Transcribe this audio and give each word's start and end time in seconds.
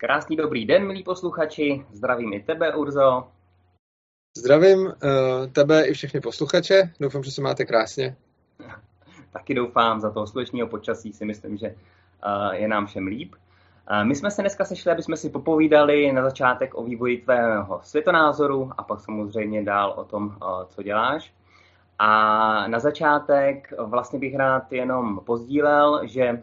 Krásný 0.00 0.36
dobrý 0.36 0.66
den, 0.66 0.86
milí 0.86 1.02
posluchači. 1.02 1.84
Zdravím 1.92 2.32
i 2.32 2.40
tebe, 2.40 2.74
Urzo. 2.74 3.28
Zdravím 4.36 4.78
uh, 4.86 4.92
tebe 5.52 5.86
i 5.86 5.92
všechny 5.92 6.20
posluchače. 6.20 6.92
Doufám, 7.00 7.22
že 7.22 7.30
se 7.30 7.42
máte 7.42 7.64
krásně. 7.64 8.16
Taky 9.32 9.54
doufám, 9.54 10.00
za 10.00 10.10
toho 10.10 10.26
slunečního 10.26 10.68
počasí 10.68 11.12
si 11.12 11.24
myslím, 11.24 11.56
že 11.56 11.66
uh, 11.68 12.52
je 12.52 12.68
nám 12.68 12.86
všem 12.86 13.06
líp. 13.06 13.34
Uh, 13.90 14.04
my 14.04 14.14
jsme 14.14 14.30
se 14.30 14.42
dneska 14.42 14.64
sešli, 14.64 14.92
aby 14.92 15.02
jsme 15.02 15.16
si 15.16 15.30
popovídali 15.30 16.12
na 16.12 16.22
začátek 16.22 16.74
o 16.74 16.84
vývoji 16.84 17.18
tvého 17.18 17.80
světonázoru 17.82 18.70
a 18.76 18.82
pak 18.82 19.00
samozřejmě 19.00 19.64
dál 19.64 19.94
o 19.96 20.04
tom, 20.04 20.26
uh, 20.26 20.64
co 20.68 20.82
děláš. 20.82 21.34
A 21.98 22.68
na 22.68 22.78
začátek 22.78 23.72
vlastně 23.78 24.18
bych 24.18 24.36
rád 24.36 24.72
jenom 24.72 25.20
pozdílel, 25.24 26.00
že 26.04 26.42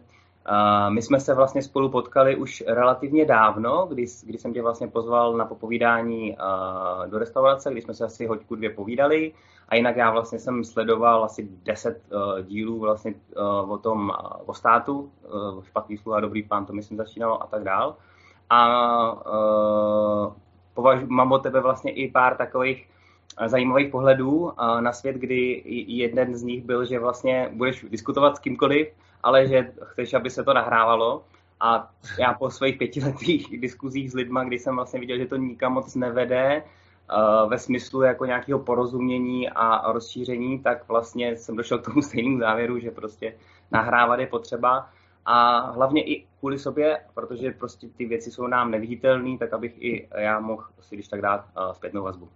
my 0.89 1.01
jsme 1.01 1.19
se 1.19 1.33
vlastně 1.33 1.61
spolu 1.61 1.89
potkali 1.89 2.35
už 2.35 2.63
relativně 2.67 3.25
dávno, 3.25 3.85
kdy, 3.85 4.05
kdy 4.23 4.37
jsem 4.37 4.53
tě 4.53 4.61
vlastně 4.61 4.87
pozval 4.87 5.33
na 5.33 5.45
popovídání 5.45 6.37
do 7.05 7.19
restaurace, 7.19 7.71
kdy 7.71 7.81
jsme 7.81 7.93
se 7.93 8.05
asi 8.05 8.25
hoďku 8.27 8.55
dvě 8.55 8.69
povídali. 8.69 9.31
A 9.69 9.75
jinak 9.75 9.95
já 9.95 10.11
vlastně 10.11 10.39
jsem 10.39 10.63
sledoval 10.63 11.23
asi 11.23 11.49
deset 11.63 12.01
dílů 12.43 12.79
vlastně 12.79 13.13
o 13.67 13.77
tom, 13.77 14.11
o 14.45 14.53
státu, 14.53 15.11
špatný 15.63 15.97
sluha, 15.97 16.19
dobrý 16.19 16.43
pán, 16.43 16.65
to 16.65 16.73
myslím 16.73 16.97
začínalo 16.97 17.43
a 17.43 17.47
tak 17.47 17.63
dál. 17.63 17.95
A 18.49 18.67
považu, 20.73 21.05
mám 21.09 21.31
od 21.31 21.43
tebe 21.43 21.61
vlastně 21.61 21.91
i 21.91 22.11
pár 22.11 22.37
takových 22.37 22.89
zajímavých 23.45 23.91
pohledů 23.91 24.51
na 24.79 24.93
svět, 24.93 25.15
kdy 25.15 25.63
jeden 25.87 26.35
z 26.35 26.43
nich 26.43 26.63
byl, 26.63 26.85
že 26.85 26.99
vlastně 26.99 27.49
budeš 27.53 27.85
diskutovat 27.89 28.35
s 28.35 28.39
kýmkoliv, 28.39 28.87
ale 29.23 29.47
že 29.47 29.71
chceš, 29.83 30.13
aby 30.13 30.29
se 30.29 30.43
to 30.43 30.53
nahrávalo. 30.53 31.23
A 31.59 31.89
já 32.19 32.33
po 32.33 32.49
svých 32.49 32.77
pětiletých 32.77 33.59
diskuzích 33.61 34.11
s 34.11 34.13
lidma, 34.13 34.43
kdy 34.43 34.59
jsem 34.59 34.75
vlastně 34.75 34.99
viděl, 34.99 35.17
že 35.17 35.25
to 35.25 35.35
nikam 35.35 35.73
moc 35.73 35.95
nevede, 35.95 36.63
uh, 36.63 37.49
ve 37.49 37.59
smyslu 37.59 38.01
jako 38.01 38.25
nějakého 38.25 38.59
porozumění 38.59 39.49
a 39.49 39.91
rozšíření, 39.91 40.59
tak 40.59 40.87
vlastně 40.87 41.37
jsem 41.37 41.55
došel 41.55 41.79
k 41.79 41.85
tomu 41.85 42.01
stejnému 42.01 42.39
závěru, 42.39 42.79
že 42.79 42.91
prostě 42.91 43.35
nahrávat 43.71 44.19
je 44.19 44.27
potřeba. 44.27 44.89
A 45.25 45.59
hlavně 45.71 46.03
i 46.03 46.25
kvůli 46.39 46.59
sobě, 46.59 46.99
protože 47.13 47.51
prostě 47.51 47.87
ty 47.97 48.05
věci 48.05 48.31
jsou 48.31 48.47
nám 48.47 48.71
neviditelné, 48.71 49.37
tak 49.37 49.53
abych 49.53 49.73
i 49.81 50.07
já 50.17 50.39
mohl 50.39 50.63
si 50.81 50.95
když 50.95 51.07
tak 51.07 51.21
dát 51.21 51.45
zpětnou 51.73 52.03
vazbu. 52.03 52.29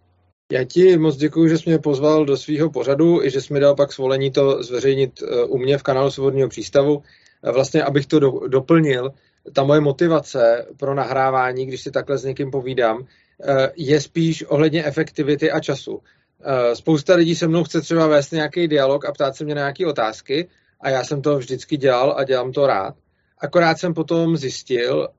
Já 0.52 0.64
ti 0.64 0.98
moc 0.98 1.16
děkuji, 1.16 1.50
že 1.50 1.58
jsi 1.58 1.70
mě 1.70 1.80
pozval 1.80 2.26
do 2.26 2.38
svého 2.38 2.70
pořadu 2.70 3.24
i 3.24 3.30
že 3.30 3.42
jsi 3.42 3.54
mi 3.54 3.60
dal 3.60 3.76
pak 3.76 3.94
svolení 3.94 4.32
to 4.32 4.64
zveřejnit 4.64 5.24
eh, 5.24 5.44
u 5.44 5.58
mě 5.58 5.78
v 5.78 5.84
kanálu 5.84 6.12
Svobodného 6.12 6.50
přístavu. 6.50 7.04
Vlastně, 7.54 7.84
abych 7.84 8.06
to 8.06 8.20
do, 8.20 8.40
doplnil, 8.48 9.14
ta 9.54 9.64
moje 9.64 9.82
motivace 9.82 10.66
pro 10.78 10.96
nahrávání, 10.96 11.66
když 11.66 11.82
si 11.82 11.92
takhle 11.92 12.18
s 12.18 12.24
někým 12.24 12.52
povídám, 12.52 13.06
eh, 13.44 13.72
je 13.76 14.02
spíš 14.02 14.44
ohledně 14.48 14.84
efektivity 14.86 15.52
a 15.52 15.60
času. 15.60 16.02
Eh, 16.42 16.76
spousta 16.76 17.16
lidí 17.16 17.36
se 17.36 17.48
mnou 17.48 17.64
chce 17.64 17.82
třeba 17.82 18.08
vést 18.08 18.32
nějaký 18.32 18.68
dialog 18.68 19.06
a 19.06 19.12
ptát 19.12 19.36
se 19.36 19.46
mě 19.46 19.56
na 19.56 19.62
nějaké 19.62 19.88
otázky 19.88 20.48
a 20.82 20.90
já 20.90 21.04
jsem 21.04 21.22
to 21.22 21.38
vždycky 21.38 21.78
dělal 21.78 22.16
a 22.18 22.24
dělám 22.24 22.52
to 22.52 22.68
rád. 22.68 22.96
Akorát 23.42 23.78
jsem 23.78 23.94
potom 23.94 24.38
zjistil, 24.38 25.10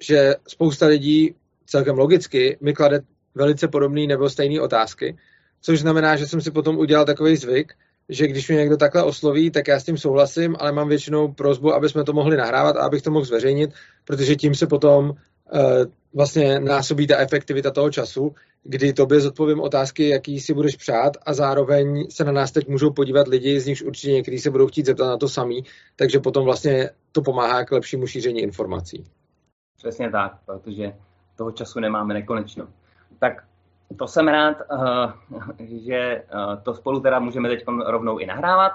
že 0.00 0.34
spousta 0.48 0.86
lidí 0.86 1.34
celkem 1.66 1.98
logicky 1.98 2.58
mi 2.60 2.74
klade 2.74 3.00
velice 3.38 3.68
podobné 3.68 4.06
nebo 4.06 4.30
stejné 4.30 4.60
otázky, 4.60 5.16
což 5.60 5.80
znamená, 5.80 6.16
že 6.16 6.26
jsem 6.26 6.40
si 6.40 6.50
potom 6.50 6.78
udělal 6.78 7.04
takový 7.04 7.36
zvyk, 7.36 7.72
že 8.08 8.26
když 8.26 8.48
mě 8.48 8.58
někdo 8.58 8.76
takhle 8.76 9.02
osloví, 9.02 9.50
tak 9.50 9.68
já 9.68 9.80
s 9.80 9.84
tím 9.84 9.98
souhlasím, 9.98 10.56
ale 10.58 10.72
mám 10.72 10.88
většinou 10.88 11.32
prozbu, 11.32 11.74
aby 11.74 11.88
jsme 11.88 12.04
to 12.04 12.12
mohli 12.12 12.36
nahrávat 12.36 12.76
a 12.76 12.84
abych 12.84 13.02
to 13.02 13.10
mohl 13.10 13.24
zveřejnit, 13.24 13.70
protože 14.04 14.36
tím 14.36 14.54
se 14.54 14.66
potom 14.66 15.10
uh, 15.10 15.16
vlastně 16.14 16.60
násobí 16.60 17.06
ta 17.06 17.16
efektivita 17.16 17.70
toho 17.70 17.90
času, 17.90 18.34
kdy 18.64 18.92
tobě 18.92 19.20
zodpovím 19.20 19.60
otázky, 19.60 20.08
jaký 20.08 20.40
si 20.40 20.54
budeš 20.54 20.76
přát 20.76 21.12
a 21.26 21.34
zároveň 21.34 22.06
se 22.10 22.24
na 22.24 22.32
nás 22.32 22.52
teď 22.52 22.68
můžou 22.68 22.92
podívat 22.92 23.28
lidi, 23.28 23.60
z 23.60 23.66
nichž 23.66 23.82
určitě 23.82 24.12
někteří 24.12 24.38
se 24.38 24.50
budou 24.50 24.66
chtít 24.66 24.86
zeptat 24.86 25.06
na 25.06 25.16
to 25.16 25.28
samý, 25.28 25.62
takže 25.96 26.20
potom 26.20 26.44
vlastně 26.44 26.90
to 27.12 27.22
pomáhá 27.22 27.64
k 27.64 27.72
lepšímu 27.72 28.06
šíření 28.06 28.40
informací. 28.40 29.04
Přesně 29.76 30.10
tak, 30.10 30.32
protože 30.46 30.92
toho 31.36 31.52
času 31.52 31.80
nemáme 31.80 32.14
nekonečno. 32.14 32.68
Tak 33.18 33.48
to 33.96 34.06
jsem 34.06 34.28
rád, 34.28 34.56
eh, 34.60 35.12
že 35.66 35.94
eh, 35.94 36.24
to 36.62 36.74
spolu 36.74 37.00
teda 37.00 37.18
můžeme 37.18 37.48
teď 37.48 37.64
rovnou 37.86 38.18
i 38.18 38.26
nahrávat. 38.26 38.72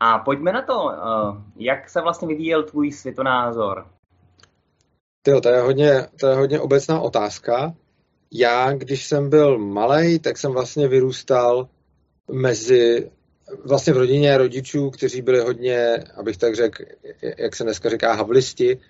A 0.00 0.18
pojďme 0.18 0.52
na 0.52 0.62
to, 0.62 0.90
eh, 0.92 0.96
jak 1.56 1.90
se 1.90 2.00
vlastně 2.00 2.28
vyvíjel 2.28 2.62
tvůj 2.62 2.92
světonázor? 2.92 3.86
Tyjo, 5.22 5.40
to 5.40 5.48
je 5.48 5.60
hodně, 5.60 6.06
to 6.20 6.26
je 6.26 6.34
hodně 6.34 6.60
obecná 6.60 7.00
otázka. 7.00 7.74
Já, 8.32 8.72
když 8.72 9.06
jsem 9.06 9.30
byl 9.30 9.58
malý, 9.58 10.18
tak 10.18 10.38
jsem 10.38 10.52
vlastně 10.52 10.88
vyrůstal 10.88 11.68
mezi 12.32 13.10
vlastně 13.64 13.92
v 13.92 13.96
rodině 13.96 14.38
rodičů, 14.38 14.90
kteří 14.90 15.22
byli 15.22 15.40
hodně, 15.40 16.04
abych 16.16 16.36
tak 16.36 16.54
řekl, 16.54 16.84
jak 17.38 17.56
se 17.56 17.64
dneska 17.64 17.90
říká, 17.90 18.12
havlisti. 18.12 18.80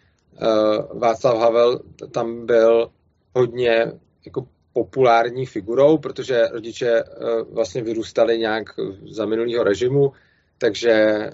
Václav 0.94 1.38
Havel 1.38 1.80
tam 2.12 2.46
byl 2.46 2.90
hodně 3.34 3.92
jako 4.26 4.46
populární 4.74 5.46
figurou, 5.46 5.98
protože 5.98 6.48
rodiče 6.52 6.90
eh, 6.90 7.04
vlastně 7.50 7.82
vyrůstali 7.82 8.38
nějak 8.38 8.64
za 9.10 9.26
minulého 9.26 9.64
režimu, 9.64 10.12
takže 10.58 10.90
eh, 10.90 11.32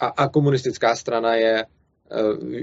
a, 0.00 0.06
a 0.06 0.28
komunistická 0.28 0.96
strana 0.96 1.34
je 1.34 1.64
eh, 1.64 1.66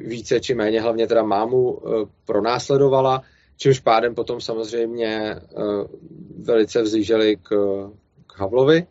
více 0.07 0.39
či 0.39 0.53
méně, 0.55 0.81
hlavně 0.81 1.07
teda 1.07 1.23
mámu 1.23 1.81
pronásledovala, 2.25 3.21
čímž 3.57 3.79
pádem 3.79 4.15
potom 4.15 4.41
samozřejmě 4.41 5.35
velice 6.37 6.81
vzlíželi 6.81 7.35
k, 7.35 7.49
k 8.27 8.39
Havlovi. 8.39 8.87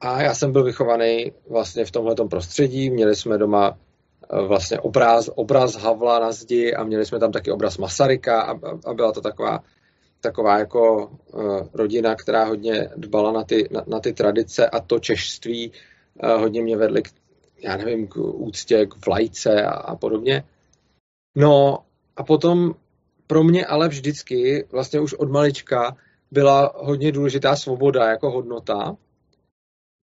A 0.00 0.22
já 0.22 0.34
jsem 0.34 0.52
byl 0.52 0.64
vychovaný 0.64 1.32
vlastně 1.50 1.84
v 1.84 1.90
tomhle 1.90 2.14
prostředí, 2.30 2.90
měli 2.90 3.16
jsme 3.16 3.38
doma 3.38 3.78
vlastně 4.46 4.80
obraz, 4.80 5.30
obraz 5.34 5.74
Havla 5.74 6.18
na 6.18 6.32
zdi 6.32 6.74
a 6.74 6.84
měli 6.84 7.06
jsme 7.06 7.18
tam 7.18 7.32
taky 7.32 7.50
obraz 7.50 7.78
Masaryka 7.78 8.42
a, 8.42 8.52
a 8.86 8.94
byla 8.94 9.12
to 9.12 9.20
taková 9.20 9.62
taková 10.20 10.58
jako 10.58 11.06
uh, 11.06 11.68
rodina, 11.72 12.14
která 12.14 12.44
hodně 12.44 12.90
dbala 12.96 13.32
na 13.32 13.44
ty, 13.44 13.68
na, 13.70 13.84
na 13.86 14.00
ty 14.00 14.12
tradice 14.12 14.68
a 14.68 14.80
to 14.80 14.98
češství 14.98 15.72
uh, 16.22 16.30
hodně 16.30 16.62
mě 16.62 16.76
vedly 16.76 17.02
k, 17.02 17.08
já 17.58 17.76
nevím, 17.76 18.08
k 18.08 18.16
úctě, 18.16 18.86
k 18.86 19.06
vlajce 19.06 19.62
a, 19.62 19.70
a 19.70 19.96
podobně. 19.96 20.44
No 21.36 21.78
a 22.16 22.24
potom 22.24 22.74
pro 23.26 23.44
mě 23.44 23.66
ale 23.66 23.88
vždycky, 23.88 24.66
vlastně 24.72 25.00
už 25.00 25.14
od 25.14 25.30
malička, 25.30 25.96
byla 26.30 26.72
hodně 26.76 27.12
důležitá 27.12 27.56
svoboda 27.56 28.10
jako 28.10 28.30
hodnota. 28.30 28.96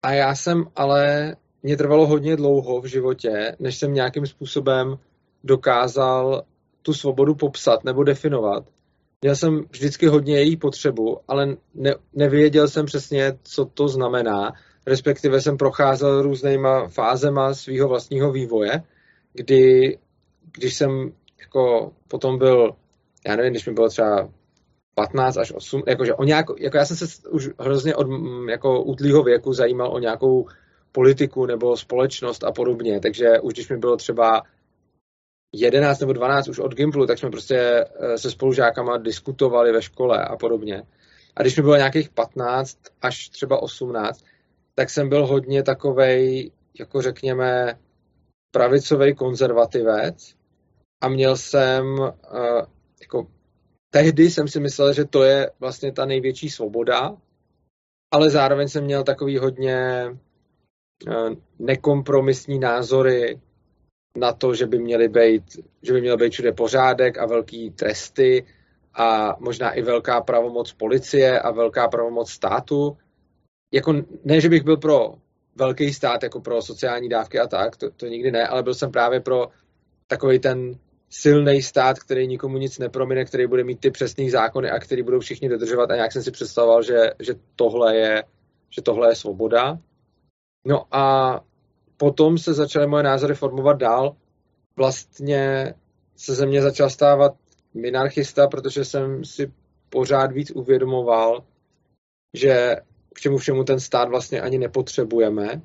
A 0.03 0.11
já 0.11 0.35
jsem 0.35 0.65
ale, 0.75 1.35
mě 1.63 1.77
trvalo 1.77 2.07
hodně 2.07 2.35
dlouho 2.35 2.81
v 2.81 2.85
životě, 2.85 3.55
než 3.59 3.77
jsem 3.77 3.93
nějakým 3.93 4.27
způsobem 4.27 4.97
dokázal 5.43 6.43
tu 6.81 6.93
svobodu 6.93 7.35
popsat 7.35 7.83
nebo 7.83 8.03
definovat. 8.03 8.65
Měl 9.23 9.35
jsem 9.35 9.65
vždycky 9.71 10.07
hodně 10.07 10.39
její 10.39 10.57
potřebu, 10.57 11.19
ale 11.27 11.55
ne, 11.73 11.95
nevěděl 12.13 12.67
jsem 12.67 12.85
přesně, 12.85 13.33
co 13.43 13.65
to 13.65 13.87
znamená. 13.87 14.53
Respektive 14.87 15.41
jsem 15.41 15.57
procházel 15.57 16.21
různýma 16.21 16.87
fázema 16.87 17.53
svého 17.53 17.87
vlastního 17.87 18.31
vývoje, 18.31 18.83
kdy, 19.33 19.97
když 20.57 20.73
jsem 20.73 21.11
jako 21.39 21.91
potom 22.07 22.37
byl, 22.37 22.75
já 23.27 23.35
nevím, 23.35 23.51
když 23.51 23.67
mi 23.67 23.73
bylo 23.73 23.89
třeba 23.89 24.29
15 24.95 25.37
až 25.37 25.51
8, 25.51 25.83
jakože 25.87 26.13
o 26.13 26.23
nějak, 26.23 26.45
jako 26.59 26.77
já 26.77 26.85
jsem 26.85 26.97
se 26.97 27.29
už 27.29 27.49
hrozně 27.59 27.95
od 27.95 28.07
jako 28.49 28.83
útlýho 28.83 29.23
věku 29.23 29.53
zajímal 29.53 29.93
o 29.93 29.99
nějakou 29.99 30.47
politiku 30.91 31.45
nebo 31.45 31.77
společnost 31.77 32.43
a 32.43 32.51
podobně, 32.51 32.99
takže 32.99 33.39
už 33.41 33.53
když 33.53 33.69
mi 33.69 33.77
bylo 33.77 33.97
třeba 33.97 34.43
11 35.53 35.99
nebo 35.99 36.13
12 36.13 36.47
už 36.47 36.59
od 36.59 36.73
Gimplu, 36.75 37.07
tak 37.07 37.19
jsme 37.19 37.29
prostě 37.29 37.57
eh, 37.99 38.17
se 38.17 38.31
spolužákama 38.31 38.97
diskutovali 38.97 39.71
ve 39.71 39.81
škole 39.81 40.25
a 40.25 40.35
podobně. 40.35 40.83
A 41.35 41.41
když 41.41 41.57
mi 41.57 41.63
bylo 41.63 41.75
nějakých 41.75 42.09
15 42.09 42.77
až 43.01 43.29
třeba 43.29 43.61
18, 43.61 44.25
tak 44.75 44.89
jsem 44.89 45.09
byl 45.09 45.27
hodně 45.27 45.63
takovej, 45.63 46.51
jako 46.79 47.01
řekněme, 47.01 47.79
pravicový 48.51 49.15
konzervativec 49.15 50.35
a 51.01 51.09
měl 51.09 51.37
jsem, 51.37 51.97
eh, 52.01 52.65
jako 53.01 53.27
tehdy 53.89 54.31
jsem 54.31 54.47
si 54.47 54.59
myslel, 54.59 54.93
že 54.93 55.05
to 55.05 55.23
je 55.23 55.51
vlastně 55.59 55.91
ta 55.91 56.05
největší 56.05 56.49
svoboda, 56.49 57.17
ale 58.11 58.29
zároveň 58.29 58.67
jsem 58.67 58.83
měl 58.83 59.03
takový 59.03 59.37
hodně 59.37 60.05
eh, 61.07 61.29
nekompromisní 61.59 62.59
názory 62.59 63.41
na 64.17 64.33
to, 64.33 64.55
že 64.55 64.65
by 64.65 64.79
měly 64.79 65.07
být, 65.07 65.43
že 65.81 65.93
by 65.93 66.01
měl 66.01 66.17
být 66.17 66.33
všude 66.33 66.51
pořádek 66.51 67.17
a 67.17 67.25
velký 67.25 67.71
tresty 67.71 68.45
a 68.93 69.37
možná 69.39 69.71
i 69.71 69.81
velká 69.81 70.21
pravomoc 70.21 70.73
policie 70.73 71.39
a 71.39 71.51
velká 71.51 71.87
pravomoc 71.87 72.29
státu. 72.29 72.97
Jako 73.73 73.93
ne, 74.23 74.41
že 74.41 74.49
bych 74.49 74.63
byl 74.63 74.77
pro 74.77 75.15
velký 75.55 75.93
stát, 75.93 76.23
jako 76.23 76.41
pro 76.41 76.61
sociální 76.61 77.09
dávky 77.09 77.39
a 77.39 77.47
tak, 77.47 77.77
to, 77.77 77.91
to 77.91 78.05
nikdy 78.05 78.31
ne, 78.31 78.47
ale 78.47 78.63
byl 78.63 78.73
jsem 78.73 78.91
právě 78.91 79.19
pro 79.19 79.47
takový 80.07 80.39
ten 80.39 80.77
silný 81.09 81.61
stát, 81.61 81.99
který 81.99 82.27
nikomu 82.27 82.57
nic 82.57 82.79
nepromine, 82.79 83.25
který 83.25 83.47
bude 83.47 83.63
mít 83.63 83.79
ty 83.79 83.91
přesné 83.91 84.29
zákony 84.29 84.69
a 84.69 84.79
který 84.79 85.03
budou 85.03 85.19
všichni 85.19 85.49
dodržovat 85.49 85.91
a 85.91 85.95
nějak 85.95 86.11
jsem 86.11 86.23
si 86.23 86.31
představoval, 86.31 86.83
že, 86.83 87.11
že, 87.19 87.33
tohle, 87.55 87.95
je, 87.95 88.23
že 88.69 88.81
tohle 88.81 89.11
je 89.11 89.15
svoboda. 89.15 89.77
No 90.67 90.95
a 90.95 91.39
potom 91.97 92.37
se 92.37 92.53
začaly 92.53 92.87
moje 92.87 93.03
názory 93.03 93.35
formovat 93.35 93.77
dál. 93.77 94.15
Vlastně 94.75 95.73
se 96.15 96.35
ze 96.35 96.45
mě 96.45 96.61
začal 96.61 96.89
stávat 96.89 97.33
minarchista, 97.73 98.47
protože 98.47 98.85
jsem 98.85 99.25
si 99.25 99.51
pořád 99.89 100.31
víc 100.31 100.51
uvědomoval, 100.51 101.43
že 102.33 102.75
k 103.13 103.19
čemu 103.19 103.37
všemu 103.37 103.63
ten 103.63 103.79
stát 103.79 104.09
vlastně 104.09 104.41
ani 104.41 104.57
nepotřebujeme 104.57 105.61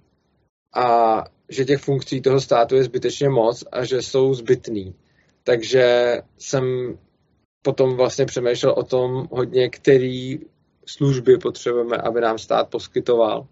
a 0.74 1.24
že 1.48 1.64
těch 1.64 1.80
funkcí 1.80 2.20
toho 2.20 2.40
státu 2.40 2.76
je 2.76 2.84
zbytečně 2.84 3.28
moc 3.28 3.64
a 3.72 3.84
že 3.84 4.02
jsou 4.02 4.34
zbytný. 4.34 4.94
Takže 5.44 6.16
jsem 6.38 6.98
potom 7.62 7.96
vlastně 7.96 8.26
přemýšlel 8.26 8.72
o 8.72 8.82
tom 8.82 9.28
hodně, 9.30 9.70
který 9.70 10.38
služby 10.86 11.38
potřebujeme, 11.38 11.96
aby 11.96 12.20
nám 12.20 12.38
stát 12.38 12.68
poskytoval. 12.68 13.46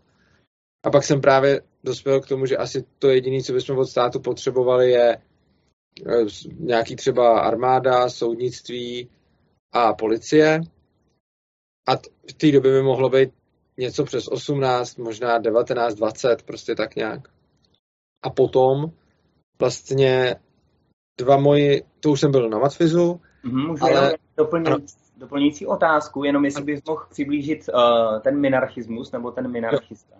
A 0.84 0.90
pak 0.90 1.04
jsem 1.04 1.20
právě 1.20 1.60
dospěl 1.86 2.20
k 2.20 2.28
tomu, 2.28 2.46
že 2.46 2.56
asi 2.56 2.84
to 2.98 3.08
jediné, 3.08 3.42
co 3.42 3.52
bychom 3.52 3.78
od 3.78 3.86
státu 3.86 4.20
potřebovali, 4.20 4.90
je 4.90 5.16
eh, 5.16 6.24
nějaký 6.58 6.96
třeba 6.96 7.40
armáda, 7.40 8.08
soudnictví 8.08 9.10
a 9.72 9.94
policie. 9.94 10.60
A 11.88 11.96
v 12.30 12.32
té 12.36 12.52
době 12.52 12.72
by 12.72 12.82
mohlo 12.82 13.08
být 13.08 13.30
něco 13.78 14.04
přes 14.04 14.28
18, 14.28 14.96
možná 14.96 15.38
19, 15.38 15.94
20, 15.94 16.42
prostě 16.42 16.74
tak 16.74 16.96
nějak. 16.96 17.28
A 18.22 18.30
potom 18.30 18.92
vlastně 19.60 20.36
dva 21.18 21.36
moji, 21.36 21.82
to 22.00 22.10
už 22.10 22.20
jsem 22.20 22.30
byl 22.30 22.48
na 22.48 22.58
Matfizu, 22.58 23.20
mm-hmm, 23.44 23.68
můžu 23.68 23.84
ale... 23.84 24.16
Doplňující, 24.36 24.96
doplňující 25.16 25.66
otázku, 25.66 26.24
jenom 26.24 26.44
jestli 26.44 26.64
bys 26.64 26.80
mohl 26.88 27.06
přiblížit 27.10 27.68
uh, 27.68 28.20
ten 28.20 28.40
minarchismus 28.40 29.12
nebo 29.12 29.30
ten 29.30 29.50
minarchista. 29.50 30.16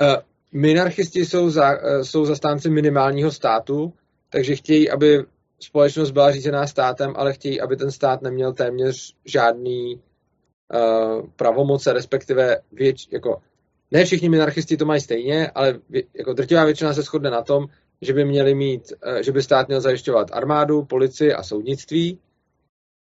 Uh, 0.00 0.33
minarchisti 0.54 1.26
jsou, 1.26 1.50
za, 1.50 1.70
uh, 1.70 2.02
jsou 2.02 2.24
zastánci 2.24 2.70
minimálního 2.70 3.30
státu, 3.30 3.92
takže 4.30 4.56
chtějí, 4.56 4.90
aby 4.90 5.24
společnost 5.60 6.10
byla 6.10 6.32
řízená 6.32 6.66
státem, 6.66 7.12
ale 7.16 7.32
chtějí, 7.32 7.60
aby 7.60 7.76
ten 7.76 7.90
stát 7.90 8.22
neměl 8.22 8.52
téměř 8.52 9.14
žádný 9.24 9.94
uh, 9.94 11.28
pravomoce, 11.36 11.92
respektive 11.92 12.60
věč, 12.72 13.08
jako 13.10 13.42
ne 13.90 14.04
všichni 14.04 14.28
minarchisti 14.28 14.76
to 14.76 14.84
mají 14.84 15.00
stejně, 15.00 15.50
ale 15.50 15.78
jako 16.14 16.32
drtivá 16.32 16.64
většina 16.64 16.94
se 16.94 17.02
shodne 17.02 17.30
na 17.30 17.42
tom, 17.42 17.66
že 18.00 18.12
by 18.12 18.24
měli 18.24 18.54
mít, 18.54 18.92
uh, 19.06 19.18
že 19.18 19.32
by 19.32 19.42
stát 19.42 19.68
měl 19.68 19.80
zajišťovat 19.80 20.28
armádu, 20.32 20.84
policii 20.84 21.32
a 21.32 21.42
soudnictví. 21.42 22.18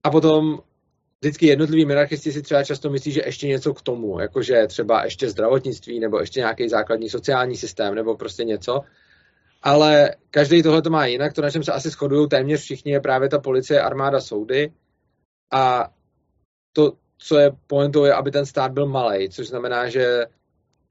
A 0.04 0.10
potom 0.10 0.58
vždycky 1.20 1.46
jednotliví 1.46 1.84
minarchisti 1.84 2.32
si 2.32 2.42
třeba 2.42 2.64
často 2.64 2.90
myslí, 2.90 3.12
že 3.12 3.22
ještě 3.26 3.48
něco 3.48 3.74
k 3.74 3.82
tomu, 3.82 4.20
jakože 4.20 4.66
třeba 4.66 5.04
ještě 5.04 5.28
zdravotnictví 5.28 6.00
nebo 6.00 6.20
ještě 6.20 6.40
nějaký 6.40 6.68
základní 6.68 7.08
sociální 7.08 7.56
systém 7.56 7.94
nebo 7.94 8.16
prostě 8.16 8.44
něco. 8.44 8.80
Ale 9.62 10.14
každý 10.30 10.62
tohle 10.62 10.82
to 10.82 10.90
má 10.90 11.06
jinak. 11.06 11.32
To, 11.32 11.42
na 11.42 11.50
čem 11.50 11.62
se 11.62 11.72
asi 11.72 11.90
shodují 11.90 12.28
téměř 12.28 12.60
všichni, 12.60 12.92
je 12.92 13.00
právě 13.00 13.28
ta 13.28 13.38
policie, 13.38 13.80
armáda, 13.80 14.20
soudy. 14.20 14.72
A 15.52 15.90
to, 16.72 16.92
co 17.18 17.38
je 17.38 17.50
pointou, 17.66 18.04
je, 18.04 18.14
aby 18.14 18.30
ten 18.30 18.46
stát 18.46 18.72
byl 18.72 18.86
malý, 18.86 19.30
což 19.30 19.48
znamená, 19.48 19.88
že 19.88 20.26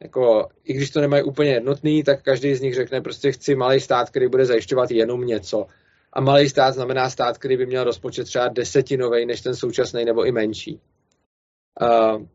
jako, 0.04 0.50
i 0.64 0.74
když 0.74 0.90
to 0.90 1.02
nemají 1.02 1.24
úplně 1.24 1.52
jednotný, 1.52 2.04
tak 2.04 2.22
každý 2.22 2.56
z 2.56 2.62
nich 2.62 2.75
řekne 2.75 3.02
prostě 3.02 3.31
chci 3.31 3.56
malý 3.56 3.80
stát, 3.80 4.10
který 4.10 4.28
bude 4.28 4.46
zajišťovat 4.46 4.92
jenom 4.92 5.25
něco. 5.25 5.66
A 6.13 6.21
malý 6.21 6.50
stát 6.50 6.74
znamená 6.74 7.10
stát, 7.10 7.38
který 7.38 7.57
by 7.57 7.65
měl 7.65 7.83
rozpočet 7.83 8.24
třeba 8.24 8.48
desetinový 8.48 9.25
než 9.25 9.42
ten 9.42 9.56
současný 9.56 10.06
nebo 10.06 10.25
i 10.25 10.31
menší. 10.31 10.81
Uh, 11.81 12.25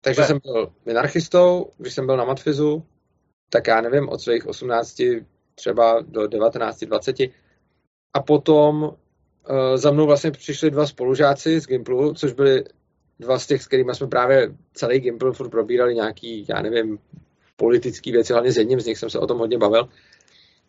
takže 0.00 0.20
ne. 0.20 0.26
jsem 0.26 0.38
byl 0.44 0.72
minarchistou, 0.86 1.70
když 1.78 1.94
jsem 1.94 2.06
byl 2.06 2.16
na 2.16 2.24
Matfizu, 2.24 2.86
tak 3.50 3.66
já 3.66 3.80
nevím, 3.80 4.08
od 4.08 4.20
svých 4.20 4.46
18 4.46 5.02
třeba 5.54 6.00
do 6.00 6.26
19, 6.26 6.84
20. 6.84 7.16
A 8.14 8.22
potom 8.26 8.82
uh, 8.82 9.76
za 9.76 9.90
mnou 9.90 10.06
vlastně 10.06 10.30
přišli 10.30 10.70
dva 10.70 10.86
spolužáci 10.86 11.60
z 11.60 11.66
Gimplu, 11.66 12.14
což 12.14 12.32
byli 12.32 12.64
dva 13.18 13.38
z 13.38 13.46
těch, 13.46 13.62
s 13.62 13.66
kterými 13.66 13.94
jsme 13.94 14.06
právě 14.06 14.54
celý 14.72 15.00
Gimpl 15.00 15.32
furt 15.32 15.50
probírali 15.50 15.94
nějaký, 15.94 16.46
já 16.48 16.62
nevím, 16.62 16.98
politický 17.56 18.12
věci, 18.12 18.32
hlavně 18.32 18.52
s 18.52 18.56
jedním 18.56 18.80
z 18.80 18.86
nich 18.86 18.98
jsem 18.98 19.10
se 19.10 19.18
o 19.18 19.26
tom 19.26 19.38
hodně 19.38 19.58
bavil. 19.58 19.88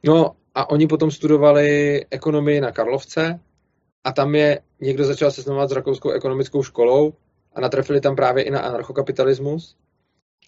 No 0.03 0.36
a 0.56 0.69
oni 0.69 0.88
potom 0.88 1.12
studovali 1.12 2.01
ekonomii 2.12 2.62
na 2.62 2.71
Karlovce 2.71 3.39
a 4.03 4.12
tam 4.12 4.36
je 4.36 4.59
někdo 4.81 5.06
začal 5.06 5.31
seznamovat 5.31 5.69
s 5.69 5.74
rakouskou 5.74 6.09
ekonomickou 6.09 6.63
školou 6.63 7.13
a 7.56 7.62
natrefili 7.62 8.01
tam 8.01 8.15
právě 8.15 8.44
i 8.44 8.51
na 8.51 8.59
anarchokapitalismus. 8.59 9.75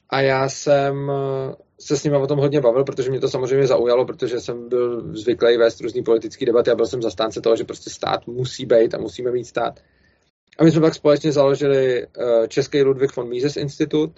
A 0.10 0.22
já 0.22 0.50
jsem 0.50 1.12
se 1.80 1.98
s 1.98 2.04
nimi 2.04 2.18
o 2.18 2.28
tom 2.28 2.40
hodně 2.40 2.62
bavil, 2.62 2.84
protože 2.84 3.10
mě 3.10 3.20
to 3.20 3.30
samozřejmě 3.30 3.68
zaujalo, 3.68 4.06
protože 4.06 4.40
jsem 4.40 4.70
byl 4.70 5.18
zvyklý 5.18 5.58
vést 5.58 5.82
různý 5.82 6.04
politické 6.04 6.46
debaty 6.46 6.72
a 6.72 6.76
byl 6.76 6.86
jsem 6.86 7.02
zastánce 7.02 7.42
toho, 7.42 7.56
že 7.56 7.64
prostě 7.64 7.90
stát 7.90 8.28
musí 8.28 8.66
být 8.66 8.94
a 8.94 8.98
musíme 8.98 9.32
mít 9.32 9.46
stát. 9.46 9.80
A 10.58 10.64
my 10.64 10.72
jsme 10.72 10.82
pak 10.82 10.96
společně 10.96 11.32
založili 11.32 12.08
uh, 12.08 12.48
Český 12.48 12.84
Ludwig 12.84 13.16
von 13.16 13.30
Mises 13.30 13.58
Institut 13.58 14.12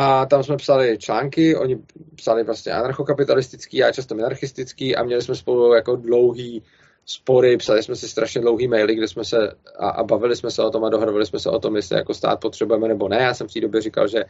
a 0.00 0.26
tam 0.26 0.42
jsme 0.42 0.56
psali 0.56 0.98
články, 0.98 1.56
oni 1.56 1.78
psali 2.14 2.44
vlastně 2.44 2.72
anarchokapitalistický, 2.72 3.76
já 3.76 3.92
často 3.92 4.14
minarchistický 4.14 4.96
a 4.96 5.02
měli 5.02 5.22
jsme 5.22 5.34
spolu 5.34 5.74
jako 5.74 5.96
dlouhý 5.96 6.62
spory, 7.04 7.56
psali 7.56 7.82
jsme 7.82 7.96
si 7.96 8.08
strašně 8.08 8.40
dlouhý 8.40 8.68
maily, 8.68 8.94
kde 8.94 9.08
jsme 9.08 9.24
se 9.24 9.52
a, 9.78 9.88
a 9.88 10.04
bavili 10.04 10.36
jsme 10.36 10.50
se 10.50 10.62
o 10.62 10.70
tom 10.70 10.84
a 10.84 10.88
dohadovali 10.88 11.26
jsme 11.26 11.38
se 11.38 11.50
o 11.50 11.58
tom, 11.58 11.76
jestli 11.76 11.96
jako 11.96 12.14
stát 12.14 12.40
potřebujeme 12.40 12.88
nebo 12.88 13.08
ne. 13.08 13.16
Já 13.16 13.34
jsem 13.34 13.48
v 13.48 13.52
té 13.52 13.60
době 13.60 13.80
říkal, 13.80 14.08
že 14.08 14.24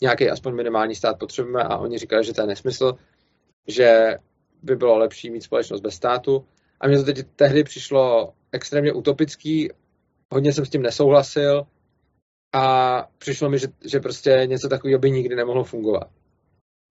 nějaký 0.00 0.30
aspoň 0.30 0.54
minimální 0.54 0.94
stát 0.94 1.18
potřebujeme 1.18 1.62
a 1.62 1.78
oni 1.78 1.98
říkali, 1.98 2.24
že 2.24 2.32
to 2.32 2.40
je 2.40 2.46
nesmysl, 2.46 2.92
že 3.68 4.16
by 4.62 4.76
bylo 4.76 4.98
lepší 4.98 5.30
mít 5.30 5.42
společnost 5.42 5.80
bez 5.80 5.94
státu. 5.94 6.44
A 6.80 6.88
mně 6.88 6.98
to 6.98 7.04
teď 7.04 7.26
tehdy 7.36 7.64
přišlo 7.64 8.32
extrémně 8.52 8.92
utopický, 8.92 9.70
hodně 10.32 10.52
jsem 10.52 10.66
s 10.66 10.70
tím 10.70 10.82
nesouhlasil 10.82 11.66
a 12.52 13.06
přišlo 13.18 13.50
mi, 13.50 13.58
že, 13.58 13.68
že 13.90 14.00
prostě 14.00 14.42
něco 14.46 14.68
takového 14.68 14.98
by 14.98 15.10
nikdy 15.10 15.36
nemohlo 15.36 15.64
fungovat. 15.64 16.10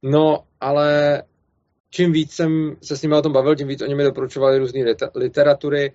No, 0.03 0.43
ale 0.59 1.23
čím 1.89 2.11
víc 2.11 2.31
jsem 2.31 2.75
se 2.83 2.97
s 2.97 3.01
nimi 3.01 3.15
o 3.15 3.21
tom 3.21 3.33
bavil, 3.33 3.55
tím 3.55 3.67
víc 3.67 3.81
oni 3.81 3.95
mi 3.95 4.03
doporučovali 4.03 4.57
různé 4.57 4.85
literatury 5.15 5.93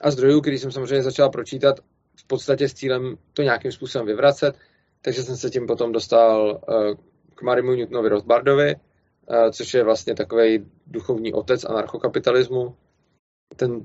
a 0.00 0.10
zdrojů, 0.10 0.40
který 0.40 0.58
jsem 0.58 0.72
samozřejmě 0.72 1.02
začal 1.02 1.30
pročítat 1.30 1.80
v 2.16 2.26
podstatě 2.26 2.68
s 2.68 2.74
cílem 2.74 3.16
to 3.32 3.42
nějakým 3.42 3.72
způsobem 3.72 4.06
vyvracet, 4.06 4.56
takže 5.02 5.22
jsem 5.22 5.36
se 5.36 5.50
tím 5.50 5.66
potom 5.66 5.92
dostal 5.92 6.60
eh, 6.68 6.94
k 7.34 7.42
Marimu 7.42 7.72
Newtonovi 7.72 8.08
Rothbardovi, 8.08 8.74
eh, 8.74 9.52
což 9.52 9.74
je 9.74 9.84
vlastně 9.84 10.14
takový 10.14 10.66
duchovní 10.86 11.32
otec 11.32 11.64
anarchokapitalismu. 11.64 12.76
Ten 13.56 13.84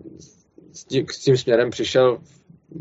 s 0.73 1.19
tím 1.23 1.37
směrem 1.37 1.69
přišel 1.69 2.21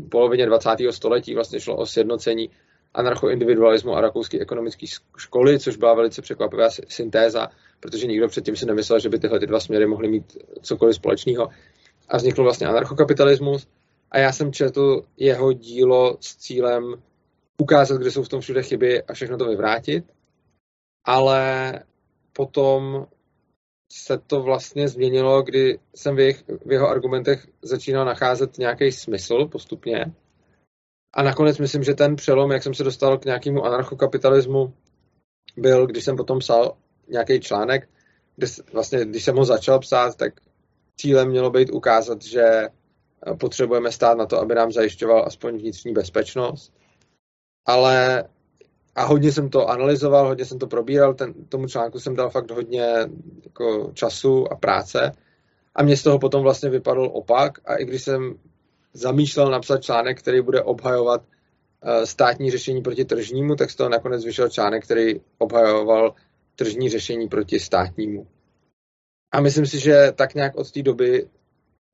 polovině 0.09 0.45
20. 0.45 0.69
století, 0.91 1.35
vlastně 1.35 1.59
šlo 1.59 1.75
o 1.75 1.85
sjednocení 1.85 2.49
anarchoindividualismu 2.93 3.95
a 3.95 4.01
rakouské 4.01 4.39
ekonomické 4.39 4.85
školy, 5.17 5.59
což 5.59 5.77
byla 5.77 5.93
velice 5.93 6.21
překvapivá 6.21 6.69
syntéza, 6.87 7.49
protože 7.79 8.07
nikdo 8.07 8.27
předtím 8.27 8.55
si 8.55 8.65
nemyslel, 8.65 8.99
že 8.99 9.09
by 9.09 9.19
tyhle 9.19 9.39
ty 9.39 9.47
dva 9.47 9.59
směry 9.59 9.87
mohly 9.87 10.07
mít 10.07 10.37
cokoliv 10.61 10.95
společného. 10.95 11.49
A 12.09 12.17
vznikl 12.17 12.43
vlastně 12.43 12.67
anarchokapitalismus 12.67 13.67
a 14.11 14.19
já 14.19 14.31
jsem 14.31 14.53
četl 14.53 15.01
jeho 15.17 15.53
dílo 15.53 16.17
s 16.19 16.35
cílem 16.35 16.95
ukázat, 17.57 17.97
kde 17.97 18.11
jsou 18.11 18.23
v 18.23 18.29
tom 18.29 18.41
všude 18.41 18.63
chyby 18.63 19.03
a 19.03 19.13
všechno 19.13 19.37
to 19.37 19.45
vyvrátit, 19.45 20.05
ale 21.05 21.73
potom 22.33 23.05
se 23.91 24.17
to 24.17 24.41
vlastně 24.41 24.87
změnilo, 24.87 25.43
kdy 25.43 25.79
jsem 25.95 26.15
v, 26.15 26.19
jejich, 26.19 26.43
v 26.65 26.71
jeho 26.71 26.89
argumentech 26.89 27.47
začínal 27.61 28.05
nacházet 28.05 28.57
nějaký 28.57 28.91
smysl 28.91 29.45
postupně. 29.45 30.05
A 31.13 31.23
nakonec 31.23 31.57
myslím, 31.57 31.83
že 31.83 31.93
ten 31.93 32.15
přelom, 32.15 32.51
jak 32.51 32.63
jsem 32.63 32.73
se 32.73 32.83
dostal 32.83 33.17
k 33.17 33.25
nějakému 33.25 33.65
anarchokapitalismu, 33.65 34.73
byl, 35.57 35.87
když 35.87 36.03
jsem 36.03 36.17
potom 36.17 36.39
psal 36.39 36.77
nějaký 37.07 37.39
článek, 37.39 37.89
kde 38.35 38.47
vlastně, 38.73 39.05
když 39.05 39.23
jsem 39.23 39.35
ho 39.35 39.45
začal 39.45 39.79
psát, 39.79 40.15
tak 40.15 40.33
cílem 40.97 41.29
mělo 41.29 41.49
být 41.51 41.69
ukázat, 41.69 42.21
že 42.21 42.67
potřebujeme 43.39 43.91
stát 43.91 44.17
na 44.17 44.25
to, 44.25 44.39
aby 44.39 44.55
nám 44.55 44.71
zajišťoval 44.71 45.25
aspoň 45.25 45.57
vnitřní 45.57 45.93
bezpečnost. 45.93 46.73
Ale 47.65 48.23
a 48.95 49.05
hodně 49.05 49.31
jsem 49.31 49.49
to 49.49 49.69
analyzoval, 49.69 50.27
hodně 50.27 50.45
jsem 50.45 50.59
to 50.59 50.67
probíral, 50.67 51.13
ten, 51.13 51.33
tomu 51.33 51.67
článku 51.67 51.99
jsem 51.99 52.15
dal 52.15 52.29
fakt 52.29 52.51
hodně 52.51 52.87
jako 53.43 53.91
času 53.93 54.51
a 54.51 54.55
práce 54.55 55.11
a 55.75 55.83
mě 55.83 55.97
z 55.97 56.03
toho 56.03 56.19
potom 56.19 56.43
vlastně 56.43 56.69
vypadl 56.69 57.09
opak 57.13 57.59
a 57.65 57.75
i 57.75 57.85
když 57.85 58.03
jsem 58.03 58.35
zamýšlel 58.93 59.51
napsat 59.51 59.83
článek, 59.83 60.19
který 60.19 60.41
bude 60.41 60.63
obhajovat 60.63 61.21
uh, 61.21 62.03
státní 62.03 62.51
řešení 62.51 62.81
proti 62.81 63.05
tržnímu, 63.05 63.55
tak 63.55 63.71
z 63.71 63.75
toho 63.75 63.89
nakonec 63.89 64.25
vyšel 64.25 64.49
článek, 64.49 64.83
který 64.83 65.21
obhajoval 65.37 66.13
tržní 66.55 66.89
řešení 66.89 67.27
proti 67.27 67.59
státnímu. 67.59 68.27
A 69.31 69.41
myslím 69.41 69.65
si, 69.65 69.79
že 69.79 70.11
tak 70.15 70.35
nějak 70.35 70.55
od 70.55 70.71
té 70.71 70.81
doby 70.81 71.27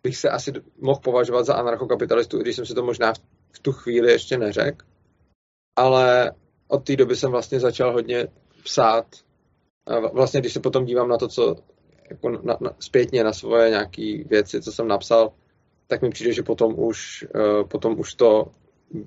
bych 0.03 0.17
se 0.17 0.29
asi 0.29 0.53
mohl 0.77 1.00
považovat 1.00 1.46
za 1.46 1.53
anarchokapitalistu, 1.53 2.39
i 2.39 2.41
když 2.41 2.55
jsem 2.55 2.65
si 2.65 2.74
to 2.74 2.84
možná 2.84 3.13
v 3.51 3.60
tu 3.62 3.72
chvíli 3.72 4.12
ještě 4.12 4.38
neřekl. 4.38 4.86
Ale 5.75 6.34
od 6.72 6.84
té 6.84 6.96
doby 6.96 7.16
jsem 7.16 7.32
vlastně 7.32 7.60
začal 7.60 7.94
hodně 7.94 8.28
psát. 8.63 9.06
Vlastně, 10.13 10.40
když 10.40 10.54
se 10.54 10.60
potom 10.60 10.86
dívám 10.86 11.10
na 11.10 11.18
to, 11.18 11.28
co 11.28 11.56
jako 12.10 12.30
na, 12.30 12.58
na, 12.62 12.72
zpětně 12.80 13.24
na 13.24 13.34
svoje 13.34 13.70
nějaké 13.70 14.24
věci, 14.25 14.62
co 14.62 14.72
jsem 14.72 14.88
napsal, 14.88 15.34
tak 15.88 16.01
mi 16.01 16.10
přijde, 16.10 16.34
že 16.34 16.44
potom 16.44 16.80
už, 16.80 17.28
uh, 17.36 17.68
potom 17.68 18.00
už 18.00 18.13
to 18.13 18.51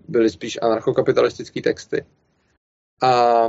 byly 0.08 0.30
spíš 0.30 0.58
anarchokapitalistické 0.62 1.62
texty. 1.62 2.06
A 3.02 3.44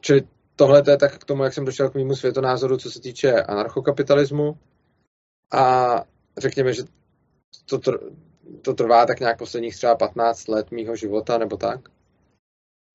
čili 0.00 0.22
tohle 0.56 0.82
je 0.88 0.96
tak 0.96 1.18
k 1.18 1.24
tomu, 1.24 1.44
jak 1.44 1.54
jsem 1.54 1.64
došel 1.64 1.90
k 1.90 1.94
mému 1.94 2.16
světonázoru, 2.16 2.76
co 2.76 2.90
se 2.90 3.00
týče 3.00 3.32
anarchokapitalismu. 3.32 4.58
A 5.52 5.94
řekněme, 6.38 6.72
že 6.72 6.82
to, 7.68 7.78
tr- 7.78 8.16
to 8.62 8.74
trvá 8.74 9.06
tak 9.06 9.20
nějak 9.20 9.38
posledních 9.38 9.76
třeba 9.76 9.96
15 9.96 10.48
let 10.48 10.70
mýho 10.70 10.96
života, 10.96 11.38
nebo 11.38 11.56
tak. 11.56 11.95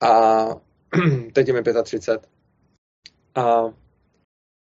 A 0.02 0.44
teď 1.32 1.48
je 1.48 1.54
mi 1.54 1.62
35. 1.82 2.28
A 3.34 3.62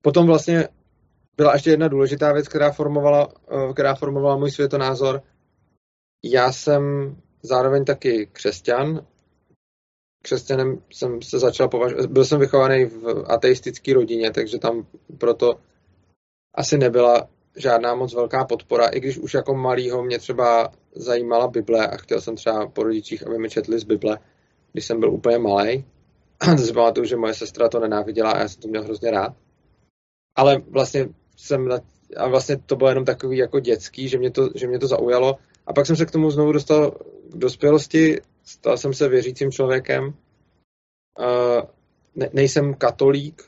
potom 0.02 0.28
vlastně 0.28 0.68
byla 1.38 1.54
ještě 1.54 1.70
jedna 1.70 1.88
důležitá 1.88 2.34
věc, 2.34 2.48
která 2.48 2.72
formovala, 2.72 3.28
eh, 3.52 3.74
která 3.74 3.96
formovala 3.96 4.38
můj 4.38 4.52
světonázor. 4.52 5.22
Já 6.24 6.52
jsem 6.52 7.16
zároveň 7.44 7.86
taky 7.86 8.30
křesťan. 8.32 9.06
Křesťanem 10.24 10.82
jsem 10.92 11.22
se 11.22 11.40
začal 11.40 11.70
považovat, 11.70 12.06
byl 12.06 12.26
jsem 12.26 12.40
vychovaný 12.40 12.86
v 12.86 13.24
ateistické 13.28 13.94
rodině, 13.94 14.32
takže 14.32 14.60
tam 14.60 14.88
proto 15.18 15.60
asi 16.56 16.78
nebyla 16.78 17.30
žádná 17.56 17.96
moc 17.96 18.14
velká 18.14 18.46
podpora, 18.46 18.88
i 18.88 19.00
když 19.00 19.18
už 19.18 19.34
jako 19.34 19.56
malýho 19.56 20.04
mě 20.04 20.20
třeba 20.20 20.72
zajímala 20.96 21.48
Bible 21.48 21.88
a 21.88 21.98
chtěl 21.98 22.22
jsem 22.22 22.36
třeba 22.36 22.68
po 22.68 22.84
rodičích, 22.84 23.28
aby 23.28 23.38
mi 23.38 23.50
četli 23.50 23.80
z 23.80 23.84
Bible, 23.84 24.20
když 24.76 24.86
jsem 24.86 25.00
byl 25.00 25.14
úplně 25.14 25.38
malý. 25.38 25.86
A 26.40 26.58
si 26.58 26.74
pamatuju, 26.74 27.06
že 27.06 27.16
moje 27.16 27.34
sestra 27.34 27.70
to 27.70 27.80
nenáviděla 27.80 28.32
a 28.32 28.40
já 28.40 28.48
jsem 28.48 28.62
to 28.62 28.68
měl 28.68 28.84
hrozně 28.84 29.12
rád. 29.12 29.34
Ale 30.36 30.62
vlastně 30.70 31.10
jsem 31.38 31.68
na, 31.68 31.80
a 32.18 32.28
vlastně 32.28 32.58
to 32.58 32.76
bylo 32.76 32.90
jenom 32.90 33.06
takový 33.06 33.38
jako 33.38 33.60
dětský, 33.60 34.10
že 34.10 34.18
mě, 34.18 34.32
to, 34.32 34.50
že 34.56 34.68
mě 34.68 34.80
to 34.80 34.88
zaujalo. 34.88 35.36
A 35.68 35.74
pak 35.74 35.86
jsem 35.86 35.96
se 35.96 36.06
k 36.06 36.12
tomu 36.12 36.32
znovu 36.32 36.52
dostal 36.52 36.92
k 37.32 37.38
dospělosti, 37.38 38.22
stal 38.44 38.78
jsem 38.78 38.94
se 38.94 39.10
věřícím 39.10 39.52
člověkem. 39.52 40.14
Ne, 42.16 42.30
nejsem 42.34 42.74
katolík, 42.74 43.44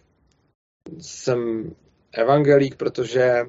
jsem 0.99 1.71
evangelík, 2.11 2.75
protože, 2.75 3.45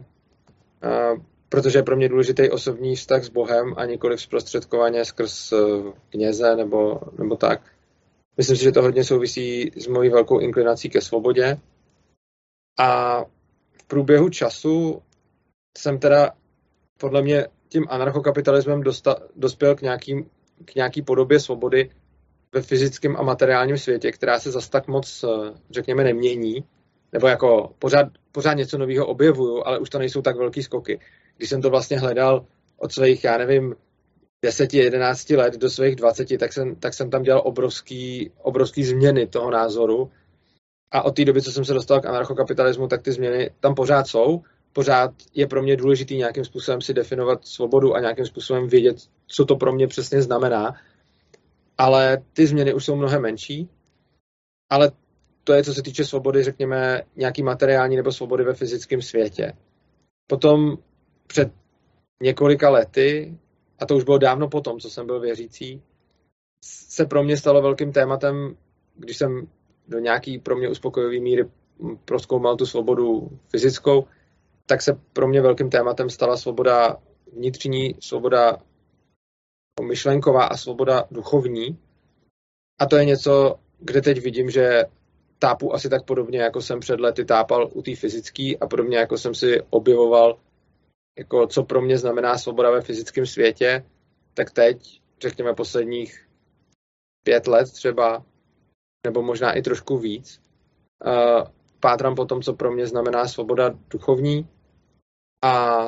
protože 1.48 1.78
je 1.78 1.82
pro 1.82 1.96
mě 1.96 2.08
důležitý 2.08 2.50
osobní 2.50 2.96
vztah 2.96 3.24
s 3.24 3.28
Bohem 3.28 3.74
a 3.76 3.84
nikoliv 3.84 4.20
zprostředkovaně 4.20 5.04
skrz 5.04 5.52
uh, 5.52 5.92
kněze 6.10 6.56
nebo, 6.56 7.00
nebo 7.18 7.36
tak. 7.36 7.60
Myslím 8.36 8.56
si, 8.56 8.62
že 8.62 8.72
to 8.72 8.82
hodně 8.82 9.04
souvisí 9.04 9.72
s 9.76 9.86
mojí 9.86 10.10
velkou 10.10 10.38
inklinací 10.38 10.90
ke 10.90 11.00
svobodě. 11.00 11.56
A 12.78 13.24
průběhu 13.86 14.28
času 14.28 15.02
jsem 15.78 15.98
teda 15.98 16.30
podle 17.00 17.22
mě 17.22 17.46
tím 17.68 17.86
anarchokapitalismem 17.88 18.82
dosta, 18.82 19.16
dospěl 19.36 19.74
k, 19.74 19.82
nějaký, 19.82 20.26
k 20.64 20.74
nějaký 20.74 21.02
podobě 21.02 21.40
svobody 21.40 21.90
ve 22.52 22.62
fyzickém 22.62 23.16
a 23.16 23.22
materiálním 23.22 23.78
světě, 23.78 24.12
která 24.12 24.40
se 24.40 24.50
zas 24.50 24.68
tak 24.68 24.88
moc, 24.88 25.24
eh, 25.24 25.52
řekněme, 25.70 26.04
nemění, 26.04 26.64
nebo 27.12 27.26
jako 27.26 27.74
pořád, 27.78 28.06
pořád 28.32 28.54
něco 28.54 28.78
nového 28.78 29.06
objevuju, 29.06 29.62
ale 29.66 29.78
už 29.78 29.90
to 29.90 29.98
nejsou 29.98 30.22
tak 30.22 30.36
velký 30.36 30.62
skoky. 30.62 31.00
Když 31.38 31.50
jsem 31.50 31.62
to 31.62 31.70
vlastně 31.70 31.98
hledal 31.98 32.46
od 32.76 32.92
svých, 32.92 33.24
já 33.24 33.38
nevím, 33.38 33.74
10-11 34.44 35.38
let 35.38 35.54
do 35.54 35.70
svých 35.70 35.96
20, 35.96 36.38
tak 36.38 36.52
jsem, 36.52 36.76
tak 36.76 36.94
jsem 36.94 37.10
tam 37.10 37.22
dělal 37.22 37.42
obrovský, 37.44 38.30
obrovský 38.42 38.84
změny 38.84 39.26
toho 39.26 39.50
názoru 39.50 40.10
a 40.90 41.02
od 41.02 41.16
té 41.16 41.24
doby, 41.24 41.42
co 41.42 41.52
jsem 41.52 41.64
se 41.64 41.74
dostal 41.74 42.00
k 42.00 42.06
anarchokapitalismu, 42.06 42.88
tak 42.88 43.02
ty 43.02 43.12
změny 43.12 43.50
tam 43.60 43.74
pořád 43.74 44.06
jsou. 44.06 44.42
Pořád 44.72 45.10
je 45.34 45.46
pro 45.46 45.62
mě 45.62 45.76
důležitý 45.76 46.16
nějakým 46.16 46.44
způsobem 46.44 46.80
si 46.80 46.94
definovat 46.94 47.46
svobodu 47.46 47.94
a 47.94 48.00
nějakým 48.00 48.26
způsobem 48.26 48.68
vědět, 48.68 48.96
co 49.26 49.44
to 49.44 49.56
pro 49.56 49.72
mě 49.72 49.86
přesně 49.86 50.22
znamená. 50.22 50.74
Ale 51.78 52.22
ty 52.32 52.46
změny 52.46 52.74
už 52.74 52.84
jsou 52.84 52.96
mnohem 52.96 53.22
menší. 53.22 53.68
Ale 54.70 54.92
to 55.44 55.52
je, 55.52 55.64
co 55.64 55.74
se 55.74 55.82
týče 55.82 56.04
svobody, 56.04 56.44
řekněme, 56.44 57.02
nějaký 57.16 57.42
materiální 57.42 57.96
nebo 57.96 58.12
svobody 58.12 58.44
ve 58.44 58.54
fyzickém 58.54 59.02
světě. 59.02 59.52
Potom 60.26 60.78
před 61.28 61.52
několika 62.22 62.70
lety, 62.70 63.38
a 63.78 63.86
to 63.86 63.96
už 63.96 64.04
bylo 64.04 64.18
dávno 64.18 64.48
potom, 64.48 64.80
co 64.80 64.90
jsem 64.90 65.06
byl 65.06 65.20
věřící, 65.20 65.82
se 66.64 67.06
pro 67.06 67.22
mě 67.22 67.36
stalo 67.36 67.62
velkým 67.62 67.92
tématem, 67.92 68.56
když 68.96 69.16
jsem 69.16 69.48
do 69.88 69.98
nějaký 69.98 70.38
pro 70.38 70.56
mě 70.56 70.68
uspokojivý 70.68 71.20
míry 71.20 71.48
proskoumal 72.04 72.56
tu 72.56 72.66
svobodu 72.66 73.28
fyzickou, 73.48 74.04
tak 74.66 74.82
se 74.82 75.00
pro 75.12 75.28
mě 75.28 75.40
velkým 75.40 75.70
tématem 75.70 76.10
stala 76.10 76.36
svoboda 76.36 76.96
vnitřní, 77.32 77.94
svoboda 78.00 78.56
myšlenková 79.82 80.44
a 80.44 80.56
svoboda 80.56 81.04
duchovní. 81.10 81.78
A 82.80 82.86
to 82.86 82.96
je 82.96 83.04
něco, 83.04 83.58
kde 83.78 84.02
teď 84.02 84.20
vidím, 84.20 84.50
že 84.50 84.84
tápu 85.38 85.74
asi 85.74 85.88
tak 85.88 86.04
podobně, 86.04 86.38
jako 86.40 86.60
jsem 86.60 86.80
před 86.80 87.00
lety 87.00 87.24
tápal 87.24 87.70
u 87.72 87.82
té 87.82 87.96
fyzické 87.96 88.52
a 88.60 88.66
podobně, 88.66 88.98
jako 88.98 89.18
jsem 89.18 89.34
si 89.34 89.62
objevoval, 89.70 90.38
jako 91.18 91.46
co 91.46 91.62
pro 91.62 91.80
mě 91.80 91.98
znamená 91.98 92.38
svoboda 92.38 92.70
ve 92.70 92.80
fyzickém 92.80 93.26
světě, 93.26 93.84
tak 94.34 94.50
teď, 94.50 95.02
řekněme 95.22 95.54
posledních 95.54 96.28
pět 97.24 97.46
let 97.46 97.72
třeba, 97.72 98.24
nebo 99.06 99.22
možná 99.22 99.52
i 99.52 99.62
trošku 99.62 99.98
víc. 99.98 100.42
Pátrám 101.80 102.14
po 102.14 102.24
tom, 102.24 102.42
co 102.42 102.54
pro 102.54 102.72
mě 102.72 102.86
znamená 102.86 103.28
svoboda 103.28 103.78
duchovní 103.90 104.48
a 105.44 105.86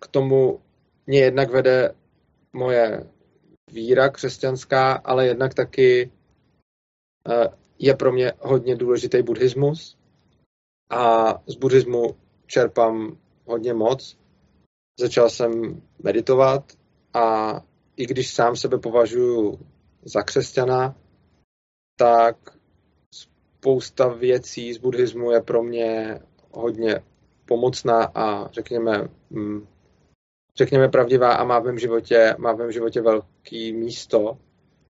k 0.00 0.08
tomu 0.08 0.60
mě 1.06 1.18
jednak 1.18 1.50
vede 1.50 1.94
moje 2.52 3.10
víra 3.72 4.08
křesťanská, 4.08 4.92
ale 4.92 5.26
jednak 5.26 5.54
taky 5.54 6.12
je 7.78 7.94
pro 7.94 8.12
mě 8.12 8.32
hodně 8.38 8.76
důležitý 8.76 9.22
buddhismus 9.22 9.98
a 10.90 11.34
z 11.46 11.54
buddhismu 11.54 12.16
čerpám 12.46 13.18
hodně 13.44 13.74
moc. 13.74 14.18
Začal 15.00 15.30
jsem 15.30 15.82
meditovat 16.02 16.72
a 17.14 17.56
i 17.96 18.06
když 18.06 18.34
sám 18.34 18.56
sebe 18.56 18.78
považuji 18.78 19.58
za 20.04 20.22
křesťana, 20.22 20.96
tak 21.98 22.36
spousta 23.10 24.08
věcí 24.08 24.72
z 24.72 24.78
buddhismu 24.78 25.30
je 25.30 25.40
pro 25.40 25.62
mě 25.62 26.20
hodně 26.52 27.00
pomocná 27.46 28.04
a 28.04 28.50
řekněme, 28.52 29.08
mm, 29.30 29.66
řekněme 30.56 30.88
pravdivá 30.88 31.32
a 31.32 31.44
má 31.44 31.58
v 31.58 31.64
mém 31.64 31.78
životě, 31.78 32.34
má 32.38 32.52
v 32.52 32.58
mém 32.58 32.72
životě 32.72 33.00
velký 33.00 33.72
místo, 33.72 34.38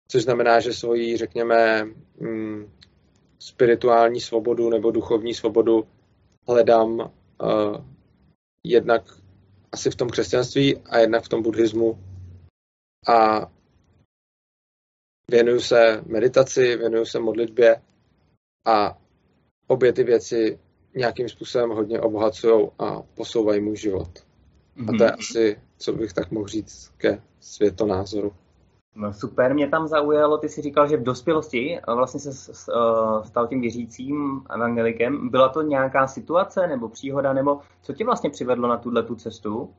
což 0.07 0.23
znamená, 0.23 0.59
že 0.59 0.73
svoji, 0.73 1.17
řekněme, 1.17 1.87
mm, 2.19 2.71
spirituální 3.39 4.21
svobodu 4.21 4.69
nebo 4.69 4.91
duchovní 4.91 5.33
svobodu 5.33 5.87
hledám 6.47 6.99
uh, 6.99 7.07
jednak 8.63 9.03
asi 9.71 9.91
v 9.91 9.95
tom 9.95 10.09
křesťanství 10.09 10.77
a 10.77 10.97
jednak 10.97 11.23
v 11.23 11.29
tom 11.29 11.43
buddhismu. 11.43 12.03
A 13.07 13.51
věnuju 15.31 15.61
se 15.61 16.03
meditaci, 16.05 16.77
věnuju 16.77 17.05
se 17.05 17.19
modlitbě 17.19 17.81
a 18.65 18.97
obě 19.67 19.93
ty 19.93 20.03
věci 20.03 20.59
nějakým 20.95 21.29
způsobem 21.29 21.69
hodně 21.69 21.99
obohacují 21.99 22.69
a 22.79 23.01
posouvají 23.01 23.61
můj 23.61 23.77
život. 23.77 24.27
A 24.87 24.97
to 24.97 25.03
je 25.03 25.09
mhm. 25.09 25.19
asi, 25.19 25.61
co 25.77 25.93
bych 25.93 26.13
tak 26.13 26.31
mohl 26.31 26.47
říct 26.47 26.91
ke 26.97 27.21
světonázoru. 27.39 28.35
No 28.99 29.13
super, 29.13 29.53
mě 29.53 29.67
tam 29.67 29.87
zaujalo, 29.87 30.37
ty 30.37 30.49
si 30.49 30.61
říkal, 30.61 30.87
že 30.87 30.97
v 30.97 31.03
dospělosti 31.03 31.79
vlastně 31.95 32.19
se 32.19 32.51
uh, 32.51 33.23
stal 33.23 33.47
tím 33.47 33.61
věřícím 33.61 34.41
evangelikem. 34.55 35.29
Byla 35.29 35.49
to 35.49 35.61
nějaká 35.61 36.07
situace 36.07 36.67
nebo 36.67 36.89
příhoda, 36.89 37.33
nebo 37.33 37.59
co 37.81 37.93
tě 37.93 38.05
vlastně 38.05 38.29
přivedlo 38.29 38.67
na 38.67 38.77
tuhle 38.77 39.03
tu 39.03 39.15
cestu? 39.15 39.61
Uh, 39.61 39.71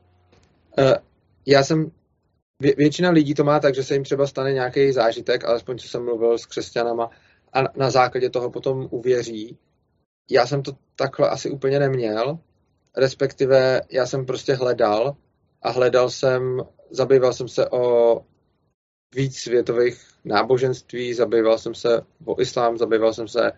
já 1.45 1.63
jsem 1.63 1.91
Vě, 2.61 2.75
většina 2.77 3.09
lidí 3.09 3.33
to 3.33 3.43
má 3.43 3.59
tak, 3.59 3.75
že 3.75 3.83
se 3.83 3.93
jim 3.93 4.03
třeba 4.03 4.27
stane 4.27 4.53
nějaký 4.53 4.91
zážitek, 4.91 5.45
alespoň 5.45 5.77
co 5.77 5.87
jsem 5.87 6.05
mluvil 6.05 6.37
s 6.37 6.45
křesťanama, 6.45 7.09
a 7.53 7.59
na 7.75 7.89
základě 7.91 8.29
toho 8.29 8.51
potom 8.51 8.87
uvěří. 8.91 9.57
Já 10.31 10.45
jsem 10.45 10.63
to 10.63 10.71
takhle 10.95 11.29
asi 11.29 11.49
úplně 11.49 11.79
neměl, 11.79 12.39
respektive 12.97 13.81
já 13.91 14.05
jsem 14.05 14.25
prostě 14.25 14.53
hledal 14.53 15.15
a 15.61 15.71
hledal 15.71 16.09
jsem, 16.09 16.61
zabýval 16.91 17.33
jsem 17.33 17.47
se 17.47 17.69
o 17.69 18.15
víc 19.15 19.37
světových 19.37 20.01
náboženství, 20.25 21.13
zabýval 21.13 21.57
jsem 21.57 21.75
se 21.75 22.01
o 22.25 22.41
islám, 22.41 22.77
zabýval 22.77 23.13
jsem 23.13 23.27
se 23.27 23.51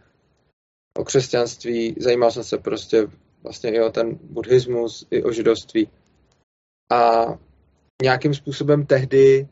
o 0.98 1.04
křesťanství, 1.04 1.96
zajímal 2.00 2.32
jsem 2.32 2.44
se 2.44 2.58
prostě 2.58 3.08
vlastně 3.44 3.72
i 3.72 3.82
o 3.82 3.90
ten 3.90 4.20
buddhismus, 4.22 5.08
i 5.12 5.24
o 5.24 5.32
židovství. 5.32 5.90
A 6.92 7.26
nějakým 8.04 8.34
způsobem 8.34 8.86
tehdy 8.86 9.48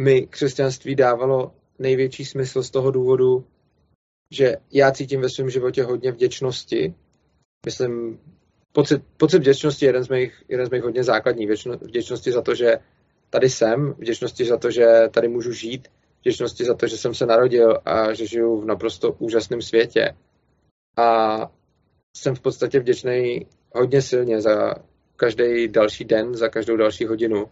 mi 0.00 0.26
křesťanství 0.26 0.94
dávalo 0.94 1.54
největší 1.78 2.24
smysl 2.24 2.62
z 2.62 2.70
toho 2.70 2.90
důvodu, 2.90 3.46
že 4.32 4.56
já 4.72 4.92
cítím 4.92 5.20
ve 5.20 5.28
svém 5.30 5.50
životě 5.50 5.82
hodně 5.82 6.12
vděčnosti. 6.12 6.94
Myslím, 7.66 8.20
pocit, 8.72 9.02
pocit 9.16 9.38
vděčnosti 9.38 9.84
je 9.84 9.88
jeden 9.88 10.04
z 10.04 10.08
mých, 10.08 10.44
jeden 10.48 10.66
z 10.66 10.70
mých 10.70 10.82
hodně 10.82 11.04
základních. 11.04 11.50
Vděčnosti 11.80 12.32
za 12.32 12.42
to, 12.42 12.54
že 12.54 12.78
tady 13.30 13.50
jsem, 13.50 13.94
vděčnosti 13.98 14.44
za 14.44 14.56
to, 14.56 14.70
že 14.70 14.86
tady 15.10 15.28
můžu 15.28 15.52
žít, 15.52 15.88
vděčnosti 16.20 16.64
za 16.64 16.74
to, 16.74 16.86
že 16.86 16.96
jsem 16.96 17.14
se 17.14 17.26
narodil 17.26 17.78
a 17.84 18.12
že 18.12 18.26
žiju 18.26 18.60
v 18.60 18.64
naprosto 18.64 19.12
úžasném 19.12 19.62
světě. 19.62 20.16
A 20.96 21.38
jsem 22.16 22.34
v 22.34 22.40
podstatě 22.40 22.80
vděčný 22.80 23.46
hodně 23.74 24.02
silně 24.02 24.40
za 24.40 24.74
každý 25.16 25.68
další 25.68 26.04
den, 26.04 26.34
za 26.34 26.48
každou 26.48 26.76
další 26.76 27.06
hodinu 27.06 27.50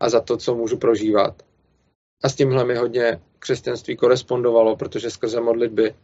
a 0.00 0.08
za 0.08 0.20
to, 0.20 0.36
co 0.36 0.54
můžu 0.54 0.76
prožívat. 0.76 1.42
A 2.24 2.28
s 2.28 2.34
tímhle 2.34 2.64
mi 2.64 2.74
hodně 2.74 3.20
křesťanství 3.38 3.96
korespondovalo, 3.96 4.76
protože 4.76 5.10
skrze 5.10 5.40
modlitby 5.40 5.94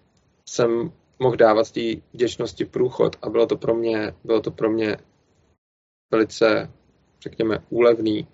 jsem 0.48 0.92
mohl 1.18 1.36
dávat 1.36 1.70
té 1.70 1.80
vděčnosti 2.12 2.64
průchod 2.64 3.16
a 3.22 3.30
bylo 3.30 3.46
to 3.46 3.56
pro 3.56 3.74
mě, 3.74 4.14
bylo 4.24 4.40
to 4.40 4.50
pro 4.50 4.70
mě 4.70 4.96
velice, 6.12 6.70
řekněme, 7.22 7.58
úlevný. 7.70 8.26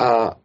A 0.00 0.36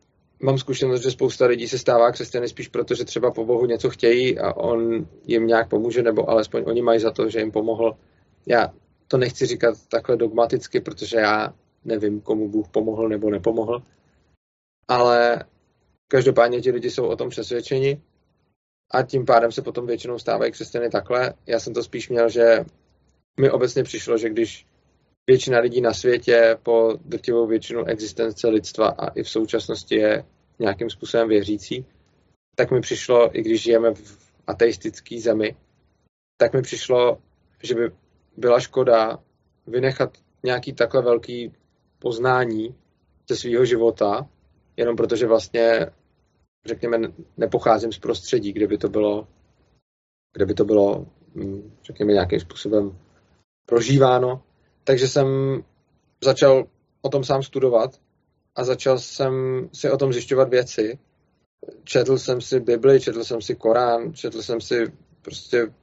mám 0.43 0.57
zkušenost, 0.57 1.01
že 1.01 1.11
spousta 1.11 1.45
lidí 1.45 1.67
se 1.67 1.77
stává 1.77 2.11
křesťany 2.11 2.49
spíš 2.49 2.67
proto, 2.67 2.95
že 2.95 3.05
třeba 3.05 3.31
po 3.31 3.45
Bohu 3.45 3.65
něco 3.65 3.89
chtějí 3.89 4.39
a 4.39 4.53
on 4.53 5.07
jim 5.23 5.47
nějak 5.47 5.69
pomůže, 5.69 6.03
nebo 6.03 6.29
alespoň 6.29 6.63
oni 6.67 6.81
mají 6.81 6.99
za 6.99 7.11
to, 7.11 7.29
že 7.29 7.39
jim 7.39 7.51
pomohl. 7.51 7.97
Já 8.45 8.73
to 9.07 9.17
nechci 9.17 9.45
říkat 9.45 9.77
takhle 9.87 10.17
dogmaticky, 10.17 10.81
protože 10.81 11.17
já 11.17 11.53
nevím, 11.85 12.21
komu 12.21 12.49
Bůh 12.49 12.67
pomohl 12.67 13.09
nebo 13.09 13.29
nepomohl, 13.29 13.83
ale 14.87 15.45
každopádně 16.07 16.61
ti 16.61 16.71
lidi 16.71 16.91
jsou 16.91 17.05
o 17.05 17.15
tom 17.15 17.29
přesvědčeni 17.29 18.01
a 18.91 19.03
tím 19.03 19.25
pádem 19.25 19.51
se 19.51 19.61
potom 19.61 19.87
většinou 19.87 20.19
stávají 20.19 20.51
křesťany 20.51 20.89
takhle. 20.89 21.33
Já 21.47 21.59
jsem 21.59 21.73
to 21.73 21.83
spíš 21.83 22.09
měl, 22.09 22.29
že 22.29 22.65
mi 23.39 23.51
obecně 23.51 23.83
přišlo, 23.83 24.17
že 24.17 24.29
když 24.29 24.65
většina 25.29 25.59
lidí 25.59 25.81
na 25.81 25.93
světě 25.93 26.57
po 26.63 26.97
drtivou 27.05 27.47
většinu 27.47 27.85
existence 27.85 28.47
lidstva 28.47 28.87
a 28.87 29.07
i 29.07 29.23
v 29.23 29.29
současnosti 29.29 29.95
je 29.95 30.25
nějakým 30.59 30.89
způsobem 30.89 31.29
věřící, 31.29 31.85
tak 32.55 32.71
mi 32.71 32.81
přišlo, 32.81 33.37
i 33.37 33.41
když 33.41 33.61
žijeme 33.61 33.93
v 33.93 34.31
ateistické 34.47 35.21
zemi, 35.21 35.55
tak 36.37 36.53
mi 36.53 36.61
přišlo, 36.61 37.21
že 37.63 37.75
by 37.75 37.91
byla 38.37 38.59
škoda 38.59 39.19
vynechat 39.67 40.17
nějaký 40.43 40.73
takhle 40.73 41.01
velký 41.01 41.53
poznání 41.99 42.75
ze 43.29 43.35
svého 43.35 43.65
života, 43.65 44.29
jenom 44.77 44.95
protože 44.95 45.27
vlastně, 45.27 45.87
řekněme, 46.65 46.97
nepocházím 47.37 47.91
z 47.91 47.99
prostředí, 47.99 48.53
kde 48.53 48.67
by 48.67 48.77
to 48.77 48.89
bylo, 48.89 49.27
kde 50.33 50.45
by 50.45 50.53
to 50.53 50.65
bylo, 50.65 51.05
hm, 51.35 51.71
řekněme, 51.83 52.13
nějakým 52.13 52.39
způsobem 52.39 52.97
prožíváno. 53.65 54.48
Takže 54.89 55.07
jsem 55.07 55.27
začal 56.23 56.67
o 57.01 57.09
tom 57.09 57.23
sám 57.23 57.43
studovat 57.43 58.01
a 58.55 58.63
začal 58.63 58.99
jsem 58.99 59.33
si 59.73 59.91
o 59.91 59.97
tom 59.97 60.13
zjišťovat 60.13 60.49
věci. 60.49 60.99
Četl 61.83 62.17
jsem 62.17 62.41
si 62.41 62.59
Bibli, 62.59 63.01
četl 63.01 63.23
jsem 63.23 63.41
si 63.41 63.55
Korán, 63.55 64.13
četl 64.13 64.41
jsem 64.41 64.61
si 64.61 64.91
prostě 65.21 65.73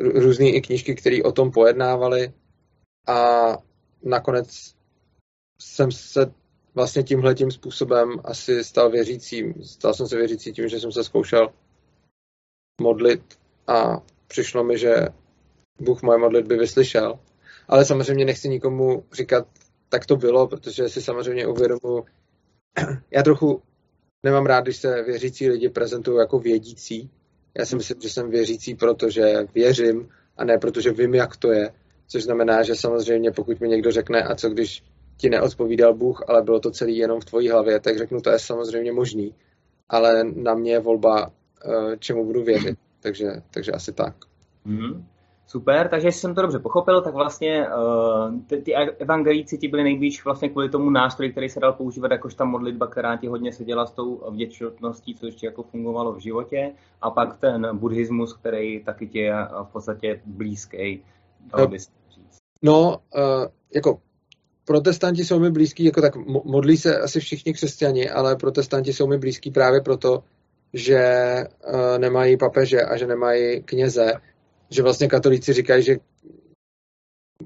různé 0.00 0.48
i 0.48 0.60
knížky, 0.60 0.94
které 0.94 1.22
o 1.22 1.32
tom 1.32 1.50
pojednávaly 1.50 2.32
a 3.08 3.42
nakonec 4.02 4.74
jsem 5.60 5.92
se 5.92 6.32
vlastně 6.74 7.02
tímhle 7.02 7.34
tím 7.34 7.50
způsobem 7.50 8.20
asi 8.24 8.64
stal 8.64 8.90
věřícím. 8.90 9.64
Stal 9.64 9.94
jsem 9.94 10.08
se 10.08 10.16
věřící 10.16 10.52
tím, 10.52 10.68
že 10.68 10.80
jsem 10.80 10.92
se 10.92 11.04
zkoušel 11.04 11.48
modlit 12.80 13.38
a 13.66 14.02
přišlo 14.26 14.64
mi, 14.64 14.78
že 14.78 14.94
Bůh 15.80 16.02
moje 16.02 16.18
modlitby 16.18 16.56
vyslyšel. 16.56 17.18
Ale 17.68 17.84
samozřejmě 17.84 18.24
nechci 18.24 18.48
nikomu 18.48 19.04
říkat, 19.12 19.46
tak 19.88 20.06
to 20.06 20.16
bylo, 20.16 20.46
protože 20.46 20.88
si 20.88 21.02
samozřejmě 21.02 21.46
uvědomuji, 21.46 22.04
já 23.10 23.22
trochu 23.22 23.62
nemám 24.22 24.46
rád, 24.46 24.60
když 24.60 24.76
se 24.76 25.02
věřící 25.02 25.48
lidi 25.48 25.68
prezentují 25.68 26.18
jako 26.18 26.38
vědící, 26.38 27.10
já 27.58 27.66
si 27.66 27.76
myslím, 27.76 28.00
že 28.00 28.10
jsem 28.10 28.30
věřící, 28.30 28.74
protože 28.74 29.46
věřím 29.54 30.08
a 30.36 30.44
ne 30.44 30.58
protože 30.58 30.90
vím, 30.92 31.14
jak 31.14 31.36
to 31.36 31.52
je. 31.52 31.72
Což 32.08 32.22
znamená, 32.22 32.62
že 32.62 32.74
samozřejmě 32.74 33.30
pokud 33.30 33.60
mi 33.60 33.68
někdo 33.68 33.90
řekne, 33.90 34.22
a 34.22 34.34
co 34.34 34.48
když 34.50 34.84
ti 35.16 35.30
neodpovídal 35.30 35.94
Bůh, 35.94 36.24
ale 36.28 36.42
bylo 36.42 36.60
to 36.60 36.70
celý 36.70 36.96
jenom 36.96 37.20
v 37.20 37.24
tvojí 37.24 37.48
hlavě, 37.48 37.80
tak 37.80 37.98
řeknu, 37.98 38.20
to 38.20 38.30
je 38.30 38.38
samozřejmě 38.38 38.92
možný, 38.92 39.34
ale 39.88 40.24
na 40.24 40.54
mě 40.54 40.72
je 40.72 40.80
volba, 40.80 41.32
eh, 41.64 41.96
čemu 41.98 42.24
budu 42.24 42.44
věřit. 42.44 42.78
Takže, 43.00 43.26
takže 43.50 43.72
asi 43.72 43.92
tak. 43.92 44.14
Mm. 44.64 45.06
Super, 45.48 45.88
takže 45.88 46.08
jestli 46.08 46.20
jsem 46.20 46.34
to 46.34 46.42
dobře 46.42 46.58
pochopil, 46.58 47.02
tak 47.02 47.14
vlastně 47.14 47.66
uh, 47.68 48.40
ty, 48.46 48.62
ty 48.62 48.74
evangelíci 48.76 49.58
ti 49.58 49.68
byli 49.68 49.82
nejblíž 49.82 50.24
vlastně 50.24 50.48
kvůli 50.48 50.68
tomu 50.68 50.90
nástroji, 50.90 51.32
který 51.32 51.48
se 51.48 51.60
dal 51.60 51.72
používat 51.72 52.10
jakož 52.10 52.34
ta 52.34 52.44
modlitba, 52.44 52.86
která 52.86 53.16
ti 53.16 53.26
hodně 53.26 53.52
seděla 53.52 53.86
s 53.86 53.90
tou 53.90 54.30
vděčností, 54.30 55.14
co 55.14 55.26
ještě 55.26 55.46
jako 55.46 55.62
fungovalo 55.62 56.12
v 56.12 56.18
životě, 56.18 56.72
a 57.00 57.10
pak 57.10 57.38
ten 57.38 57.78
buddhismus, 57.78 58.34
který 58.34 58.84
taky 58.84 59.08
ti 59.08 59.18
je 59.18 59.34
v 59.62 59.72
podstatě 59.72 60.20
blízký, 60.24 61.04
dalo 61.40 61.70
říct. 61.70 61.90
No, 62.62 62.96
uh, 63.16 63.46
jako 63.74 64.00
protestanti 64.64 65.24
jsou 65.24 65.40
mi 65.40 65.50
blízký, 65.50 65.84
jako 65.84 66.00
tak 66.00 66.16
modlí 66.44 66.76
se 66.76 66.98
asi 66.98 67.20
všichni 67.20 67.52
křesťani, 67.52 68.10
ale 68.10 68.36
protestanti 68.36 68.92
jsou 68.92 69.06
mi 69.06 69.18
blízký 69.18 69.50
právě 69.50 69.80
proto, 69.80 70.22
že 70.72 71.04
uh, 71.74 71.98
nemají 71.98 72.36
papeže 72.36 72.82
a 72.82 72.96
že 72.96 73.06
nemají 73.06 73.62
kněze 73.62 74.12
že 74.70 74.82
vlastně 74.82 75.08
katolíci 75.08 75.52
říkají, 75.52 75.82
že 75.82 75.96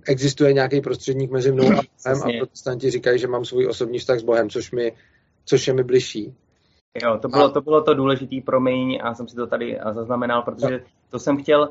existuje 0.09 0.53
nějaký 0.53 0.81
prostředník 0.81 1.31
mezi 1.31 1.53
mnou 1.53 1.65
a 1.65 1.83
Bohem 2.05 2.23
a 2.23 2.39
protestanti 2.39 2.91
říkají, 2.91 3.19
že 3.19 3.29
mám 3.29 3.45
svůj 3.45 3.67
osobní 3.67 3.99
vztah 3.99 4.19
s 4.19 4.23
Bohem, 4.23 4.51
což, 4.51 4.73
mi, 4.73 4.93
což 5.45 5.67
je 5.67 5.75
mi 5.75 5.85
bližší. 5.85 6.35
Jo, 7.03 7.19
to 7.23 7.29
bylo, 7.29 7.51
to 7.51 7.61
bylo 7.61 7.83
to 7.83 7.95
důležitý 7.95 8.41
promiň 8.41 8.99
a 9.03 9.15
jsem 9.15 9.29
si 9.29 9.37
to 9.37 9.47
tady 9.47 9.79
zaznamenal, 9.93 10.43
protože 10.43 10.83
to 11.11 11.19
jsem 11.19 11.37
chtěl 11.37 11.61
uh, 11.63 11.69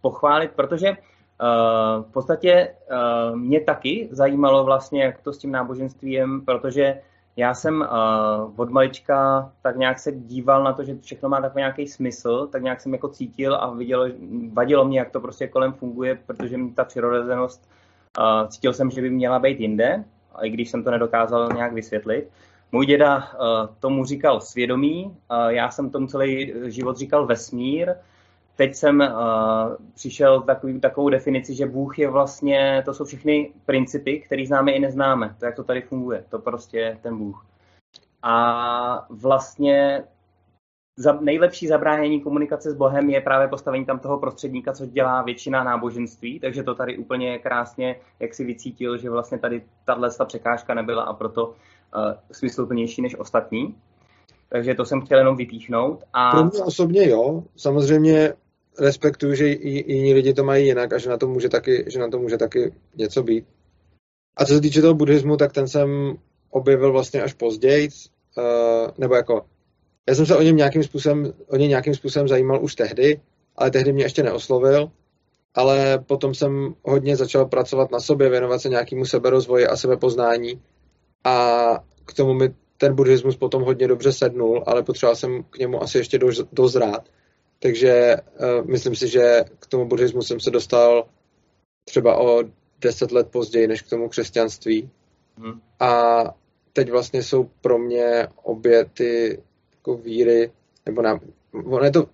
pochválit, 0.00 0.50
protože 0.56 0.88
uh, 0.90 2.04
v 2.04 2.12
podstatě 2.12 2.74
uh, 2.90 3.36
mě 3.36 3.60
taky 3.60 4.08
zajímalo 4.10 4.64
vlastně, 4.64 5.02
jak 5.02 5.22
to 5.22 5.32
s 5.32 5.38
tím 5.38 5.52
náboženstvím, 5.52 6.42
protože 6.44 7.00
já 7.38 7.54
jsem 7.54 7.80
uh, 7.80 8.60
od 8.60 8.70
malička 8.70 9.50
tak 9.62 9.76
nějak 9.76 9.98
se 9.98 10.12
díval 10.12 10.64
na 10.64 10.72
to, 10.72 10.84
že 10.84 10.98
všechno 11.00 11.28
má 11.28 11.40
takový 11.40 11.60
nějaký 11.60 11.86
smysl, 11.86 12.46
tak 12.46 12.62
nějak 12.62 12.80
jsem 12.80 12.92
jako 12.92 13.08
cítil 13.08 13.54
a 13.54 13.70
vidělo, 13.70 14.06
vadilo 14.52 14.84
mě, 14.84 14.98
jak 14.98 15.10
to 15.10 15.20
prostě 15.20 15.48
kolem 15.48 15.72
funguje, 15.72 16.18
protože 16.26 16.56
mi 16.56 16.72
ta 16.72 16.84
přirozenost, 16.84 17.68
uh, 18.18 18.48
cítil 18.48 18.72
jsem, 18.72 18.90
že 18.90 19.02
by 19.02 19.10
měla 19.10 19.38
být 19.38 19.60
jinde, 19.60 20.04
i 20.42 20.50
když 20.50 20.70
jsem 20.70 20.84
to 20.84 20.90
nedokázal 20.90 21.48
nějak 21.54 21.72
vysvětlit. 21.72 22.30
Můj 22.72 22.86
děda 22.86 23.16
uh, 23.16 23.22
tomu 23.80 24.04
říkal 24.04 24.40
svědomí, 24.40 25.04
uh, 25.04 25.48
já 25.48 25.70
jsem 25.70 25.90
tomu 25.90 26.06
celý 26.06 26.52
život 26.64 26.96
říkal 26.96 27.26
vesmír, 27.26 27.94
teď 28.58 28.74
jsem 28.74 29.00
uh, 29.00 29.86
přišel 29.94 30.42
takový, 30.42 30.80
takovou 30.80 31.08
definici, 31.08 31.54
že 31.54 31.66
Bůh 31.66 31.98
je 31.98 32.10
vlastně, 32.10 32.82
to 32.84 32.94
jsou 32.94 33.04
všechny 33.04 33.52
principy, 33.66 34.20
které 34.20 34.46
známe 34.46 34.72
i 34.72 34.80
neznáme. 34.80 35.36
To, 35.38 35.46
jak 35.46 35.56
to 35.56 35.64
tady 35.64 35.82
funguje, 35.82 36.24
to 36.28 36.38
prostě 36.38 36.78
je 36.78 36.98
ten 37.02 37.18
Bůh. 37.18 37.46
A 38.22 39.06
vlastně 39.10 40.04
za, 40.96 41.18
nejlepší 41.20 41.66
zabránění 41.66 42.20
komunikace 42.20 42.70
s 42.70 42.74
Bohem 42.74 43.10
je 43.10 43.20
právě 43.20 43.48
postavení 43.48 43.84
tam 43.84 43.98
toho 43.98 44.18
prostředníka, 44.18 44.72
co 44.72 44.86
dělá 44.86 45.22
většina 45.22 45.64
náboženství, 45.64 46.40
takže 46.40 46.62
to 46.62 46.74
tady 46.74 46.98
úplně 46.98 47.38
krásně, 47.38 47.96
jak 48.20 48.34
si 48.34 48.44
vycítil, 48.44 48.98
že 48.98 49.10
vlastně 49.10 49.38
tady 49.38 49.62
tahle 49.84 50.10
překážka 50.24 50.74
nebyla 50.74 51.02
a 51.02 51.12
proto 51.12 51.46
uh, 51.46 51.54
smysluplnější 52.32 53.02
než 53.02 53.18
ostatní. 53.18 53.74
Takže 54.48 54.74
to 54.74 54.84
jsem 54.84 55.00
chtěl 55.00 55.18
jenom 55.18 55.36
vypíchnout. 55.36 56.04
A... 56.12 56.30
Pro 56.30 56.44
mě 56.44 56.62
osobně 56.62 57.08
jo, 57.08 57.44
samozřejmě 57.56 58.34
respektuju, 58.80 59.34
že 59.34 59.48
jiní 59.48 60.14
lidi 60.14 60.34
to 60.34 60.44
mají 60.44 60.66
jinak 60.66 60.92
a 60.92 60.98
že 60.98 61.10
na 61.10 61.16
to 61.16 61.28
může 61.28 61.48
taky, 61.48 61.84
že 61.86 61.98
na 61.98 62.08
to 62.08 62.18
může 62.18 62.38
taky 62.38 62.72
něco 62.96 63.22
být. 63.22 63.44
A 64.36 64.44
co 64.44 64.54
se 64.54 64.60
týče 64.60 64.80
toho 64.80 64.94
buddhismu, 64.94 65.36
tak 65.36 65.52
ten 65.52 65.68
jsem 65.68 66.16
objevil 66.50 66.92
vlastně 66.92 67.22
až 67.22 67.32
později, 67.32 67.88
uh, 67.88 68.44
nebo 68.98 69.14
jako, 69.14 69.44
já 70.08 70.14
jsem 70.14 70.26
se 70.26 70.36
o 70.36 70.42
něm 70.42 70.56
nějakým 70.56 70.82
způsobem, 70.82 71.32
o 71.46 71.56
něj 71.56 71.68
nějakým 71.68 71.94
způsobem 71.94 72.28
zajímal 72.28 72.64
už 72.64 72.74
tehdy, 72.74 73.20
ale 73.56 73.70
tehdy 73.70 73.92
mě 73.92 74.04
ještě 74.04 74.22
neoslovil, 74.22 74.90
ale 75.54 75.98
potom 75.98 76.34
jsem 76.34 76.74
hodně 76.82 77.16
začal 77.16 77.46
pracovat 77.46 77.90
na 77.90 78.00
sobě, 78.00 78.28
věnovat 78.28 78.58
se 78.58 78.68
nějakému 78.68 79.04
seberozvoji 79.04 79.66
a 79.66 79.76
sebepoznání 79.76 80.62
a 81.24 81.78
k 82.04 82.14
tomu 82.14 82.34
mi 82.34 82.54
ten 82.76 82.94
buddhismus 82.94 83.36
potom 83.36 83.62
hodně 83.62 83.88
dobře 83.88 84.12
sednul, 84.12 84.64
ale 84.66 84.82
potřeboval 84.82 85.16
jsem 85.16 85.42
k 85.50 85.58
němu 85.58 85.82
asi 85.82 85.98
ještě 85.98 86.18
dozrát. 86.52 87.08
Takže 87.58 88.16
uh, 88.16 88.66
myslím 88.66 88.96
si, 88.96 89.08
že 89.08 89.44
k 89.58 89.66
tomu 89.66 89.88
buddhismu 89.88 90.22
jsem 90.22 90.40
se 90.40 90.50
dostal 90.50 91.08
třeba 91.84 92.16
o 92.18 92.44
deset 92.78 93.12
let 93.12 93.28
později 93.30 93.66
než 93.66 93.82
k 93.82 93.90
tomu 93.90 94.08
křesťanství. 94.08 94.90
Hmm. 95.36 95.60
A 95.80 96.22
teď 96.72 96.90
vlastně 96.90 97.22
jsou 97.22 97.50
pro 97.60 97.78
mě 97.78 98.28
obě 98.42 98.84
ty 98.84 99.42
jako 99.72 99.96
víry, 99.96 100.52
nebo 100.86 101.02
na, 101.02 101.20
ono 101.52 101.84
je 101.84 101.90
to, 101.90 102.08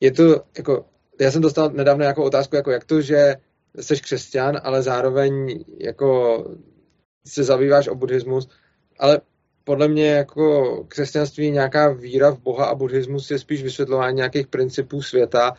je 0.00 0.12
to 0.12 0.44
jako, 0.56 0.86
já 1.20 1.30
jsem 1.30 1.42
dostal 1.42 1.70
nedávno 1.70 2.04
jako 2.04 2.24
otázku, 2.24 2.56
jako 2.56 2.70
jak 2.70 2.84
to, 2.84 3.00
že 3.00 3.34
jsi 3.80 3.96
křesťan, 3.96 4.60
ale 4.62 4.82
zároveň 4.82 5.64
jako 5.78 6.38
se 7.26 7.44
zabýváš 7.44 7.88
o 7.88 7.94
buddhismus, 7.94 8.48
ale 8.98 9.20
podle 9.64 9.88
mě 9.88 10.06
jako 10.06 10.84
křesťanství 10.88 11.50
nějaká 11.50 11.92
víra 11.92 12.30
v 12.30 12.38
Boha 12.38 12.66
a 12.66 12.74
buddhismus 12.74 13.30
je 13.30 13.38
spíš 13.38 13.62
vysvětlování 13.62 14.16
nějakých 14.16 14.46
principů 14.46 15.02
světa 15.02 15.52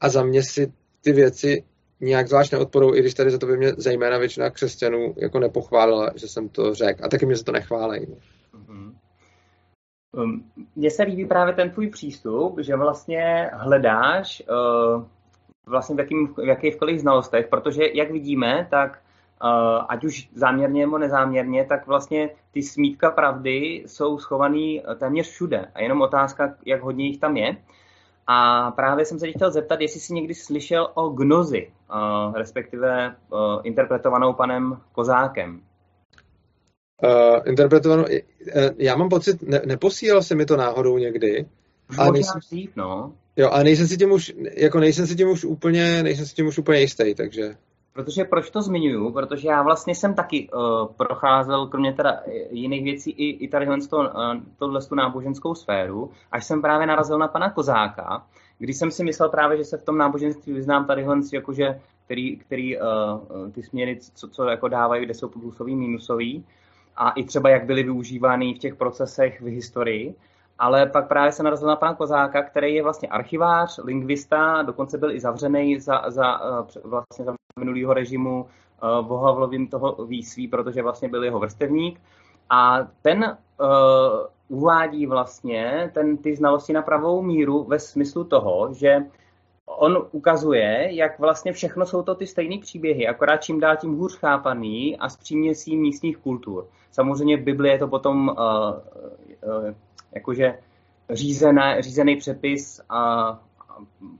a 0.00 0.08
za 0.08 0.22
mě 0.22 0.42
si 0.42 0.72
ty 1.00 1.12
věci 1.12 1.64
nějak 2.00 2.28
zvlášť 2.28 2.52
neodporou, 2.52 2.94
i 2.94 3.00
když 3.00 3.14
tady 3.14 3.30
za 3.30 3.38
to 3.38 3.46
by 3.46 3.56
mě 3.56 3.72
zejména 3.76 4.18
většina 4.18 4.50
křesťanů 4.50 5.14
jako 5.16 5.38
nepochválila, 5.38 6.10
že 6.14 6.28
jsem 6.28 6.48
to 6.48 6.74
řekl. 6.74 7.04
A 7.04 7.08
taky 7.08 7.26
mě 7.26 7.36
se 7.36 7.44
to 7.44 7.52
nechválí. 7.52 8.06
Mm-hmm. 8.54 8.94
Mně 10.76 10.90
se 10.90 11.02
líbí 11.02 11.26
právě 11.26 11.54
ten 11.54 11.70
tvůj 11.70 11.88
přístup, 11.88 12.58
že 12.60 12.76
vlastně 12.76 13.50
hledáš 13.52 14.42
uh, 14.96 15.04
vlastně 15.66 15.96
v, 15.96 15.98
jakým, 15.98 16.34
v 16.34 16.48
jakýchkoliv 16.48 17.00
znalostech, 17.00 17.48
protože 17.48 17.82
jak 17.94 18.10
vidíme, 18.10 18.66
tak 18.70 19.03
ať 19.88 20.04
už 20.04 20.28
záměrně 20.34 20.86
nebo 20.86 20.98
nezáměrně, 20.98 21.64
tak 21.64 21.86
vlastně 21.86 22.30
ty 22.52 22.62
smítka 22.62 23.10
pravdy 23.10 23.82
jsou 23.86 24.18
schovaný 24.18 24.82
téměř 24.98 25.28
všude. 25.28 25.66
A 25.74 25.82
jenom 25.82 26.02
otázka, 26.02 26.54
jak 26.66 26.82
hodně 26.82 27.06
jich 27.06 27.18
tam 27.18 27.36
je. 27.36 27.56
A 28.26 28.70
právě 28.70 29.04
jsem 29.04 29.18
se 29.18 29.30
chtěl 29.32 29.50
zeptat, 29.50 29.80
jestli 29.80 30.00
jsi 30.00 30.14
někdy 30.14 30.34
slyšel 30.34 30.90
o 30.94 31.08
gnozi, 31.08 31.72
uh, 31.94 32.34
respektive 32.34 33.16
interpretovanou 33.62 34.32
panem 34.32 34.80
Kozákem. 34.92 35.60
Uh, 37.02 37.40
interpretovanou, 37.44 38.04
já 38.76 38.96
mám 38.96 39.08
pocit, 39.08 39.42
ne, 39.42 39.60
neposílal 39.66 40.22
se 40.22 40.34
mi 40.34 40.46
to 40.46 40.56
náhodou 40.56 40.98
někdy. 40.98 41.46
A 41.98 42.10
nejsem, 42.10 42.40
dřív, 42.40 42.76
no. 42.76 43.12
Jo, 43.36 43.50
a 43.50 43.62
nejsem 43.62 43.88
si 43.88 43.96
tím 43.96 44.12
už, 44.12 44.32
jako 44.56 44.80
nejsem 44.80 45.06
si 45.06 45.16
tím 45.16 45.30
už 45.30 45.44
úplně, 45.44 46.02
nejsem 46.02 46.26
si 46.26 46.34
tím 46.34 46.46
už 46.46 46.58
úplně 46.58 46.80
jistý, 46.80 47.14
takže. 47.14 47.56
Protože 47.94 48.24
proč 48.24 48.50
to 48.50 48.62
zmiňuju? 48.62 49.12
Protože 49.12 49.48
já 49.48 49.62
vlastně 49.62 49.94
jsem 49.94 50.14
taky 50.14 50.48
uh, 50.50 50.86
procházel, 50.86 51.66
kromě 51.66 51.92
teda 51.92 52.22
jiných 52.50 52.84
věcí, 52.84 53.10
i, 53.10 53.44
i 53.44 53.48
tady 53.48 53.66
uh, 53.66 54.04
tohle 54.58 54.82
tu 54.82 54.94
náboženskou 54.94 55.54
sféru, 55.54 56.10
až 56.32 56.44
jsem 56.44 56.62
právě 56.62 56.86
narazil 56.86 57.18
na 57.18 57.28
pana 57.28 57.50
Kozáka, 57.50 58.26
když 58.58 58.76
jsem 58.76 58.90
si 58.90 59.04
myslel 59.04 59.28
právě, 59.28 59.56
že 59.56 59.64
se 59.64 59.78
v 59.78 59.84
tom 59.84 59.98
náboženství 59.98 60.52
vyznám 60.52 60.86
tady 60.86 61.06
jakože, 61.32 61.80
který, 62.04 62.36
který 62.36 62.78
uh, 62.78 62.84
ty 63.52 63.62
směry, 63.62 63.98
co, 64.14 64.28
co 64.28 64.44
jako 64.44 64.68
dávají, 64.68 65.04
kde 65.04 65.14
jsou 65.14 65.28
plusový, 65.28 65.76
minusový, 65.76 66.44
a 66.96 67.10
i 67.10 67.24
třeba 67.24 67.50
jak 67.50 67.64
byly 67.64 67.82
využívány 67.82 68.54
v 68.54 68.58
těch 68.58 68.74
procesech 68.74 69.40
v 69.40 69.44
historii, 69.44 70.14
ale 70.58 70.86
pak 70.86 71.08
právě 71.08 71.32
se 71.32 71.42
narazil 71.42 71.68
na 71.68 71.76
pana 71.76 71.94
Kozáka, 71.94 72.42
který 72.42 72.74
je 72.74 72.82
vlastně 72.82 73.08
archivář, 73.08 73.80
lingvista, 73.84 74.62
dokonce 74.62 74.98
byl 74.98 75.10
i 75.10 75.20
zavřený 75.20 75.80
za, 75.80 76.02
za, 76.08 76.40
vlastně 76.84 77.24
za 77.24 77.34
minulého 77.58 77.94
režimu 77.94 78.42
uh, 78.42 79.06
Vohavlovým 79.06 79.68
toho 79.68 80.06
výsví, 80.06 80.48
protože 80.48 80.82
vlastně 80.82 81.08
byl 81.08 81.24
jeho 81.24 81.38
vrstevník. 81.38 82.00
A 82.50 82.88
ten 83.02 83.36
uh, 83.60 83.68
uvádí 84.48 85.06
vlastně 85.06 85.90
ten, 85.94 86.16
ty 86.16 86.36
znalosti 86.36 86.72
na 86.72 86.82
pravou 86.82 87.22
míru 87.22 87.64
ve 87.64 87.78
smyslu 87.78 88.24
toho, 88.24 88.74
že 88.74 88.98
on 89.66 90.06
ukazuje, 90.12 90.88
jak 90.94 91.18
vlastně 91.18 91.52
všechno 91.52 91.86
jsou 91.86 92.02
to 92.02 92.14
ty 92.14 92.26
stejné 92.26 92.58
příběhy, 92.60 93.08
akorát 93.08 93.36
čím 93.36 93.60
dál 93.60 93.76
tím 93.76 93.96
hůř 93.96 94.18
chápaný 94.18 94.98
a 94.98 95.08
s 95.08 95.16
příměsí 95.16 95.76
místních 95.76 96.18
kultur. 96.18 96.66
Samozřejmě 96.92 97.36
v 97.36 97.42
Bibli 97.42 97.68
je 97.68 97.78
to 97.78 97.88
potom 97.88 98.28
uh, 98.28 98.34
uh, 99.68 99.74
jakože 100.14 100.58
řízené, 101.10 101.82
řízený 101.82 102.16
přepis 102.16 102.80
a, 102.88 102.94
a 102.94 103.38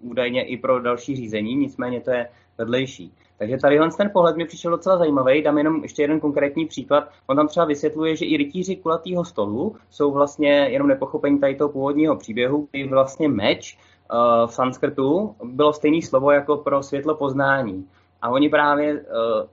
údajně 0.00 0.44
i 0.44 0.56
pro 0.56 0.80
další 0.80 1.16
řízení, 1.16 1.54
nicméně 1.54 2.00
to 2.00 2.10
je 2.10 2.28
vedlejší. 2.58 3.12
Takže 3.38 3.56
tady 3.58 3.78
ten 3.96 4.10
pohled 4.12 4.36
mi 4.36 4.44
přišel 4.44 4.70
docela 4.70 4.98
zajímavý. 4.98 5.42
Dám 5.42 5.58
jenom 5.58 5.82
ještě 5.82 6.02
jeden 6.02 6.20
konkrétní 6.20 6.66
příklad. 6.66 7.08
On 7.26 7.36
tam 7.36 7.48
třeba 7.48 7.66
vysvětluje, 7.66 8.16
že 8.16 8.24
i 8.24 8.36
rytíři 8.36 8.76
kulatého 8.76 9.24
stolu 9.24 9.76
jsou 9.90 10.12
vlastně 10.12 10.50
jenom 10.50 10.88
nepochopení 10.88 11.38
tady 11.38 11.54
toho 11.54 11.68
původního 11.68 12.16
příběhu, 12.16 12.68
kdy 12.70 12.88
vlastně 12.88 13.28
meč 13.28 13.78
uh, 14.12 14.46
v 14.46 14.54
sanskrtu 14.54 15.34
bylo 15.44 15.72
stejné 15.72 16.02
slovo 16.02 16.30
jako 16.30 16.56
pro 16.56 16.82
světlo 16.82 17.14
poznání. 17.14 17.88
A 18.22 18.28
oni 18.28 18.48
právě 18.48 18.92
uh, 18.92 19.00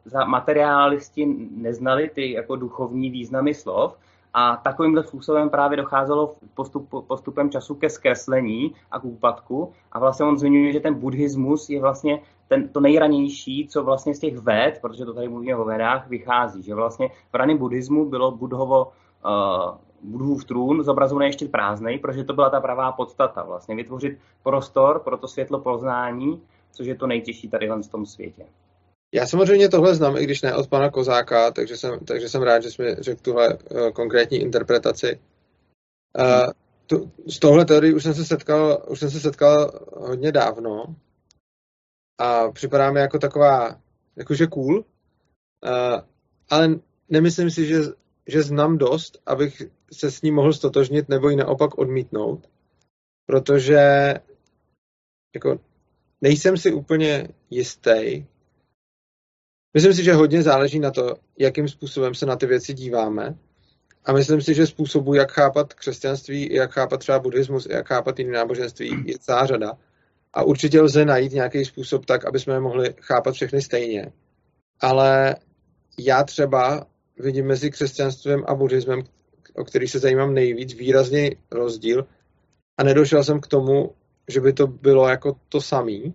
za 0.06 0.26
materialisti 0.26 1.26
neznali 1.52 2.10
ty 2.10 2.32
jako 2.32 2.56
duchovní 2.56 3.10
významy 3.10 3.54
slov, 3.54 3.98
a 4.34 4.56
takovýmhle 4.56 5.04
způsobem 5.04 5.50
právě 5.50 5.78
docházelo 5.78 6.36
postup, 6.54 6.90
postupem 7.08 7.50
času 7.50 7.76
ke 7.76 7.90
zkreslení 7.90 8.76
a 8.92 9.00
k 9.00 9.06
úpadku. 9.06 9.74
A 9.92 10.00
vlastně 10.00 10.26
on 10.26 10.38
zmiňuje, 10.38 10.74
že 10.74 10.80
ten 10.80 10.94
buddhismus 10.94 11.70
je 11.70 11.82
vlastně 11.82 12.22
ten, 12.48 12.68
to 12.68 12.80
nejranější, 12.80 13.68
co 13.68 13.84
vlastně 13.84 14.16
z 14.16 14.20
těch 14.20 14.38
ved, 14.38 14.80
protože 14.82 15.06
to 15.06 15.14
tady 15.14 15.28
mluvíme 15.28 15.56
o 15.56 15.66
vedách, 15.66 16.08
vychází. 16.08 16.64
Že 16.64 16.76
vlastně 16.76 17.10
v 17.32 17.36
raném 17.36 17.58
buddhismu 17.58 18.10
bylo 18.10 18.32
budhovo, 18.32 18.86
uh, 18.86 19.78
budhův 20.02 20.46
trůn 20.46 20.84
zobrazovaný 20.84 21.28
ještě 21.28 21.48
prázdnej, 21.48 22.00
protože 22.00 22.24
to 22.24 22.34
byla 22.34 22.50
ta 22.50 22.62
pravá 22.62 22.92
podstata. 22.92 23.44
Vlastně 23.44 23.76
vytvořit 23.76 24.20
prostor 24.44 25.00
pro 25.00 25.18
to 25.18 25.28
světlo 25.28 25.60
poznání, 25.60 26.42
což 26.72 26.88
je 26.88 26.96
to 26.96 27.08
nejtěžší 27.08 27.50
tady 27.50 27.68
v 27.68 27.88
tom 27.92 28.06
světě. 28.06 28.46
Já 29.14 29.28
samozřejmě 29.28 29.70
tohle 29.70 29.96
znám, 29.96 30.18
i 30.18 30.24
když 30.24 30.42
ne 30.42 30.56
od 30.56 30.70
pana 30.70 30.90
Kozáka, 30.90 31.52
takže 31.52 31.78
jsem, 31.78 32.00
takže 32.00 32.30
jsem 32.30 32.42
rád, 32.42 32.64
že 32.64 32.72
jsi 32.72 32.82
mi 32.82 32.96
řekl 32.96 33.22
tuhle 33.22 33.58
uh, 33.58 33.90
konkrétní 33.90 34.38
interpretaci. 34.38 35.20
Uh, 36.20 36.52
tu, 36.88 37.12
s 37.28 37.40
touhle 37.40 37.66
teorií 37.66 37.94
už 37.94 38.04
jsem 38.04 38.14
se 38.14 38.26
setkal, 38.26 38.86
už 38.90 39.00
jsem 39.00 39.12
se 39.12 39.20
setkal 39.20 39.72
hodně 39.94 40.32
dávno. 40.32 40.96
A 42.18 42.52
připadá 42.52 42.92
mi 42.92 43.00
jako 43.00 43.20
taková, 43.20 43.82
jakože 44.16 44.48
cool, 44.48 44.78
uh, 44.78 46.02
ale 46.50 46.80
nemyslím 47.10 47.50
si, 47.50 47.66
že, 47.66 47.82
že 48.28 48.44
znám 48.44 48.78
dost, 48.78 49.22
abych 49.26 49.62
se 49.94 50.12
s 50.12 50.22
ním 50.22 50.36
mohl 50.36 50.54
stotožnit 50.54 51.10
nebo 51.10 51.30
ji 51.30 51.36
naopak 51.36 51.78
odmítnout, 51.78 52.50
protože 53.26 54.14
jako 55.36 55.60
nejsem 56.22 56.58
si 56.58 56.74
úplně 56.74 57.28
jistý, 57.50 58.26
Myslím 59.74 59.94
si, 59.94 60.04
že 60.04 60.14
hodně 60.14 60.44
záleží 60.44 60.80
na 60.80 60.92
to, 60.92 61.16
jakým 61.40 61.68
způsobem 61.68 62.16
se 62.16 62.26
na 62.26 62.36
ty 62.36 62.46
věci 62.46 62.74
díváme. 62.74 63.36
A 64.06 64.14
myslím 64.14 64.42
si, 64.42 64.54
že 64.54 64.68
způsobů, 64.68 65.14
jak 65.14 65.32
chápat 65.32 65.74
křesťanství, 65.74 66.54
jak 66.54 66.72
chápat 66.72 67.00
třeba 67.00 67.20
buddhismus, 67.20 67.68
jak 67.70 67.88
chápat 67.88 68.20
jiné 68.20 68.32
náboženství, 68.32 69.04
je 69.06 69.20
celá 69.20 69.46
řada. 69.46 69.78
A 70.34 70.44
určitě 70.44 70.82
lze 70.82 71.06
najít 71.06 71.34
nějaký 71.34 71.66
způsob 71.66 72.06
tak, 72.06 72.26
aby 72.26 72.40
jsme 72.40 72.54
je 72.54 72.60
mohli 72.60 72.94
chápat 73.02 73.36
všechny 73.36 73.62
stejně. 73.62 74.12
Ale 74.80 75.36
já 76.00 76.24
třeba 76.24 76.88
vidím 77.20 77.48
mezi 77.48 77.72
křesťanstvím 77.72 78.44
a 78.48 78.56
buddhismem, 78.56 79.04
o 79.56 79.64
který 79.64 79.88
se 79.88 80.00
zajímám 80.00 80.34
nejvíc, 80.34 80.74
výrazný 80.74 81.30
rozdíl 81.52 82.08
a 82.78 82.84
nedošel 82.84 83.24
jsem 83.24 83.40
k 83.40 83.48
tomu, 83.48 83.92
že 84.28 84.42
by 84.42 84.54
to 84.54 84.68
bylo 84.68 85.08
jako 85.08 85.36
to 85.50 85.62
samý. 85.62 86.14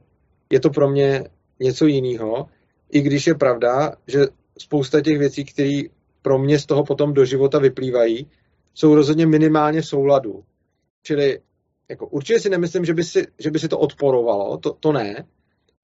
Je 0.53 0.61
to 0.61 0.71
pro 0.71 0.89
mě 0.89 1.25
něco 1.61 1.87
jiného 1.87 2.49
i 2.91 3.01
když 3.01 3.27
je 3.27 3.35
pravda, 3.35 3.93
že 4.07 4.21
spousta 4.59 5.01
těch 5.01 5.19
věcí, 5.19 5.45
které 5.45 5.83
pro 6.23 6.39
mě 6.39 6.59
z 6.59 6.67
toho 6.67 6.85
potom 6.85 7.15
do 7.15 7.25
života 7.25 7.59
vyplývají, 7.59 8.31
jsou 8.75 8.95
rozhodně 8.95 9.27
minimálně 9.27 9.81
v 9.81 9.87
souladu. 9.87 10.45
Čili 11.03 11.41
jako 11.89 12.07
určitě 12.07 12.41
si 12.41 12.51
nemyslím, 12.51 12.85
že 12.85 12.95
by 12.95 13.05
si, 13.05 13.27
že 13.39 13.51
by 13.51 13.59
si 13.59 13.69
to 13.69 13.79
odporovalo, 13.79 14.59
to, 14.59 14.73
to 14.81 14.93
ne, 14.93 15.25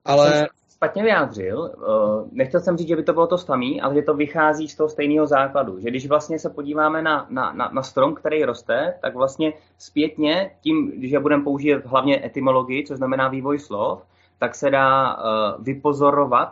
ale... 0.05 0.33
Jsem 0.33 0.47
špatně 0.83 1.03
vyjádřil. 1.03 1.71
Eh, 1.75 2.29
nechtěl 2.33 2.61
jsem 2.61 2.77
říct, 2.77 2.89
že 2.89 2.97
by 2.97 3.03
to 3.03 3.13
bylo 3.13 3.27
to 3.27 3.39
samé, 3.39 3.81
ale 3.83 3.95
že 3.95 4.03
to 4.03 4.15
vychází 4.15 4.69
z 4.69 4.77
toho 4.77 4.89
stejného 4.89 5.27
základu. 5.27 5.81
Že 5.81 5.91
když 5.91 6.07
vlastně 6.09 6.39
se 6.39 6.51
podíváme 6.51 7.03
na, 7.03 7.27
na, 7.31 7.53
na, 7.53 7.71
na 7.73 7.83
strom, 7.83 8.15
který 8.15 8.45
roste, 8.45 8.95
tak 9.03 9.15
vlastně 9.15 9.53
zpětně 9.79 10.51
tím, 10.61 10.93
že 11.03 11.21
budeme 11.21 11.45
používat 11.45 11.87
hlavně 11.87 12.27
etymologii, 12.27 12.85
což 12.85 12.97
znamená 12.97 13.29
vývoj 13.29 13.59
slov, 13.59 14.03
tak 14.39 14.55
se 14.55 14.71
dá 14.71 15.17
uh, 15.17 15.65
vypozorovat 15.65 16.49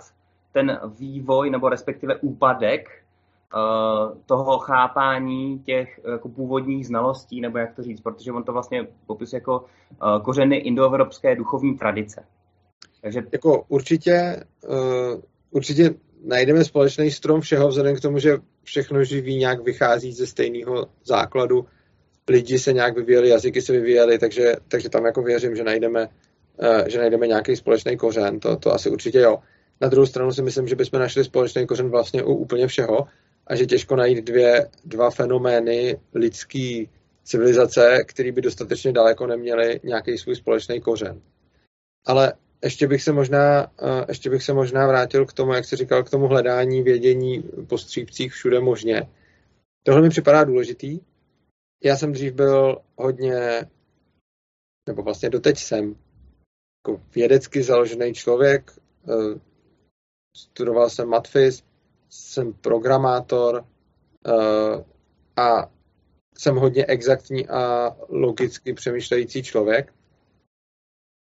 ten 0.53 0.81
vývoj 0.99 1.51
nebo 1.51 1.69
respektive 1.69 2.17
úpadek 2.17 2.89
uh, 2.89 4.19
toho 4.27 4.59
chápání 4.59 5.59
těch 5.59 6.01
jako 6.13 6.29
původních 6.29 6.87
znalostí, 6.87 7.41
nebo 7.41 7.59
jak 7.59 7.75
to 7.77 7.83
říct, 7.83 8.01
protože 8.01 8.33
on 8.33 8.43
to 8.43 8.53
vlastně 8.53 8.87
popisuje 9.07 9.41
jako 9.41 9.59
uh, 9.59 10.23
kořeny 10.23 10.57
indoevropské 10.57 11.37
duchovní 11.37 11.79
tradice. 11.79 12.25
Takže... 13.03 13.23
Jako 13.33 13.65
určitě, 13.69 14.45
určitě 15.51 15.95
najdeme 16.25 16.65
společný 16.65 17.11
strom 17.11 17.41
všeho, 17.41 17.69
vzhledem 17.69 17.97
k 17.97 18.01
tomu, 18.01 18.19
že 18.19 18.39
všechno 18.63 19.05
živý 19.05 19.37
nějak 19.37 19.65
vychází 19.65 20.13
ze 20.13 20.27
stejného 20.27 20.87
základu. 21.05 21.67
Lidi 22.29 22.59
se 22.59 22.73
nějak 22.73 22.97
vyvíjeli, 22.97 23.29
jazyky 23.29 23.63
se 23.63 23.73
vyvíjely, 23.73 24.19
takže, 24.19 24.55
takže 24.69 24.89
tam 24.89 25.05
jako 25.05 25.23
věřím, 25.23 25.57
že 25.57 25.65
najdeme, 25.65 26.09
že 26.87 26.99
najdeme 26.99 27.27
nějaký 27.27 27.57
společný 27.57 27.97
kořen, 27.97 28.41
to, 28.41 28.57
to 28.57 28.75
asi 28.75 28.91
určitě 28.91 29.19
jo. 29.19 29.39
Na 29.81 29.89
druhou 29.89 30.07
stranu 30.07 30.33
si 30.33 30.43
myslím, 30.43 30.69
že 30.69 30.77
bychom 30.77 31.01
našli 31.01 31.25
společný 31.25 31.67
kořen 31.67 31.91
vlastně 31.91 32.23
u 32.23 32.35
úplně 32.35 32.67
všeho 32.67 33.07
a 33.47 33.57
že 33.57 33.67
těžko 33.67 33.97
najít 33.97 34.25
dvě, 34.25 34.69
dva 34.85 35.11
fenomény 35.11 36.01
lidský 36.15 36.91
civilizace, 37.25 38.05
které 38.07 38.33
by 38.33 38.41
dostatečně 38.41 38.93
daleko 38.93 39.27
neměly 39.27 39.81
nějaký 39.85 40.19
svůj 40.19 40.37
společný 40.37 40.81
kořen. 40.81 41.21
Ale 42.07 42.33
ještě 42.63 42.87
bych 42.87 43.03
se 43.03 43.13
možná, 43.13 43.63
eh, 43.63 44.05
ještě 44.09 44.31
bych 44.31 44.43
se 44.43 44.53
možná 44.53 44.87
vrátil 44.87 45.27
k 45.27 45.33
tomu, 45.33 45.53
jak 45.53 45.65
jsi 45.65 45.77
říkal, 45.77 46.05
k 46.05 46.11
tomu 46.11 46.27
hledání 46.27 46.83
vědění 46.83 47.45
po 47.67 47.79
střípcích 47.79 48.33
všude 48.33 48.61
možně. 48.61 49.09
Tohle 49.83 50.03
mi 50.03 50.09
připadá 50.09 50.45
důležitý. 50.45 51.01
Já 51.85 51.97
jsem 51.97 52.13
dřív 52.13 52.33
byl 52.33 52.79
hodně, 52.97 53.67
nebo 54.89 55.03
vlastně 55.03 55.31
doteď 55.31 55.59
jsem, 55.59 55.97
jako 56.79 57.03
vědecky 57.15 57.63
založený 57.63 58.15
člověk. 58.15 58.73
Studoval 60.41 60.91
jsem 60.91 61.09
matfis, 61.09 61.65
jsem 62.09 62.53
programátor 62.53 63.65
eh, 64.27 64.85
a 65.37 65.71
jsem 66.39 66.57
hodně 66.57 66.87
exaktní 66.87 67.49
a 67.49 67.97
logicky 68.09 68.75
přemýšlející 68.75 69.43
člověk. 69.43 69.93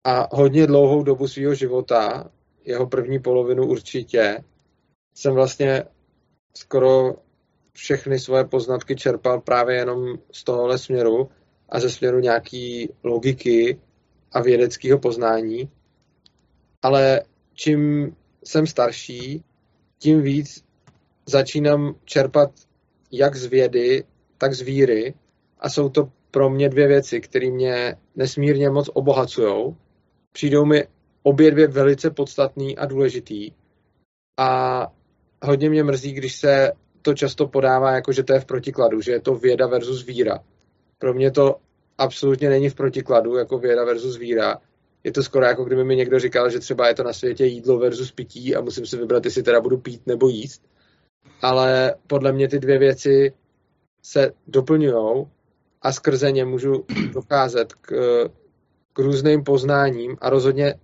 A 0.05 0.37
hodně 0.37 0.67
dlouhou 0.67 1.03
dobu 1.03 1.29
svého 1.29 1.55
života, 1.55 2.31
jeho 2.65 2.87
první 2.87 3.19
polovinu 3.19 3.67
určitě, 3.67 4.45
jsem 5.15 5.35
vlastně 5.35 5.85
skoro 6.57 7.15
všechny 7.73 8.19
svoje 8.19 8.45
poznatky 8.45 8.97
čerpal 8.97 9.41
právě 9.41 9.77
jenom 9.77 10.19
z 10.33 10.45
tohohle 10.45 10.79
směru 10.79 11.31
a 11.69 11.81
ze 11.81 11.91
směru 11.91 12.19
nějaký 12.19 12.89
logiky 13.03 13.81
a 14.33 14.41
vědeckého 14.41 14.99
poznání. 14.99 15.71
Ale 16.83 17.23
čím 17.55 18.13
jsem 18.45 18.67
starší, 18.67 19.45
tím 19.99 20.23
víc 20.23 20.65
začínám 21.27 21.95
čerpat 22.05 22.51
jak 23.13 23.37
z 23.37 23.47
vědy, 23.47 24.05
tak 24.39 24.55
z 24.55 24.61
víry 24.61 25.15
a 25.59 25.69
jsou 25.69 25.89
to 25.89 26.13
pro 26.31 26.51
mě 26.51 26.69
dvě 26.69 26.89
věci, 26.89 27.21
které 27.21 27.51
mě 27.51 27.97
nesmírně 28.17 28.71
moc 28.71 28.91
obohacují. 28.93 29.77
Přijdou 30.33 30.65
mi 30.65 30.87
obě 31.23 31.51
dvě 31.51 31.67
velice 31.67 32.11
podstatný 32.11 32.79
a 32.79 32.87
důležitý 32.87 33.53
a 34.39 34.87
hodně 35.43 35.71
mě 35.71 35.85
mrzí, 35.85 36.13
když 36.13 36.37
se 36.37 36.73
to 37.03 37.15
často 37.15 37.49
podává 37.49 37.93
jako, 37.93 38.13
že 38.13 38.23
to 38.23 38.33
je 38.33 38.41
v 38.41 38.45
protikladu, 38.45 39.01
že 39.01 39.13
je 39.13 39.21
to 39.21 39.35
věda 39.35 39.67
versus 39.67 40.07
víra. 40.07 40.45
Pro 40.99 41.15
mě 41.15 41.31
to 41.31 41.57
absolutně 41.99 42.49
není 42.49 42.69
v 42.69 42.75
protikladu, 42.75 43.37
jako 43.37 43.59
věda 43.59 43.85
versus 43.85 44.17
víra. 44.17 44.61
Je 45.05 45.13
to 45.13 45.23
skoro 45.23 45.45
jako 45.45 45.65
kdyby 45.65 45.85
mi 45.85 45.97
někdo 45.97 46.19
říkal, 46.19 46.51
že 46.51 46.59
třeba 46.59 46.89
je 46.89 46.95
to 46.95 47.03
na 47.03 47.13
světě 47.13 47.47
jídlo 47.47 47.79
versus 47.79 48.13
pití 48.13 48.57
a 48.57 48.61
musím 48.61 48.87
si 48.87 48.97
vybrat, 48.97 49.25
jestli 49.25 49.43
teda 49.43 49.61
budu 49.61 49.79
pít 49.79 50.07
nebo 50.07 50.29
jíst. 50.29 50.63
Ale 51.43 51.95
podle 52.07 52.33
mě 52.33 52.49
ty 52.49 52.59
dvě 52.59 52.79
věci 52.79 53.33
se 54.03 54.33
doplňují 54.47 55.27
a 55.83 55.93
skrze 55.93 56.33
ně 56.33 56.45
můžu 56.45 56.85
docházet 57.13 57.73
k, 57.73 57.93
k 58.93 58.99
různým 58.99 59.45
poznáním 59.45 60.17
a 60.21 60.31
rozhodně 60.31 60.75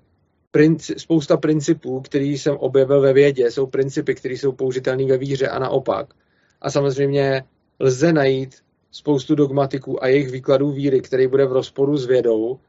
princi- 0.55 0.97
spousta 0.97 1.37
principů, 1.37 2.01
které 2.01 2.25
jsem 2.25 2.57
objevil 2.57 3.01
ve 3.01 3.13
vědě, 3.13 3.51
jsou 3.51 3.67
principy, 3.67 4.15
které 4.15 4.35
jsou 4.35 4.53
použitelné 4.53 5.07
ve 5.07 5.19
víře 5.19 5.49
a 5.49 5.59
naopak. 5.59 6.15
A 6.61 6.71
samozřejmě 6.71 7.45
lze 7.81 8.13
najít 8.13 8.55
spoustu 8.91 9.35
dogmatiků 9.35 10.05
a 10.05 10.07
jejich 10.07 10.31
výkladů 10.31 10.73
víry, 10.73 11.01
který 11.01 11.27
bude 11.27 11.47
v 11.47 11.53
rozporu 11.53 11.97
s 11.97 12.07
vědou. 12.07 12.61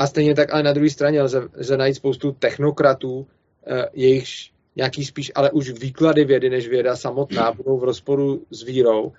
A 0.00 0.06
stejně 0.06 0.34
tak 0.34 0.52
ale 0.52 0.62
na 0.62 0.72
druhé 0.72 0.90
straně 0.90 1.22
lze, 1.22 1.48
lze 1.56 1.76
najít 1.76 1.94
spoustu 1.94 2.32
technokratů, 2.32 3.26
eh, 3.66 3.86
jejichž 3.92 4.52
nějaký 4.76 5.04
spíš 5.04 5.32
ale 5.34 5.50
už 5.50 5.70
výklady 5.70 6.24
vědy 6.24 6.50
než 6.50 6.68
věda 6.68 6.96
samotná 6.96 7.52
budou 7.52 7.78
v 7.78 7.84
rozporu 7.84 8.46
s 8.50 8.62
vírou. 8.62 9.12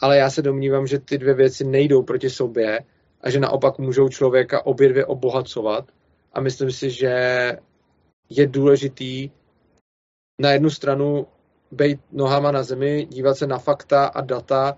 Ale 0.00 0.16
já 0.16 0.30
se 0.30 0.42
domnívám, 0.42 0.86
že 0.86 0.98
ty 0.98 1.18
dvě 1.18 1.34
věci 1.34 1.64
nejdou 1.64 2.02
proti 2.02 2.30
sobě 2.30 2.80
a 3.20 3.30
že 3.30 3.40
naopak 3.40 3.78
můžou 3.78 4.08
člověka 4.08 4.66
obě 4.66 4.88
dvě 4.88 5.06
obohacovat 5.06 5.84
a 6.32 6.40
myslím 6.40 6.72
si, 6.72 6.90
že 6.90 7.12
je 8.28 8.46
důležitý 8.46 9.30
na 10.40 10.52
jednu 10.52 10.70
stranu 10.70 11.26
být 11.70 12.00
nohama 12.12 12.50
na 12.50 12.62
zemi, 12.62 13.06
dívat 13.10 13.34
se 13.34 13.46
na 13.46 13.58
fakta 13.58 14.06
a 14.06 14.20
data 14.20 14.76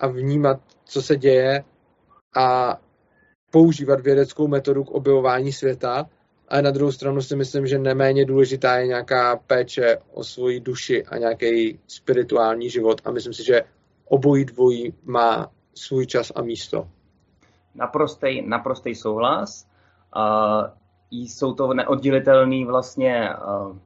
a 0.00 0.06
vnímat, 0.06 0.60
co 0.84 1.02
se 1.02 1.16
děje 1.16 1.64
a 2.36 2.78
používat 3.50 4.00
vědeckou 4.00 4.48
metodu 4.48 4.84
k 4.84 4.90
objevování 4.90 5.52
světa, 5.52 6.06
ale 6.48 6.62
na 6.62 6.70
druhou 6.70 6.92
stranu 6.92 7.22
si 7.22 7.36
myslím, 7.36 7.66
že 7.66 7.78
neméně 7.78 8.24
důležitá 8.24 8.76
je 8.76 8.86
nějaká 8.86 9.36
péče 9.36 9.98
o 10.12 10.24
svoji 10.24 10.60
duši 10.60 11.04
a 11.04 11.18
nějaký 11.18 11.78
spirituální 11.86 12.70
život 12.70 13.00
a 13.04 13.10
myslím 13.10 13.32
si, 13.32 13.44
že 13.44 13.62
obojí 14.04 14.44
dvojí 14.44 14.94
má 15.04 15.50
svůj 15.74 16.06
čas 16.06 16.32
a 16.34 16.42
místo. 16.42 16.88
Naprostej, 17.74 18.42
naprostej 18.46 18.94
souhlas. 18.94 19.66
Uh, 20.16 20.66
jsou 21.10 21.54
to 21.54 21.74
neoddělitelné 21.74 22.66
vlastně 22.66 23.30
uh, 23.30 23.76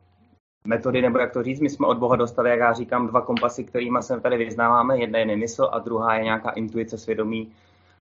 metody, 0.66 1.02
nebo 1.02 1.18
jak 1.18 1.32
to 1.32 1.42
říct, 1.42 1.60
my 1.60 1.70
jsme 1.70 1.86
od 1.86 1.98
Boha 1.98 2.16
dostali, 2.16 2.50
jak 2.50 2.58
já 2.58 2.72
říkám, 2.72 3.06
dva 3.06 3.20
kompasy, 3.20 3.64
kterými 3.64 3.98
se 4.00 4.20
tady 4.20 4.36
vyznáváme. 4.36 4.98
Jedna 4.98 5.18
je 5.18 5.26
nemysl 5.26 5.68
a 5.72 5.78
druhá 5.78 6.16
je 6.16 6.24
nějaká 6.24 6.50
intuice 6.50 6.98
svědomí. 6.98 7.52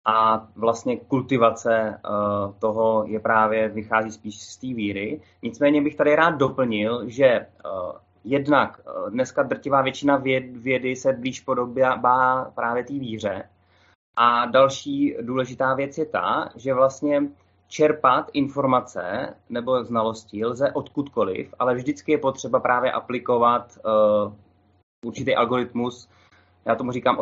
A 0.06 0.48
vlastně 0.56 0.96
kultivace 0.96 2.00
uh, 2.04 2.54
toho 2.58 3.04
je 3.06 3.20
právě, 3.20 3.68
vychází 3.68 4.10
spíš 4.10 4.42
z 4.42 4.56
té 4.56 4.66
víry. 4.66 5.20
Nicméně 5.42 5.82
bych 5.82 5.96
tady 5.96 6.16
rád 6.16 6.30
doplnil, 6.30 7.02
že 7.06 7.46
uh, 7.64 7.92
jednak 8.24 8.80
uh, 8.86 9.10
dneska 9.10 9.42
drtivá 9.42 9.82
většina 9.82 10.16
věd, 10.16 10.56
vědy 10.56 10.96
se 10.96 11.12
blíž 11.12 11.40
podobá 11.40 12.44
právě 12.54 12.84
té 12.84 12.92
víře. 12.92 13.48
A 14.16 14.46
další 14.46 15.16
důležitá 15.22 15.74
věc 15.74 15.98
je 15.98 16.06
ta, 16.06 16.48
že 16.56 16.74
vlastně 16.74 17.22
čerpat 17.68 18.30
informace 18.32 19.34
nebo 19.48 19.84
znalosti 19.84 20.44
lze 20.44 20.72
odkudkoliv, 20.72 21.54
ale 21.58 21.74
vždycky 21.74 22.12
je 22.12 22.18
potřeba 22.18 22.60
právě 22.60 22.92
aplikovat 22.92 23.78
uh, 23.84 24.32
určitý 25.06 25.34
algoritmus, 25.34 26.08
já 26.64 26.74
tomu 26.74 26.92
říkám 26.92 27.18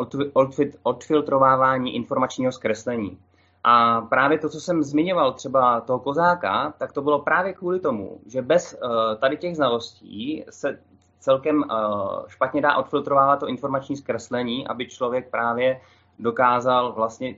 odfiltrovávání 0.83 1.95
informačního 1.95 2.51
zkreslení. 2.51 3.17
A 3.63 4.01
právě 4.01 4.39
to, 4.39 4.49
co 4.49 4.59
jsem 4.59 4.83
zmiňoval, 4.83 5.33
třeba 5.33 5.81
toho 5.81 5.99
kozáka, 5.99 6.73
tak 6.77 6.91
to 6.91 7.01
bylo 7.01 7.19
právě 7.19 7.53
kvůli 7.53 7.79
tomu, 7.79 8.19
že 8.25 8.41
bez 8.41 8.73
uh, 8.83 8.89
tady 9.19 9.37
těch 9.37 9.55
znalostí 9.55 10.45
se 10.49 10.79
celkem 11.19 11.57
uh, 11.57 12.27
špatně 12.27 12.61
dá 12.61 12.75
odfiltrovávat 12.75 13.39
to 13.39 13.47
informační 13.47 13.97
zkreslení, 13.97 14.67
aby 14.67 14.87
člověk 14.87 15.29
právě 15.29 15.81
dokázal 16.19 16.91
vlastně 16.91 17.35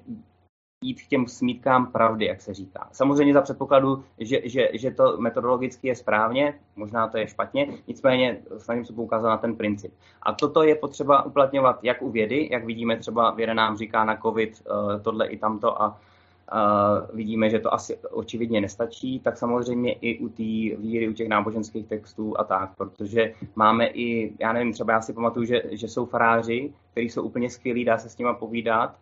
jít 0.84 1.02
k 1.02 1.08
těm 1.08 1.28
smítkám 1.28 1.92
pravdy, 1.92 2.26
jak 2.26 2.42
se 2.42 2.54
říká. 2.54 2.90
Samozřejmě 2.92 3.34
za 3.34 3.42
předpokladu, 3.42 4.04
že, 4.18 4.42
že, 4.44 4.70
že 4.74 4.92
to 4.92 5.18
metodologicky 5.18 5.88
je 5.88 5.96
správně, 5.96 6.60
možná 6.76 7.08
to 7.08 7.18
je 7.18 7.28
špatně, 7.28 7.68
nicméně 7.88 8.42
snažím 8.58 8.86
se 8.86 8.94
poukázat 8.94 9.30
na 9.30 9.38
ten 9.38 9.56
princip. 9.56 9.94
A 10.22 10.34
toto 10.34 10.64
je 10.64 10.76
potřeba 10.76 11.26
uplatňovat 11.26 11.80
jak 11.84 12.02
u 12.02 12.10
vědy, 12.12 12.50
jak 12.52 12.66
vidíme 12.66 12.98
třeba 12.98 13.32
věda 13.32 13.54
nám 13.54 13.78
říká 13.78 14.06
na 14.06 14.18
COVID 14.18 14.62
uh, 14.70 15.02
tohle 15.02 15.28
i 15.28 15.38
tamto 15.38 15.82
a 15.82 15.88
uh, 15.88 17.16
vidíme, 17.16 17.50
že 17.50 17.60
to 17.60 17.74
asi 17.74 17.98
očividně 17.98 18.62
nestačí, 18.62 19.20
tak 19.20 19.38
samozřejmě 19.38 19.94
i 19.94 20.20
u 20.20 20.30
té 20.30 20.78
víry, 20.82 21.10
u 21.10 21.14
těch 21.14 21.28
náboženských 21.28 21.88
textů 21.88 22.40
a 22.40 22.44
tak, 22.44 22.76
protože 22.78 23.34
máme 23.56 23.88
i, 23.88 24.34
já 24.40 24.54
nevím, 24.54 24.74
třeba 24.74 24.94
já 24.94 25.02
si 25.02 25.14
pamatuju, 25.14 25.46
že, 25.46 25.62
že 25.72 25.88
jsou 25.88 26.06
faráři, 26.06 26.74
kteří 26.92 27.10
jsou 27.10 27.24
úplně 27.24 27.50
skvělí, 27.50 27.86
dá 27.86 27.98
se 27.98 28.10
s 28.10 28.18
nimi 28.18 28.32
povídat, 28.40 28.96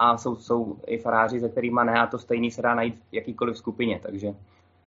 a 0.00 0.18
jsou, 0.18 0.36
jsou 0.36 0.76
i 0.86 0.98
faráři, 0.98 1.40
se 1.40 1.48
kterými 1.48 1.80
ne 1.84 1.92
a 1.92 2.06
to 2.06 2.18
stejný 2.18 2.50
se 2.50 2.62
dá 2.62 2.74
najít 2.74 2.94
v 3.10 3.14
jakýkoliv 3.14 3.58
skupině, 3.58 4.00
takže... 4.02 4.28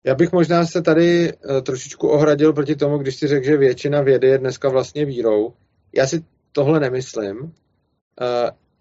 Já 0.03 0.15
bych 0.15 0.31
možná 0.31 0.65
se 0.65 0.81
tady 0.81 1.33
uh, 1.33 1.61
trošičku 1.61 2.07
ohradil 2.09 2.53
proti 2.53 2.75
tomu, 2.75 2.97
když 2.97 3.15
si 3.15 3.27
řekl, 3.27 3.45
že 3.45 3.57
většina 3.57 4.01
vědy 4.01 4.27
je 4.27 4.37
dneska 4.37 4.69
vlastně 4.69 5.05
vírou. 5.05 5.53
Já 5.95 6.07
si 6.07 6.25
tohle 6.51 6.79
nemyslím. 6.79 7.41
Uh, 7.41 7.49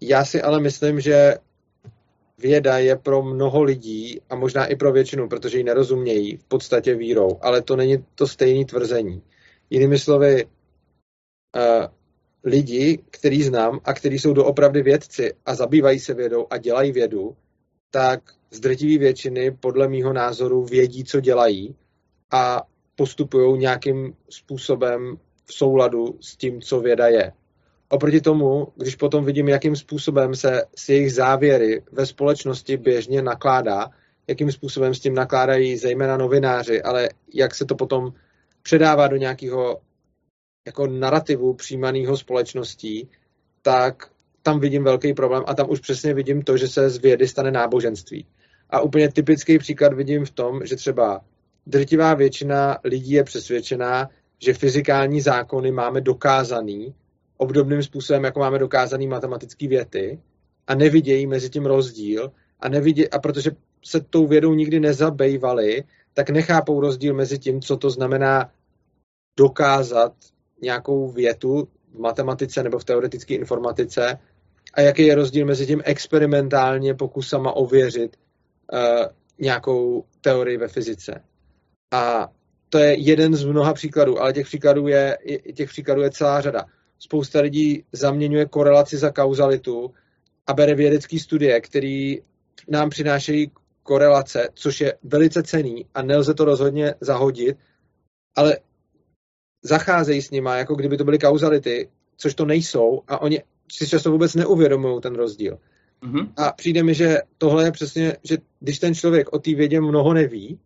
já 0.01 0.25
si 0.25 0.41
ale 0.41 0.59
myslím, 0.59 0.99
že 0.99 1.35
věda 2.37 2.77
je 2.77 2.95
pro 2.95 3.21
mnoho 3.21 3.63
lidí 3.63 4.21
a 4.29 4.35
možná 4.35 4.65
i 4.65 4.75
pro 4.75 4.91
většinu, 4.91 5.29
protože 5.29 5.57
ji 5.57 5.63
nerozumějí, 5.63 6.37
v 6.37 6.43
podstatě 6.43 6.95
vírou, 6.95 7.39
ale 7.41 7.61
to 7.61 7.75
není 7.75 8.05
to 8.15 8.27
stejné 8.27 8.65
tvrzení. 8.65 9.21
Jinými 9.69 9.99
slovy, 9.99 10.45
uh, 10.45 11.87
lidi, 12.43 12.99
který 13.11 13.43
znám 13.43 13.79
a 13.83 13.93
kteří 13.93 14.19
jsou 14.19 14.33
doopravdy 14.33 14.81
vědci 14.81 15.33
a 15.45 15.55
zabývají 15.55 15.99
se 15.99 16.13
vědou 16.13 16.47
a 16.49 16.57
dělají 16.57 16.91
vědu, 16.91 17.35
tak 17.91 18.19
z 18.51 18.59
drtivé 18.59 18.97
většiny 18.97 19.51
podle 19.51 19.87
mýho 19.87 20.13
názoru 20.13 20.65
vědí, 20.65 21.03
co 21.03 21.19
dělají 21.19 21.75
a 22.31 22.61
postupují 22.95 23.59
nějakým 23.59 24.13
způsobem 24.29 25.17
v 25.45 25.53
souladu 25.53 26.17
s 26.21 26.37
tím, 26.37 26.61
co 26.61 26.79
věda 26.79 27.07
je. 27.07 27.31
Oproti 27.89 28.21
tomu, 28.21 28.67
když 28.75 28.95
potom 28.95 29.25
vidím, 29.25 29.47
jakým 29.47 29.75
způsobem 29.75 30.35
se 30.35 30.63
s 30.75 30.89
jejich 30.89 31.13
závěry 31.13 31.83
ve 31.91 32.05
společnosti 32.05 32.77
běžně 32.77 33.21
nakládá, 33.21 33.89
jakým 34.27 34.51
způsobem 34.51 34.93
s 34.93 34.99
tím 34.99 35.13
nakládají 35.13 35.77
zejména 35.77 36.17
novináři, 36.17 36.81
ale 36.81 37.09
jak 37.33 37.55
se 37.55 37.65
to 37.65 37.75
potom 37.75 38.13
předává 38.63 39.07
do 39.07 39.15
nějakého 39.15 39.81
jako 40.65 40.87
narrativu 40.87 41.53
přijímaného 41.53 42.17
společností, 42.17 43.09
tak 43.61 44.11
tam 44.43 44.59
vidím 44.59 44.83
velký 44.83 45.13
problém 45.13 45.43
a 45.47 45.53
tam 45.53 45.69
už 45.69 45.79
přesně 45.79 46.13
vidím 46.13 46.41
to, 46.41 46.57
že 46.57 46.67
se 46.67 46.89
z 46.89 46.97
vědy 46.97 47.27
stane 47.27 47.51
náboženství. 47.51 48.25
A 48.69 48.81
úplně 48.81 49.11
typický 49.11 49.57
příklad 49.57 49.93
vidím 49.93 50.25
v 50.25 50.31
tom, 50.31 50.65
že 50.65 50.75
třeba 50.75 51.21
drtivá 51.67 52.13
většina 52.13 52.77
lidí 52.83 53.11
je 53.11 53.23
přesvědčená, 53.23 54.09
že 54.39 54.53
fyzikální 54.53 55.21
zákony 55.21 55.71
máme 55.71 56.01
dokázaný 56.01 56.93
obdobným 57.37 57.83
způsobem, 57.83 58.23
jako 58.23 58.39
máme 58.39 58.59
dokázaný 58.59 59.07
matematické 59.07 59.67
věty 59.67 60.19
a 60.67 60.75
nevidějí 60.75 61.27
mezi 61.27 61.49
tím 61.49 61.65
rozdíl 61.65 62.31
a, 62.59 62.69
nevidě, 62.69 63.07
a 63.07 63.19
protože 63.19 63.51
se 63.85 64.01
tou 64.01 64.27
vědou 64.27 64.53
nikdy 64.53 64.79
nezabejvali, 64.79 65.83
tak 66.13 66.29
nechápou 66.29 66.81
rozdíl 66.81 67.13
mezi 67.13 67.39
tím, 67.39 67.61
co 67.61 67.77
to 67.77 67.89
znamená 67.89 68.51
dokázat 69.37 70.13
nějakou 70.61 71.11
větu 71.11 71.67
v 71.93 71.99
matematice 71.99 72.63
nebo 72.63 72.79
v 72.79 72.85
teoretické 72.85 73.33
informatice 73.33 74.19
a 74.73 74.81
jaký 74.81 75.05
je 75.05 75.15
rozdíl 75.15 75.45
mezi 75.45 75.67
tím 75.67 75.81
experimentálně 75.85 76.93
pokusama 76.93 77.51
ověřit 77.51 78.17
uh, 78.73 78.79
nějakou 79.39 80.03
teorii 80.21 80.57
ve 80.57 80.67
fyzice. 80.67 81.21
A 81.93 82.29
to 82.69 82.77
je 82.77 82.93
jeden 82.93 83.35
z 83.35 83.45
mnoha 83.45 83.73
příkladů, 83.73 84.21
ale 84.21 84.33
těch 84.33 84.45
příkladů 84.45 84.87
je, 84.87 85.17
těch 85.55 85.69
příkladů 85.69 86.01
je 86.01 86.11
celá 86.11 86.41
řada. 86.41 86.65
Spousta 86.99 87.41
lidí 87.41 87.83
zaměňuje 87.91 88.45
korelaci 88.45 88.97
za 88.97 89.11
kauzalitu 89.11 89.93
a 90.47 90.53
bere 90.53 90.75
vědecké 90.75 91.19
studie, 91.19 91.61
které 91.61 92.15
nám 92.67 92.89
přinášejí 92.89 93.51
korelace, 93.83 94.49
což 94.53 94.81
je 94.81 94.97
velice 95.03 95.43
cený 95.43 95.85
a 95.93 96.01
nelze 96.01 96.33
to 96.33 96.45
rozhodně 96.45 96.95
zahodit, 97.01 97.57
ale 98.35 98.57
zacházejí 99.63 100.21
s 100.21 100.31
nima, 100.31 100.57
jako 100.57 100.75
kdyby 100.75 100.97
to 100.97 101.03
byly 101.03 101.19
kauzality, 101.19 101.89
což 102.17 102.33
to 102.33 102.45
nejsou 102.45 103.01
a 103.07 103.21
oni 103.21 103.43
si 103.71 103.87
často 103.87 104.11
vůbec 104.11 104.35
neuvědomují 104.35 105.01
ten 105.01 105.15
rozdíl. 105.15 105.57
Mm-hmm. 106.03 106.33
A 106.37 106.51
přijde 106.51 106.83
mi, 106.83 106.93
že 106.93 107.17
tohle 107.37 107.63
je 107.63 107.71
přesně, 107.71 108.17
že 108.23 108.37
když 108.59 108.79
ten 108.79 108.95
člověk 108.95 109.33
o 109.33 109.39
té 109.39 109.55
vědě 109.55 109.81
mnoho 109.81 110.13
neví, 110.13 110.59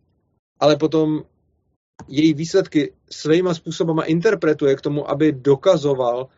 ale 0.60 0.76
potom 0.76 1.22
její 2.08 2.34
výsledky 2.34 2.92
svýma 3.10 3.54
způsobama 3.54 4.04
interpretuje 4.04 4.76
k 4.76 4.80
tomu, 4.80 5.10
aby 5.10 5.32
dokazoval 5.32 6.28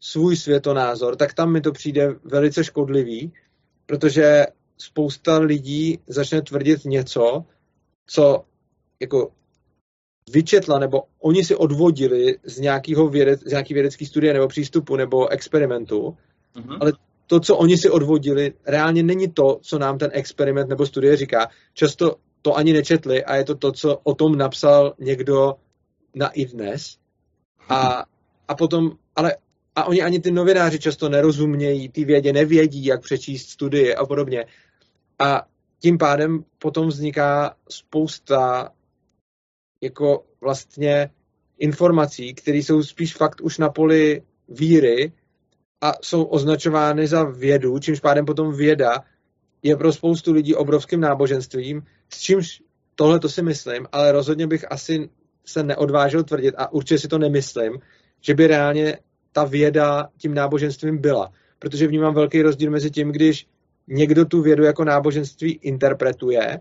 svůj 0.00 0.36
světonázor, 0.36 1.16
tak 1.16 1.34
tam 1.34 1.52
mi 1.52 1.60
to 1.60 1.72
přijde 1.72 2.14
velice 2.24 2.64
škodlivý, 2.64 3.32
protože 3.86 4.46
spousta 4.78 5.38
lidí 5.38 5.98
začne 6.06 6.42
tvrdit 6.42 6.84
něco, 6.84 7.44
co 8.06 8.44
jako 9.00 9.32
vyčetla, 10.28 10.78
nebo 10.78 11.02
oni 11.20 11.44
si 11.44 11.56
odvodili 11.56 12.38
z 12.44 12.58
nějakého 12.58 13.08
vědec, 13.08 13.40
z 13.40 13.50
nějaký 13.50 13.74
vědecký 13.74 14.06
studie 14.06 14.32
nebo 14.32 14.48
přístupu 14.48 14.96
nebo 14.96 15.28
experimentu, 15.28 16.16
mm-hmm. 16.56 16.78
ale 16.80 16.92
to, 17.26 17.40
co 17.40 17.56
oni 17.56 17.78
si 17.78 17.90
odvodili, 17.90 18.52
reálně 18.66 19.02
není 19.02 19.28
to, 19.28 19.58
co 19.62 19.78
nám 19.78 19.98
ten 19.98 20.10
experiment 20.12 20.68
nebo 20.68 20.86
studie 20.86 21.16
říká. 21.16 21.48
Často 21.74 22.16
to 22.42 22.56
ani 22.56 22.72
nečetli 22.72 23.24
a 23.24 23.36
je 23.36 23.44
to 23.44 23.54
to, 23.54 23.72
co 23.72 23.96
o 24.02 24.14
tom 24.14 24.36
napsal 24.36 24.94
někdo 24.98 25.54
na 26.14 26.28
i 26.28 26.46
dnes. 26.46 26.96
A, 27.68 28.04
a 28.48 28.54
potom, 28.54 28.90
ale 29.16 29.36
a 29.76 29.84
oni 29.84 30.02
ani 30.02 30.20
ty 30.20 30.30
novináři 30.30 30.78
často 30.78 31.08
nerozumějí, 31.08 31.88
ty 31.88 32.04
vědě 32.04 32.32
nevědí, 32.32 32.84
jak 32.84 33.02
přečíst 33.02 33.48
studie 33.48 33.94
a 33.94 34.06
podobně. 34.06 34.46
A 35.18 35.46
tím 35.78 35.98
pádem 35.98 36.44
potom 36.58 36.88
vzniká 36.88 37.54
spousta 37.68 38.70
jako 39.80 40.24
vlastně 40.40 41.10
informací, 41.58 42.34
které 42.34 42.58
jsou 42.58 42.82
spíš 42.82 43.16
fakt 43.16 43.40
už 43.40 43.58
na 43.58 43.70
poli 43.70 44.22
víry 44.48 45.12
a 45.80 45.92
jsou 46.02 46.24
označovány 46.24 47.06
za 47.06 47.24
vědu, 47.24 47.78
čímž 47.78 48.00
pádem 48.00 48.26
potom 48.26 48.52
věda 48.52 49.04
je 49.62 49.76
pro 49.76 49.92
spoustu 49.92 50.32
lidí 50.32 50.54
obrovským 50.54 51.00
náboženstvím, 51.00 51.82
s 52.08 52.20
čímž 52.20 52.62
tohle 52.94 53.20
to 53.20 53.28
si 53.28 53.42
myslím, 53.42 53.86
ale 53.92 54.12
rozhodně 54.12 54.46
bych 54.46 54.72
asi 54.72 55.08
se 55.46 55.62
neodvážil 55.62 56.24
tvrdit 56.24 56.54
a 56.58 56.72
určitě 56.72 56.98
si 56.98 57.08
to 57.08 57.18
nemyslím, 57.18 57.78
že 58.20 58.34
by 58.34 58.46
reálně 58.46 58.98
ta 59.32 59.44
věda 59.44 60.08
tím 60.16 60.34
náboženstvím 60.34 60.98
byla. 60.98 61.32
Protože 61.58 61.86
vnímám 61.86 62.14
velký 62.14 62.42
rozdíl 62.42 62.70
mezi 62.70 62.90
tím, 62.90 63.12
když 63.12 63.46
někdo 63.88 64.24
tu 64.24 64.42
vědu 64.42 64.64
jako 64.64 64.84
náboženství 64.84 65.52
interpretuje 65.62 66.60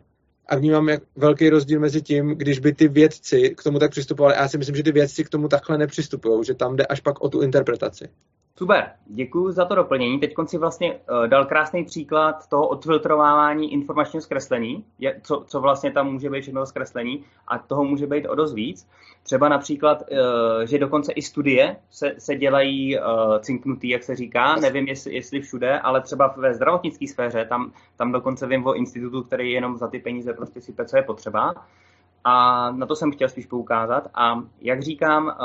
a 0.50 0.56
vnímám 0.56 0.90
jak 0.90 1.04
velký 1.16 1.50
rozdíl 1.50 1.80
mezi 1.80 2.02
tím, 2.02 2.30
když 2.30 2.60
by 2.60 2.74
ty 2.74 2.88
vědci 2.88 3.56
k 3.58 3.64
tomu 3.64 3.80
tak 3.80 3.92
přistupovali. 3.92 4.36
A 4.36 4.42
já 4.42 4.48
si 4.48 4.58
myslím, 4.58 4.76
že 4.76 4.84
ty 4.84 4.92
vědci 4.92 5.24
k 5.24 5.30
tomu 5.30 5.48
takhle 5.48 5.78
nepřistupují, 5.78 6.46
že 6.46 6.54
tam 6.54 6.76
jde 6.76 6.86
až 6.86 7.00
pak 7.00 7.22
o 7.22 7.30
tu 7.30 7.42
interpretaci. 7.42 8.10
Super, 8.58 8.92
děkuji 9.06 9.52
za 9.52 9.66
to 9.66 9.76
doplnění. 9.76 10.20
Teď 10.20 10.34
si 10.46 10.58
vlastně 10.58 10.94
uh, 10.94 11.28
dal 11.28 11.46
krásný 11.46 11.86
příklad 11.86 12.50
toho 12.50 12.68
odfiltrovávání 12.68 13.74
informačního 13.74 14.22
zkreslení, 14.22 14.86
co, 15.22 15.44
co 15.48 15.62
vlastně 15.62 15.92
tam 15.92 16.12
může 16.12 16.30
být 16.30 16.42
všechno 16.42 16.66
zkreslení 16.66 17.24
a 17.48 17.58
toho 17.58 17.84
může 17.84 18.08
být 18.08 18.28
o 18.28 18.36
dost 18.36 18.54
víc. 18.54 18.88
Třeba 19.24 19.50
například, 19.50 20.02
uh, 20.02 20.18
že 20.66 20.80
dokonce 20.80 21.12
i 21.12 21.22
studie 21.22 21.76
se, 21.90 22.16
se 22.18 22.36
dělají 22.36 23.00
uh, 23.00 23.04
cinknutý, 23.40 23.90
jak 23.90 24.04
se 24.04 24.16
říká, 24.16 24.56
nevím 24.56 24.88
jestli, 24.88 25.16
jestli 25.16 25.42
všude, 25.42 25.80
ale 25.80 26.02
třeba 26.02 26.34
ve 26.38 26.54
zdravotnické 26.54 27.08
sféře, 27.08 27.46
tam, 27.46 27.72
tam 27.98 28.12
dokonce 28.12 28.48
vím 28.48 28.68
o 28.68 28.74
institutu, 28.74 29.24
který 29.24 29.52
jenom 29.52 29.78
za 29.78 29.88
ty 29.88 30.00
peníze 30.00 30.34
prostě 30.34 30.62
sype, 30.62 30.86
co 30.86 30.98
je 30.98 31.04
potřeba. 31.04 31.54
A 32.24 32.72
na 32.72 32.86
to 32.86 32.96
jsem 32.96 33.12
chtěl 33.12 33.30
spíš 33.30 33.46
poukázat. 33.46 34.08
A 34.14 34.44
jak 34.62 34.82
říkám, 34.82 35.36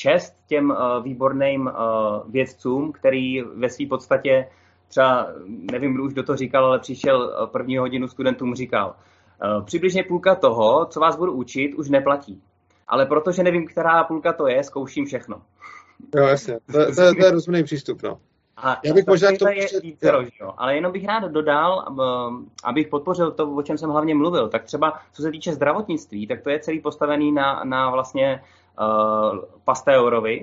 čest 0.00 0.34
těm 0.46 0.70
uh, 0.70 1.04
výborným 1.04 1.66
uh, 1.66 1.72
vědcům, 2.32 2.92
který 2.92 3.42
ve 3.42 3.68
své 3.68 3.86
podstatě 3.86 4.48
třeba, 4.88 5.26
nevím, 5.72 5.94
kdo 5.94 6.04
už 6.04 6.14
do 6.14 6.22
toho 6.22 6.36
říkal, 6.36 6.64
ale 6.64 6.78
přišel 6.78 7.48
první 7.52 7.78
hodinu 7.78 8.08
studentům 8.08 8.54
říkal, 8.54 8.94
uh, 9.58 9.64
přibližně 9.64 10.04
půlka 10.04 10.34
toho, 10.34 10.86
co 10.86 11.00
vás 11.00 11.16
budu 11.16 11.32
učit, 11.32 11.74
už 11.74 11.88
neplatí. 11.88 12.42
Ale 12.88 13.06
protože 13.06 13.42
nevím, 13.42 13.66
která 13.66 14.04
půlka 14.04 14.32
to 14.32 14.48
je, 14.48 14.64
zkouším 14.64 15.06
všechno. 15.06 15.42
Jo, 16.16 16.26
jasně. 16.26 16.58
To, 16.72 16.72
to, 16.72 16.86
to, 16.86 17.14
to 17.14 17.24
je 17.24 17.30
rozumný 17.30 17.64
přístup, 17.64 18.02
no. 18.02 18.18
A 18.62 18.80
Já 18.84 18.94
bych 18.94 19.06
možná 19.06 19.32
k 19.32 19.38
tomu... 19.38 19.52
Je 19.52 19.80
vícero, 19.82 20.22
jo. 20.40 20.54
Ale 20.56 20.74
jenom 20.74 20.92
bych 20.92 21.04
rád 21.06 21.24
dodal, 21.24 21.84
abych 22.64 22.88
podpořil 22.88 23.30
to, 23.32 23.50
o 23.50 23.62
čem 23.62 23.78
jsem 23.78 23.90
hlavně 23.90 24.14
mluvil, 24.14 24.48
tak 24.48 24.64
třeba 24.64 24.98
co 25.12 25.22
se 25.22 25.30
týče 25.30 25.52
zdravotnictví, 25.52 26.26
tak 26.26 26.42
to 26.42 26.50
je 26.50 26.60
celý 26.60 26.80
postavený 26.80 27.32
na, 27.32 27.64
na 27.64 27.90
vlastně 27.90 28.42
uh, 28.80 29.38
Pasteurové 29.64 30.36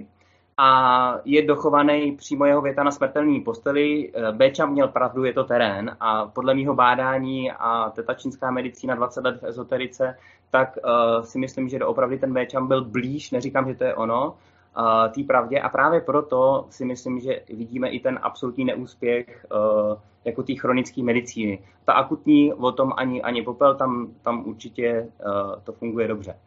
a 0.58 1.20
je 1.26 1.46
dochovaný 1.46 2.12
přímo 2.12 2.46
jeho 2.46 2.62
věta 2.62 2.84
na 2.84 2.92
smrtelné 2.92 3.42
posteli. 3.42 4.12
Eh, 4.14 4.32
Béčam 4.32 4.72
měl 4.72 4.88
pravdu, 4.88 5.24
je 5.24 5.34
to 5.34 5.44
terén 5.44 5.98
a 6.00 6.26
podle 6.26 6.54
mého 6.54 6.74
bádání 6.76 7.52
a 7.52 7.90
teta 7.90 8.14
čínská 8.14 8.52
medicína 8.52 8.96
20 8.96 9.24
let 9.24 9.42
v 9.42 9.46
ezoterice, 9.46 10.18
tak 10.52 10.78
uh, 10.78 11.24
si 11.24 11.40
myslím, 11.40 11.70
že 11.70 11.80
doopravdy 11.80 12.20
ten 12.20 12.34
Béčam 12.34 12.68
byl 12.68 12.86
blíž, 12.86 13.32
neříkám, 13.32 13.68
že 13.68 13.76
to 13.76 13.84
je 13.84 13.96
ono, 13.96 14.28
uh, 14.28 15.12
té 15.12 15.24
pravdě 15.24 15.60
a 15.60 15.70
právě 15.70 16.02
proto 16.02 16.66
si 16.70 16.86
myslím, 16.86 17.20
že 17.20 17.42
vidíme 17.50 17.90
i 17.90 18.00
ten 18.00 18.20
absolutní 18.22 18.66
neúspěch 18.66 19.46
uh, 19.52 19.98
jako 20.26 20.44
té 20.44 20.56
chronické 20.56 21.04
medicíny. 21.04 21.60
Ta 21.86 21.94
akutní, 21.94 22.54
o 22.54 22.72
tom 22.72 22.94
ani, 22.98 23.22
ani 23.22 23.42
popel, 23.42 23.76
tam, 23.76 24.08
tam 24.22 24.48
určitě 24.48 25.08
uh, 25.26 25.62
to 25.64 25.72
funguje 25.72 26.08
dobře. 26.08 26.38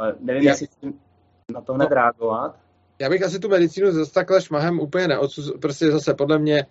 Uh, 0.00 0.12
nevím, 0.20 0.42
Já... 0.42 0.50
jestli 0.50 0.66
na 1.52 1.60
to 1.60 1.74
hned 1.74 1.90
no. 1.90 1.94
reagovat. 1.94 2.56
Já 2.98 3.08
bych 3.08 3.22
asi 3.22 3.38
tu 3.38 3.48
medicínu 3.48 3.92
zase 3.92 4.12
takhle 4.12 4.42
šmahem 4.42 4.80
úplně 4.80 5.08
neodsuz, 5.08 5.52
prostě 5.60 5.90
zase 5.90 6.14
podle 6.14 6.38
mě 6.38 6.66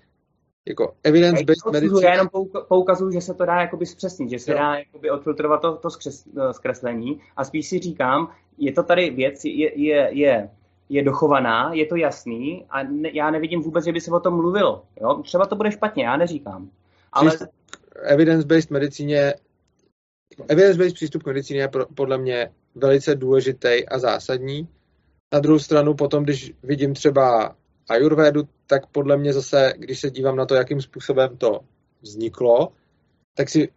jako 0.65 0.93
evidence-based 1.03 1.71
medicína. 1.73 2.01
Já 2.01 2.11
jenom 2.11 2.27
poukazuju, 2.67 3.11
že 3.11 3.21
se 3.21 3.33
to 3.33 3.45
dá 3.45 3.61
jakoby 3.61 3.85
zpřesnit, 3.85 4.29
že 4.29 4.39
se 4.39 4.51
jo. 4.51 4.57
dá 4.57 4.75
jakoby 4.75 5.11
odfiltrovat 5.11 5.61
to, 5.61 5.77
to 5.77 5.89
zkreslení 6.51 7.21
a 7.37 7.43
spíš 7.43 7.67
si 7.67 7.79
říkám, 7.79 8.31
je 8.57 8.71
to 8.71 8.83
tady 8.83 9.09
věc, 9.09 9.45
je, 9.45 9.81
je, 9.81 10.09
je, 10.11 10.49
je 10.89 11.03
dochovaná, 11.03 11.73
je 11.73 11.85
to 11.85 11.95
jasný 11.95 12.65
a 12.69 12.83
ne, 12.83 13.09
já 13.13 13.31
nevidím 13.31 13.61
vůbec, 13.61 13.85
že 13.85 13.91
by 13.91 14.01
se 14.01 14.11
o 14.11 14.19
tom 14.19 14.35
mluvilo. 14.35 14.83
Jo? 15.01 15.21
Třeba 15.23 15.45
to 15.45 15.55
bude 15.55 15.71
špatně, 15.71 16.03
já 16.03 16.17
neříkám. 16.17 16.69
Ale... 17.13 17.31
Evidence-based 18.03 18.71
medicíně 18.71 19.33
evidence-based 20.47 20.93
přístup 20.93 21.23
k 21.23 21.25
medicíně 21.25 21.59
je 21.59 21.69
podle 21.95 22.17
mě 22.17 22.49
velice 22.75 23.15
důležitý 23.15 23.87
a 23.87 23.99
zásadní. 23.99 24.67
Na 25.33 25.39
druhou 25.39 25.59
stranu 25.59 25.93
potom, 25.93 26.23
když 26.23 26.53
vidím 26.63 26.93
třeba 26.93 27.55
ajurvédu, 27.89 28.47
tak 28.67 28.87
podle 28.87 29.17
mě 29.17 29.33
zase, 29.33 29.73
když 29.77 29.99
se 29.99 30.09
dívám 30.09 30.35
na 30.35 30.45
to, 30.45 30.55
jakým 30.55 30.81
způsobem 30.81 31.37
to 31.37 31.59
vzniklo, 32.01 32.71
tak, 33.33 33.49
si, 33.49 33.69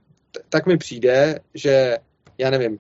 tak 0.49 0.67
mi 0.67 0.77
přijde, 0.77 1.41
že 1.55 1.99
já 2.39 2.51
nevím, 2.51 2.79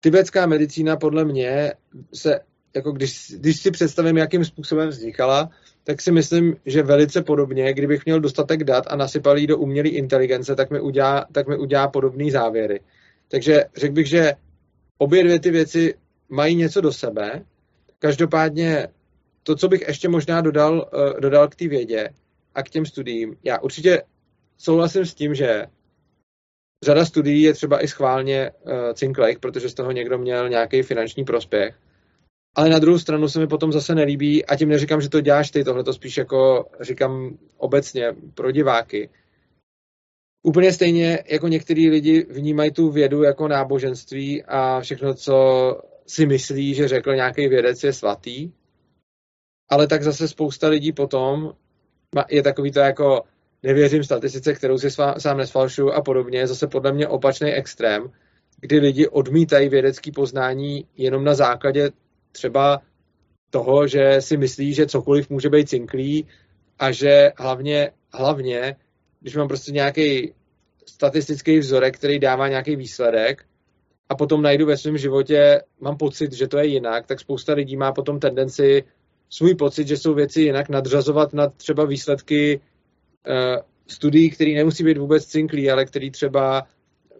tibetská 0.00 0.46
medicína 0.46 0.96
podle 0.96 1.24
mě 1.24 1.74
se, 2.14 2.40
jako 2.76 2.92
když, 2.92 3.32
když 3.36 3.60
si 3.60 3.70
představím, 3.70 4.16
jakým 4.16 4.44
způsobem 4.44 4.88
vznikala, 4.88 5.50
tak 5.84 6.00
si 6.00 6.12
myslím, 6.12 6.56
že 6.66 6.82
velice 6.82 7.22
podobně, 7.22 7.72
kdybych 7.72 8.04
měl 8.04 8.20
dostatek 8.20 8.64
dat 8.64 8.84
a 8.88 8.96
nasypal 8.96 9.38
jí 9.38 9.46
do 9.46 9.58
umělé 9.58 9.88
inteligence, 9.88 10.56
tak 10.56 10.70
mi 10.70 10.80
udělá, 10.80 11.26
tak 11.32 11.48
mi 11.48 11.56
udělá 11.56 11.88
podobné 11.88 12.30
závěry. 12.30 12.80
Takže 13.28 13.64
řekl 13.76 13.94
bych, 13.94 14.06
že 14.06 14.32
obě 14.98 15.24
dvě 15.24 15.40
ty 15.40 15.50
věci 15.50 15.94
mají 16.28 16.54
něco 16.54 16.80
do 16.80 16.92
sebe. 16.92 17.44
Každopádně 17.98 18.88
to, 19.42 19.56
co 19.56 19.68
bych 19.68 19.88
ještě 19.88 20.08
možná 20.08 20.40
dodal, 20.40 20.90
uh, 20.92 21.20
dodal 21.20 21.48
k 21.48 21.54
té 21.54 21.68
vědě 21.68 22.08
a 22.54 22.62
k 22.62 22.70
těm 22.70 22.86
studiím, 22.86 23.36
já 23.44 23.58
určitě 23.58 24.02
souhlasím 24.58 25.06
s 25.06 25.14
tím, 25.14 25.34
že 25.34 25.66
řada 26.84 27.04
studií 27.04 27.42
je 27.42 27.52
třeba 27.52 27.84
i 27.84 27.88
schválně 27.88 28.50
uh, 28.50 28.72
cinklejk, 28.94 29.38
protože 29.38 29.68
z 29.68 29.74
toho 29.74 29.92
někdo 29.92 30.18
měl 30.18 30.48
nějaký 30.48 30.82
finanční 30.82 31.24
prospěch. 31.24 31.74
Ale 32.54 32.68
na 32.70 32.78
druhou 32.78 32.98
stranu 32.98 33.28
se 33.28 33.40
mi 33.40 33.46
potom 33.46 33.72
zase 33.72 33.94
nelíbí, 33.94 34.46
a 34.46 34.56
tím 34.56 34.68
neříkám, 34.68 35.00
že 35.00 35.08
to 35.08 35.20
děláš 35.20 35.50
ty, 35.50 35.64
tohle 35.64 35.84
to 35.84 35.92
spíš 35.92 36.16
jako 36.16 36.66
říkám 36.80 37.38
obecně 37.56 38.12
pro 38.34 38.50
diváky. 38.50 39.10
Úplně 40.42 40.72
stejně 40.72 41.24
jako 41.28 41.48
některý 41.48 41.90
lidi 41.90 42.26
vnímají 42.30 42.70
tu 42.70 42.90
vědu 42.90 43.22
jako 43.22 43.48
náboženství 43.48 44.42
a 44.42 44.80
všechno, 44.80 45.14
co 45.14 45.36
si 46.06 46.26
myslí, 46.26 46.74
že 46.74 46.88
řekl 46.88 47.14
nějaký 47.14 47.48
vědec, 47.48 47.84
je 47.84 47.92
svatý. 47.92 48.52
Ale 49.70 49.86
tak 49.86 50.02
zase 50.02 50.28
spousta 50.28 50.68
lidí 50.68 50.92
potom 50.92 51.52
je 52.30 52.42
takový 52.42 52.72
to 52.72 52.80
jako 52.80 53.22
nevěřím 53.62 54.04
statistice, 54.04 54.54
kterou 54.54 54.78
si 54.78 54.90
sám 55.18 55.36
nesfalšuju 55.36 55.90
a 55.90 56.02
podobně, 56.02 56.46
zase 56.46 56.66
podle 56.66 56.92
mě 56.92 57.08
opačný 57.08 57.50
extrém, 57.52 58.12
kdy 58.60 58.78
lidi 58.78 59.08
odmítají 59.08 59.68
vědecký 59.68 60.12
poznání 60.12 60.86
jenom 60.96 61.24
na 61.24 61.34
základě 61.34 61.90
třeba 62.32 62.82
toho, 63.50 63.86
že 63.86 64.16
si 64.20 64.36
myslí, 64.36 64.74
že 64.74 64.86
cokoliv 64.86 65.30
může 65.30 65.48
být 65.48 65.68
cinklý 65.68 66.26
a 66.78 66.92
že 66.92 67.32
hlavně, 67.38 67.90
hlavně, 68.12 68.76
když 69.20 69.36
mám 69.36 69.48
prostě 69.48 69.72
nějaký 69.72 70.32
statistický 70.86 71.58
vzorek, 71.58 71.96
který 71.96 72.18
dává 72.18 72.48
nějaký 72.48 72.76
výsledek 72.76 73.44
a 74.08 74.14
potom 74.14 74.42
najdu 74.42 74.66
ve 74.66 74.76
svém 74.76 74.98
životě, 74.98 75.62
mám 75.80 75.96
pocit, 75.96 76.32
že 76.32 76.48
to 76.48 76.58
je 76.58 76.66
jinak, 76.66 77.06
tak 77.06 77.20
spousta 77.20 77.52
lidí 77.52 77.76
má 77.76 77.92
potom 77.92 78.20
tendenci 78.20 78.84
svůj 79.30 79.54
pocit, 79.54 79.88
že 79.88 79.96
jsou 79.96 80.14
věci 80.14 80.40
jinak 80.40 80.68
nadřazovat 80.68 81.32
na 81.32 81.48
třeba 81.48 81.84
výsledky 81.84 82.60
uh, 82.60 83.62
studií, 83.86 84.30
které 84.30 84.50
nemusí 84.50 84.84
být 84.84 84.98
vůbec 84.98 85.26
cinklý, 85.26 85.70
ale 85.70 85.84
které 85.84 86.10
třeba 86.10 86.66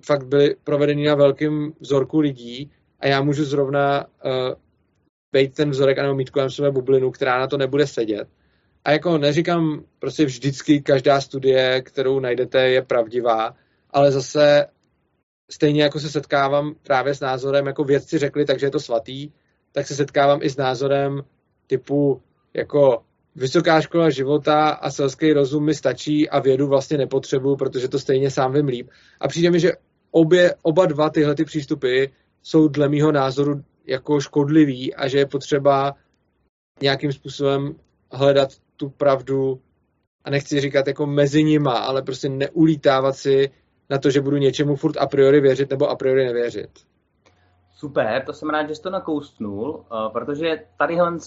fakt 0.06 0.26
byly 0.26 0.56
provedeny 0.64 1.04
na 1.04 1.14
velkém 1.14 1.72
vzorku 1.80 2.20
lidí 2.20 2.70
a 3.00 3.06
já 3.06 3.22
můžu 3.22 3.44
zrovna 3.44 4.06
uh, 4.06 4.30
být 5.32 5.54
ten 5.54 5.70
vzorek 5.70 5.98
a 5.98 6.12
mít 6.12 6.30
kolem 6.30 6.50
sebe 6.50 6.70
bublinu, 6.70 7.10
která 7.10 7.38
na 7.38 7.46
to 7.46 7.56
nebude 7.56 7.86
sedět. 7.86 8.28
A 8.84 8.90
jako 8.90 9.18
neříkám, 9.18 9.84
prostě 9.98 10.24
vždycky 10.24 10.80
každá 10.80 11.20
studie, 11.20 11.82
kterou 11.82 12.20
najdete, 12.20 12.68
je 12.68 12.82
pravdivá, 12.82 13.54
ale 13.90 14.12
zase 14.12 14.66
stejně 15.50 15.82
jako 15.82 16.00
se 16.00 16.10
setkávám 16.10 16.74
právě 16.82 17.14
s 17.14 17.20
názorem, 17.20 17.66
jako 17.66 17.84
vědci 17.84 18.18
řekli, 18.18 18.44
takže 18.44 18.66
je 18.66 18.70
to 18.70 18.80
svatý, 18.80 19.30
tak 19.72 19.86
se 19.86 19.94
setkávám 19.94 20.40
i 20.42 20.50
s 20.50 20.56
názorem 20.56 21.22
typu 21.66 22.22
jako 22.54 23.02
vysoká 23.36 23.80
škola 23.80 24.10
života 24.10 24.68
a 24.68 24.90
selský 24.90 25.32
rozum 25.32 25.64
mi 25.64 25.74
stačí 25.74 26.30
a 26.30 26.40
vědu 26.40 26.66
vlastně 26.66 26.98
nepotřebuju, 26.98 27.56
protože 27.56 27.88
to 27.88 27.98
stejně 27.98 28.30
sám 28.30 28.52
vím 28.52 28.66
líp. 28.66 28.90
A 29.20 29.28
přijde 29.28 29.50
mi, 29.50 29.60
že 29.60 29.72
obě, 30.10 30.54
oba 30.62 30.86
dva 30.86 31.10
tyhle 31.10 31.34
ty 31.34 31.44
přístupy 31.44 32.04
jsou 32.42 32.68
dle 32.68 32.88
mýho 32.88 33.12
názoru 33.12 33.62
jako 33.86 34.20
škodlivý 34.20 34.94
a 34.94 35.08
že 35.08 35.18
je 35.18 35.26
potřeba 35.26 35.94
nějakým 36.82 37.12
způsobem 37.12 37.74
hledat 38.12 38.48
tu 38.76 38.90
pravdu 38.90 39.60
a 40.24 40.30
nechci 40.30 40.60
říkat 40.60 40.86
jako 40.86 41.06
mezi 41.06 41.44
nima, 41.44 41.78
ale 41.78 42.02
prostě 42.02 42.28
neulítávat 42.28 43.16
si 43.16 43.50
na 43.90 43.98
to, 43.98 44.10
že 44.10 44.20
budu 44.20 44.36
něčemu 44.36 44.76
furt 44.76 44.96
a 44.96 45.06
priori 45.06 45.40
věřit 45.40 45.70
nebo 45.70 45.88
a 45.88 45.96
priori 45.96 46.24
nevěřit. 46.24 46.70
Super, 47.74 48.22
to 48.26 48.32
jsem 48.32 48.50
rád, 48.50 48.68
že 48.68 48.74
jsi 48.74 48.82
to 48.82 48.90
nakoustnul, 48.90 49.70
uh, 49.70 50.12
protože 50.12 50.64
tady 50.78 50.94
uh, 50.94 51.18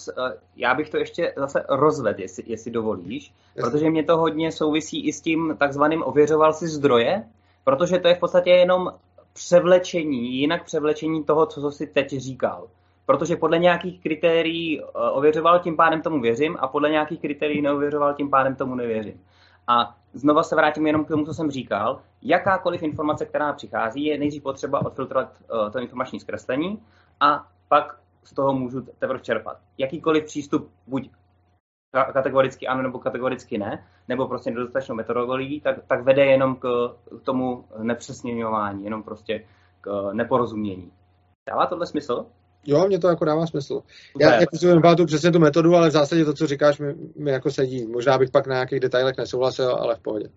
já 0.56 0.74
bych 0.74 0.90
to 0.90 0.96
ještě 0.96 1.34
zase 1.36 1.64
rozvedl, 1.68 2.20
jestli, 2.20 2.44
jestli 2.46 2.70
dovolíš, 2.70 3.34
protože 3.54 3.90
mě 3.90 4.04
to 4.04 4.16
hodně 4.16 4.52
souvisí 4.52 5.08
i 5.08 5.12
s 5.12 5.20
tím 5.20 5.56
takzvaným 5.58 6.02
ověřoval 6.02 6.52
si 6.52 6.68
zdroje, 6.68 7.24
protože 7.64 7.98
to 7.98 8.08
je 8.08 8.14
v 8.14 8.20
podstatě 8.20 8.50
jenom 8.50 8.92
převlečení, 9.36 10.34
jinak 10.34 10.64
převlečení 10.64 11.24
toho, 11.24 11.46
co 11.46 11.70
jsi 11.70 11.86
teď 11.86 12.10
říkal. 12.10 12.68
Protože 13.06 13.36
podle 13.36 13.58
nějakých 13.58 14.00
kritérií 14.00 14.80
uh, 14.80 14.86
ověřoval, 15.12 15.58
tím 15.58 15.76
pádem 15.76 16.02
tomu 16.02 16.20
věřím 16.20 16.56
a 16.60 16.68
podle 16.68 16.90
nějakých 16.90 17.20
kritérií 17.20 17.62
neověřoval, 17.62 18.14
tím 18.14 18.30
pádem 18.30 18.54
tomu 18.54 18.74
nevěřím. 18.74 19.20
A 19.68 19.96
znova 20.12 20.42
se 20.42 20.56
vrátím 20.56 20.86
jenom 20.86 21.04
k 21.04 21.08
tomu, 21.08 21.24
co 21.24 21.34
jsem 21.34 21.50
říkal. 21.50 22.00
Jakákoliv 22.22 22.82
informace, 22.82 23.26
která 23.26 23.52
přichází, 23.52 24.04
je 24.04 24.18
nejdřív 24.18 24.42
potřeba 24.42 24.86
odfiltrovat 24.86 25.36
uh, 25.52 25.70
to 25.70 25.78
informační 25.78 26.20
zkreslení 26.20 26.82
a 27.20 27.46
pak 27.68 27.98
z 28.24 28.32
toho 28.32 28.52
můžu 28.52 28.80
teprve 28.80 29.20
čerpat. 29.20 29.58
Jakýkoliv 29.78 30.24
přístup, 30.24 30.70
buď 30.86 31.10
kategoricky 32.04 32.66
ano 32.66 32.82
nebo 32.82 32.98
kategoricky 32.98 33.58
ne, 33.58 33.84
nebo 34.08 34.28
prostě 34.28 34.50
nedostatečnou 34.50 34.94
metodologii, 34.94 35.60
tak, 35.60 35.76
tak 35.86 36.04
vede 36.04 36.24
jenom 36.24 36.56
k, 36.56 36.94
k 37.20 37.22
tomu 37.22 37.64
nepřesněňování, 37.78 38.84
jenom 38.84 39.02
prostě 39.02 39.44
k 39.80 40.10
neporozumění. 40.12 40.92
Dává 41.50 41.66
tohle 41.66 41.86
smysl? 41.86 42.26
Jo, 42.66 42.86
mě 42.86 42.98
to 42.98 43.08
jako 43.08 43.24
dává 43.24 43.46
smysl. 43.46 43.82
Já 44.20 44.40
jako 44.40 44.56
si 44.56 44.66
tu 44.96 45.06
přesně 45.06 45.30
tu 45.30 45.38
metodu, 45.38 45.74
ale 45.74 45.88
v 45.88 45.92
zásadě 45.92 46.24
to, 46.24 46.34
co 46.34 46.46
říkáš, 46.46 46.78
mi, 46.78 46.94
mi 47.16 47.30
jako 47.30 47.50
sedí. 47.50 47.86
Možná 47.86 48.18
bych 48.18 48.30
pak 48.30 48.46
na 48.46 48.54
nějakých 48.54 48.80
detailech 48.80 49.16
nesouhlasil, 49.16 49.70
ale 49.70 49.94
v 49.94 50.00
pohodě. 50.00 50.28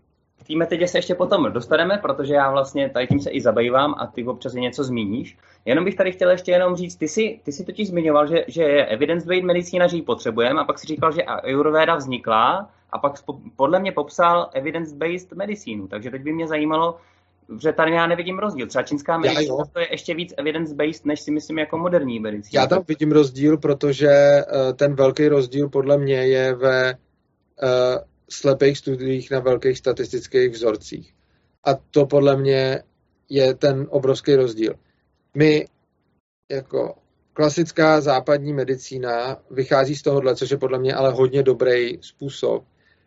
Té 0.51 0.55
metodě 0.55 0.87
se 0.87 0.97
ještě 0.97 1.15
potom 1.15 1.51
dostaneme, 1.51 1.99
protože 2.01 2.33
já 2.33 2.51
vlastně 2.51 2.89
tady 2.89 3.07
tím 3.07 3.19
se 3.19 3.29
i 3.29 3.41
zabývám 3.41 3.95
a 3.97 4.07
ty 4.07 4.25
občas 4.25 4.53
něco 4.53 4.83
zmíníš. 4.83 5.37
Jenom 5.65 5.85
bych 5.85 5.95
tady 5.95 6.11
chtěl 6.11 6.29
ještě 6.31 6.51
jenom 6.51 6.75
říct, 6.75 6.95
ty 6.95 7.07
si, 7.07 7.39
ty 7.43 7.51
si 7.51 7.65
totiž 7.65 7.87
zmiňoval, 7.87 8.27
že, 8.27 8.45
že 8.47 8.63
je 8.63 8.85
evidence-based 8.85 9.43
medicína, 9.43 9.87
že 9.87 9.95
ji 9.95 10.01
potřebujeme 10.01 10.61
a 10.61 10.63
pak 10.63 10.79
si 10.79 10.87
říkal, 10.87 11.11
že 11.11 11.23
Ayurveda 11.23 11.95
vznikla 11.95 12.69
a 12.91 12.97
pak 12.97 13.13
podle 13.55 13.79
mě 13.79 13.91
popsal 13.91 14.49
evidence-based 14.53 15.33
medicínu. 15.33 15.87
Takže 15.87 16.11
teď 16.11 16.21
by 16.21 16.33
mě 16.33 16.47
zajímalo, 16.47 16.97
že 17.61 17.73
tady 17.73 17.91
já 17.91 18.07
nevidím 18.07 18.39
rozdíl. 18.39 18.67
Třeba 18.67 18.83
čínská 18.83 19.17
medicína 19.17 19.65
to 19.73 19.79
je 19.79 19.87
ještě 19.91 20.13
víc 20.13 20.33
evidence-based, 20.37 21.05
než 21.05 21.19
si 21.19 21.31
myslím 21.31 21.59
jako 21.59 21.77
moderní 21.77 22.19
medicína. 22.19 22.61
Já 22.61 22.67
tam 22.67 22.83
vidím 22.87 23.11
rozdíl, 23.11 23.57
protože 23.57 24.09
uh, 24.09 24.73
ten 24.73 24.95
velký 24.95 25.27
rozdíl 25.27 25.69
podle 25.69 25.97
mě 25.97 26.27
je 26.27 26.55
ve 26.55 26.93
uh, 26.93 28.09
slepých 28.29 28.77
studiích 28.77 29.31
na 29.31 29.39
velkých 29.39 29.77
statistických 29.77 30.49
vzorcích. 30.49 31.13
A 31.63 31.73
to 31.73 32.05
podle 32.05 32.37
mě 32.37 32.83
je 33.29 33.53
ten 33.53 33.87
obrovský 33.89 34.35
rozdíl. 34.35 34.75
My 35.35 35.67
jako 36.51 36.95
klasická 37.33 38.01
západní 38.01 38.53
medicína 38.53 39.37
vychází 39.51 39.95
z 39.95 40.01
tohohle, 40.01 40.35
což 40.35 40.49
je 40.49 40.57
podle 40.57 40.79
mě 40.79 40.93
ale 40.93 41.11
hodně 41.11 41.43
dobrý 41.43 41.97
způsob. 42.01 42.63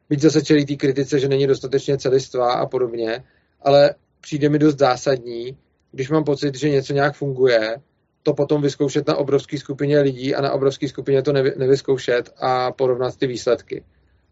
Byť 0.09 0.20
zase 0.20 0.43
čelí 0.43 0.66
té 0.66 0.77
kritice, 0.77 1.18
že 1.18 1.29
není 1.29 1.47
dostatečně 1.47 1.99
celistvá 1.99 2.53
a 2.53 2.66
podobně, 2.66 3.25
ale 3.61 3.95
přijde 4.20 4.49
mi 4.49 4.59
dost 4.59 4.79
zásadní, 4.79 5.59
když 5.91 6.11
mám 6.11 6.25
pocit, 6.25 6.55
že 6.55 6.70
něco 6.70 6.93
nějak 6.93 7.14
funguje, 7.14 7.77
to 8.23 8.35
potom 8.35 8.62
vyzkoušet 8.62 9.09
na 9.09 9.16
obrovské 9.16 9.59
skupině 9.59 10.01
lidí 10.01 10.35
a 10.35 10.41
na 10.41 10.53
obrovské 10.53 10.89
skupině 10.89 11.23
to 11.23 11.33
nevy, 11.33 11.53
nevyzkoušet 11.57 12.31
a 12.37 12.73
porovnat 12.73 13.16
ty 13.16 13.27
výsledky. 13.27 13.85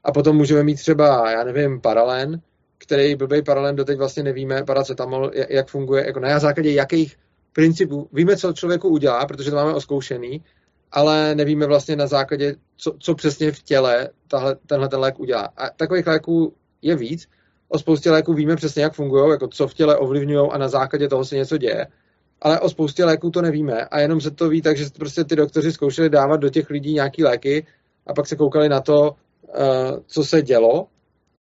A 0.04 0.12
potom 0.12 0.36
můžeme 0.36 0.62
mít 0.62 0.74
třeba, 0.74 1.30
já 1.30 1.44
nevím, 1.44 1.80
paralen, 1.80 2.40
který 2.78 3.16
blbý 3.16 3.42
paralen 3.42 3.76
doteď 3.76 3.98
vlastně 3.98 4.22
nevíme, 4.22 4.64
paracetamol, 4.64 5.30
jak 5.48 5.68
funguje, 5.68 6.06
jako 6.06 6.20
na 6.20 6.38
základě 6.38 6.72
jakých 6.72 7.16
principů. 7.52 8.08
Víme, 8.12 8.36
co 8.36 8.52
člověku 8.52 8.88
udělá, 8.88 9.26
protože 9.26 9.50
to 9.50 9.56
máme 9.56 9.74
oskoušený, 9.74 10.44
ale 10.92 11.34
nevíme 11.34 11.66
vlastně 11.66 11.96
na 11.96 12.06
základě, 12.06 12.54
co, 12.76 12.94
co 12.98 13.14
přesně 13.14 13.52
v 13.52 13.62
těle 13.62 14.08
tahle, 14.28 14.56
tenhle 14.66 14.88
ten 14.88 15.00
lék 15.00 15.20
udělá. 15.20 15.48
A 15.56 15.70
takových 15.70 16.06
léků 16.06 16.54
je 16.82 16.96
víc. 16.96 17.28
O 17.68 17.78
spoustě 17.78 18.10
léků 18.10 18.34
víme 18.34 18.56
přesně, 18.56 18.82
jak 18.82 18.94
fungují, 18.94 19.30
jako 19.30 19.48
co 19.48 19.68
v 19.68 19.74
těle 19.74 19.96
ovlivňují 19.96 20.50
a 20.50 20.58
na 20.58 20.68
základě 20.68 21.08
toho 21.08 21.24
se 21.24 21.36
něco 21.36 21.58
děje. 21.58 21.86
Ale 22.42 22.60
o 22.60 22.68
spoustě 22.68 23.04
léků 23.04 23.30
to 23.30 23.42
nevíme 23.42 23.84
a 23.84 24.00
jenom 24.00 24.20
se 24.20 24.30
to 24.30 24.48
ví 24.48 24.62
tak, 24.62 24.76
že 24.76 24.86
prostě 24.98 25.24
ty 25.24 25.36
doktoři 25.36 25.72
zkoušeli 25.72 26.10
dávat 26.10 26.36
do 26.36 26.50
těch 26.50 26.70
lidí 26.70 26.94
nějaký 26.94 27.24
léky 27.24 27.66
a 28.06 28.14
pak 28.14 28.26
se 28.26 28.36
koukali 28.36 28.68
na 28.68 28.80
to, 28.80 29.14
co 30.06 30.24
se 30.24 30.42
dělo 30.42 30.86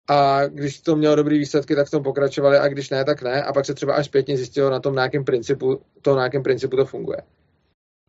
a 0.07 0.47
když 0.47 0.81
to 0.81 0.95
mělo 0.95 1.15
dobrý 1.15 1.39
výsledky, 1.39 1.75
tak 1.75 1.87
v 1.87 1.91
tom 1.91 2.03
pokračovali 2.03 2.57
a 2.57 2.67
když 2.67 2.89
ne, 2.89 3.05
tak 3.05 3.21
ne 3.21 3.43
a 3.43 3.53
pak 3.53 3.65
se 3.65 3.73
třeba 3.73 3.93
až 3.93 4.05
zpětně 4.05 4.37
zjistilo 4.37 4.69
na 4.69 4.79
tom, 4.79 4.95
na 4.95 5.03
jakém 5.03 5.23
principu 5.23 5.81
to, 6.01 6.15
na 6.15 6.23
jakém 6.23 6.43
principu 6.43 6.75
to 6.75 6.85
funguje. 6.85 7.21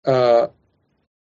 Uh, 0.09 0.47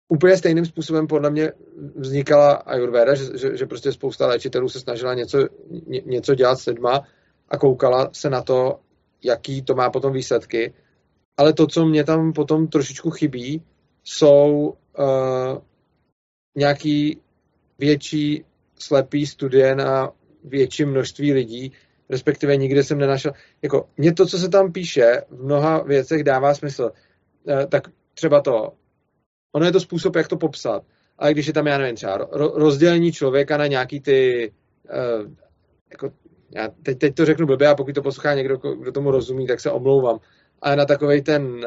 úplně 0.08 0.36
stejným 0.36 0.66
způsobem 0.66 1.06
podle 1.06 1.30
mě 1.30 1.52
vznikala 1.96 2.52
Ayurveda, 2.52 3.14
že, 3.14 3.38
že, 3.38 3.56
že 3.56 3.66
prostě 3.66 3.92
spousta 3.92 4.26
léčitelů 4.26 4.68
se 4.68 4.80
snažila 4.80 5.14
něco, 5.14 5.38
ně, 5.86 6.00
něco 6.06 6.34
dělat 6.34 6.56
s 6.56 6.66
lidma 6.66 7.02
a 7.48 7.58
koukala 7.58 8.10
se 8.12 8.30
na 8.30 8.42
to, 8.42 8.80
jaký 9.24 9.62
to 9.62 9.74
má 9.74 9.90
potom 9.90 10.12
výsledky. 10.12 10.74
Ale 11.36 11.52
to, 11.52 11.66
co 11.66 11.86
mě 11.86 12.04
tam 12.04 12.32
potom 12.32 12.68
trošičku 12.68 13.10
chybí, 13.10 13.62
jsou 14.04 14.74
uh, 14.98 15.58
nějaký 16.56 17.20
větší 17.78 18.44
slepý 18.82 19.26
studie 19.26 19.74
na 19.74 20.10
větší 20.44 20.84
množství 20.84 21.32
lidí, 21.32 21.72
respektive 22.10 22.56
nikde 22.56 22.84
jsem 22.84 22.98
nenašel. 22.98 23.32
Jako, 23.62 23.88
mě 23.96 24.12
to, 24.12 24.26
co 24.26 24.38
se 24.38 24.48
tam 24.48 24.72
píše, 24.72 25.22
v 25.30 25.44
mnoha 25.44 25.82
věcech 25.82 26.24
dává 26.24 26.54
smysl. 26.54 26.90
Eh, 27.48 27.66
tak 27.66 27.88
třeba 28.14 28.40
to, 28.40 28.72
ono 29.52 29.66
je 29.66 29.72
to 29.72 29.80
způsob, 29.80 30.16
jak 30.16 30.28
to 30.28 30.36
popsat. 30.36 30.82
Ale 31.18 31.32
když 31.32 31.46
je 31.46 31.52
tam, 31.52 31.66
já 31.66 31.78
nevím, 31.78 31.96
třeba 31.96 32.28
rozdělení 32.32 33.12
člověka 33.12 33.56
na 33.56 33.66
nějaký 33.66 34.00
ty, 34.00 34.52
uh, 34.90 35.30
jako, 35.90 36.12
já 36.50 36.68
teď, 36.82 36.98
teď 36.98 37.14
to 37.14 37.24
řeknu 37.24 37.46
blbě 37.46 37.68
a 37.68 37.74
pokud 37.74 37.94
to 37.94 38.02
poslouchá 38.02 38.34
někdo, 38.34 38.56
kdo 38.56 38.92
tomu 38.92 39.10
rozumí, 39.10 39.46
tak 39.46 39.60
se 39.60 39.70
omlouvám. 39.70 40.18
Ale 40.62 40.76
na 40.76 40.84
takový 40.84 41.22
ten 41.22 41.42
uh, 41.44 41.60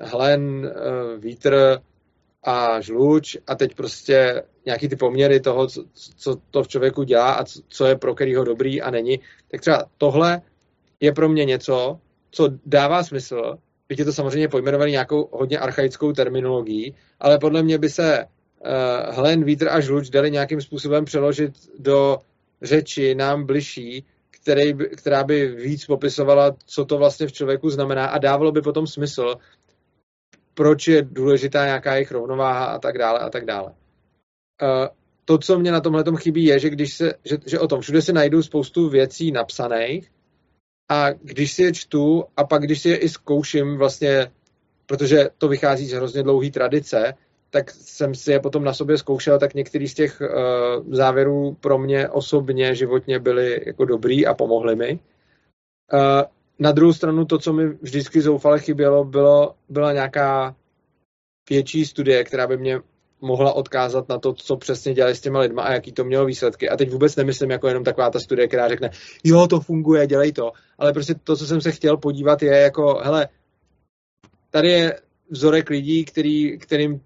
hlen, 0.00 0.42
uh, 0.42 1.20
vítr 1.20 1.78
a 2.42 2.80
žluč 2.80 3.36
a 3.46 3.54
teď 3.54 3.74
prostě 3.74 4.42
nějaký 4.66 4.88
ty 4.88 4.96
poměry 4.96 5.40
toho, 5.40 5.66
co, 5.66 5.84
co 6.16 6.36
to 6.50 6.62
v 6.62 6.68
člověku 6.68 7.02
dělá 7.02 7.32
a 7.32 7.44
co, 7.44 7.60
co 7.68 7.86
je 7.86 7.96
pro 7.96 8.14
kterýho 8.14 8.44
dobrý 8.44 8.82
a 8.82 8.90
není, 8.90 9.20
tak 9.50 9.60
třeba 9.60 9.84
tohle 9.98 10.42
je 11.00 11.12
pro 11.12 11.28
mě 11.28 11.44
něco, 11.44 11.98
co 12.30 12.48
dává 12.66 13.02
smysl, 13.04 13.58
byť 13.88 13.98
je 13.98 14.04
to 14.04 14.12
samozřejmě 14.12 14.48
pojmenovaný 14.48 14.92
nějakou 14.92 15.28
hodně 15.32 15.58
archaickou 15.58 16.12
terminologií, 16.12 16.94
ale 17.20 17.38
podle 17.38 17.62
mě 17.62 17.78
by 17.78 17.90
se 17.90 18.24
uh, 18.24 19.14
hlen, 19.14 19.44
vítr 19.44 19.68
a 19.68 19.80
žluč 19.80 20.10
dali 20.10 20.30
nějakým 20.30 20.60
způsobem 20.60 21.04
přeložit 21.04 21.52
do 21.78 22.18
řeči 22.62 23.14
nám 23.14 23.46
bližší, 23.46 24.04
který, 24.30 24.74
která 24.96 25.24
by 25.24 25.46
víc 25.46 25.86
popisovala, 25.86 26.56
co 26.66 26.84
to 26.84 26.98
vlastně 26.98 27.26
v 27.26 27.32
člověku 27.32 27.70
znamená 27.70 28.06
a 28.06 28.18
dávalo 28.18 28.52
by 28.52 28.62
potom 28.62 28.86
smysl, 28.86 29.34
proč 30.54 30.88
je 30.88 31.02
důležitá 31.02 31.64
nějaká 31.64 31.94
jejich 31.94 32.12
rovnováha 32.12 32.64
a 32.64 32.78
tak 32.78 32.98
dále 32.98 33.18
a 33.18 33.30
tak 33.30 33.44
dále. 33.44 33.72
Uh, 34.62 34.88
to, 35.24 35.38
co 35.38 35.58
mě 35.58 35.72
na 35.72 35.80
tomhle 35.80 36.04
chybí, 36.18 36.44
je, 36.44 36.58
že 36.58 36.70
když 36.70 36.94
se, 36.94 37.14
že, 37.24 37.38
že 37.46 37.58
o 37.58 37.68
tom 37.68 37.80
všude 37.80 38.02
se 38.02 38.12
najdu 38.12 38.42
spoustu 38.42 38.88
věcí 38.88 39.32
napsaných 39.32 40.10
a 40.90 41.10
když 41.12 41.52
si 41.52 41.62
je 41.62 41.72
čtu 41.72 42.24
a 42.36 42.44
pak 42.44 42.62
když 42.62 42.82
si 42.82 42.88
je 42.88 42.96
i 42.96 43.08
zkouším 43.08 43.76
vlastně, 43.76 44.30
protože 44.86 45.30
to 45.38 45.48
vychází 45.48 45.86
z 45.86 45.92
hrozně 45.92 46.22
dlouhé 46.22 46.50
tradice, 46.50 47.14
tak 47.50 47.70
jsem 47.70 48.14
si 48.14 48.32
je 48.32 48.40
potom 48.40 48.64
na 48.64 48.74
sobě 48.74 48.98
zkoušel, 48.98 49.38
tak 49.38 49.54
některý 49.54 49.88
z 49.88 49.94
těch 49.94 50.20
uh, 50.20 50.94
závěrů 50.94 51.56
pro 51.60 51.78
mě 51.78 52.08
osobně, 52.08 52.74
životně 52.74 53.18
byly 53.18 53.62
jako 53.66 53.84
dobrý 53.84 54.26
a 54.26 54.34
pomohly 54.34 54.76
mi. 54.76 54.98
Uh, 55.92 55.98
na 56.58 56.72
druhou 56.72 56.92
stranu 56.92 57.24
to, 57.24 57.38
co 57.38 57.52
mi 57.52 57.68
vždycky 57.68 58.20
zoufale 58.20 58.60
chybělo, 58.60 59.04
bylo, 59.04 59.54
byla 59.68 59.92
nějaká 59.92 60.56
větší 61.50 61.84
studie, 61.84 62.24
která 62.24 62.46
by 62.46 62.56
mě 62.56 62.80
mohla 63.22 63.52
odkázat 63.52 64.08
na 64.08 64.18
to, 64.18 64.32
co 64.32 64.56
přesně 64.56 64.94
dělali 64.94 65.14
s 65.14 65.20
těma 65.20 65.40
lidma 65.40 65.62
a 65.62 65.72
jaký 65.72 65.92
to 65.92 66.04
mělo 66.04 66.26
výsledky. 66.26 66.68
A 66.68 66.76
teď 66.76 66.90
vůbec 66.90 67.16
nemyslím 67.16 67.50
jako 67.50 67.68
jenom 67.68 67.84
taková 67.84 68.10
ta 68.10 68.20
studie, 68.20 68.48
která 68.48 68.68
řekne, 68.68 68.90
jo, 69.24 69.46
to 69.46 69.60
funguje, 69.60 70.06
dělej 70.06 70.32
to. 70.32 70.52
Ale 70.78 70.92
prostě 70.92 71.14
to, 71.14 71.36
co 71.36 71.46
jsem 71.46 71.60
se 71.60 71.72
chtěl 71.72 71.96
podívat, 71.96 72.42
je 72.42 72.56
jako, 72.58 73.00
hele, 73.02 73.28
tady 74.50 74.68
je 74.70 75.00
vzorek 75.30 75.70
lidí, 75.70 76.04
který, 76.04 76.58
kterým 76.58 77.00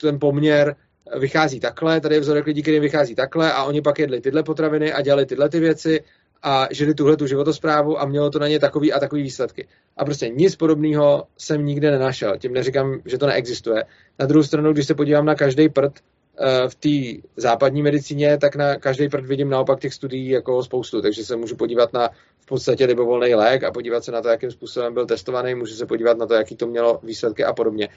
ten 0.00 0.18
poměr 0.18 0.76
vychází 1.18 1.60
takhle, 1.60 2.00
tady 2.00 2.14
je 2.14 2.20
vzorek 2.20 2.46
lidí, 2.46 2.62
kterým 2.62 2.82
vychází 2.82 3.14
takhle 3.14 3.52
a 3.52 3.64
oni 3.64 3.82
pak 3.82 3.98
jedli 3.98 4.20
tyhle 4.20 4.42
potraviny 4.42 4.92
a 4.92 5.02
dělali 5.02 5.26
tyhle 5.26 5.48
ty 5.48 5.60
věci 5.60 6.00
a 6.48 6.68
žili 6.70 6.94
tuhle 6.94 7.16
tu 7.16 7.26
životosprávu 7.26 8.00
a 8.00 8.06
mělo 8.06 8.30
to 8.30 8.38
na 8.38 8.48
ně 8.48 8.58
takový 8.58 8.92
a 8.92 9.00
takový 9.00 9.22
výsledky. 9.22 9.68
A 9.96 10.04
prostě 10.04 10.28
nic 10.28 10.56
podobného 10.56 11.26
jsem 11.38 11.66
nikde 11.66 11.90
nenašel. 11.90 12.38
Tím 12.38 12.52
neříkám, 12.52 13.00
že 13.04 13.18
to 13.18 13.26
neexistuje. 13.26 13.84
Na 14.18 14.26
druhou 14.26 14.42
stranu, 14.42 14.72
když 14.72 14.86
se 14.86 14.94
podívám 14.94 15.26
na 15.26 15.34
každý 15.34 15.68
prd 15.68 15.92
eh, 16.38 16.68
v 16.68 16.74
té 16.74 17.28
západní 17.36 17.82
medicíně, 17.82 18.38
tak 18.38 18.56
na 18.56 18.76
každý 18.76 19.08
prd 19.08 19.26
vidím 19.26 19.50
naopak 19.50 19.80
těch 19.80 19.94
studií 19.94 20.28
jako 20.28 20.62
spoustu. 20.62 21.02
Takže 21.02 21.24
se 21.24 21.36
můžu 21.36 21.56
podívat 21.56 21.92
na 21.92 22.08
v 22.40 22.46
podstatě 22.46 22.84
libovolný 22.84 23.34
lék 23.34 23.64
a 23.64 23.72
podívat 23.72 24.04
se 24.04 24.12
na 24.12 24.22
to, 24.22 24.28
jakým 24.28 24.50
způsobem 24.50 24.94
byl 24.94 25.06
testovaný, 25.06 25.54
můžu 25.54 25.74
se 25.74 25.86
podívat 25.86 26.18
na 26.18 26.26
to, 26.26 26.34
jaký 26.34 26.56
to 26.56 26.66
mělo 26.66 27.00
výsledky 27.02 27.44
a 27.44 27.52
podobně. 27.52 27.88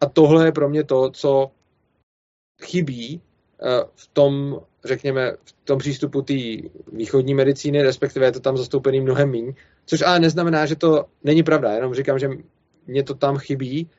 A 0.00 0.06
tohle 0.06 0.46
je 0.46 0.52
pro 0.52 0.68
mě 0.68 0.84
to, 0.84 1.10
co 1.10 1.50
chybí 2.62 3.22
v 3.94 4.06
tom, 4.12 4.60
řekněme, 4.84 5.32
v 5.44 5.52
tom 5.64 5.78
přístupu 5.78 6.22
té 6.22 6.34
východní 6.92 7.34
medicíny, 7.34 7.82
respektive 7.82 8.26
je 8.26 8.32
to 8.32 8.40
tam 8.40 8.56
zastoupený 8.56 9.00
mnohem 9.00 9.30
méně, 9.30 9.52
což 9.86 10.02
ale 10.02 10.20
neznamená, 10.20 10.66
že 10.66 10.76
to 10.76 11.04
není 11.24 11.42
pravda, 11.42 11.72
jenom 11.72 11.94
říkám, 11.94 12.18
že 12.18 12.28
mě 12.86 13.02
to 13.02 13.14
tam 13.14 13.36
chybí, 13.36 13.90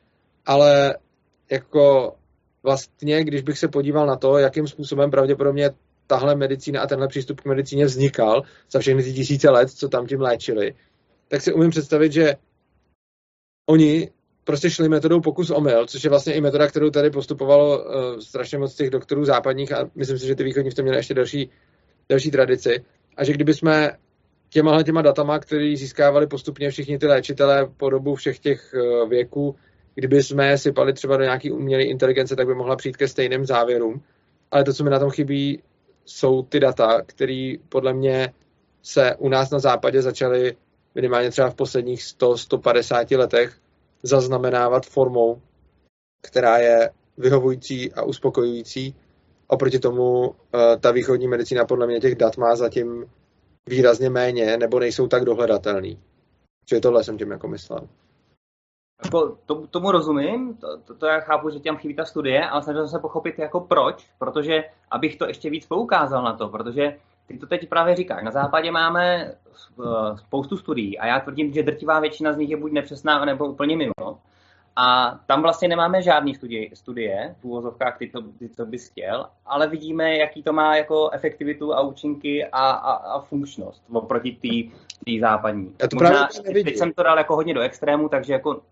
ale 0.46 0.96
jako 1.50 2.14
vlastně, 2.62 3.24
když 3.24 3.42
bych 3.42 3.58
se 3.58 3.68
podíval 3.68 4.06
na 4.06 4.16
to, 4.16 4.38
jakým 4.38 4.66
způsobem 4.68 5.10
pravděpodobně 5.10 5.70
tahle 6.06 6.36
medicína 6.36 6.82
a 6.82 6.86
tenhle 6.86 7.08
přístup 7.08 7.40
k 7.40 7.44
medicíně 7.44 7.84
vznikal 7.84 8.42
za 8.70 8.78
všechny 8.78 9.02
ty 9.02 9.12
tisíce 9.12 9.50
let, 9.50 9.70
co 9.70 9.88
tam 9.88 10.06
tím 10.06 10.20
léčili, 10.20 10.74
tak 11.28 11.42
si 11.42 11.52
umím 11.52 11.70
představit, 11.70 12.12
že 12.12 12.34
oni 13.68 14.10
prostě 14.46 14.70
šli 14.70 14.88
metodou 14.88 15.20
pokus 15.20 15.50
omyl, 15.50 15.86
což 15.86 16.04
je 16.04 16.10
vlastně 16.10 16.34
i 16.34 16.40
metoda, 16.40 16.66
kterou 16.66 16.90
tady 16.90 17.10
postupovalo 17.10 17.78
uh, 17.78 18.18
strašně 18.18 18.58
moc 18.58 18.74
těch 18.74 18.90
doktorů 18.90 19.24
západních 19.24 19.72
a 19.72 19.90
myslím 19.94 20.18
si, 20.18 20.26
že 20.26 20.34
ty 20.34 20.44
východní 20.44 20.70
v 20.70 20.74
tom 20.74 20.82
měli 20.82 20.98
ještě 20.98 21.14
další, 21.14 21.50
další 22.08 22.30
tradici. 22.30 22.84
A 23.16 23.24
že 23.24 23.32
kdyby 23.32 23.54
jsme 23.54 23.96
těmahle 24.48 24.84
těma 24.84 25.02
datama, 25.02 25.38
které 25.38 25.74
získávali 25.76 26.26
postupně 26.26 26.70
všichni 26.70 26.98
ty 26.98 27.06
léčitelé 27.06 27.66
po 27.76 27.90
dobu 27.90 28.14
všech 28.14 28.38
těch 28.38 28.74
uh, 28.74 29.08
věků, 29.08 29.56
kdyby 29.94 30.22
jsme 30.22 30.48
je 30.48 30.58
sypali 30.58 30.92
třeba 30.92 31.16
do 31.16 31.22
nějaký 31.22 31.50
umělé 31.50 31.82
inteligence, 31.82 32.36
tak 32.36 32.46
by 32.46 32.54
mohla 32.54 32.76
přijít 32.76 32.96
ke 32.96 33.08
stejným 33.08 33.46
závěrům. 33.46 34.02
Ale 34.50 34.64
to, 34.64 34.72
co 34.72 34.84
mi 34.84 34.90
na 34.90 34.98
tom 34.98 35.10
chybí, 35.10 35.62
jsou 36.04 36.42
ty 36.42 36.60
data, 36.60 37.02
které 37.06 37.54
podle 37.68 37.94
mě 37.94 38.32
se 38.82 39.16
u 39.18 39.28
nás 39.28 39.50
na 39.50 39.58
západě 39.58 40.02
začaly 40.02 40.56
minimálně 40.94 41.30
třeba 41.30 41.50
v 41.50 41.54
posledních 41.54 42.00
100-150 42.00 43.18
letech 43.18 43.56
zaznamenávat 44.02 44.86
formou, 44.86 45.42
která 46.22 46.58
je 46.58 46.90
vyhovující 47.18 47.92
a 47.92 48.02
uspokojující. 48.02 48.94
Oproti 49.46 49.78
tomu 49.78 50.34
eh, 50.54 50.76
ta 50.76 50.90
východní 50.90 51.28
medicína 51.28 51.64
podle 51.64 51.86
mě 51.86 52.00
těch 52.00 52.14
dat 52.14 52.36
má 52.36 52.56
zatím 52.56 53.06
výrazně 53.68 54.10
méně, 54.10 54.56
nebo 54.56 54.80
nejsou 54.80 55.08
tak 55.08 55.24
dohledatelný. 55.24 56.00
Čili 56.64 56.80
tohle 56.80 57.04
jsem 57.04 57.18
tím 57.18 57.30
jako 57.30 57.48
myslel. 57.48 57.88
Jako, 59.04 59.38
to, 59.46 59.66
tomu 59.66 59.90
rozumím, 59.90 60.56
to, 60.56 60.78
to, 60.78 60.94
to 60.94 61.06
já 61.06 61.20
chápu, 61.20 61.50
že 61.50 61.60
tam 61.60 61.76
chybí 61.76 61.94
ta 61.94 62.04
studie, 62.04 62.48
ale 62.48 62.62
snažil 62.62 62.82
jsem 62.82 62.98
se 62.98 63.02
pochopit 63.02 63.38
jako 63.38 63.60
proč, 63.60 64.10
protože 64.18 64.64
abych 64.90 65.16
to 65.16 65.26
ještě 65.26 65.50
víc 65.50 65.66
poukázal 65.66 66.22
na 66.22 66.36
to, 66.36 66.48
protože 66.48 66.98
ty 67.26 67.38
to 67.38 67.46
teď 67.46 67.68
právě 67.68 67.96
říkáš, 67.96 68.24
na 68.24 68.30
západě 68.30 68.70
máme 68.70 69.24
eh, 69.24 70.16
spoustu 70.16 70.56
studií 70.56 70.98
a 70.98 71.06
já 71.06 71.20
tvrdím, 71.20 71.52
že 71.52 71.62
drtivá 71.62 72.00
většina 72.00 72.32
z 72.32 72.36
nich 72.36 72.50
je 72.50 72.56
buď 72.56 72.72
nepřesná, 72.72 73.24
nebo 73.24 73.46
úplně 73.46 73.76
mimo. 73.76 74.18
A 74.78 75.18
tam 75.26 75.42
vlastně 75.42 75.68
nemáme 75.68 76.02
žádný 76.02 76.34
studie, 76.34 76.68
studie 76.74 77.34
v 77.40 77.44
úvozovkách, 77.44 77.98
ty 77.98 78.06
to, 78.08 78.22
ty 78.22 78.48
to 78.48 78.66
bys 78.66 78.88
chtěl, 78.88 79.26
ale 79.46 79.68
vidíme, 79.68 80.16
jaký 80.16 80.42
to 80.42 80.52
má 80.52 80.76
jako 80.76 81.10
efektivitu 81.10 81.74
a 81.74 81.80
účinky 81.80 82.44
a, 82.44 82.70
a, 82.70 82.92
a 82.92 83.20
funkčnost 83.20 83.82
oproti 83.92 84.70
té 85.04 85.12
západní. 85.20 85.74
Já 85.82 85.88
to 85.88 85.96
Možná, 85.96 86.28
právě 86.42 86.64
teď 86.64 86.76
jsem 86.76 86.92
to 86.92 87.02
dal 87.02 87.18
jako 87.18 87.36
hodně 87.36 87.54
do 87.54 87.60
extrému, 87.60 88.08
takže 88.08 88.32
jako 88.32 88.62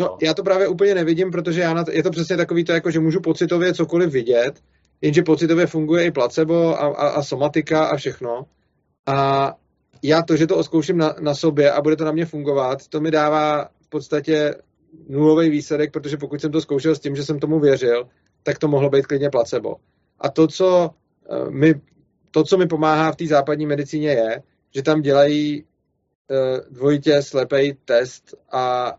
No, 0.00 0.16
já 0.22 0.34
to 0.34 0.42
právě 0.42 0.68
úplně 0.68 0.94
nevidím, 0.94 1.30
protože 1.30 1.60
já 1.60 1.74
na 1.74 1.84
to, 1.84 1.90
je 1.90 2.02
to 2.02 2.10
přesně 2.10 2.36
takový 2.36 2.64
to, 2.64 2.72
jako, 2.72 2.90
že 2.90 3.00
můžu 3.00 3.20
pocitově 3.20 3.74
cokoliv 3.74 4.12
vidět, 4.12 4.60
jenže 5.02 5.22
pocitově 5.22 5.66
funguje 5.66 6.04
i 6.04 6.10
placebo 6.10 6.68
a, 6.68 6.86
a, 6.86 7.08
a 7.08 7.22
somatika 7.22 7.84
a 7.86 7.96
všechno. 7.96 8.46
A 9.06 9.52
já 10.02 10.22
to, 10.22 10.36
že 10.36 10.46
to 10.46 10.56
oskouším 10.56 10.98
na, 10.98 11.14
na 11.20 11.34
sobě 11.34 11.72
a 11.72 11.82
bude 11.82 11.96
to 11.96 12.04
na 12.04 12.12
mě 12.12 12.26
fungovat, 12.26 12.88
to 12.88 13.00
mi 13.00 13.10
dává 13.10 13.64
v 13.64 13.88
podstatě 13.88 14.54
nulový 15.08 15.50
výsledek, 15.50 15.92
protože 15.92 16.16
pokud 16.16 16.40
jsem 16.40 16.52
to 16.52 16.60
zkoušel 16.60 16.94
s 16.94 17.00
tím, 17.00 17.16
že 17.16 17.24
jsem 17.24 17.38
tomu 17.38 17.60
věřil, 17.60 18.08
tak 18.42 18.58
to 18.58 18.68
mohlo 18.68 18.90
být 18.90 19.06
klidně 19.06 19.30
placebo. 19.30 19.76
A 20.20 20.28
to, 20.28 20.46
co 20.46 20.90
eh, 21.30 21.50
mi, 21.50 21.74
to, 22.30 22.44
co 22.44 22.58
mi 22.58 22.66
pomáhá 22.66 23.12
v 23.12 23.16
té 23.16 23.26
západní 23.26 23.66
medicíně, 23.66 24.08
je, 24.08 24.42
že 24.74 24.82
tam 24.82 25.02
dělají 25.02 25.64
eh, 26.30 26.60
dvojitě 26.70 27.22
slepej 27.22 27.76
test 27.84 28.34
a 28.52 28.94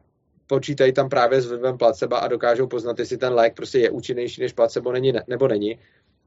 počítají 0.47 0.93
tam 0.93 1.09
právě 1.09 1.41
s 1.41 1.45
vlivem 1.45 1.77
placebo 1.77 2.15
a 2.15 2.27
dokážou 2.27 2.67
poznat, 2.67 2.99
jestli 2.99 3.17
ten 3.17 3.33
lék 3.33 3.55
prostě 3.55 3.79
je 3.79 3.89
účinnější 3.89 4.41
než 4.41 4.53
placebo 4.53 4.91
není, 4.91 5.13
nebo 5.27 5.47
není. 5.47 5.79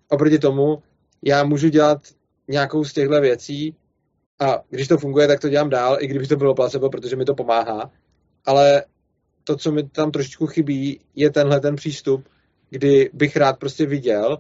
Oproti 0.09 0.39
tomu 0.39 0.83
já 1.23 1.45
můžu 1.45 1.69
dělat 1.69 1.99
nějakou 2.49 2.85
z 2.85 2.93
těchto 2.93 3.21
věcí 3.21 3.77
a 4.41 4.63
když 4.71 4.89
to 4.89 4.99
funguje, 4.99 5.29
tak 5.29 5.41
to 5.41 5.49
dělám 5.49 5.71
dál, 5.71 5.97
i 6.01 6.07
kdyby 6.07 6.27
to 6.27 6.37
bylo 6.37 6.55
placebo, 6.55 6.91
protože 6.91 7.17
mi 7.17 7.25
to 7.25 7.35
pomáhá. 7.35 7.91
Ale 8.45 8.85
to, 9.45 9.57
co 9.57 9.73
mi 9.73 9.89
tam 9.89 10.11
trošičku 10.11 10.47
chybí, 10.47 11.01
je 11.15 11.31
tenhle 11.31 11.61
ten 11.61 11.77
přístup, 11.77 12.29
kdy 12.71 13.11
bych 13.13 13.37
rád 13.37 13.59
prostě 13.59 13.87
viděl, 13.87 14.39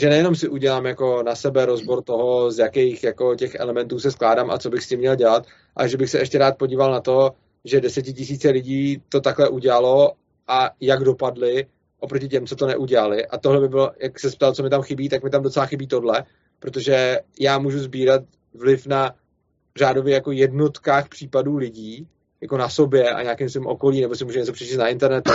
že 0.00 0.08
nejenom 0.08 0.34
si 0.34 0.48
udělám 0.48 0.86
jako 0.86 1.22
na 1.22 1.34
sebe 1.34 1.66
rozbor 1.66 2.02
toho, 2.02 2.50
z 2.50 2.58
jakých 2.58 3.04
jako 3.04 3.34
těch 3.34 3.54
elementů 3.54 3.98
se 3.98 4.10
skládám 4.10 4.50
a 4.50 4.58
co 4.58 4.70
bych 4.70 4.82
s 4.82 4.88
tím 4.88 4.98
měl 4.98 5.16
dělat, 5.16 5.46
ale 5.76 5.88
že 5.88 5.96
bych 5.96 6.10
se 6.10 6.18
ještě 6.18 6.38
rád 6.38 6.58
podíval 6.58 6.92
na 6.92 7.00
to, 7.00 7.30
že 7.64 7.80
desetitisíce 7.80 8.50
lidí 8.50 9.02
to 9.08 9.20
takhle 9.20 9.48
udělalo 9.48 10.12
a 10.48 10.70
jak 10.80 11.04
dopadly 11.04 11.66
oproti 12.00 12.28
těm, 12.28 12.46
co 12.46 12.56
to 12.56 12.66
neudělali. 12.66 13.26
A 13.26 13.38
tohle 13.38 13.60
by 13.60 13.68
bylo, 13.68 13.92
jak 14.02 14.20
se 14.20 14.30
ptal, 14.30 14.54
co 14.54 14.62
mi 14.62 14.70
tam 14.70 14.82
chybí, 14.82 15.08
tak 15.08 15.24
mi 15.24 15.30
tam 15.30 15.42
docela 15.42 15.66
chybí 15.66 15.86
tohle, 15.86 16.24
protože 16.58 17.20
já 17.40 17.58
můžu 17.58 17.78
sbírat 17.78 18.22
vliv 18.54 18.86
na 18.86 19.14
řádově 19.76 20.14
jako 20.14 20.32
jednotkách 20.32 21.08
případů 21.08 21.56
lidí, 21.56 22.08
jako 22.40 22.56
na 22.56 22.68
sobě 22.68 23.10
a 23.10 23.22
nějakým 23.22 23.48
svým 23.48 23.66
okolí, 23.66 24.00
nebo 24.00 24.14
si 24.14 24.24
můžu 24.24 24.38
něco 24.38 24.52
přečíst 24.52 24.76
na 24.76 24.88
internetu. 24.88 25.32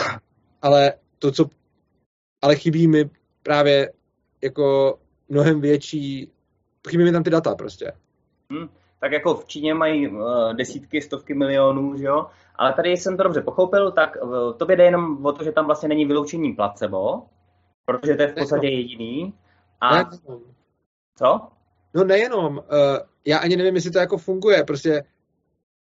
Ale 0.61 0.93
to, 1.19 1.31
co 1.31 1.49
ale 2.41 2.55
chybí 2.55 2.87
mi 2.87 3.09
právě 3.43 3.91
jako 4.41 4.99
mnohem 5.29 5.61
větší, 5.61 6.31
chybí 6.89 7.03
mi 7.03 7.11
tam 7.11 7.23
ty 7.23 7.29
data 7.29 7.55
prostě. 7.55 7.91
Hmm, 8.51 8.69
tak 8.99 9.11
jako 9.11 9.35
v 9.35 9.45
Číně 9.45 9.73
mají 9.73 10.07
uh, 10.07 10.53
desítky, 10.53 11.01
stovky 11.01 11.33
milionů, 11.33 11.97
že 11.97 12.05
jo? 12.05 12.25
Ale 12.55 12.73
tady 12.73 12.89
jsem 12.89 13.17
to 13.17 13.23
dobře 13.23 13.41
pochopil, 13.41 13.91
tak 13.91 14.17
uh, 14.21 14.53
to 14.53 14.65
jde 14.65 14.83
jenom 14.83 15.25
o 15.25 15.31
to, 15.31 15.43
že 15.43 15.51
tam 15.51 15.65
vlastně 15.65 15.89
není 15.89 16.05
vyloučení 16.05 16.53
placebo, 16.53 17.23
protože 17.85 18.15
to 18.15 18.21
je 18.21 18.27
v 18.27 18.35
podstatě 18.35 18.67
jediný. 18.67 19.33
A... 19.81 20.03
Co? 21.15 21.41
No 21.93 22.03
nejenom. 22.03 22.57
Uh, 22.57 22.63
já 23.25 23.37
ani 23.37 23.57
nevím, 23.57 23.75
jestli 23.75 23.91
to 23.91 23.99
jako 23.99 24.17
funguje. 24.17 24.63
Prostě 24.63 25.03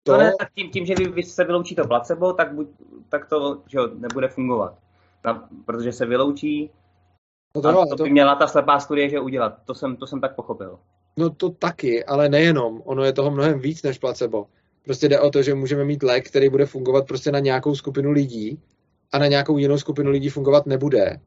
to... 0.04 0.12
No 0.12 0.18
ne, 0.18 0.34
tak 0.40 0.50
tím, 0.56 0.70
tím 0.72 0.86
že 0.86 0.96
vy, 0.96 1.08
vy 1.08 1.24
se 1.24 1.44
vyloučí 1.44 1.76
to 1.76 1.88
placebo, 1.88 2.34
tak, 2.34 2.54
buď, 2.54 2.68
tak 3.10 3.30
to 3.30 3.62
že 3.68 3.78
jo, 3.78 3.90
nebude 3.94 4.28
fungovat. 4.28 4.78
Na, 5.26 5.50
protože 5.66 5.92
se 5.92 6.06
vyloučí 6.06 6.72
no 7.56 7.62
to, 7.62 7.70
a 7.70 7.86
to, 7.86 7.96
to 7.96 8.04
by 8.04 8.10
měla 8.10 8.36
ta 8.36 8.48
slepá 8.48 8.80
studie, 8.80 9.10
že 9.10 9.20
udělat. 9.20 9.54
To 9.66 9.76
jsem, 9.76 9.98
to 9.98 10.08
jsem 10.08 10.22
tak 10.22 10.36
pochopil. 10.36 10.80
No 11.18 11.30
to 11.30 11.50
taky, 11.50 12.06
ale 12.06 12.30
nejenom. 12.30 12.82
Ono 12.86 13.04
je 13.04 13.14
toho 13.14 13.32
mnohem 13.32 13.60
víc 13.60 13.84
než 13.84 13.98
placebo. 13.98 14.46
Prostě 14.84 15.10
jde 15.10 15.20
o 15.20 15.30
to, 15.30 15.44
že 15.44 15.54
můžeme 15.54 15.86
mít 15.86 16.04
lék, 16.04 16.28
který 16.28 16.50
bude 16.50 16.66
fungovat 16.66 17.08
prostě 17.08 17.32
na 17.32 17.40
nějakou 17.40 17.76
skupinu 17.76 18.12
lidí 18.12 18.60
a 19.12 19.20
na 19.20 19.28
nějakou 19.28 19.58
jinou 19.58 19.78
skupinu 19.78 20.12
lidí 20.12 20.30
fungovat 20.30 20.66
nebude. 20.66 21.20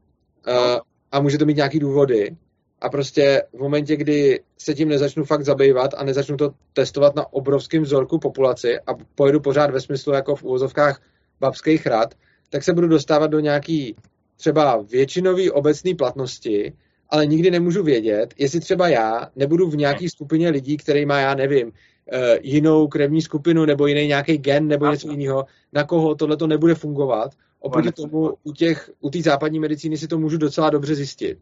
No. 0.47 0.53
Uh, 0.53 0.79
a 1.11 1.19
může 1.19 1.37
to 1.37 1.45
mít 1.45 1.57
nějaký 1.57 1.79
důvody. 1.79 2.35
A 2.81 2.89
prostě 2.89 3.43
v 3.53 3.59
momentě, 3.59 3.95
kdy 3.95 4.43
se 4.57 4.73
tím 4.73 4.89
nezačnu 4.89 5.23
fakt 5.23 5.45
zabývat 5.45 5.91
a 5.97 6.03
nezačnu 6.03 6.37
to 6.37 6.51
testovat 6.73 7.15
na 7.15 7.33
obrovském 7.33 7.83
vzorku 7.83 8.19
populaci 8.19 8.79
a 8.79 8.93
pojedu 9.15 9.39
pořád 9.39 9.71
ve 9.71 9.81
smyslu 9.81 10.13
jako 10.13 10.35
v 10.35 10.43
úvozovkách 10.43 11.01
babských 11.39 11.85
rad, 11.85 12.15
tak 12.49 12.63
se 12.63 12.73
budu 12.73 12.87
dostávat 12.87 13.27
do 13.27 13.39
nějaký 13.39 13.95
třeba 14.37 14.81
většinový 14.81 15.51
obecné 15.51 15.95
platnosti, 15.95 16.73
ale 17.09 17.25
nikdy 17.25 17.51
nemůžu 17.51 17.83
vědět, 17.83 18.33
jestli 18.37 18.59
třeba 18.59 18.87
já 18.87 19.29
nebudu 19.35 19.69
v 19.69 19.77
nějaké 19.77 20.09
skupině 20.09 20.49
lidí, 20.49 20.77
který 20.77 21.05
má, 21.05 21.19
já 21.19 21.35
nevím, 21.35 21.71
eh, 22.11 22.39
jinou 22.41 22.87
krevní 22.87 23.21
skupinu 23.21 23.65
nebo 23.65 23.87
jiný 23.87 24.07
nějaký 24.07 24.37
gen 24.37 24.67
nebo 24.67 24.91
něco 24.91 25.11
jiného, 25.11 25.45
na 25.73 25.83
koho 25.83 26.15
tohle 26.15 26.37
to 26.37 26.47
nebude 26.47 26.75
fungovat. 26.75 27.31
Oproti 27.59 27.91
tomu 27.91 28.33
u 28.43 28.51
těch, 28.51 28.91
u 28.99 29.09
té 29.09 29.21
západní 29.21 29.59
medicíny 29.59 29.97
si 29.97 30.07
to 30.07 30.19
můžu 30.19 30.37
docela 30.37 30.69
dobře 30.69 30.95
zjistit. 30.95 31.37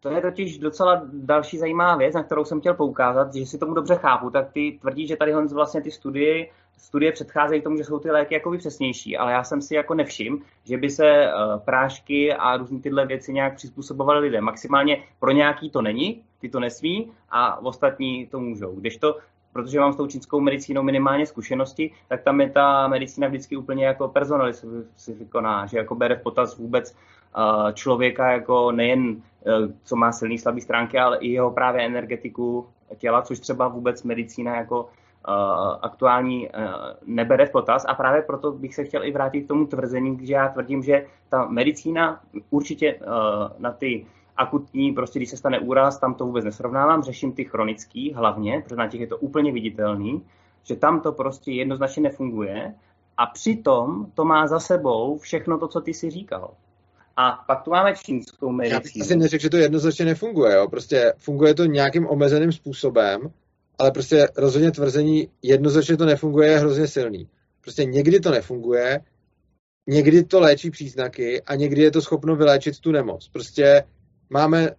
To 0.00 0.10
je 0.10 0.20
totiž 0.20 0.58
docela 0.58 1.02
další 1.12 1.58
zajímavá 1.58 1.96
věc, 1.96 2.14
na 2.14 2.22
kterou 2.22 2.44
jsem 2.44 2.60
chtěl 2.60 2.74
poukázat, 2.74 3.34
že 3.34 3.46
si 3.46 3.58
tomu 3.58 3.74
dobře 3.74 3.94
chápu, 3.94 4.30
tak 4.30 4.52
ty 4.52 4.78
tvrdí, 4.80 5.06
že 5.06 5.16
tady 5.16 5.32
vlastně 5.32 5.82
ty 5.82 5.90
studie, 5.90 6.46
studie 6.76 7.12
předcházejí 7.12 7.62
tomu, 7.62 7.76
že 7.76 7.84
jsou 7.84 7.98
ty 7.98 8.10
léky 8.10 8.34
jakoby 8.34 8.58
přesnější, 8.58 9.16
ale 9.16 9.32
já 9.32 9.44
jsem 9.44 9.62
si 9.62 9.74
jako 9.74 9.94
nevšiml, 9.94 10.38
že 10.64 10.76
by 10.76 10.90
se 10.90 11.26
uh, 11.26 11.60
prášky 11.60 12.34
a 12.34 12.56
různé 12.56 12.80
tyhle 12.80 13.06
věci 13.06 13.32
nějak 13.32 13.54
přizpůsobovaly 13.56 14.20
lidem. 14.20 14.44
Maximálně 14.44 15.04
pro 15.20 15.30
nějaký 15.30 15.70
to 15.70 15.82
není, 15.82 16.22
ty 16.40 16.48
to 16.48 16.60
nesmí 16.60 17.12
a 17.30 17.62
ostatní 17.62 18.26
to 18.26 18.40
můžou. 18.40 18.74
Když 18.74 18.96
to 18.96 19.18
protože 19.52 19.80
mám 19.80 19.92
s 19.92 19.96
tou 19.96 20.06
čínskou 20.06 20.40
medicínou 20.40 20.82
minimálně 20.82 21.26
zkušenosti, 21.26 21.90
tak 22.08 22.22
tam 22.22 22.40
je 22.40 22.50
ta 22.50 22.88
medicína 22.88 23.28
vždycky 23.28 23.56
úplně 23.56 23.86
jako 23.86 24.08
personalifikovaná, 24.08 25.66
že 25.66 25.78
jako 25.78 25.94
bere 25.94 26.16
v 26.16 26.22
potaz 26.22 26.56
vůbec 26.58 26.96
uh, 27.36 27.72
člověka 27.72 28.32
jako 28.32 28.72
nejen 28.72 29.00
uh, 29.00 29.70
co 29.84 29.96
má 29.96 30.12
silný 30.12 30.38
slabý 30.38 30.60
stránky, 30.60 30.98
ale 30.98 31.18
i 31.18 31.28
jeho 31.28 31.50
právě 31.50 31.86
energetiku 31.86 32.66
těla, 32.98 33.22
což 33.22 33.40
třeba 33.40 33.68
vůbec 33.68 34.02
medicína 34.02 34.56
jako 34.56 34.88
aktuální 35.80 36.48
uh, 36.48 36.64
nebere 37.06 37.46
v 37.46 37.50
potaz 37.50 37.84
a 37.88 37.94
právě 37.94 38.22
proto 38.22 38.52
bych 38.52 38.74
se 38.74 38.84
chtěl 38.84 39.04
i 39.04 39.12
vrátit 39.12 39.42
k 39.42 39.48
tomu 39.48 39.66
tvrzení, 39.66 40.26
že 40.26 40.34
já 40.34 40.48
tvrdím, 40.48 40.82
že 40.82 41.06
ta 41.28 41.46
medicína 41.46 42.20
určitě 42.50 42.94
uh, 42.94 43.06
na 43.58 43.72
ty 43.72 44.06
akutní, 44.36 44.92
prostě 44.92 45.18
když 45.18 45.30
se 45.30 45.36
stane 45.36 45.60
úraz, 45.60 45.98
tam 45.98 46.14
to 46.14 46.26
vůbec 46.26 46.44
nesrovnávám, 46.44 47.02
řeším 47.02 47.32
ty 47.32 47.44
chronický 47.44 48.12
hlavně, 48.12 48.60
protože 48.64 48.76
na 48.76 48.88
těch 48.88 49.00
je 49.00 49.06
to 49.06 49.18
úplně 49.18 49.52
viditelný, 49.52 50.22
že 50.62 50.76
tam 50.76 51.00
to 51.00 51.12
prostě 51.12 51.52
jednoznačně 51.52 52.02
nefunguje 52.02 52.74
a 53.16 53.26
přitom 53.26 54.06
to 54.14 54.24
má 54.24 54.46
za 54.46 54.60
sebou 54.60 55.18
všechno 55.18 55.58
to, 55.58 55.68
co 55.68 55.80
ty 55.80 55.94
si 55.94 56.10
říkal. 56.10 56.50
A 57.16 57.44
pak 57.46 57.62
tu 57.62 57.70
máme 57.70 57.94
čínskou 57.96 58.52
medicínu. 58.52 58.74
Já 58.74 58.80
bych 58.80 59.02
asi 59.02 59.16
neřekl, 59.16 59.42
že 59.42 59.50
to 59.50 59.56
jednoznačně 59.56 60.04
nefunguje. 60.04 60.54
Jo. 60.54 60.68
Prostě 60.68 61.12
funguje 61.18 61.54
to 61.54 61.64
nějakým 61.64 62.08
omezeným 62.08 62.52
způsobem, 62.52 63.20
ale 63.82 63.90
prostě 63.90 64.28
rozhodně 64.36 64.70
tvrzení 64.70 65.28
jednoznačně 65.42 65.96
to 65.96 66.04
nefunguje 66.04 66.48
je 66.50 66.58
hrozně 66.58 66.88
silný. 66.88 67.28
Prostě 67.60 67.84
někdy 67.84 68.20
to 68.20 68.30
nefunguje, 68.30 69.00
někdy 69.86 70.24
to 70.24 70.40
léčí 70.40 70.70
příznaky 70.70 71.42
a 71.42 71.54
někdy 71.54 71.82
je 71.82 71.90
to 71.90 72.02
schopno 72.02 72.36
vyléčit 72.36 72.80
tu 72.80 72.92
nemoc. 72.92 73.28
Prostě 73.28 73.84
máme 74.30 74.70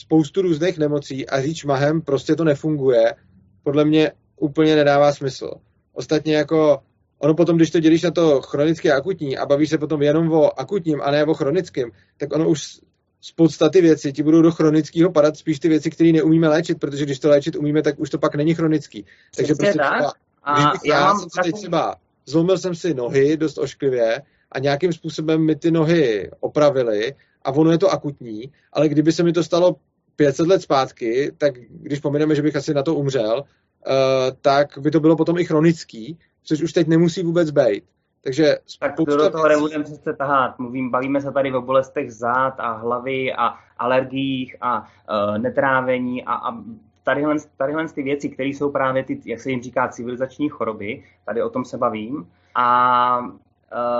spoustu 0.00 0.42
různých 0.42 0.78
nemocí 0.78 1.28
a 1.28 1.42
říct 1.42 1.56
šmahem 1.56 2.00
prostě 2.00 2.36
to 2.36 2.44
nefunguje, 2.44 3.14
podle 3.62 3.84
mě 3.84 4.12
úplně 4.36 4.76
nedává 4.76 5.12
smysl. 5.12 5.50
Ostatně 5.92 6.36
jako 6.36 6.78
ono 7.18 7.34
potom, 7.34 7.56
když 7.56 7.70
to 7.70 7.80
dělíš 7.80 8.02
na 8.02 8.10
to 8.10 8.42
chronické 8.42 8.92
akutní 8.92 9.38
a 9.38 9.46
bavíš 9.46 9.70
se 9.70 9.78
potom 9.78 10.02
jenom 10.02 10.32
o 10.32 10.60
akutním 10.60 11.02
a 11.02 11.10
ne 11.10 11.24
o 11.24 11.34
chronickém, 11.34 11.90
tak 12.16 12.34
ono 12.34 12.48
už 12.48 12.80
z 13.20 13.32
podstaty 13.32 13.80
věci 13.80 14.12
ti 14.12 14.22
budou 14.22 14.42
do 14.42 14.52
chronického 14.52 15.12
padat 15.12 15.36
spíš 15.36 15.58
ty 15.58 15.68
věci, 15.68 15.90
které 15.90 16.12
neumíme 16.12 16.48
léčit, 16.48 16.80
protože 16.80 17.04
když 17.04 17.18
to 17.18 17.28
léčit 17.28 17.56
umíme, 17.56 17.82
tak 17.82 18.00
už 18.00 18.10
to 18.10 18.18
pak 18.18 18.34
není 18.34 18.54
chronický. 18.54 19.04
Takže 19.36 19.54
prostě 19.54 19.70
třeba, 19.70 20.12
a 20.44 20.70
když 20.70 20.80
já, 20.84 21.00
já 21.00 21.14
jsem 21.14 21.28
takový... 21.28 21.52
teď 21.52 21.60
třeba, 21.60 21.96
zlomil 22.26 22.58
jsem 22.58 22.74
si 22.74 22.94
nohy 22.94 23.36
dost 23.36 23.58
ošklivě 23.58 24.22
a 24.52 24.58
nějakým 24.58 24.92
způsobem 24.92 25.44
mi 25.44 25.56
ty 25.56 25.70
nohy 25.70 26.30
opravily 26.40 27.14
a 27.42 27.50
ono 27.52 27.70
je 27.70 27.78
to 27.78 27.90
akutní, 27.90 28.52
ale 28.72 28.88
kdyby 28.88 29.12
se 29.12 29.22
mi 29.22 29.32
to 29.32 29.44
stalo 29.44 29.76
500 30.16 30.46
let 30.46 30.62
zpátky, 30.62 31.32
tak 31.38 31.54
když 31.70 32.00
pomineme, 32.00 32.34
že 32.34 32.42
bych 32.42 32.56
asi 32.56 32.74
na 32.74 32.82
to 32.82 32.94
umřel, 32.94 33.40
uh, 33.40 33.92
tak 34.40 34.78
by 34.78 34.90
to 34.90 35.00
bylo 35.00 35.16
potom 35.16 35.38
i 35.38 35.44
chronický, 35.44 36.18
což 36.42 36.62
už 36.62 36.72
teď 36.72 36.86
nemusí 36.86 37.22
vůbec 37.22 37.50
být. 37.50 37.84
Takže 38.24 38.56
tak 38.80 38.96
do 38.96 39.30
toho 39.30 39.48
nebudeme 39.48 39.84
přece 39.84 40.12
tahat. 40.12 40.58
Mluvím, 40.58 40.90
bavíme 40.90 41.20
se 41.20 41.32
tady 41.32 41.52
o 41.52 41.62
bolestech 41.62 42.12
zád 42.12 42.54
a 42.58 42.72
hlavy 42.72 43.32
a 43.32 43.54
alergiích 43.78 44.56
a 44.60 44.80
uh, 44.80 45.38
netrávení 45.38 46.24
a, 46.24 46.34
a 46.34 46.56
tadyhle, 47.04 47.36
tadyhle 47.56 47.88
ty 47.88 48.02
věci, 48.02 48.28
které 48.28 48.48
jsou 48.48 48.70
právě 48.70 49.04
ty, 49.04 49.20
jak 49.24 49.40
se 49.40 49.50
jim 49.50 49.62
říká, 49.62 49.88
civilizační 49.88 50.48
choroby, 50.48 51.04
tady 51.24 51.42
o 51.42 51.50
tom 51.50 51.64
se 51.64 51.78
bavím. 51.78 52.28
A 52.54 53.20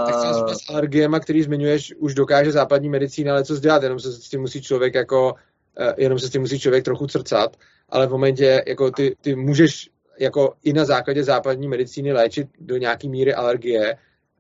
tak 0.07 0.15
uh... 0.15 0.53
s 0.53 0.71
alergiema, 0.71 1.21
který 1.21 1.43
zmiňuješ, 1.43 1.95
už 1.99 2.15
dokáže 2.15 2.53
západní 2.53 2.89
medicína 2.89 3.33
ale 3.33 3.45
co 3.45 3.61
dělat, 3.61 3.83
jenom 3.83 4.01
se 4.01 4.13
s 4.13 4.29
tím 4.29 4.41
musí 4.41 4.63
člověk 4.63 4.95
jako, 4.95 5.33
uh, 5.33 5.93
jenom 5.97 6.19
se 6.19 6.27
s 6.27 6.31
tím 6.31 6.41
musí 6.41 6.61
člověk 6.61 6.85
trochu 6.85 7.07
crcat, 7.07 7.57
ale 7.89 8.07
v 8.07 8.11
momentě, 8.11 8.65
jako 8.67 8.91
ty, 8.91 9.17
ty 9.21 9.35
můžeš 9.35 9.91
jako 10.21 10.55
i 10.65 10.73
na 10.73 10.85
základě 10.85 11.25
západní 11.25 11.69
medicíny 11.69 12.13
léčit 12.13 12.49
do 12.61 12.77
nějaký 12.77 13.09
míry 13.09 13.35
alergie, 13.35 13.97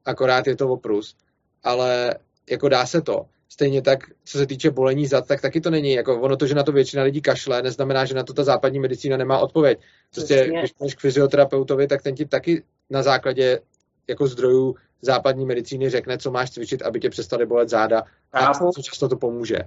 akorát 0.09 0.46
je 0.46 0.56
to 0.56 0.68
oprus, 0.68 1.16
ale 1.64 2.14
jako 2.50 2.68
dá 2.68 2.86
se 2.86 3.02
to. 3.02 3.26
Stejně 3.48 3.82
tak, 3.82 3.98
co 4.24 4.38
se 4.38 4.46
týče 4.46 4.70
bolení 4.70 5.06
zad, 5.06 5.26
tak 5.26 5.40
taky 5.40 5.61
to 5.61 5.70
není. 5.70 5.92
Jako 5.92 6.20
ono 6.20 6.36
to, 6.36 6.46
že 6.46 6.54
na 6.54 6.62
to 6.62 6.72
většina 6.72 7.02
lidí 7.02 7.20
kašle, 7.20 7.62
neznamená, 7.62 8.04
že 8.04 8.14
na 8.14 8.22
to 8.22 8.32
ta 8.32 8.44
západní 8.44 8.80
medicína 8.80 9.16
nemá 9.16 9.38
odpověď. 9.38 9.78
Prostě, 10.14 10.50
když 10.59 10.74
jdeš 10.80 10.94
k 10.94 11.00
fyzioterapeutovi, 11.00 11.86
tak 11.86 12.02
ten 12.02 12.14
ti 12.14 12.26
taky 12.26 12.62
na 12.90 13.02
základě 13.02 13.61
jako 14.09 14.26
zdrojů 14.26 14.76
západní 15.02 15.46
medicíny 15.46 15.90
řekne, 15.90 16.18
co 16.18 16.30
máš 16.30 16.50
cvičit, 16.50 16.82
aby 16.82 17.00
tě 17.00 17.11
přestali 17.11 17.46
bolet 17.46 17.68
záda 17.68 18.02
a 18.32 18.54
co 18.54 18.82
často 18.82 19.09
to 19.09 19.16
pomůže. 19.16 19.59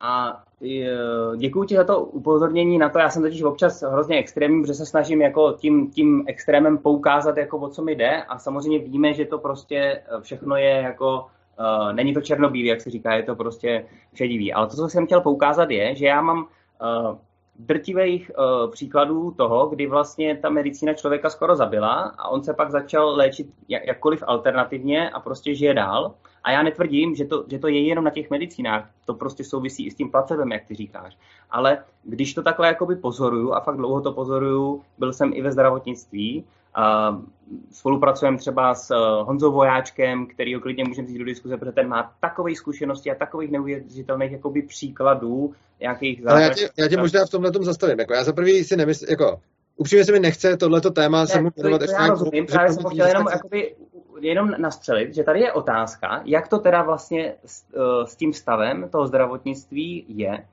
A 0.00 0.42
děkuji 1.36 1.64
ti 1.64 1.76
za 1.76 1.84
to 1.84 2.00
upozornění 2.00 2.78
na 2.78 2.88
to. 2.88 2.98
Já 2.98 3.10
jsem 3.10 3.22
totiž 3.22 3.42
občas 3.42 3.82
hrozně 3.82 4.18
extrémní, 4.18 4.62
protože 4.62 4.74
se 4.74 4.86
snažím 4.86 5.22
jako 5.22 5.52
tím, 5.52 5.90
tím 5.90 6.24
extrémem 6.26 6.78
poukázat, 6.78 7.36
jako 7.36 7.58
o 7.58 7.68
co 7.68 7.82
mi 7.82 7.94
jde. 7.94 8.22
A 8.22 8.38
samozřejmě 8.38 8.78
víme, 8.78 9.14
že 9.14 9.24
to 9.24 9.38
prostě 9.38 9.76
eh, 9.76 10.20
všechno 10.20 10.56
je 10.56 10.70
jako, 10.70 11.26
uh, 11.58 11.92
není 11.92 12.14
to 12.14 12.20
černobílý, 12.20 12.68
jak 12.68 12.80
se 12.80 12.90
říká, 12.90 13.14
je 13.14 13.22
to 13.22 13.36
prostě 13.36 13.86
šedivý. 14.14 14.52
Ale 14.52 14.66
to, 14.66 14.76
co 14.76 14.88
jsem 14.88 15.06
chtěl 15.06 15.20
poukázat, 15.20 15.70
je, 15.70 15.94
že 15.94 16.06
já 16.06 16.22
mám 16.22 16.38
uh, 16.38 17.16
drtivých 17.58 18.30
uh, 18.38 18.70
příkladů 18.70 19.30
toho, 19.30 19.66
kdy 19.66 19.86
vlastně 19.86 20.36
ta 20.36 20.50
medicína 20.50 20.94
člověka 20.94 21.30
skoro 21.30 21.56
zabila 21.56 21.94
a 22.18 22.28
on 22.28 22.42
se 22.42 22.54
pak 22.54 22.70
začal 22.70 23.16
léčit 23.16 23.46
jak, 23.68 23.86
jakkoliv 23.86 24.24
alternativně 24.26 25.10
a 25.10 25.20
prostě 25.20 25.54
žije 25.54 25.74
dál. 25.74 26.14
A 26.46 26.50
já 26.50 26.62
netvrdím, 26.62 27.14
že 27.14 27.24
to, 27.24 27.44
že 27.48 27.58
to 27.58 27.68
je 27.68 27.86
jenom 27.86 28.04
na 28.04 28.10
těch 28.10 28.30
medicínách, 28.30 28.90
to 29.04 29.14
prostě 29.14 29.44
souvisí 29.44 29.86
i 29.86 29.90
s 29.90 29.94
tím 29.94 30.10
placebem, 30.10 30.52
jak 30.52 30.64
ty 30.64 30.74
říkáš. 30.74 31.18
Ale 31.50 31.78
když 32.04 32.34
to 32.34 32.42
takhle 32.42 32.66
jakoby 32.66 32.96
pozoruju 32.96 33.52
a 33.52 33.60
fakt 33.60 33.76
dlouho 33.76 34.00
to 34.00 34.12
pozoruju, 34.12 34.82
byl 34.98 35.12
jsem 35.12 35.32
i 35.34 35.42
ve 35.42 35.52
zdravotnictví, 35.52 36.44
a 36.74 37.18
spolupracujeme 37.72 38.38
třeba 38.38 38.74
s 38.74 38.90
eh, 38.90 38.96
Honzou 39.22 39.52
Vojáčkem, 39.52 40.26
který 40.26 40.54
ho 40.54 40.60
klidně 40.60 40.84
můžeme 40.84 41.06
vzít 41.06 41.18
do 41.18 41.24
diskuze, 41.24 41.56
protože 41.56 41.72
ten 41.72 41.88
má 41.88 42.12
takové 42.20 42.54
zkušenosti 42.54 43.10
a 43.10 43.14
takových 43.14 43.50
neuvěřitelných 43.50 44.32
jakoby 44.32 44.62
příkladů 44.62 45.54
nějakých 45.80 46.28
Ale 46.28 46.42
já 46.42 46.54
tě, 46.54 46.68
já 46.78 46.88
tě 46.88 46.96
možná 46.96 47.24
v 47.24 47.30
tomhle 47.30 47.52
tom 47.52 47.64
zastavím. 47.64 47.98
Jako 47.98 48.14
já 48.14 48.24
za 48.24 48.32
prvý 48.32 48.64
si 48.64 48.76
nemyslím, 48.76 49.10
jako 49.10 49.40
upřímně 49.76 50.04
se 50.04 50.12
mi 50.12 50.20
nechce 50.20 50.56
tohleto 50.56 50.90
téma 50.90 51.20
ne, 51.20 51.26
se 51.26 51.42
mu 51.42 51.50
věnovat. 51.56 51.82
Já 51.82 52.06
rozumím, 52.06 52.46
právě 52.46 52.72
jsem 52.72 52.90
chtěl 52.90 53.06
jenom 53.06 53.26
jakoby 53.32 53.74
jenom 54.20 54.50
nastřelit, 54.58 55.14
že 55.14 55.24
tady 55.24 55.40
je 55.40 55.52
otázka, 55.52 56.22
jak 56.24 56.48
to 56.48 56.58
teda 56.58 56.82
vlastně 56.82 57.34
s, 57.44 57.64
eh, 57.74 58.06
s 58.06 58.16
tím 58.16 58.32
stavem 58.32 58.88
toho 58.88 59.06
zdravotnictví 59.06 60.04
je. 60.08 60.46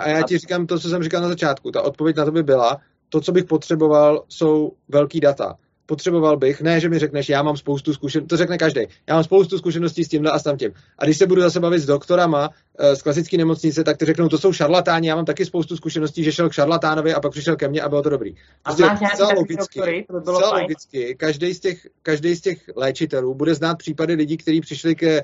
A 0.00 0.08
já 0.08 0.22
ti 0.22 0.38
říkám 0.38 0.66
to, 0.66 0.78
co 0.78 0.88
jsem 0.88 1.02
říkal 1.02 1.22
na 1.22 1.28
začátku. 1.28 1.70
Ta 1.70 1.82
odpověď 1.82 2.16
na 2.16 2.24
to 2.24 2.32
by 2.32 2.42
byla, 2.42 2.80
to, 3.08 3.20
co 3.20 3.32
bych 3.32 3.44
potřeboval, 3.44 4.24
jsou 4.28 4.72
velký 4.88 5.20
data 5.20 5.56
potřeboval 5.86 6.36
bych, 6.36 6.60
ne, 6.60 6.80
že 6.80 6.88
mi 6.88 6.98
řekneš, 6.98 7.28
já 7.28 7.42
mám 7.42 7.56
spoustu 7.56 7.94
zkušeností, 7.94 8.28
to 8.28 8.36
řekne 8.36 8.58
každý, 8.58 8.80
já 9.08 9.14
mám 9.14 9.24
spoustu 9.24 9.58
zkušeností 9.58 10.04
s 10.04 10.08
tímhle 10.08 10.30
a 10.30 10.38
s 10.38 10.42
tamtím. 10.42 10.72
A 10.98 11.04
když 11.04 11.18
se 11.18 11.26
budu 11.26 11.42
zase 11.42 11.60
bavit 11.60 11.78
s 11.78 11.86
doktorama 11.86 12.50
eh, 12.78 12.96
z 12.96 13.02
klasické 13.02 13.36
nemocnice, 13.36 13.84
tak 13.84 13.96
ty 13.96 14.04
řeknou, 14.04 14.28
to 14.28 14.38
jsou 14.38 14.52
šarlatáni, 14.52 15.08
já 15.08 15.16
mám 15.16 15.24
taky 15.24 15.44
spoustu 15.44 15.76
zkušeností, 15.76 16.24
že 16.24 16.32
šel 16.32 16.48
k 16.48 16.52
šarlatánovi 16.52 17.14
a 17.14 17.20
pak 17.20 17.32
přišel 17.32 17.56
ke 17.56 17.68
mně 17.68 17.82
a 17.82 17.88
bylo 17.88 18.02
to 18.02 18.10
dobrý. 18.10 18.34
Prostě 18.62 18.84
a 18.84 18.96
znáš 18.96 19.18
logicky, 19.36 19.78
doktory, 19.78 20.04
to 20.10 20.20
bylo 20.20 20.40
logicky, 20.60 21.14
každý 21.18 21.54
z, 21.54 21.60
těch, 21.60 21.88
každý 22.02 22.34
z 22.34 22.40
těch 22.40 22.70
léčitelů 22.76 23.34
bude 23.34 23.54
znát 23.54 23.78
případy 23.78 24.14
lidí, 24.14 24.36
kteří 24.36 24.60
přišli 24.60 24.94
ke 24.94 25.22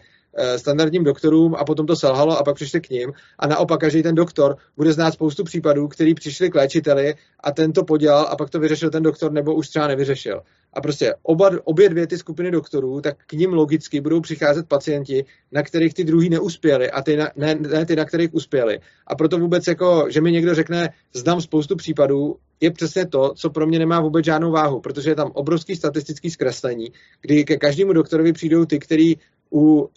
standardním 0.57 1.05
doktorům 1.05 1.55
a 1.55 1.65
potom 1.65 1.87
to 1.87 1.97
selhalo 1.97 2.39
a 2.39 2.45
pak 2.45 2.55
přišli 2.55 2.81
k 2.81 2.91
ním. 2.91 3.13
A 3.39 3.47
naopak 3.47 3.81
každý 3.81 4.03
ten 4.03 4.15
doktor 4.15 4.57
bude 4.77 4.93
znát 4.93 5.11
spoustu 5.11 5.45
případů, 5.45 5.89
který 5.89 6.15
přišli 6.15 6.51
k 6.51 6.55
léčiteli 6.55 7.15
a 7.41 7.53
ten 7.53 7.73
to 7.73 7.85
podělal 7.85 8.27
a 8.31 8.37
pak 8.37 8.51
to 8.51 8.61
vyřešil 8.61 8.91
ten 8.91 9.03
doktor 9.03 9.33
nebo 9.33 9.55
už 9.55 9.69
třeba 9.69 9.87
nevyřešil. 9.87 10.43
A 10.73 10.81
prostě 10.81 11.15
oba, 11.23 11.51
obě 11.65 11.89
dvě 11.89 12.07
ty 12.07 12.19
skupiny 12.19 12.51
doktorů, 12.51 13.01
tak 13.01 13.17
k 13.27 13.33
ním 13.33 13.53
logicky 13.53 14.01
budou 14.01 14.21
přicházet 14.21 14.69
pacienti, 14.69 15.25
na 15.53 15.63
kterých 15.63 15.95
ty 15.95 16.05
druhý 16.05 16.29
neuspěli 16.29 16.91
a 16.91 17.03
ty 17.03 17.17
na, 17.17 17.31
ne, 17.37 17.55
ne 17.55 17.87
ty, 17.87 17.97
na 17.97 18.05
kterých 18.05 18.35
uspěli. 18.35 18.81
A 19.07 19.15
proto 19.15 19.39
vůbec 19.39 19.67
jako, 19.67 20.07
že 20.09 20.21
mi 20.21 20.33
někdo 20.33 20.55
řekne, 20.55 20.91
znám 21.15 21.41
spoustu 21.41 21.77
případů, 21.77 22.37
je 22.61 22.71
přesně 22.71 23.07
to, 23.07 23.33
co 23.35 23.51
pro 23.51 23.67
mě 23.67 23.79
nemá 23.79 24.01
vůbec 24.01 24.25
žádnou 24.25 24.51
váhu, 24.51 24.81
protože 24.81 25.11
je 25.11 25.15
tam 25.15 25.31
obrovský 25.35 25.77
statistický 25.77 26.31
zkreslení, 26.31 26.93
kdy 27.21 27.45
ke 27.45 27.57
každému 27.57 27.93
doktorovi 27.93 28.33
přijdou 28.33 28.65
ty, 28.65 28.79
který 28.79 29.15
u 29.53 29.81
uh, 29.81 29.89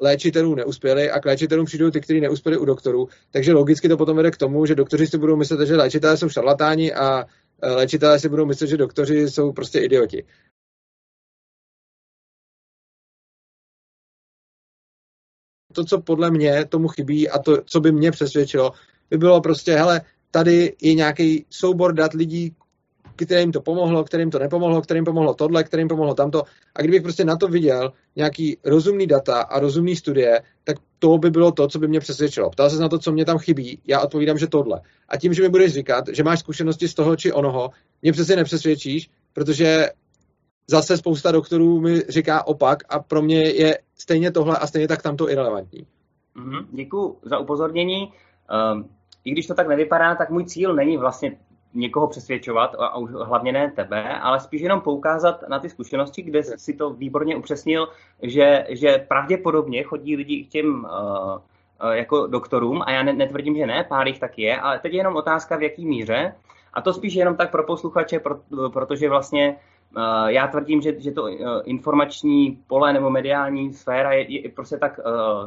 léčitelů 0.00 0.54
neuspěli 0.54 1.10
a 1.10 1.20
k 1.20 1.24
léčitelům 1.24 1.66
přijdou 1.66 1.90
ty, 1.90 2.00
kteří 2.00 2.20
neuspěli 2.20 2.58
u 2.58 2.64
doktorů. 2.64 3.08
Takže 3.30 3.52
logicky 3.52 3.88
to 3.88 3.96
potom 3.96 4.16
vede 4.16 4.30
k 4.30 4.36
tomu, 4.36 4.66
že 4.66 4.74
doktoři 4.74 5.06
si 5.06 5.18
budou 5.18 5.36
myslet, 5.36 5.66
že 5.66 5.76
léčitelé 5.76 6.16
jsou 6.16 6.28
šarlatáni 6.28 6.94
a 6.94 7.24
uh, 7.24 7.30
léčitelé 7.62 8.18
si 8.20 8.28
budou 8.28 8.46
myslet, 8.46 8.66
že 8.66 8.76
doktoři 8.76 9.30
jsou 9.30 9.52
prostě 9.52 9.78
idioti. 9.78 10.24
To, 15.72 15.84
co 15.84 16.00
podle 16.00 16.30
mě 16.30 16.64
tomu 16.64 16.88
chybí 16.88 17.28
a 17.28 17.38
to, 17.38 17.62
co 17.62 17.80
by 17.80 17.92
mě 17.92 18.10
přesvědčilo, 18.10 18.72
by 19.10 19.18
bylo 19.18 19.40
prostě, 19.40 19.72
hele, 19.72 20.00
tady 20.30 20.76
je 20.82 20.94
nějaký 20.94 21.46
soubor 21.50 21.92
dat 21.92 22.12
lidí, 22.12 22.56
kterým 23.16 23.52
to 23.52 23.60
pomohlo, 23.60 24.04
kterým 24.04 24.30
to 24.30 24.38
nepomohlo, 24.38 24.82
kterým 24.82 25.04
pomohlo 25.04 25.34
tohle, 25.34 25.64
kterým 25.64 25.88
pomohlo 25.88 26.14
tamto. 26.14 26.42
A 26.74 26.82
kdybych 26.82 27.02
prostě 27.02 27.24
na 27.24 27.36
to 27.36 27.48
viděl 27.48 27.92
nějaký 28.16 28.58
rozumný 28.64 29.06
data 29.06 29.40
a 29.40 29.60
rozumný 29.60 29.96
studie, 29.96 30.42
tak 30.64 30.76
to 30.98 31.18
by 31.18 31.30
bylo 31.30 31.52
to, 31.52 31.68
co 31.68 31.78
by 31.78 31.88
mě 31.88 32.00
přesvědčilo. 32.00 32.50
Ptal 32.50 32.70
se 32.70 32.82
na 32.82 32.88
to, 32.88 32.98
co 32.98 33.12
mě 33.12 33.24
tam 33.24 33.38
chybí, 33.38 33.80
já 33.86 34.00
odpovídám, 34.00 34.38
že 34.38 34.46
tohle. 34.46 34.80
A 35.08 35.16
tím, 35.16 35.34
že 35.34 35.42
mi 35.42 35.48
budeš 35.48 35.72
říkat, 35.72 36.04
že 36.12 36.24
máš 36.24 36.38
zkušenosti 36.38 36.88
z 36.88 36.94
toho 36.94 37.16
či 37.16 37.32
onoho, 37.32 37.70
mě 38.02 38.12
přesně 38.12 38.36
nepřesvědčíš, 38.36 39.10
protože 39.32 39.90
zase 40.66 40.96
spousta 40.96 41.32
doktorů 41.32 41.80
mi 41.80 42.00
říká 42.00 42.46
opak 42.46 42.78
a 42.88 42.98
pro 42.98 43.22
mě 43.22 43.50
je 43.50 43.78
stejně 43.94 44.30
tohle 44.30 44.58
a 44.58 44.66
stejně 44.66 44.88
tak 44.88 45.02
tamto 45.02 45.30
irrelevantní. 45.30 45.86
Mm-hmm, 46.36 46.66
děkuji 46.72 47.18
za 47.22 47.38
upozornění. 47.38 48.12
Um, 48.72 48.88
I 49.24 49.30
když 49.30 49.46
to 49.46 49.54
tak 49.54 49.68
nevypadá, 49.68 50.14
tak 50.14 50.30
můj 50.30 50.44
cíl 50.44 50.74
není 50.74 50.96
vlastně 50.96 51.38
někoho 51.76 52.06
přesvědčovat, 52.06 52.74
a 52.78 52.96
už 52.96 53.10
hlavně 53.10 53.52
ne 53.52 53.72
tebe, 53.76 54.18
ale 54.18 54.40
spíš 54.40 54.60
jenom 54.60 54.80
poukázat 54.80 55.48
na 55.48 55.58
ty 55.58 55.68
zkušenosti, 55.68 56.22
kde 56.22 56.42
si 56.42 56.72
to 56.72 56.90
výborně 56.90 57.36
upřesnil, 57.36 57.88
že, 58.22 58.66
že 58.68 59.04
pravděpodobně 59.08 59.82
chodí 59.82 60.16
lidi 60.16 60.44
k 60.44 60.48
těm 60.48 60.84
uh, 60.84 61.92
jako 61.92 62.26
doktorům, 62.26 62.82
a 62.86 62.90
já 62.90 63.02
netvrdím, 63.02 63.56
že 63.56 63.66
ne, 63.66 63.84
pár 63.84 64.06
jich 64.06 64.18
tak 64.18 64.38
je, 64.38 64.60
ale 64.60 64.78
teď 64.78 64.92
je 64.92 64.98
jenom 64.98 65.16
otázka, 65.16 65.56
v 65.56 65.62
jaký 65.62 65.86
míře. 65.86 66.34
A 66.72 66.80
to 66.80 66.92
spíš 66.92 67.14
jenom 67.14 67.36
tak 67.36 67.50
pro 67.50 67.64
posluchače, 67.64 68.20
protože 68.72 69.08
vlastně 69.08 69.56
uh, 69.96 70.26
já 70.26 70.46
tvrdím, 70.46 70.80
že, 70.80 71.00
že 71.00 71.12
to 71.12 71.22
uh, 71.22 71.30
informační 71.64 72.58
pole 72.66 72.92
nebo 72.92 73.10
mediální 73.10 73.72
sféra 73.72 74.12
je, 74.12 74.42
je 74.42 74.50
prostě 74.50 74.76
tak 74.76 75.00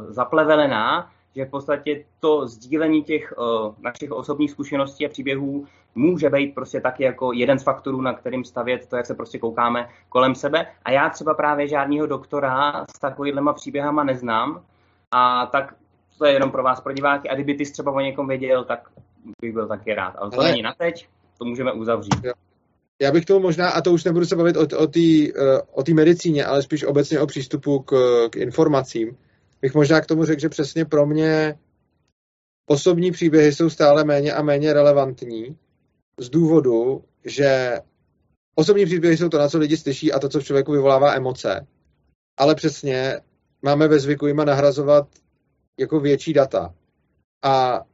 zaplevelená, 0.08 1.10
že 1.36 1.44
v 1.44 1.50
podstatě 1.50 2.04
to 2.20 2.48
sdílení 2.48 3.04
těch 3.04 3.34
uh, 3.38 3.74
našich 3.80 4.12
osobních 4.12 4.50
zkušeností 4.50 5.06
a 5.06 5.08
příběhů 5.08 5.66
může 5.94 6.30
být 6.30 6.54
prostě 6.54 6.80
taky 6.80 7.04
jako 7.04 7.32
jeden 7.32 7.58
z 7.58 7.62
faktorů, 7.62 8.00
na 8.00 8.12
kterým 8.12 8.44
stavět 8.44 8.86
to, 8.86 8.96
jak 8.96 9.06
se 9.06 9.14
prostě 9.14 9.38
koukáme 9.38 9.88
kolem 10.08 10.34
sebe. 10.34 10.66
A 10.84 10.90
já 10.90 11.10
třeba 11.10 11.34
právě 11.34 11.68
žádného 11.68 12.06
doktora 12.06 12.84
s 12.96 12.98
takovýhlema 12.98 13.52
příběhama 13.52 14.04
neznám. 14.04 14.62
A 15.10 15.46
tak 15.46 15.74
to 16.18 16.24
je 16.26 16.32
jenom 16.32 16.50
pro 16.50 16.62
vás, 16.62 16.80
pro 16.80 16.92
diváky. 16.92 17.28
A 17.28 17.34
kdyby 17.34 17.54
ty 17.54 17.64
třeba 17.64 17.92
o 17.92 18.00
někom 18.00 18.28
věděl, 18.28 18.64
tak 18.64 18.88
bych 19.42 19.52
byl 19.52 19.68
taky 19.68 19.94
rád. 19.94 20.14
Ale 20.18 20.30
to 20.30 20.40
Ale... 20.40 20.50
není 20.50 20.62
na 20.62 20.74
teď, 20.78 21.08
to 21.38 21.44
můžeme 21.44 21.72
uzavřít. 21.72 22.26
Já 23.02 23.12
bych 23.12 23.24
to 23.24 23.40
možná, 23.40 23.70
a 23.70 23.80
to 23.80 23.92
už 23.92 24.04
nebudu 24.04 24.26
se 24.26 24.36
bavit 24.36 24.56
o, 24.56 24.62
o 24.78 24.86
té 24.86 25.00
eh, 25.00 25.60
o 25.72 25.94
medicíně, 25.94 26.44
ale 26.44 26.62
spíš 26.62 26.84
obecně 26.84 27.20
o 27.20 27.26
přístupu 27.26 27.78
k, 27.78 27.94
k 28.30 28.36
informacím 28.36 29.16
bych 29.62 29.74
možná 29.74 30.00
k 30.00 30.06
tomu 30.06 30.24
řekl, 30.24 30.40
že 30.40 30.48
přesně 30.48 30.84
pro 30.84 31.06
mě 31.06 31.58
osobní 32.66 33.12
příběhy 33.12 33.52
jsou 33.52 33.70
stále 33.70 34.04
méně 34.04 34.32
a 34.32 34.42
méně 34.42 34.72
relevantní 34.72 35.56
z 36.18 36.30
důvodu, 36.30 37.04
že 37.24 37.78
osobní 38.54 38.84
příběhy 38.84 39.16
jsou 39.16 39.28
to, 39.28 39.38
na 39.38 39.48
co 39.48 39.58
lidi 39.58 39.76
slyší 39.76 40.12
a 40.12 40.18
to, 40.18 40.28
co 40.28 40.40
v 40.40 40.44
člověku 40.44 40.72
vyvolává 40.72 41.14
emoce. 41.14 41.66
Ale 42.38 42.54
přesně 42.54 43.20
máme 43.62 43.88
ve 43.88 43.98
zvyku 43.98 44.26
jima 44.26 44.44
nahrazovat 44.44 45.08
jako 45.78 46.00
větší 46.00 46.32
data. 46.32 46.74
A 47.44 47.84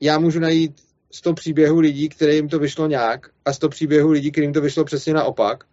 já 0.00 0.18
můžu 0.18 0.40
najít 0.40 0.72
100 1.10 1.34
příběhů 1.34 1.80
lidí, 1.80 2.08
kterým 2.08 2.48
to 2.48 2.58
vyšlo 2.58 2.86
nějak 2.86 3.30
a 3.44 3.52
100 3.52 3.68
příběhů 3.68 4.10
lidí, 4.10 4.32
kterým 4.32 4.52
to 4.52 4.60
vyšlo 4.60 4.84
přesně 4.84 5.14
naopak. 5.14 5.64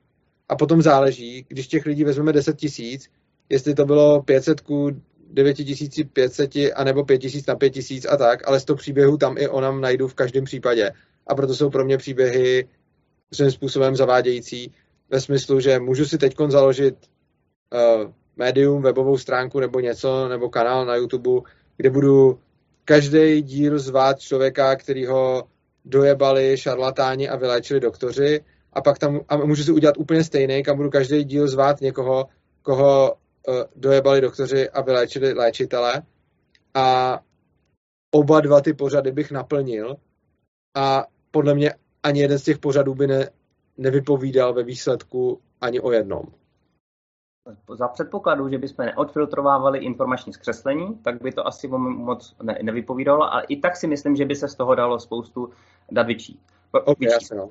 A 0.49 0.55
potom 0.55 0.81
záleží, 0.81 1.45
když 1.47 1.67
těch 1.67 1.85
lidí 1.85 2.03
vezmeme 2.03 2.33
10 2.33 2.57
tisíc, 2.57 3.09
jestli 3.49 3.75
to 3.75 3.85
bylo 3.85 4.23
500 4.23 4.61
ku 4.61 5.01
9500 5.29 6.51
anebo 6.75 7.03
5000 7.03 7.47
na 7.47 7.55
5000 7.55 8.05
a 8.05 8.17
tak, 8.17 8.47
ale 8.47 8.59
z 8.59 8.65
toho 8.65 8.77
příběhu 8.77 9.17
tam 9.17 9.37
i 9.37 9.47
onam 9.47 9.81
najdu 9.81 10.07
v 10.07 10.13
každém 10.13 10.43
případě. 10.45 10.91
A 11.27 11.35
proto 11.35 11.55
jsou 11.55 11.69
pro 11.69 11.85
mě 11.85 11.97
příběhy 11.97 12.67
svým 13.33 13.51
způsobem 13.51 13.95
zavádějící 13.95 14.71
ve 15.09 15.21
smyslu, 15.21 15.59
že 15.59 15.79
můžu 15.79 16.05
si 16.05 16.17
teď 16.17 16.35
založit 16.47 16.95
uh, 17.73 18.11
médium, 18.35 18.81
webovou 18.81 19.17
stránku 19.17 19.59
nebo 19.59 19.79
něco, 19.79 20.27
nebo 20.27 20.49
kanál 20.49 20.85
na 20.85 20.95
YouTube, 20.95 21.49
kde 21.77 21.89
budu 21.89 22.39
každý 22.85 23.41
díl 23.41 23.79
zvát 23.79 24.19
člověka, 24.19 24.75
který 24.75 25.05
ho 25.05 25.43
dojebali 25.85 26.57
šarlatáni 26.57 27.29
a 27.29 27.35
vyléčili 27.35 27.79
doktoři 27.79 28.41
a 28.73 28.81
pak 28.81 28.99
tam 28.99 29.19
a 29.29 29.37
můžu 29.37 29.63
si 29.63 29.71
udělat 29.71 29.97
úplně 29.97 30.23
stejný, 30.23 30.63
kam 30.63 30.77
budu 30.77 30.89
každý 30.89 31.23
díl 31.23 31.47
zvát 31.47 31.81
někoho, 31.81 32.25
koho 32.61 33.15
dojebali 33.75 34.21
doktoři 34.21 34.69
a 34.69 34.81
vyléčili 34.81 35.33
léčitele 35.33 36.01
a 36.73 37.19
oba 38.11 38.41
dva 38.41 38.61
ty 38.61 38.73
pořady 38.73 39.11
bych 39.11 39.31
naplnil 39.31 39.95
a 40.75 41.05
podle 41.31 41.55
mě 41.55 41.73
ani 42.03 42.21
jeden 42.21 42.39
z 42.39 42.43
těch 42.43 42.57
pořadů 42.57 42.95
by 42.95 43.07
ne, 43.07 43.29
nevypovídal 43.77 44.53
ve 44.53 44.63
výsledku 44.63 45.41
ani 45.61 45.79
o 45.79 45.91
jednom. 45.91 46.23
Za 47.77 47.87
předpokladu, 47.87 48.49
že 48.49 48.57
bychom 48.57 48.85
neodfiltrovávali 48.85 49.79
informační 49.79 50.33
zkreslení, 50.33 50.97
tak 50.97 51.21
by 51.21 51.31
to 51.31 51.47
asi 51.47 51.67
moc 51.67 52.35
ne, 52.43 52.59
nevypovídalo, 52.61 53.33
ale 53.33 53.43
i 53.47 53.57
tak 53.57 53.77
si 53.77 53.87
myslím, 53.87 54.15
že 54.15 54.25
by 54.25 54.35
se 54.35 54.47
z 54.47 54.55
toho 54.55 54.75
dalo 54.75 54.99
spoustu 54.99 55.49
dat 55.91 56.07
vyčít. 56.07 56.39
Okay, 56.71 57.09
no. 57.35 57.49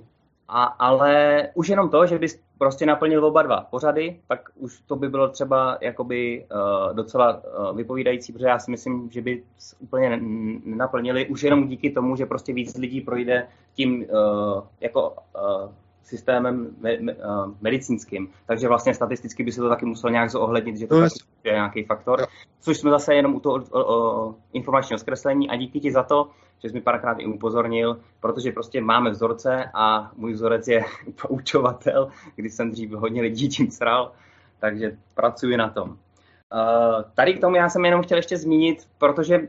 A, 0.48 0.64
ale 0.64 1.48
už 1.54 1.68
jenom 1.68 1.90
to, 1.90 2.06
že 2.06 2.18
bys 2.18 2.40
prostě 2.58 2.86
naplnil 2.86 3.24
oba 3.24 3.42
dva 3.42 3.60
pořady, 3.60 4.20
tak 4.28 4.50
už 4.54 4.80
to 4.80 4.96
by 4.96 5.08
bylo 5.08 5.28
třeba 5.28 5.78
jakoby 5.80 6.46
uh, 6.52 6.94
docela 6.96 7.42
uh, 7.44 7.76
vypovídající, 7.76 8.32
protože 8.32 8.46
já 8.46 8.58
si 8.58 8.70
myslím, 8.70 9.10
že 9.10 9.22
by 9.22 9.42
úplně 9.78 10.20
nenaplnili 10.64 11.26
už 11.26 11.42
jenom 11.42 11.68
díky 11.68 11.90
tomu, 11.90 12.16
že 12.16 12.26
prostě 12.26 12.52
víc 12.52 12.76
lidí 12.76 13.00
projde 13.00 13.48
tím 13.74 14.06
uh, 14.10 14.62
jako 14.80 15.10
uh, 15.10 15.70
systémem 16.08 16.76
me, 16.80 17.00
me, 17.00 17.14
uh, 17.14 17.54
medicínským. 17.60 18.28
Takže 18.46 18.68
vlastně 18.68 18.94
statisticky 18.94 19.42
by 19.44 19.52
se 19.52 19.60
to 19.60 19.68
taky 19.68 19.86
muselo 19.86 20.10
nějak 20.10 20.30
zohlednit, 20.30 20.76
že 20.76 20.86
to 20.86 21.02
je 21.44 21.52
nějaký 21.52 21.84
faktor. 21.84 22.26
Což 22.60 22.78
jsme 22.78 22.90
zase 22.90 23.14
jenom 23.14 23.34
u 23.34 23.40
toho 23.40 23.64
o, 23.70 23.94
o, 23.94 24.34
informačního 24.52 24.98
zkreslení 24.98 25.50
a 25.50 25.56
díky 25.56 25.80
ti 25.80 25.92
za 25.92 26.02
to, 26.02 26.30
že 26.62 26.68
jsi 26.68 26.74
mi 26.74 26.80
párkrát 26.80 27.18
i 27.18 27.26
upozornil, 27.26 28.00
protože 28.20 28.52
prostě 28.52 28.80
máme 28.80 29.10
vzorce 29.10 29.70
a 29.74 30.10
můj 30.16 30.32
vzorec 30.32 30.68
je 30.68 30.84
poučovatel, 31.22 32.08
když 32.36 32.54
jsem 32.54 32.70
dřív 32.70 32.90
hodně 32.90 33.22
lidí 33.22 33.48
tím 33.48 33.70
sral, 33.70 34.12
takže 34.60 34.96
pracuji 35.14 35.56
na 35.56 35.68
tom. 35.68 35.88
Uh, 35.90 37.02
tady 37.14 37.34
k 37.34 37.40
tomu 37.40 37.56
já 37.56 37.68
jsem 37.68 37.84
jenom 37.84 38.02
chtěl 38.02 38.18
ještě 38.18 38.36
zmínit, 38.36 38.88
protože 38.98 39.38
uh, 39.38 39.44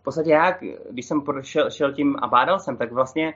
v 0.00 0.02
podstatě 0.02 0.30
já, 0.30 0.58
když 0.90 1.06
jsem 1.06 1.22
šel, 1.40 1.70
šel 1.70 1.92
tím 1.92 2.16
a 2.22 2.28
bádal 2.28 2.58
jsem, 2.58 2.76
tak 2.76 2.92
vlastně 2.92 3.34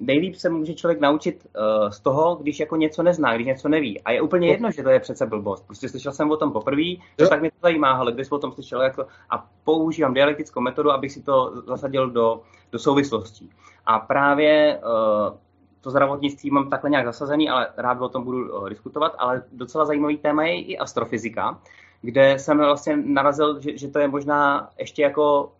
nejlíp 0.00 0.34
se 0.34 0.48
může 0.48 0.74
člověk 0.74 1.00
naučit 1.00 1.46
uh, 1.46 1.90
z 1.90 2.00
toho, 2.00 2.34
když 2.34 2.60
jako 2.60 2.76
něco 2.76 3.02
nezná, 3.02 3.34
když 3.34 3.46
něco 3.46 3.68
neví. 3.68 4.00
A 4.00 4.12
je 4.12 4.22
úplně 4.22 4.48
jedno, 4.48 4.70
že 4.70 4.82
to 4.82 4.90
je 4.90 5.00
přece 5.00 5.26
blbost. 5.26 5.66
Prostě 5.66 5.88
slyšel 5.88 6.12
jsem 6.12 6.30
o 6.30 6.36
tom 6.36 6.52
poprvé, 6.52 6.94
to 7.16 7.28
tak 7.28 7.40
mě 7.40 7.50
to 7.50 7.56
zajímá, 7.62 7.92
ale 7.92 8.12
když 8.12 8.26
jsem 8.26 8.36
o 8.36 8.38
tom 8.40 8.52
slyšel 8.52 8.82
jako, 8.82 9.06
a 9.30 9.46
používám 9.64 10.14
dialektickou 10.14 10.60
metodu, 10.60 10.90
abych 10.90 11.12
si 11.12 11.22
to 11.22 11.62
zasadil 11.66 12.10
do, 12.10 12.40
do 12.72 12.78
souvislostí. 12.78 13.50
A 13.86 13.98
právě 13.98 14.78
uh, 14.78 15.36
to 15.80 15.90
zdravotnictví 15.90 16.50
mám 16.50 16.70
takhle 16.70 16.90
nějak 16.90 17.06
zasazený, 17.06 17.50
ale 17.50 17.68
rád 17.76 18.00
o 18.00 18.08
tom 18.08 18.24
budu 18.24 18.58
uh, 18.58 18.68
diskutovat, 18.68 19.14
ale 19.18 19.42
docela 19.52 19.84
zajímavý 19.84 20.18
téma 20.18 20.44
je 20.44 20.62
i 20.62 20.78
astrofyzika, 20.78 21.58
kde 22.02 22.38
jsem 22.38 22.58
vlastně 22.58 22.96
narazil, 22.96 23.60
že, 23.60 23.78
že 23.78 23.88
to 23.88 23.98
je 23.98 24.08
možná 24.08 24.70
ještě 24.78 25.02
jako 25.02 25.52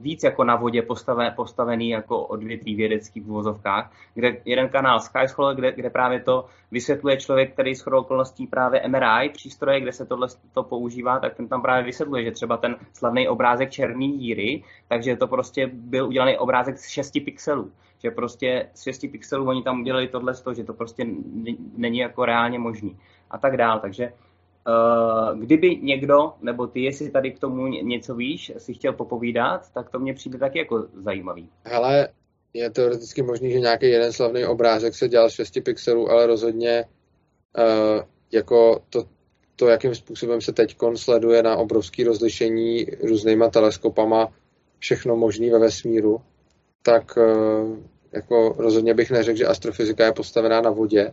víc 0.00 0.22
jako 0.22 0.44
na 0.44 0.56
vodě 0.56 0.82
postave, 0.82 1.30
postavený 1.30 1.90
jako 1.90 2.22
odvětví 2.22 2.74
vědecký 2.74 3.20
v 3.20 3.30
uvozovkách, 3.30 3.92
kde 4.14 4.36
jeden 4.44 4.68
kanál 4.68 5.00
Skyscholar, 5.00 5.54
kde, 5.56 5.72
kde 5.72 5.90
právě 5.90 6.20
to 6.20 6.46
vysvětluje 6.70 7.16
člověk, 7.16 7.52
který 7.52 7.74
s 7.74 7.86
okolností 7.86 8.46
právě 8.46 8.82
MRI 8.88 9.28
přístroje, 9.32 9.80
kde 9.80 9.92
se 9.92 10.06
tohle 10.06 10.28
to 10.52 10.62
používá, 10.62 11.20
tak 11.20 11.34
ten 11.34 11.48
tam 11.48 11.62
právě 11.62 11.84
vysvětluje, 11.84 12.24
že 12.24 12.30
třeba 12.30 12.56
ten 12.56 12.76
slavný 12.92 13.28
obrázek 13.28 13.70
černý 13.70 14.18
díry, 14.18 14.62
takže 14.88 15.16
to 15.16 15.26
prostě 15.26 15.70
byl 15.72 16.06
udělaný 16.06 16.38
obrázek 16.38 16.78
z 16.78 16.88
6 16.88 17.12
pixelů. 17.24 17.72
Že 18.02 18.10
prostě 18.10 18.68
z 18.74 18.82
6 18.82 19.00
pixelů 19.00 19.48
oni 19.48 19.62
tam 19.62 19.80
udělali 19.80 20.08
tohle, 20.08 20.34
že 20.56 20.64
to 20.64 20.72
prostě 20.72 21.06
není 21.76 21.98
jako 21.98 22.24
reálně 22.24 22.58
možný. 22.58 22.98
A 23.30 23.38
tak 23.38 23.56
dál. 23.56 23.80
Takže 23.80 24.12
kdyby 25.34 25.76
někdo, 25.76 26.32
nebo 26.42 26.66
ty, 26.66 26.82
jestli 26.82 27.10
tady 27.10 27.32
k 27.32 27.38
tomu 27.38 27.66
něco 27.66 28.14
víš, 28.14 28.52
si 28.58 28.74
chtěl 28.74 28.92
popovídat, 28.92 29.72
tak 29.72 29.90
to 29.90 29.98
mně 29.98 30.14
přijde 30.14 30.38
taky 30.38 30.58
jako 30.58 30.86
zajímavý. 30.94 31.48
Hele, 31.64 32.08
je 32.54 32.70
teoreticky 32.70 33.22
možný, 33.22 33.52
že 33.52 33.60
nějaký 33.60 33.86
jeden 33.86 34.12
slavný 34.12 34.44
obrázek 34.44 34.94
se 34.94 35.08
dělal 35.08 35.30
6 35.30 35.58
pixelů, 35.64 36.10
ale 36.10 36.26
rozhodně 36.26 36.84
uh, 37.58 38.02
jako 38.32 38.82
to, 38.90 39.04
to, 39.56 39.68
jakým 39.68 39.94
způsobem 39.94 40.40
se 40.40 40.52
teď 40.52 40.76
sleduje 40.94 41.42
na 41.42 41.56
obrovský 41.56 42.04
rozlišení 42.04 42.86
různýma 43.02 43.48
teleskopama 43.48 44.32
všechno 44.78 45.16
možný 45.16 45.50
ve 45.50 45.58
vesmíru, 45.58 46.20
tak 46.82 47.16
uh, 47.16 47.78
jako 48.12 48.54
rozhodně 48.58 48.94
bych 48.94 49.10
neřekl, 49.10 49.38
že 49.38 49.46
astrofyzika 49.46 50.04
je 50.04 50.12
postavená 50.12 50.60
na 50.60 50.70
vodě, 50.70 51.12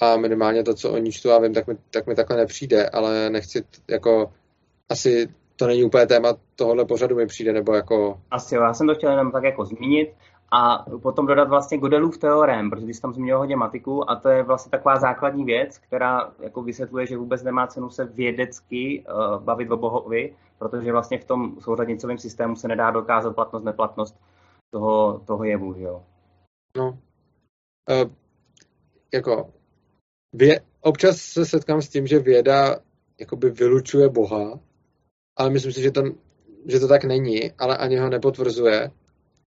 a 0.00 0.16
minimálně 0.16 0.64
to, 0.64 0.74
co 0.74 0.92
oni 0.92 1.12
čtu 1.12 1.32
a 1.32 1.38
vím, 1.38 1.54
tak 1.54 1.66
mi, 1.66 1.76
tak 1.90 2.06
mi 2.06 2.14
takhle 2.14 2.36
nepřijde, 2.36 2.88
ale 2.88 3.30
nechci 3.30 3.64
jako 3.88 4.32
asi 4.88 5.28
to 5.56 5.66
není 5.66 5.84
úplně 5.84 6.06
téma 6.06 6.28
tohohle 6.56 6.84
pořadu 6.84 7.16
mi 7.16 7.26
přijde, 7.26 7.52
nebo 7.52 7.74
jako... 7.74 8.20
Asi 8.30 8.54
jo, 8.54 8.62
já 8.62 8.74
jsem 8.74 8.86
to 8.86 8.94
chtěl 8.94 9.10
jenom 9.10 9.32
tak 9.32 9.44
jako 9.44 9.64
zmínit 9.64 10.14
a 10.52 10.84
potom 11.02 11.26
dodat 11.26 11.48
vlastně 11.48 11.78
Godelův 11.78 12.18
teorem, 12.18 12.70
protože 12.70 12.86
jsi 12.86 13.00
tam 13.00 13.14
zmínil 13.14 13.38
hodně 13.38 13.56
matiku 13.56 14.10
a 14.10 14.16
to 14.16 14.28
je 14.28 14.42
vlastně 14.42 14.70
taková 14.70 14.96
základní 14.96 15.44
věc, 15.44 15.78
která 15.78 16.32
jako 16.42 16.62
vysvětluje, 16.62 17.06
že 17.06 17.16
vůbec 17.16 17.42
nemá 17.42 17.66
cenu 17.66 17.90
se 17.90 18.04
vědecky 18.04 19.04
uh, 19.08 19.42
bavit 19.42 19.70
o 19.70 19.76
bohovi, 19.76 20.36
protože 20.58 20.92
vlastně 20.92 21.18
v 21.18 21.24
tom 21.24 21.60
souřadnicovém 21.60 22.18
systému 22.18 22.56
se 22.56 22.68
nedá 22.68 22.90
dokázat 22.90 23.34
platnost, 23.34 23.64
neplatnost 23.64 24.20
toho, 24.70 25.20
toho 25.26 25.44
jevu, 25.44 25.74
jo. 25.78 26.02
No, 26.76 26.88
uh, 26.88 28.10
jako 29.14 29.50
Vě, 30.32 30.60
občas 30.80 31.16
se 31.16 31.46
setkám 31.46 31.82
s 31.82 31.88
tím, 31.88 32.06
že 32.06 32.18
věda 32.18 32.76
jakoby 33.20 33.50
vylučuje 33.50 34.08
Boha, 34.08 34.60
ale 35.36 35.50
myslím 35.50 35.72
si, 35.72 35.82
že 35.82 35.90
to, 35.90 36.02
že 36.66 36.80
to 36.80 36.88
tak 36.88 37.04
není, 37.04 37.52
ale 37.58 37.76
ani 37.76 37.96
ho 37.96 38.08
nepotvrzuje. 38.08 38.90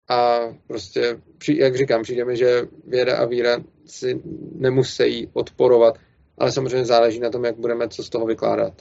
A 0.10 0.40
prostě, 0.68 1.22
jak 1.54 1.76
říkám, 1.76 2.04
přijde 2.04 2.26
mi, 2.26 2.38
že 2.38 2.62
věda 2.88 3.18
a 3.18 3.26
víra 3.26 3.58
si 3.86 4.22
nemusí 4.56 5.30
odporovat, 5.34 5.98
ale 6.38 6.52
samozřejmě 6.52 6.86
záleží 6.86 7.20
na 7.20 7.30
tom, 7.30 7.46
jak 7.46 7.56
budeme 7.56 7.90
co 7.90 8.04
z 8.04 8.10
toho 8.10 8.26
vykládat. 8.26 8.74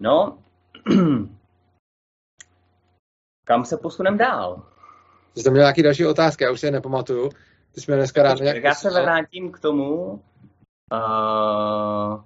No, 0.00 0.38
kam 3.44 3.64
se 3.64 3.76
posunem 3.76 4.18
dál? 4.18 4.72
Jsi 5.34 5.44
tam 5.44 5.52
měl 5.52 5.62
nějaký 5.62 5.82
další 5.82 6.06
otázky, 6.06 6.44
já 6.44 6.52
už 6.52 6.60
si 6.60 6.66
je 6.66 6.72
nepamatuju. 6.72 7.30
Ty 7.76 7.82
jsme 7.82 7.96
dneska 7.96 8.22
rádi 8.22 8.42
nějak... 8.42 8.64
Já 8.64 8.74
se 8.74 8.90
vrátím 8.90 9.52
k 9.52 9.60
tomu, 9.60 10.22
uh, 10.92 12.20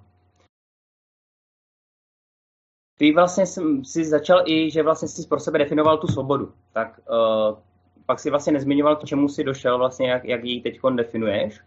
ty 2.97 3.11
vlastně 3.11 3.45
si 3.83 4.05
začal 4.05 4.43
i, 4.45 4.71
že 4.71 4.83
vlastně 4.83 5.07
jsi 5.07 5.27
pro 5.27 5.39
sebe 5.39 5.59
definoval 5.59 5.97
tu 5.97 6.07
svobodu. 6.07 6.53
Tak 6.73 6.99
uh, 7.09 7.57
pak 8.05 8.19
si 8.19 8.29
vlastně 8.29 8.53
nezmiňoval, 8.53 8.95
k 8.95 9.05
čemu 9.05 9.29
jsi 9.29 9.43
došel, 9.43 9.77
vlastně 9.77 10.09
jak, 10.09 10.25
jak 10.25 10.43
ji 10.43 10.61
teď 10.61 10.79
definuješ? 10.95 11.59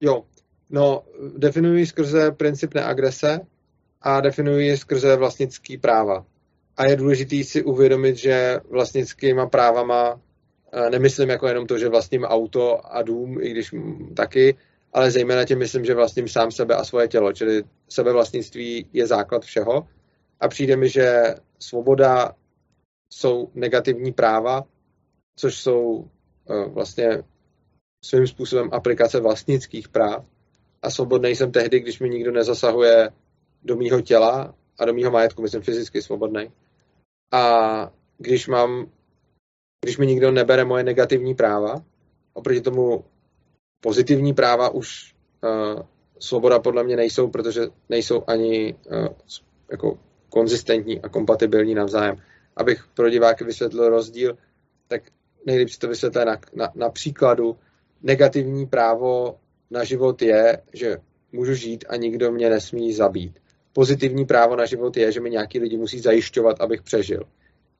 Jo, 0.00 0.24
no 0.70 1.02
definuji 1.36 1.86
skrze 1.86 2.32
princip 2.32 2.74
neagrese 2.74 3.40
a 4.00 4.20
definuji 4.20 4.76
skrze 4.76 5.16
vlastnický 5.16 5.78
práva. 5.78 6.26
A 6.76 6.84
je 6.84 6.96
důležité 6.96 7.44
si 7.44 7.62
uvědomit, 7.62 8.16
že 8.16 8.60
vlastnickýma 8.70 9.46
právama 9.46 10.20
Nemyslím 10.90 11.30
jako 11.30 11.48
jenom 11.48 11.66
to, 11.66 11.78
že 11.78 11.88
vlastním 11.88 12.24
auto 12.24 12.94
a 12.94 13.02
dům, 13.02 13.38
i 13.40 13.50
když 13.50 13.74
taky, 14.16 14.56
ale 14.92 15.10
zejména 15.10 15.44
tím 15.44 15.58
myslím, 15.58 15.84
že 15.84 15.94
vlastním 15.94 16.28
sám 16.28 16.50
sebe 16.50 16.74
a 16.74 16.84
svoje 16.84 17.08
tělo, 17.08 17.32
čili 17.32 17.64
sebevlastnictví 17.88 18.86
je 18.92 19.06
základ 19.06 19.44
všeho. 19.44 19.88
A 20.40 20.48
přijde 20.48 20.76
mi, 20.76 20.88
že 20.88 21.34
svoboda 21.58 22.32
jsou 23.10 23.50
negativní 23.54 24.12
práva, 24.12 24.64
což 25.36 25.54
jsou 25.54 26.04
e, 26.50 26.68
vlastně 26.68 27.22
svým 28.04 28.26
způsobem 28.26 28.68
aplikace 28.72 29.20
vlastnických 29.20 29.88
práv. 29.88 30.24
A 30.82 30.90
svobodný 30.90 31.36
jsem 31.36 31.52
tehdy, 31.52 31.80
když 31.80 32.00
mi 32.00 32.08
nikdo 32.08 32.32
nezasahuje 32.32 33.10
do 33.62 33.76
mýho 33.76 34.00
těla 34.00 34.54
a 34.78 34.84
do 34.84 34.94
mýho 34.94 35.10
majetku, 35.10 35.42
myslím 35.42 35.62
fyzicky 35.62 36.02
svobodný. 36.02 36.52
A 37.32 37.92
když 38.18 38.48
mám 38.48 38.90
když 39.84 39.98
mi 39.98 40.06
nikdo 40.06 40.30
nebere 40.30 40.64
moje 40.64 40.84
negativní 40.84 41.34
práva, 41.34 41.82
oproti 42.32 42.60
tomu 42.60 43.04
pozitivní 43.80 44.34
práva 44.34 44.68
už 44.68 45.14
uh, 45.44 45.82
svoboda 46.18 46.58
podle 46.58 46.84
mě 46.84 46.96
nejsou, 46.96 47.28
protože 47.28 47.68
nejsou 47.88 48.22
ani 48.26 48.74
uh, 48.74 49.08
jako 49.70 49.98
konzistentní 50.28 51.00
a 51.00 51.08
kompatibilní 51.08 51.74
navzájem. 51.74 52.16
Abych 52.56 52.84
pro 52.94 53.10
diváky 53.10 53.44
vysvětlil 53.44 53.88
rozdíl, 53.88 54.38
tak 54.88 55.02
nejlíp 55.46 55.68
si 55.68 55.78
to 55.78 55.88
vysvětlí 55.88 56.20
na, 56.24 56.40
na, 56.54 56.72
na 56.74 56.90
příkladu. 56.90 57.56
Negativní 58.02 58.66
právo 58.66 59.36
na 59.70 59.84
život 59.84 60.22
je, 60.22 60.62
že 60.72 60.96
můžu 61.32 61.54
žít 61.54 61.84
a 61.88 61.96
nikdo 61.96 62.32
mě 62.32 62.50
nesmí 62.50 62.92
zabít. 62.92 63.38
Pozitivní 63.72 64.24
právo 64.24 64.56
na 64.56 64.66
život 64.66 64.96
je, 64.96 65.12
že 65.12 65.20
mi 65.20 65.30
nějaký 65.30 65.58
lidi 65.58 65.76
musí 65.76 66.00
zajišťovat, 66.00 66.60
abych 66.60 66.82
přežil. 66.82 67.22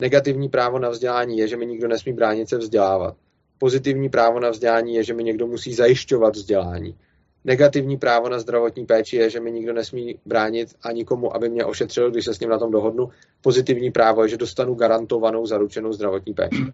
Negativní 0.01 0.49
právo 0.49 0.79
na 0.79 0.89
vzdělání 0.89 1.39
je, 1.39 1.49
že 1.49 1.57
mi 1.57 1.67
nikdo 1.67 1.89
nesmí 1.89 2.13
bránit 2.13 2.49
se 2.49 2.59
vzdělávat. 2.59 3.17
Pozitivní 3.59 4.09
právo 4.09 4.41
na 4.41 4.51
vzdělání 4.51 4.95
je, 4.95 5.05
že 5.05 5.15
mi 5.15 5.25
někdo 5.25 5.47
musí 5.47 5.75
zajišťovat 5.75 6.35
vzdělání. 6.35 6.97
Negativní 7.45 7.97
právo 7.97 8.29
na 8.29 8.39
zdravotní 8.39 8.87
péči 8.87 9.17
je, 9.17 9.31
že 9.31 9.41
mi 9.41 9.53
nikdo 9.53 9.73
nesmí 9.73 10.19
bránit 10.27 10.69
a 10.83 10.93
nikomu, 10.93 11.37
aby 11.37 11.49
mě 11.49 11.65
ošetřil, 11.65 12.11
když 12.11 12.25
se 12.25 12.35
s 12.35 12.41
ním 12.41 12.51
na 12.51 12.59
tom 12.59 12.71
dohodnu. 12.71 13.11
Pozitivní 13.41 13.91
právo 13.91 14.23
je, 14.23 14.29
že 14.29 14.37
dostanu 14.37 14.75
garantovanou, 14.75 15.47
zaručenou 15.47 15.93
zdravotní 15.93 16.35
péči. 16.35 16.65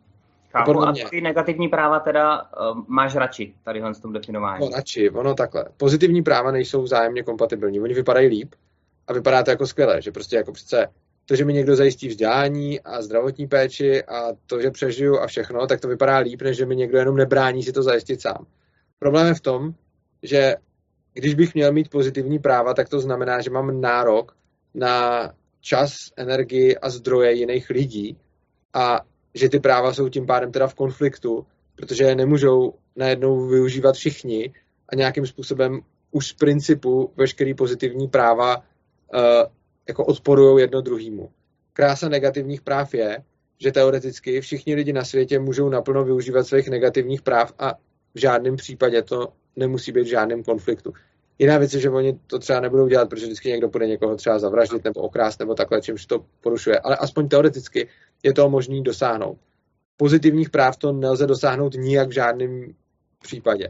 Chápu, 0.53 0.83
a, 0.83 0.93
mě... 0.93 1.05
ty 1.11 1.21
negativní 1.21 1.69
práva 1.69 2.01
teda 2.01 2.43
uh, 2.43 2.83
máš 2.87 3.15
radši, 3.15 3.55
tady 3.65 3.83
s 3.93 4.01
tom 4.01 4.13
definování. 4.13 4.71
No, 4.71 4.77
radši, 4.77 5.11
ono 5.11 5.35
takhle. 5.35 5.65
Pozitivní 5.77 6.23
práva 6.23 6.51
nejsou 6.51 6.83
vzájemně 6.83 7.23
kompatibilní. 7.23 7.81
Oni 7.81 7.95
vypadají 7.95 8.29
líp 8.29 8.55
a 9.07 9.13
vypadá 9.13 9.43
to 9.43 9.51
jako 9.51 9.67
skvěle, 9.67 10.03
že 10.03 10.13
prostě 10.13 10.37
jako 10.37 10.53
přece 10.53 10.87
to, 11.31 11.37
že 11.37 11.45
mi 11.45 11.53
někdo 11.53 11.77
zajistí 11.77 12.09
vzdělání 12.09 12.81
a 12.81 13.03
zdravotní 13.03 13.47
péči 13.47 14.05
a 14.05 14.33
to, 14.47 14.61
že 14.61 14.71
přežiju 14.71 15.19
a 15.19 15.27
všechno, 15.27 15.67
tak 15.67 15.81
to 15.81 15.89
vypadá 15.89 16.19
líp, 16.19 16.43
než 16.43 16.57
že 16.57 16.67
mi 16.67 16.77
někdo 16.77 16.99
jenom 16.99 17.17
nebrání 17.17 17.63
si 17.63 17.73
to 17.73 17.83
zajistit 17.83 18.21
sám. 18.21 18.47
Problém 18.99 19.27
je 19.27 19.35
v 19.35 19.41
tom, 19.41 19.75
že 20.23 20.57
když 21.13 21.35
bych 21.35 21.55
měl 21.55 21.73
mít 21.73 21.91
pozitivní 21.91 22.39
práva, 22.39 22.75
tak 22.75 22.89
to 22.89 23.01
znamená, 23.01 23.41
že 23.41 23.51
mám 23.51 23.81
nárok 23.81 24.37
na 24.75 25.31
čas, 25.61 25.93
energii 26.17 26.77
a 26.77 26.91
zdroje 26.91 27.33
jiných 27.33 27.71
lidí 27.71 28.17
a 28.75 29.01
že 29.35 29.49
ty 29.49 29.61
práva 29.61 29.93
jsou 29.93 30.09
tím 30.09 30.27
pádem 30.27 30.53
teda 30.53 30.67
v 30.67 30.75
konfliktu, 30.75 31.47
protože 31.75 32.05
je 32.05 32.15
nemůžou 32.15 32.75
najednou 32.97 33.47
využívat 33.47 33.95
všichni 33.95 34.53
a 34.89 34.95
nějakým 34.95 35.27
způsobem 35.27 35.81
už 36.11 36.27
z 36.27 36.33
principu 36.33 37.13
veškerý 37.17 37.55
pozitivní 37.55 38.09
práva 38.09 38.57
uh, 38.57 38.63
jako 39.91 40.05
odporují 40.05 40.61
jedno 40.61 40.81
druhému. 40.81 41.31
Krása 41.73 42.09
negativních 42.09 42.61
práv 42.61 42.95
je, 42.95 43.19
že 43.59 43.73
teoreticky 43.73 44.41
všichni 44.41 44.75
lidi 44.75 44.93
na 44.93 45.05
světě 45.05 45.39
můžou 45.39 45.69
naplno 45.69 46.05
využívat 46.05 46.47
svých 46.47 46.69
negativních 46.69 47.23
práv 47.23 47.53
a 47.59 47.75
v 48.15 48.19
žádném 48.19 48.57
případě 48.57 49.03
to 49.03 49.33
nemusí 49.57 49.93
být 49.93 50.03
v 50.03 50.11
žádném 50.11 50.43
konfliktu. 50.43 50.93
Jiná 51.39 51.59
věc 51.59 51.75
je, 51.75 51.81
že 51.81 51.91
oni 51.91 52.19
to 52.27 52.39
třeba 52.39 52.61
nebudou 52.61 52.89
dělat, 52.89 53.09
protože 53.09 53.27
vždycky 53.27 53.49
někdo 53.49 53.69
bude 53.69 53.87
někoho 53.87 54.17
třeba 54.17 54.39
zavraždit 54.39 54.85
nebo 54.85 55.01
okrást 55.01 55.41
nebo 55.41 55.55
takhle, 55.55 55.83
čímž 55.83 56.07
to 56.07 56.25
porušuje. 56.41 56.79
Ale 56.79 56.97
aspoň 56.97 57.29
teoreticky 57.29 57.89
je 58.23 58.33
to 58.33 58.51
možné 58.51 58.81
dosáhnout. 58.81 59.39
pozitivních 59.97 60.51
práv 60.51 60.77
to 60.77 60.93
nelze 60.93 61.27
dosáhnout 61.27 61.75
nijak 61.75 62.09
v 62.09 62.13
žádném 62.13 62.75
případě. 63.23 63.69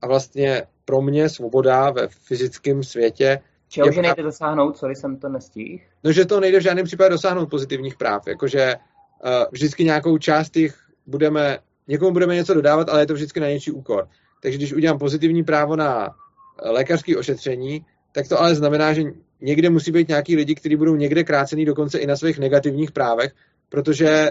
A 0.00 0.06
vlastně 0.06 0.62
pro 0.84 1.02
mě 1.02 1.28
svoboda 1.28 1.90
ve 1.90 2.08
fyzickém 2.08 2.82
světě 2.82 3.40
Čeho, 3.72 3.92
že 3.92 4.02
nejde 4.02 4.22
dosáhnout, 4.22 4.76
co 4.76 4.88
jsem 4.88 5.16
to 5.16 5.28
nestihl? 5.28 5.78
No, 6.04 6.12
že 6.12 6.24
to 6.24 6.40
nejde 6.40 6.60
v 6.60 6.62
žádném 6.62 6.86
případě 6.86 7.10
dosáhnout 7.10 7.50
pozitivních 7.50 7.96
práv. 7.96 8.26
Jakože 8.26 8.74
uh, 8.76 9.30
vždycky 9.52 9.84
nějakou 9.84 10.18
část 10.18 10.56
jich 10.56 10.74
budeme, 11.06 11.58
někomu 11.88 12.12
budeme 12.12 12.34
něco 12.34 12.54
dodávat, 12.54 12.88
ale 12.88 13.02
je 13.02 13.06
to 13.06 13.14
vždycky 13.14 13.40
na 13.40 13.48
něčí 13.48 13.70
úkor. 13.70 14.08
Takže 14.42 14.58
když 14.58 14.72
udělám 14.72 14.98
pozitivní 14.98 15.44
právo 15.44 15.76
na 15.76 16.08
eh, 16.08 16.70
lékařské 16.70 17.16
ošetření, 17.16 17.86
tak 18.12 18.28
to 18.28 18.40
ale 18.40 18.54
znamená, 18.54 18.92
že 18.92 19.02
někde 19.40 19.70
musí 19.70 19.92
být 19.92 20.08
nějaký 20.08 20.36
lidi, 20.36 20.54
kteří 20.54 20.76
budou 20.76 20.96
někde 20.96 21.24
krácený 21.24 21.64
dokonce 21.64 21.98
i 21.98 22.06
na 22.06 22.16
svých 22.16 22.38
negativních 22.38 22.92
právech, 22.92 23.32
protože 23.68 24.30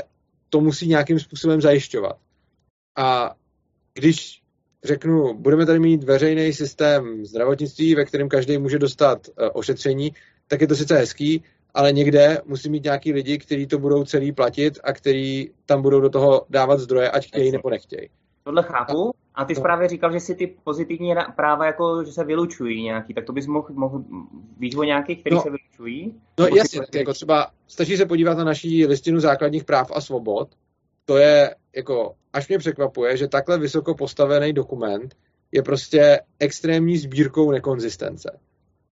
to 0.50 0.62
musí 0.62 0.88
nějakým 0.88 1.20
způsobem 1.20 1.62
zajišťovat. 1.62 2.18
A 2.96 3.36
když 3.94 4.41
řeknu, 4.84 5.34
budeme 5.34 5.66
tady 5.66 5.80
mít 5.80 6.04
veřejný 6.04 6.54
systém 6.54 7.26
zdravotnictví, 7.26 7.96
ve 7.96 8.06
kterém 8.06 8.30
každý 8.30 8.58
může 8.58 8.80
dostat 8.80 9.28
uh, 9.28 9.50
ošetření, 9.54 10.12
tak 10.48 10.62
je 10.62 10.68
to 10.68 10.76
sice 10.76 10.98
hezký, 10.98 11.44
ale 11.74 11.94
někde 11.94 12.42
musí 12.46 12.70
mít 12.70 12.84
nějaký 12.84 13.14
lidi, 13.14 13.38
kteří 13.38 13.68
to 13.68 13.80
budou 13.80 14.04
celý 14.04 14.32
platit 14.32 14.80
a 14.84 14.94
kteří 14.94 15.52
tam 15.66 15.82
budou 15.82 16.00
do 16.00 16.10
toho 16.10 16.46
dávat 16.50 16.80
zdroje, 16.80 17.10
ať 17.10 17.28
chtějí 17.28 17.52
nebo 17.52 17.70
nechtějí. 17.70 18.10
Tohle 18.44 18.64
chápu. 18.64 19.12
A 19.36 19.46
ty 19.46 19.56
zprávě 19.56 19.88
říkal, 19.88 20.12
že 20.12 20.20
si 20.20 20.36
ty 20.36 20.56
pozitivní 20.64 21.14
práva 21.36 21.66
jako, 21.66 22.04
že 22.06 22.12
se 22.12 22.24
vylučují 22.24 22.84
nějaký, 22.84 23.14
tak 23.14 23.26
to 23.26 23.34
bys 23.34 23.48
mohl, 23.48 23.68
mohl 23.74 24.04
víš 24.58 24.76
o 24.76 24.84
nějakých, 24.84 25.20
které 25.20 25.36
no, 25.36 25.42
se 25.42 25.50
vylučují? 25.50 26.16
No 26.40 26.48
jasně, 26.48 26.80
tak 26.80 26.96
jako 26.96 27.14
třeba 27.14 27.48
stačí 27.68 27.98
se 27.98 28.06
podívat 28.06 28.38
na 28.38 28.44
naší 28.44 28.86
listinu 28.86 29.20
základních 29.20 29.64
práv 29.64 29.92
a 29.96 30.02
svobod. 30.02 30.50
To 31.06 31.18
je 31.18 31.56
jako, 31.76 32.16
až 32.34 32.48
mě 32.48 32.58
překvapuje, 32.58 33.18
že 33.18 33.28
takhle 33.28 33.58
vysoko 33.58 33.96
postavený 33.96 34.54
dokument 34.54 35.16
je 35.52 35.64
prostě 35.64 36.20
extrémní 36.40 36.98
sbírkou 36.98 37.52
nekonzistence. 37.52 38.40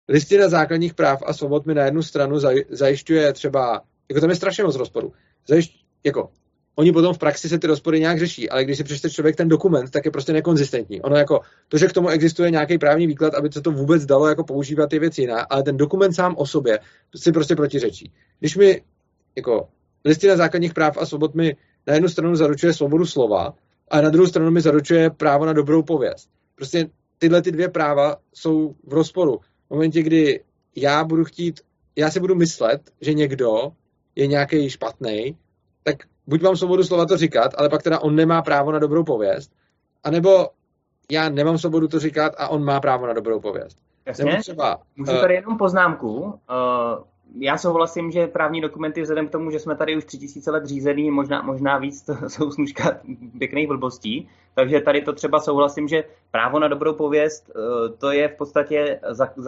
Listina 0.10 0.50
základních 0.50 0.94
práv 0.94 1.24
a 1.26 1.34
svobod 1.34 1.66
mi 1.66 1.74
na 1.74 1.86
jednu 1.86 2.04
stranu 2.04 2.40
zajišťuje 2.70 3.34
třeba, 3.34 3.82
jako 4.10 4.22
tam 4.22 4.30
je 4.30 4.36
strašně 4.36 4.64
moc 4.64 4.76
rozporů, 4.76 5.14
zajišť, 5.48 5.86
jako 6.04 6.30
Oni 6.76 6.92
potom 6.92 7.14
v 7.14 7.18
praxi 7.18 7.50
se 7.50 7.60
ty 7.60 7.68
rozpory 7.68 8.00
nějak 8.00 8.20
řeší, 8.20 8.50
ale 8.50 8.64
když 8.64 8.78
si 8.78 8.84
přečte 8.84 9.10
člověk 9.10 9.36
ten 9.36 9.48
dokument, 9.48 9.92
tak 9.92 10.06
je 10.06 10.12
prostě 10.12 10.34
nekonzistentní. 10.34 11.02
Ono 11.02 11.16
jako 11.16 11.42
to, 11.68 11.78
že 11.78 11.88
k 11.88 11.94
tomu 11.94 12.10
existuje 12.10 12.52
nějaký 12.52 12.78
právní 12.78 13.08
výklad, 13.08 13.34
aby 13.34 13.52
se 13.52 13.62
to 13.62 13.72
vůbec 13.72 14.06
dalo 14.06 14.28
jako 14.28 14.44
používat 14.44 14.90
ty 14.90 15.00
věci 15.00 15.22
jiná, 15.22 15.42
ale 15.42 15.64
ten 15.64 15.78
dokument 15.78 16.14
sám 16.14 16.36
o 16.38 16.46
sobě 16.46 16.80
si 17.16 17.32
prostě 17.32 17.56
protiřečí. 17.56 18.12
Když 18.40 18.58
mi 18.58 18.82
jako 19.36 19.68
listina 20.06 20.36
základních 20.36 20.74
práv 20.74 20.98
a 20.98 21.06
svobod 21.06 21.36
mi 21.36 21.56
na 21.88 21.94
jednu 21.94 22.10
stranu 22.10 22.36
zaručuje 22.36 22.74
svobodu 22.74 23.06
slova 23.06 23.54
a 23.92 24.02
na 24.02 24.10
druhou 24.10 24.28
stranu 24.28 24.52
mi 24.52 24.62
zaručuje 24.62 25.10
právo 25.10 25.46
na 25.46 25.54
dobrou 25.54 25.84
pověst. 25.84 26.30
Prostě 26.56 26.90
tyhle 27.18 27.42
ty 27.42 27.52
dvě 27.52 27.70
práva 27.70 28.18
jsou 28.34 28.76
v 28.84 28.94
rozporu. 28.94 29.40
V 29.68 29.74
momentě, 29.74 30.04
kdy 30.04 30.44
já 30.76 31.04
budu 31.04 31.24
chtít, 31.24 31.62
já 31.96 32.12
si 32.12 32.20
budu 32.20 32.36
myslet, 32.36 32.82
že 33.02 33.14
někdo 33.14 33.72
je 34.16 34.28
nějaký 34.28 34.70
špatný, 34.70 35.38
tak 35.84 35.96
buď 36.28 36.42
mám 36.42 36.58
svobodu 36.58 36.84
slova 36.84 37.06
to 37.06 37.18
říkat, 37.18 37.52
ale 37.58 37.70
pak 37.70 37.84
teda 37.84 38.00
on 38.00 38.16
nemá 38.16 38.42
právo 38.42 38.72
na 38.72 38.80
dobrou 38.80 39.04
pověst, 39.04 39.52
anebo 40.04 40.50
já 41.12 41.30
nemám 41.30 41.58
svobodu 41.58 41.88
to 41.88 42.00
říkat 42.00 42.34
a 42.38 42.48
on 42.48 42.64
má 42.64 42.80
právo 42.80 43.08
na 43.08 43.14
dobrou 43.14 43.40
pověst. 43.40 43.78
Jasně. 44.06 44.38
třeba, 44.40 44.80
Můžu 44.96 45.12
tady 45.12 45.34
jenom 45.34 45.58
poznámku. 45.58 46.22
Uh, 46.22 46.32
já 47.40 47.58
souhlasím, 47.58 48.12
že 48.12 48.28
právní 48.28 48.62
dokumenty 48.62 49.02
vzhledem 49.02 49.28
k 49.28 49.32
tomu, 49.32 49.52
že 49.52 49.60
jsme 49.60 49.76
tady 49.76 49.98
už 49.98 50.06
tři 50.06 50.18
tisíce 50.18 50.52
let 50.52 50.66
řízený, 50.66 51.12
možná, 51.12 51.42
možná 51.42 51.78
víc, 51.78 52.02
to 52.02 52.16
jsou 52.30 52.52
snužka 52.52 53.00
pěkných 53.38 53.68
blbostí, 53.68 54.30
takže 54.56 54.82
tady 54.82 55.02
to 55.02 55.14
třeba 55.14 55.40
souhlasím, 55.40 55.88
že 55.88 56.04
právo 56.32 56.60
na 56.60 56.68
dobrou 56.68 56.94
pověst, 56.94 57.52
uh, 57.56 57.96
to 57.98 58.12
je 58.12 58.28
v 58.28 58.36
podstatě 58.36 59.00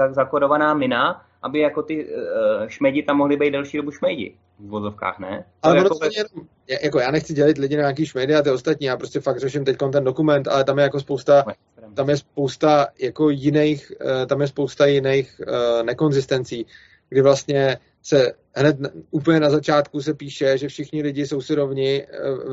zakodovaná 0.09 0.73
mina, 0.73 1.25
aby 1.41 1.59
jako 1.59 1.83
ty 1.83 2.05
uh, 2.05 2.67
šmedi 2.67 3.03
tam 3.03 3.17
mohly 3.17 3.37
být 3.37 3.51
delší 3.51 3.77
dobu 3.77 3.91
šmedi 3.91 4.35
v 4.59 4.69
vozovkách, 4.69 5.19
ne? 5.19 5.45
To 5.61 5.69
ale 5.69 5.77
jako, 5.77 5.99
jenom, 6.15 6.47
jako 6.83 6.99
já 6.99 7.11
nechci 7.11 7.33
dělit 7.33 7.57
lidi 7.57 7.75
na 7.75 7.81
nějaký 7.81 8.05
šmedy 8.05 8.35
a 8.35 8.41
ty 8.41 8.51
ostatní, 8.51 8.87
já 8.87 8.97
prostě 8.97 9.19
fakt 9.19 9.39
řeším 9.39 9.65
teď 9.65 9.77
ten 9.91 10.03
dokument, 10.03 10.47
ale 10.47 10.63
tam 10.63 10.77
je 10.77 10.83
jako 10.83 10.99
spousta, 10.99 11.45
tam 11.93 12.09
je 12.09 12.17
spousta 12.17 12.87
jako 12.99 13.29
jiných, 13.29 13.91
uh, 14.01 14.25
tam 14.25 14.41
je 14.41 14.47
spousta 14.47 14.85
jiných 14.85 15.41
nekonzistencí, 15.83 16.65
kdy 17.13 17.21
vlastně 17.21 17.77
se 18.01 18.33
hned 18.55 18.77
úplně 19.11 19.39
na 19.39 19.49
začátku 19.49 20.01
se 20.01 20.13
píše, 20.13 20.57
že 20.57 20.67
všichni 20.67 21.01
lidi 21.01 21.27
jsou 21.27 21.41
si 21.41 21.55
rovni 21.55 22.07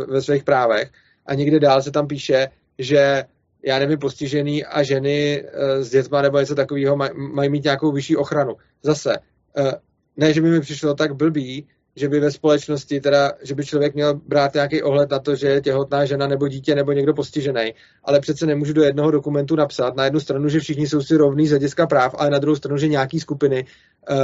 ve 0.09 0.23
svých 0.23 0.45
právech 0.45 0.91
a 1.27 1.35
někde 1.35 1.61
dál 1.61 1.83
se 1.83 1.91
tam 1.91 2.07
píše, 2.07 2.49
že 2.79 3.25
já 3.65 3.79
nevím, 3.79 3.99
postižený 3.99 4.65
a 4.65 4.83
ženy 4.83 5.45
uh, 5.45 5.83
s 5.83 5.91
dětma 5.91 6.23
nebo 6.23 6.41
něco 6.41 6.55
takového 6.55 6.97
maj, 6.97 7.11
mají 7.15 7.51
mít 7.51 7.65
nějakou 7.65 7.93
vyšší 7.93 8.17
ochranu. 8.17 8.57
Zase, 8.83 9.17
uh, 9.59 9.73
ne, 10.17 10.33
že 10.33 10.41
by 10.41 10.51
mi 10.51 10.61
přišlo 10.61 10.95
tak 10.95 11.15
blbý, 11.15 11.67
že 11.97 12.09
by 12.09 12.21
ve 12.21 12.31
společnosti, 12.31 13.01
teda, 13.01 13.33
že 13.43 13.55
by 13.55 13.65
člověk 13.65 13.95
měl 13.95 14.15
brát 14.15 14.55
nějaký 14.55 14.83
ohled 14.83 15.11
na 15.11 15.19
to, 15.19 15.37
že 15.37 15.47
je 15.47 15.61
těhotná 15.61 16.05
žena 16.05 16.27
nebo 16.27 16.49
dítě 16.49 16.75
nebo 16.75 16.93
někdo 16.93 17.15
postižený, 17.15 17.75
ale 18.05 18.21
přece 18.21 18.47
nemůžu 18.47 18.73
do 18.73 18.83
jednoho 18.83 19.11
dokumentu 19.11 19.57
napsat 19.57 19.97
na 19.97 20.05
jednu 20.05 20.21
stranu, 20.21 20.49
že 20.49 20.61
všichni 20.61 20.87
jsou 20.87 21.03
si 21.03 21.17
rovní 21.17 21.47
z 21.47 21.51
hlediska 21.51 21.87
práv, 21.87 22.15
ale 22.19 22.31
na 22.31 22.39
druhou 22.39 22.57
stranu, 22.57 22.79
že 22.79 22.89
nějaký 22.89 23.21
skupiny 23.21 23.65
uh, 24.11 24.17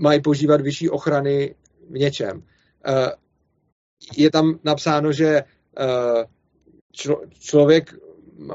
mají 0.00 0.22
požívat 0.22 0.60
vyšší 0.60 0.90
ochrany 0.90 1.54
v 1.90 1.98
něčem. 1.98 2.36
Uh, 2.36 3.08
je 4.16 4.30
tam 4.30 4.58
napsáno, 4.64 5.12
že 5.12 5.42
uh, 5.80 6.22
člo, 6.92 7.22
člověk 7.38 7.94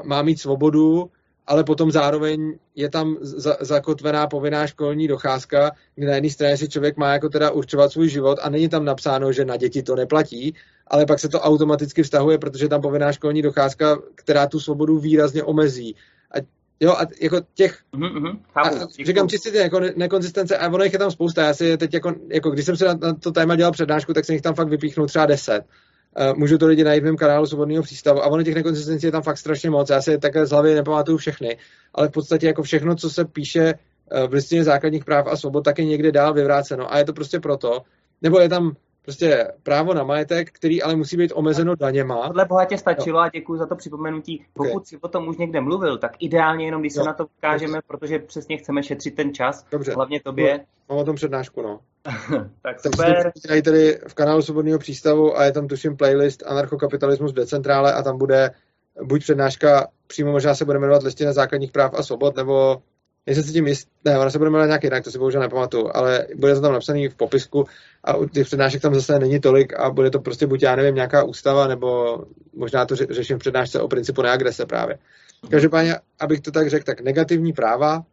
má 0.04 0.22
mít 0.22 0.40
svobodu, 0.40 1.10
ale 1.46 1.64
potom 1.64 1.90
zároveň 1.90 2.58
je 2.74 2.90
tam 2.90 3.16
za, 3.20 3.56
zakotvená 3.60 4.26
povinná 4.26 4.66
školní 4.66 5.08
docházka, 5.08 5.70
kdy 5.94 6.06
na 6.06 6.14
jedné 6.14 6.30
straně 6.30 6.56
si 6.56 6.68
člověk 6.68 6.96
má 6.96 7.12
jako 7.12 7.28
teda 7.28 7.50
určovat 7.50 7.92
svůj 7.92 8.08
život 8.08 8.38
a 8.42 8.50
není 8.50 8.68
tam 8.68 8.84
napsáno, 8.84 9.32
že 9.32 9.44
na 9.44 9.56
děti 9.56 9.82
to 9.82 9.96
neplatí, 9.96 10.54
ale 10.86 11.06
pak 11.06 11.18
se 11.18 11.28
to 11.28 11.40
automaticky 11.40 12.02
vztahuje, 12.02 12.38
protože 12.38 12.68
tam 12.68 12.80
povinná 12.80 13.12
školní 13.12 13.42
docházka, 13.42 13.98
která 14.14 14.46
tu 14.46 14.60
svobodu 14.60 14.98
výrazně 14.98 15.42
omezí. 15.42 15.96
A 16.38 16.42
Jo, 16.80 16.92
a 16.92 17.06
jako 17.20 17.40
těch, 17.54 17.78
mm-hmm, 17.94 18.38
a 18.54 18.86
říkám 19.04 19.28
čistě 19.28 19.50
ty 19.50 19.56
jako 19.56 19.80
nekonzistence, 19.96 20.58
a 20.58 20.68
ono 20.68 20.84
jich 20.84 20.92
je 20.92 20.98
tam 20.98 21.10
spousta, 21.10 21.42
já 21.42 21.54
si 21.54 21.76
teď 21.76 21.94
jako, 21.94 22.14
jako 22.28 22.50
když 22.50 22.64
jsem 22.64 22.76
si 22.76 22.84
na, 22.84 22.94
na 22.94 23.14
to 23.14 23.32
téma 23.32 23.56
dělal 23.56 23.72
přednášku, 23.72 24.12
tak 24.12 24.24
jsem 24.24 24.32
jich 24.32 24.42
tam 24.42 24.54
fakt 24.54 24.68
vypíchnul 24.68 25.06
třeba 25.06 25.26
deset. 25.26 25.64
Můžu 26.36 26.58
to 26.58 26.66
lidi 26.66 26.84
najít 26.84 27.00
v 27.00 27.04
mém 27.04 27.16
kanálu 27.16 27.46
Svobodného 27.46 27.82
přístavu 27.82 28.22
a 28.22 28.26
ono 28.26 28.42
těch 28.42 28.54
nekonzistencí 28.54 29.06
je 29.06 29.12
tam 29.12 29.22
fakt 29.22 29.38
strašně 29.38 29.70
moc. 29.70 29.90
Já 29.90 30.02
si 30.02 30.18
takhle 30.18 30.46
z 30.46 30.50
hlavy 30.50 30.74
nepamatuju 30.74 31.18
všechny, 31.18 31.58
ale 31.94 32.08
v 32.08 32.10
podstatě 32.10 32.46
jako 32.46 32.62
všechno, 32.62 32.96
co 32.96 33.10
se 33.10 33.24
píše 33.24 33.74
uh, 33.74 34.28
v 34.28 34.32
listině 34.32 34.64
základních 34.64 35.04
práv 35.04 35.26
a 35.26 35.36
svobod, 35.36 35.64
tak 35.64 35.78
je 35.78 35.84
někde 35.84 36.12
dál 36.12 36.34
vyvráceno. 36.34 36.92
A 36.94 36.98
je 36.98 37.04
to 37.04 37.12
prostě 37.12 37.40
proto, 37.40 37.82
nebo 38.22 38.40
je 38.40 38.48
tam 38.48 38.76
prostě 39.02 39.52
právo 39.62 39.94
na 39.94 40.04
majetek, 40.04 40.50
který 40.52 40.82
ale 40.82 40.96
musí 40.96 41.16
být 41.16 41.32
omezeno 41.34 41.76
daněma. 41.76 42.26
Tohle 42.26 42.44
bohatě 42.44 42.78
stačilo 42.78 43.18
a 43.18 43.28
děkuji 43.28 43.58
za 43.58 43.66
to 43.66 43.76
připomenutí. 43.76 44.44
Pokud 44.52 44.68
okay. 44.68 44.84
si 44.84 44.98
o 45.00 45.08
tom 45.08 45.28
už 45.28 45.36
někde 45.36 45.60
mluvil, 45.60 45.98
tak 45.98 46.12
ideálně 46.18 46.64
jenom, 46.64 46.80
když 46.80 46.92
se 46.92 47.02
na 47.02 47.12
to 47.12 47.26
ukážeme, 47.38 47.78
protože 47.86 48.18
přesně 48.18 48.56
chceme 48.56 48.82
šetřit 48.82 49.14
ten 49.14 49.34
čas, 49.34 49.66
Dobře. 49.72 49.92
hlavně 49.92 50.20
tobě. 50.20 50.58
No, 50.58 50.64
mám 50.94 50.98
o 50.98 51.04
tom 51.04 51.16
přednášku, 51.16 51.62
no. 51.62 51.80
tak 52.62 52.80
super. 52.80 53.32
Tak 53.48 53.64
tady 53.64 53.98
v 54.08 54.14
kanálu 54.14 54.42
Svobodného 54.42 54.78
přístavu 54.78 55.38
a 55.38 55.44
je 55.44 55.52
tam 55.52 55.68
tuším 55.68 55.96
playlist 55.96 56.42
Anarchokapitalismus 56.46 57.32
v 57.32 57.34
decentrále 57.34 57.92
a 57.92 58.02
tam 58.02 58.18
bude 58.18 58.50
buď 59.02 59.20
přednáška, 59.20 59.88
přímo 60.06 60.32
možná 60.32 60.54
se 60.54 60.64
bude 60.64 60.78
jmenovat 60.78 61.02
listina 61.02 61.32
základních 61.32 61.72
práv 61.72 61.94
a 61.94 62.02
svobod, 62.02 62.36
nebo 62.36 62.82
Nejsem 63.26 63.44
si 63.44 63.52
tím 63.52 63.66
jist, 63.66 63.88
ne, 64.04 64.18
ona 64.18 64.30
se 64.30 64.38
bude 64.38 64.50
jmenovat 64.50 64.66
nějak 64.66 64.84
jinak, 64.84 65.04
to 65.04 65.10
si 65.10 65.18
bohužel 65.18 65.40
nepamatuju, 65.40 65.90
ale 65.94 66.26
bude 66.36 66.54
to 66.54 66.60
tam 66.60 66.72
napsaný 66.72 67.08
v 67.08 67.14
popisku 67.14 67.64
a 68.04 68.16
u 68.16 68.28
těch 68.28 68.46
přednášek 68.46 68.82
tam 68.82 68.94
zase 68.94 69.18
není 69.18 69.40
tolik 69.40 69.80
a 69.80 69.90
bude 69.90 70.10
to 70.10 70.20
prostě 70.20 70.46
buď, 70.46 70.62
já 70.62 70.76
nevím, 70.76 70.94
nějaká 70.94 71.24
ústava, 71.24 71.66
nebo 71.68 72.18
možná 72.54 72.86
to 72.86 72.96
řeším 72.96 73.36
v 73.36 73.40
přednášce 73.40 73.80
o 73.80 73.88
principu 73.88 74.22
neagrese 74.22 74.66
právě. 74.66 74.98
Každopádně, 75.50 75.96
abych 76.20 76.40
to 76.40 76.50
tak 76.50 76.70
řekl, 76.70 76.84
tak 76.84 77.00
negativní 77.00 77.52
práva 77.52 77.96
uh, 77.96 78.04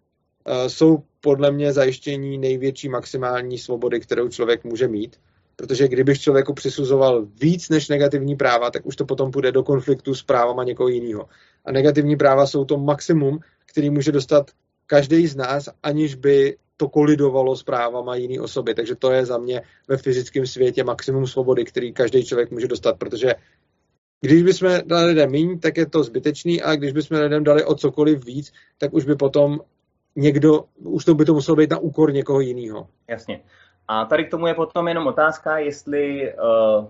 jsou 0.67 1.03
podle 1.21 1.51
mě 1.51 1.73
zajištění 1.73 2.37
největší 2.37 2.89
maximální 2.89 3.57
svobody, 3.57 3.99
kterou 3.99 4.29
člověk 4.29 4.63
může 4.63 4.87
mít, 4.87 5.15
protože 5.55 5.87
kdybych 5.87 6.21
člověku 6.21 6.53
přisuzoval 6.53 7.25
víc 7.41 7.69
než 7.69 7.89
negativní 7.89 8.35
práva, 8.35 8.71
tak 8.71 8.85
už 8.85 8.95
to 8.95 9.05
potom 9.05 9.31
půjde 9.31 9.51
do 9.51 9.63
konfliktu 9.63 10.15
s 10.15 10.23
právama 10.23 10.63
někoho 10.63 10.89
jiného. 10.89 11.25
A 11.65 11.71
negativní 11.71 12.15
práva 12.15 12.47
jsou 12.47 12.65
to 12.65 12.77
maximum, 12.77 13.39
který 13.65 13.89
může 13.89 14.11
dostat 14.11 14.51
každý 14.89 15.27
z 15.27 15.35
nás, 15.35 15.69
aniž 15.83 16.15
by 16.15 16.57
to 16.77 16.89
kolidovalo 16.89 17.55
s 17.55 17.63
právama 17.63 18.15
jiné 18.15 18.41
osoby. 18.41 18.73
Takže 18.73 18.95
to 18.95 19.11
je 19.11 19.25
za 19.25 19.37
mě 19.37 19.61
ve 19.87 19.97
fyzickém 19.97 20.45
světě 20.45 20.83
maximum 20.83 21.27
svobody, 21.27 21.65
který 21.65 21.93
každý 21.93 22.25
člověk 22.25 22.51
může 22.51 22.67
dostat, 22.67 22.97
protože 22.97 23.35
když 24.21 24.43
bychom 24.43 24.69
dali 24.85 25.05
lidem 25.05 25.31
méně, 25.31 25.59
tak 25.59 25.77
je 25.77 25.85
to 25.85 26.03
zbytečný, 26.03 26.61
a 26.61 26.75
když 26.75 26.91
bychom 26.91 27.17
lidem 27.17 27.43
dali 27.43 27.63
o 27.65 27.75
cokoliv 27.75 28.25
víc, 28.25 28.53
tak 28.77 28.93
už 28.93 29.05
by 29.05 29.15
potom 29.15 29.59
někdo, 30.15 30.65
už 30.75 31.05
to 31.05 31.13
by 31.15 31.25
to 31.25 31.33
muselo 31.33 31.55
být 31.55 31.69
na 31.69 31.77
úkor 31.77 32.13
někoho 32.13 32.39
jiného. 32.39 32.87
Jasně. 33.07 33.41
A 33.87 34.05
tady 34.05 34.25
k 34.25 34.31
tomu 34.31 34.47
je 34.47 34.53
potom 34.53 34.87
jenom 34.87 35.07
otázka, 35.07 35.57
jestli 35.57 36.33
uh, 36.33 36.85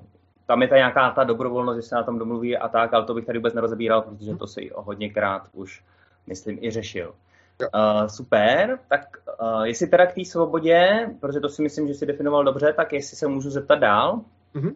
tam 0.48 0.62
je 0.62 0.68
ta 0.68 0.76
nějaká 0.76 1.12
ta 1.12 1.24
dobrovolnost, 1.24 1.78
že 1.78 1.88
se 1.88 1.96
na 1.96 2.04
tom 2.04 2.20
domluví 2.20 2.58
a 2.58 2.68
tak, 2.68 2.94
ale 2.94 3.06
to 3.06 3.14
bych 3.14 3.26
tady 3.26 3.40
vůbec 3.40 3.54
nerozebíral, 3.54 4.02
protože 4.02 4.36
to 4.36 4.48
si 4.48 4.70
hodněkrát 4.76 5.44
už, 5.54 5.84
myslím, 6.28 6.58
i 6.62 6.72
řešil. 6.72 7.14
Uh, 7.62 8.08
super, 8.08 8.80
tak 8.90 9.02
uh, 9.42 9.62
jestli 9.62 9.88
teda 9.88 10.06
k 10.06 10.14
té 10.14 10.26
svobodě, 10.26 11.10
protože 11.20 11.40
to 11.40 11.50
si 11.50 11.62
myslím, 11.62 11.88
že 11.88 11.94
si 11.94 12.06
definoval 12.06 12.44
dobře, 12.44 12.74
tak 12.74 12.94
jestli 12.94 13.18
se 13.18 13.28
můžu 13.28 13.50
zeptat 13.50 13.76
dál. 13.76 14.22
Mm-hmm. 14.56 14.76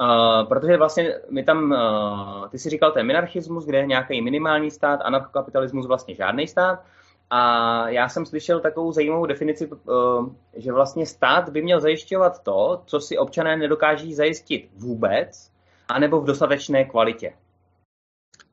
Uh, 0.00 0.48
protože 0.48 0.76
vlastně 0.76 1.14
my 1.30 1.44
tam, 1.44 1.70
uh, 1.70 2.48
ty 2.48 2.58
si 2.58 2.70
říkal, 2.70 2.92
ten 2.92 3.06
minarchismus, 3.06 3.66
kde 3.66 3.78
je 3.78 3.86
nějaký 3.86 4.22
minimální 4.22 4.70
stát, 4.70 5.00
anarchokapitalismus 5.04 5.86
vlastně 5.86 6.14
žádný 6.14 6.48
stát. 6.48 6.84
A 7.30 7.88
já 7.88 8.08
jsem 8.08 8.26
slyšel 8.26 8.60
takovou 8.60 8.92
zajímavou 8.92 9.26
definici, 9.26 9.66
uh, 9.66 10.28
že 10.56 10.72
vlastně 10.72 11.06
stát 11.06 11.48
by 11.48 11.62
měl 11.62 11.80
zajišťovat 11.80 12.42
to, 12.42 12.82
co 12.86 13.00
si 13.00 13.18
občané 13.18 13.56
nedokáží 13.56 14.14
zajistit 14.14 14.68
vůbec, 14.76 15.50
anebo 15.88 16.20
v 16.20 16.24
dostatečné 16.24 16.84
kvalitě 16.84 17.32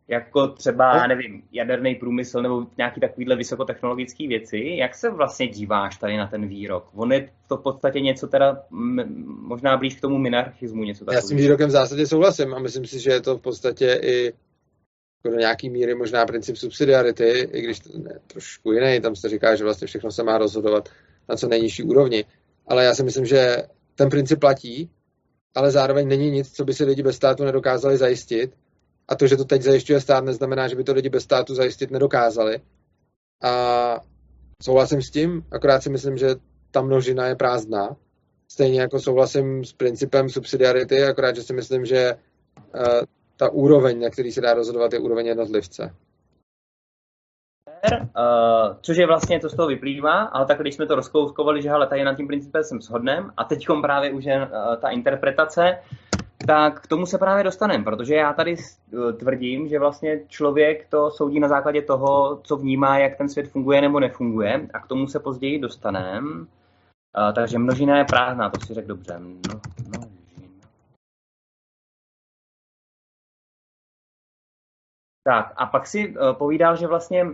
jako 0.07 0.47
třeba, 0.47 0.97
já 0.97 1.07
nevím, 1.07 1.43
jaderný 1.51 1.95
průmysl 1.95 2.41
nebo 2.41 2.67
nějaký 2.77 3.01
takovýhle 3.01 3.35
vysokotechnologické 3.35 4.27
věci. 4.27 4.75
Jak 4.77 4.95
se 4.95 5.09
vlastně 5.09 5.47
díváš 5.47 5.97
tady 5.97 6.17
na 6.17 6.27
ten 6.27 6.47
výrok? 6.47 6.89
On 6.95 7.13
je 7.13 7.29
to 7.47 7.57
v 7.57 7.63
podstatě 7.63 7.99
něco 7.99 8.27
teda 8.27 8.63
možná 9.47 9.77
blíž 9.77 9.95
k 9.95 10.01
tomu 10.01 10.17
minarchismu, 10.17 10.83
něco 10.83 11.05
takového. 11.05 11.17
Já 11.17 11.21
s 11.21 11.27
tím 11.27 11.37
výrokem 11.37 11.67
v 11.67 11.71
zásadě 11.71 12.07
souhlasím 12.07 12.53
a 12.53 12.59
myslím 12.59 12.85
si, 12.85 12.99
že 12.99 13.11
je 13.11 13.21
to 13.21 13.37
v 13.37 13.41
podstatě 13.41 13.99
i 14.03 14.33
do 15.25 15.37
nějaký 15.37 15.69
míry 15.69 15.95
možná 15.95 16.25
princip 16.25 16.57
subsidiarity, 16.57 17.49
i 17.51 17.61
když 17.61 17.79
to 17.79 17.89
ne, 17.97 18.19
trošku 18.27 18.71
jiný, 18.71 19.01
tam 19.01 19.15
se 19.15 19.29
říká, 19.29 19.55
že 19.55 19.63
vlastně 19.63 19.87
všechno 19.87 20.11
se 20.11 20.23
má 20.23 20.37
rozhodovat 20.37 20.89
na 21.29 21.35
co 21.35 21.47
nejnižší 21.47 21.83
úrovni. 21.83 22.25
Ale 22.67 22.85
já 22.85 22.95
si 22.95 23.03
myslím, 23.03 23.25
že 23.25 23.57
ten 23.95 24.09
princip 24.09 24.39
platí, 24.39 24.89
ale 25.55 25.71
zároveň 25.71 26.07
není 26.07 26.31
nic, 26.31 26.51
co 26.51 26.65
by 26.65 26.73
si 26.73 26.83
lidi 26.83 27.03
bez 27.03 27.15
státu 27.15 27.43
nedokázali 27.43 27.97
zajistit 27.97 28.51
a 29.07 29.15
to, 29.15 29.27
že 29.27 29.37
to 29.37 29.45
teď 29.45 29.61
zajišťuje 29.61 30.01
stát, 30.01 30.23
neznamená, 30.23 30.67
že 30.67 30.75
by 30.75 30.83
to 30.83 30.93
lidi 30.93 31.09
bez 31.09 31.23
státu 31.23 31.55
zajistit 31.55 31.91
nedokázali. 31.91 32.59
A 33.43 33.53
souhlasím 34.63 35.01
s 35.01 35.11
tím, 35.11 35.45
akorát 35.51 35.83
si 35.83 35.89
myslím, 35.89 36.17
že 36.17 36.35
ta 36.71 36.81
množina 36.81 37.27
je 37.27 37.35
prázdná. 37.35 37.95
Stejně 38.47 38.81
jako 38.81 38.99
souhlasím 38.99 39.65
s 39.65 39.73
principem 39.73 40.29
subsidiarity, 40.29 41.03
akorát, 41.03 41.35
že 41.35 41.43
si 41.43 41.53
myslím, 41.53 41.85
že 41.85 42.15
uh, 42.15 43.01
ta 43.37 43.49
úroveň, 43.49 44.01
na 44.01 44.09
který 44.09 44.31
se 44.31 44.41
dá 44.41 44.53
rozhodovat, 44.53 44.93
je 44.93 44.99
úroveň 44.99 45.25
jednotlivce. 45.25 45.95
Uh, 47.91 48.75
což 48.81 48.97
je 48.97 49.07
vlastně, 49.07 49.39
to 49.39 49.49
z 49.49 49.55
toho 49.55 49.67
vyplývá, 49.67 50.23
ale 50.23 50.45
tak 50.45 50.59
když 50.59 50.75
jsme 50.75 50.87
to 50.87 50.95
rozkouskovali, 50.95 51.61
že 51.61 51.69
ale 51.69 51.87
tady 51.87 52.03
na 52.03 52.15
tím 52.15 52.27
principem 52.27 52.63
jsem 52.63 52.81
shodnem 52.81 53.31
a 53.37 53.43
teď 53.43 53.65
právě 53.81 54.11
už 54.11 54.25
je 54.25 54.37
uh, 54.37 54.75
ta 54.81 54.89
interpretace, 54.89 55.77
tak 56.45 56.81
k 56.81 56.87
tomu 56.87 57.05
se 57.05 57.17
právě 57.17 57.43
dostaneme, 57.43 57.83
protože 57.83 58.15
já 58.15 58.33
tady 58.33 58.55
eh, 58.55 59.13
tvrdím, 59.13 59.67
že 59.67 59.79
vlastně 59.79 60.19
člověk 60.27 60.87
to 60.89 61.11
soudí 61.11 61.39
na 61.39 61.47
základě 61.47 61.81
toho, 61.81 62.39
co 62.43 62.57
vnímá, 62.57 62.97
jak 62.97 63.17
ten 63.17 63.29
svět 63.29 63.47
funguje 63.47 63.81
nebo 63.81 63.99
nefunguje 63.99 64.67
a 64.73 64.79
k 64.79 64.87
tomu 64.87 65.07
se 65.07 65.19
později 65.19 65.59
dostaneme. 65.59 66.45
Takže 67.35 67.59
množina 67.59 67.97
je 67.97 68.05
prázdná, 68.05 68.49
to 68.49 68.59
si 68.59 68.73
řekl 68.73 68.87
dobře. 68.87 69.19
No, 69.19 69.59
Tak 75.23 75.53
a 75.55 75.65
pak 75.65 75.87
si 75.87 76.09
uh, 76.09 76.33
povídal, 76.33 76.75
že 76.75 76.87
vlastně 76.87 77.25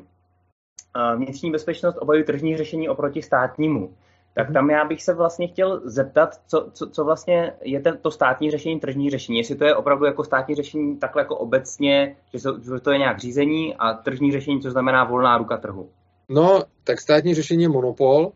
vnitřní 1.16 1.52
bezpečnost 1.52 1.98
obajuje 2.00 2.24
tržní 2.24 2.58
řešení 2.58 2.90
oproti 2.90 3.22
státnímu. 3.22 3.96
Tak 4.36 4.54
tam 4.54 4.70
já 4.70 4.86
bych 4.86 5.04
se 5.04 5.14
vlastně 5.14 5.48
chtěl 5.48 5.82
zeptat, 5.86 6.42
co, 6.48 6.70
co, 6.74 6.90
co 6.90 7.06
vlastně 7.06 7.54
je 7.62 7.80
ten, 7.80 7.98
to 7.98 8.12
státní 8.12 8.52
řešení, 8.52 8.80
tržní 8.80 9.10
řešení. 9.10 9.38
Jestli 9.38 9.56
to 9.56 9.66
je 9.66 9.76
opravdu 9.76 10.06
jako 10.06 10.24
státní 10.24 10.56
řešení 10.56 10.98
takhle 10.98 11.22
jako 11.22 11.38
obecně, 11.38 12.16
že, 12.34 12.44
to, 12.44 12.60
že 12.60 12.80
to 12.82 12.92
je 12.92 12.98
nějak 12.98 13.20
řízení 13.20 13.76
a 13.76 13.94
tržní 13.94 14.32
řešení, 14.32 14.62
co 14.62 14.72
znamená 14.72 15.04
volná 15.04 15.38
ruka 15.38 15.58
trhu. 15.58 15.90
No, 16.30 16.64
tak 16.84 17.02
státní 17.02 17.34
řešení 17.34 17.64
je 17.64 17.70
monopol 17.70 18.32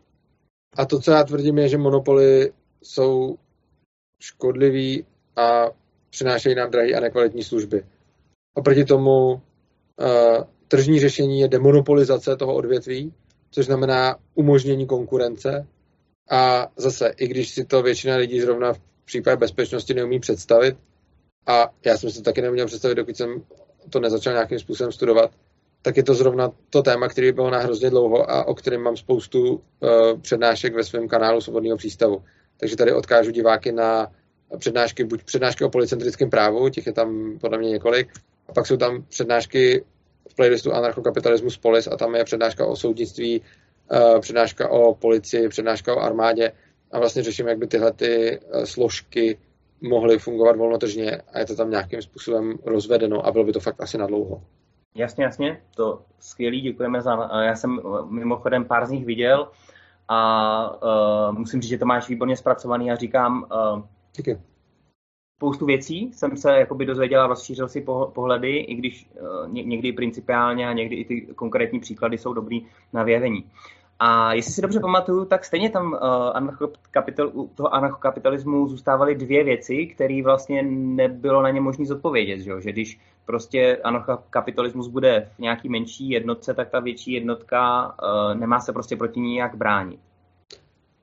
a 0.76 0.84
to, 0.84 1.00
co 1.00 1.10
já 1.10 1.24
tvrdím, 1.24 1.58
je, 1.58 1.68
že 1.68 1.78
monopoly 1.78 2.52
jsou 2.82 3.36
škodlivý 4.22 5.06
a 5.36 5.64
přinášejí 6.10 6.54
nám 6.54 6.70
drahé 6.70 6.92
a 6.92 7.00
nekvalitní 7.00 7.44
služby. 7.44 7.84
Oproti 8.54 8.84
tomu 8.84 9.32
uh, 9.32 9.40
tržní 10.68 11.00
řešení 11.00 11.40
je 11.40 11.48
demonopolizace 11.48 12.36
toho 12.36 12.54
odvětví, 12.54 13.14
což 13.50 13.66
znamená 13.66 14.16
umožnění 14.34 14.86
konkurence, 14.86 15.66
a 16.30 16.68
zase, 16.76 17.12
i 17.16 17.28
když 17.28 17.48
si 17.48 17.64
to 17.64 17.82
většina 17.82 18.16
lidí 18.16 18.40
zrovna 18.40 18.72
v 18.72 18.80
případě 19.04 19.36
bezpečnosti 19.36 19.94
neumí 19.94 20.20
představit, 20.20 20.76
a 21.46 21.70
já 21.86 21.96
jsem 21.96 22.10
si 22.10 22.16
to 22.16 22.22
taky 22.22 22.42
neuměl 22.42 22.66
představit, 22.66 22.94
dokud 22.94 23.16
jsem 23.16 23.42
to 23.90 24.00
nezačal 24.00 24.32
nějakým 24.32 24.58
způsobem 24.58 24.92
studovat, 24.92 25.30
tak 25.82 25.96
je 25.96 26.02
to 26.02 26.14
zrovna 26.14 26.52
to 26.70 26.82
téma, 26.82 27.08
který 27.08 27.32
bylo 27.32 27.50
na 27.50 27.58
hrozně 27.58 27.90
dlouho 27.90 28.30
a 28.30 28.44
o 28.44 28.54
kterém 28.54 28.80
mám 28.80 28.96
spoustu 28.96 29.50
uh, 29.50 29.60
přednášek 30.20 30.74
ve 30.74 30.84
svém 30.84 31.08
kanálu 31.08 31.40
Svobodného 31.40 31.76
přístavu. 31.76 32.24
Takže 32.56 32.76
tady 32.76 32.92
odkážu 32.92 33.30
diváky 33.30 33.72
na 33.72 34.12
přednášky, 34.58 35.04
buď 35.04 35.24
přednášky 35.24 35.64
o 35.64 35.70
policentrickém 35.70 36.30
právu, 36.30 36.68
těch 36.68 36.86
je 36.86 36.92
tam 36.92 37.38
podle 37.40 37.58
mě 37.58 37.70
několik, 37.70 38.08
a 38.48 38.52
pak 38.52 38.66
jsou 38.66 38.76
tam 38.76 39.04
přednášky 39.08 39.84
v 40.28 40.34
playlistu 40.34 40.72
Anarchokapitalismus 40.72 41.58
Polis 41.58 41.86
a 41.86 41.96
tam 41.96 42.14
je 42.14 42.24
přednáška 42.24 42.66
o 42.66 42.76
soudnictví 42.76 43.42
přednáška 44.20 44.68
o 44.68 44.94
policii, 44.94 45.48
přednáška 45.48 45.96
o 45.96 46.00
armádě 46.00 46.52
a 46.92 46.98
vlastně 46.98 47.22
řeším, 47.22 47.48
jak 47.48 47.58
by 47.58 47.66
tyhle 47.66 47.92
ty 47.92 48.40
eh, 48.40 48.66
složky 48.66 49.38
mohly 49.80 50.18
fungovat 50.18 50.56
volnotržně 50.56 51.22
a 51.32 51.38
je 51.38 51.46
to 51.46 51.56
tam 51.56 51.70
nějakým 51.70 52.02
způsobem 52.02 52.58
rozvedeno 52.64 53.26
a 53.26 53.32
bylo 53.32 53.44
by 53.44 53.52
to 53.52 53.60
fakt 53.60 53.80
asi 53.80 53.98
na 53.98 54.06
dlouho. 54.06 54.42
Jasně, 54.94 55.24
jasně, 55.24 55.62
to 55.76 56.02
skvělý, 56.18 56.60
děkujeme 56.60 57.02
za, 57.02 57.30
já 57.42 57.54
jsem 57.54 57.78
eh, 57.78 57.82
mimochodem 58.10 58.64
pár 58.64 58.86
z 58.86 58.90
nich 58.90 59.04
viděl 59.04 59.48
a 60.08 61.30
uh, 61.30 61.38
musím 61.38 61.60
říct, 61.60 61.70
že 61.70 61.78
to 61.78 61.86
máš 61.86 62.08
výborně 62.08 62.36
zpracovaný 62.36 62.90
a 62.90 62.96
říkám, 62.96 63.46
uh, 63.74 63.82
Díky. 64.16 64.38
spoustu 65.36 65.66
věcí 65.66 66.12
jsem 66.12 66.36
se 66.36 66.52
jakoby 66.52 66.86
dozvěděl 66.86 67.20
a 67.20 67.26
rozšířil 67.26 67.68
si 67.68 67.80
pohledy, 68.12 68.56
i 68.56 68.74
když 68.74 69.10
uh, 69.20 69.48
někdy 69.48 69.92
principiálně 69.92 70.68
a 70.68 70.72
někdy 70.72 70.96
i 70.96 71.04
ty 71.04 71.20
konkrétní 71.34 71.80
příklady 71.80 72.18
jsou 72.18 72.32
dobrý 72.32 72.66
na 72.92 73.02
vyjevení. 73.02 73.50
A 73.98 74.32
jestli 74.32 74.52
si 74.52 74.62
dobře 74.62 74.80
pamatuju, 74.80 75.24
tak 75.24 75.44
stejně 75.44 75.70
tam 75.70 75.92
uh, 75.92 75.98
anarchokapital, 76.34 77.30
u 77.32 77.50
toho 77.54 77.74
anarchokapitalismu 77.74 78.68
zůstávaly 78.68 79.14
dvě 79.14 79.44
věci, 79.44 79.86
které 79.86 80.22
vlastně 80.24 80.62
nebylo 80.72 81.42
na 81.42 81.50
ně 81.50 81.60
možné 81.60 81.86
zodpovědět. 81.86 82.38
Že, 82.38 82.52
že 82.60 82.72
když 82.72 83.00
prostě 83.26 83.76
anarchokapitalismus 83.84 84.88
bude 84.88 85.28
v 85.36 85.38
nějaký 85.38 85.68
menší 85.68 86.10
jednotce, 86.10 86.54
tak 86.54 86.70
ta 86.70 86.80
větší 86.80 87.12
jednotka 87.12 87.86
uh, 87.86 88.40
nemá 88.40 88.60
se 88.60 88.72
prostě 88.72 88.96
proti 88.96 89.20
ní 89.20 89.36
jak 89.36 89.54
bránit. 89.54 90.00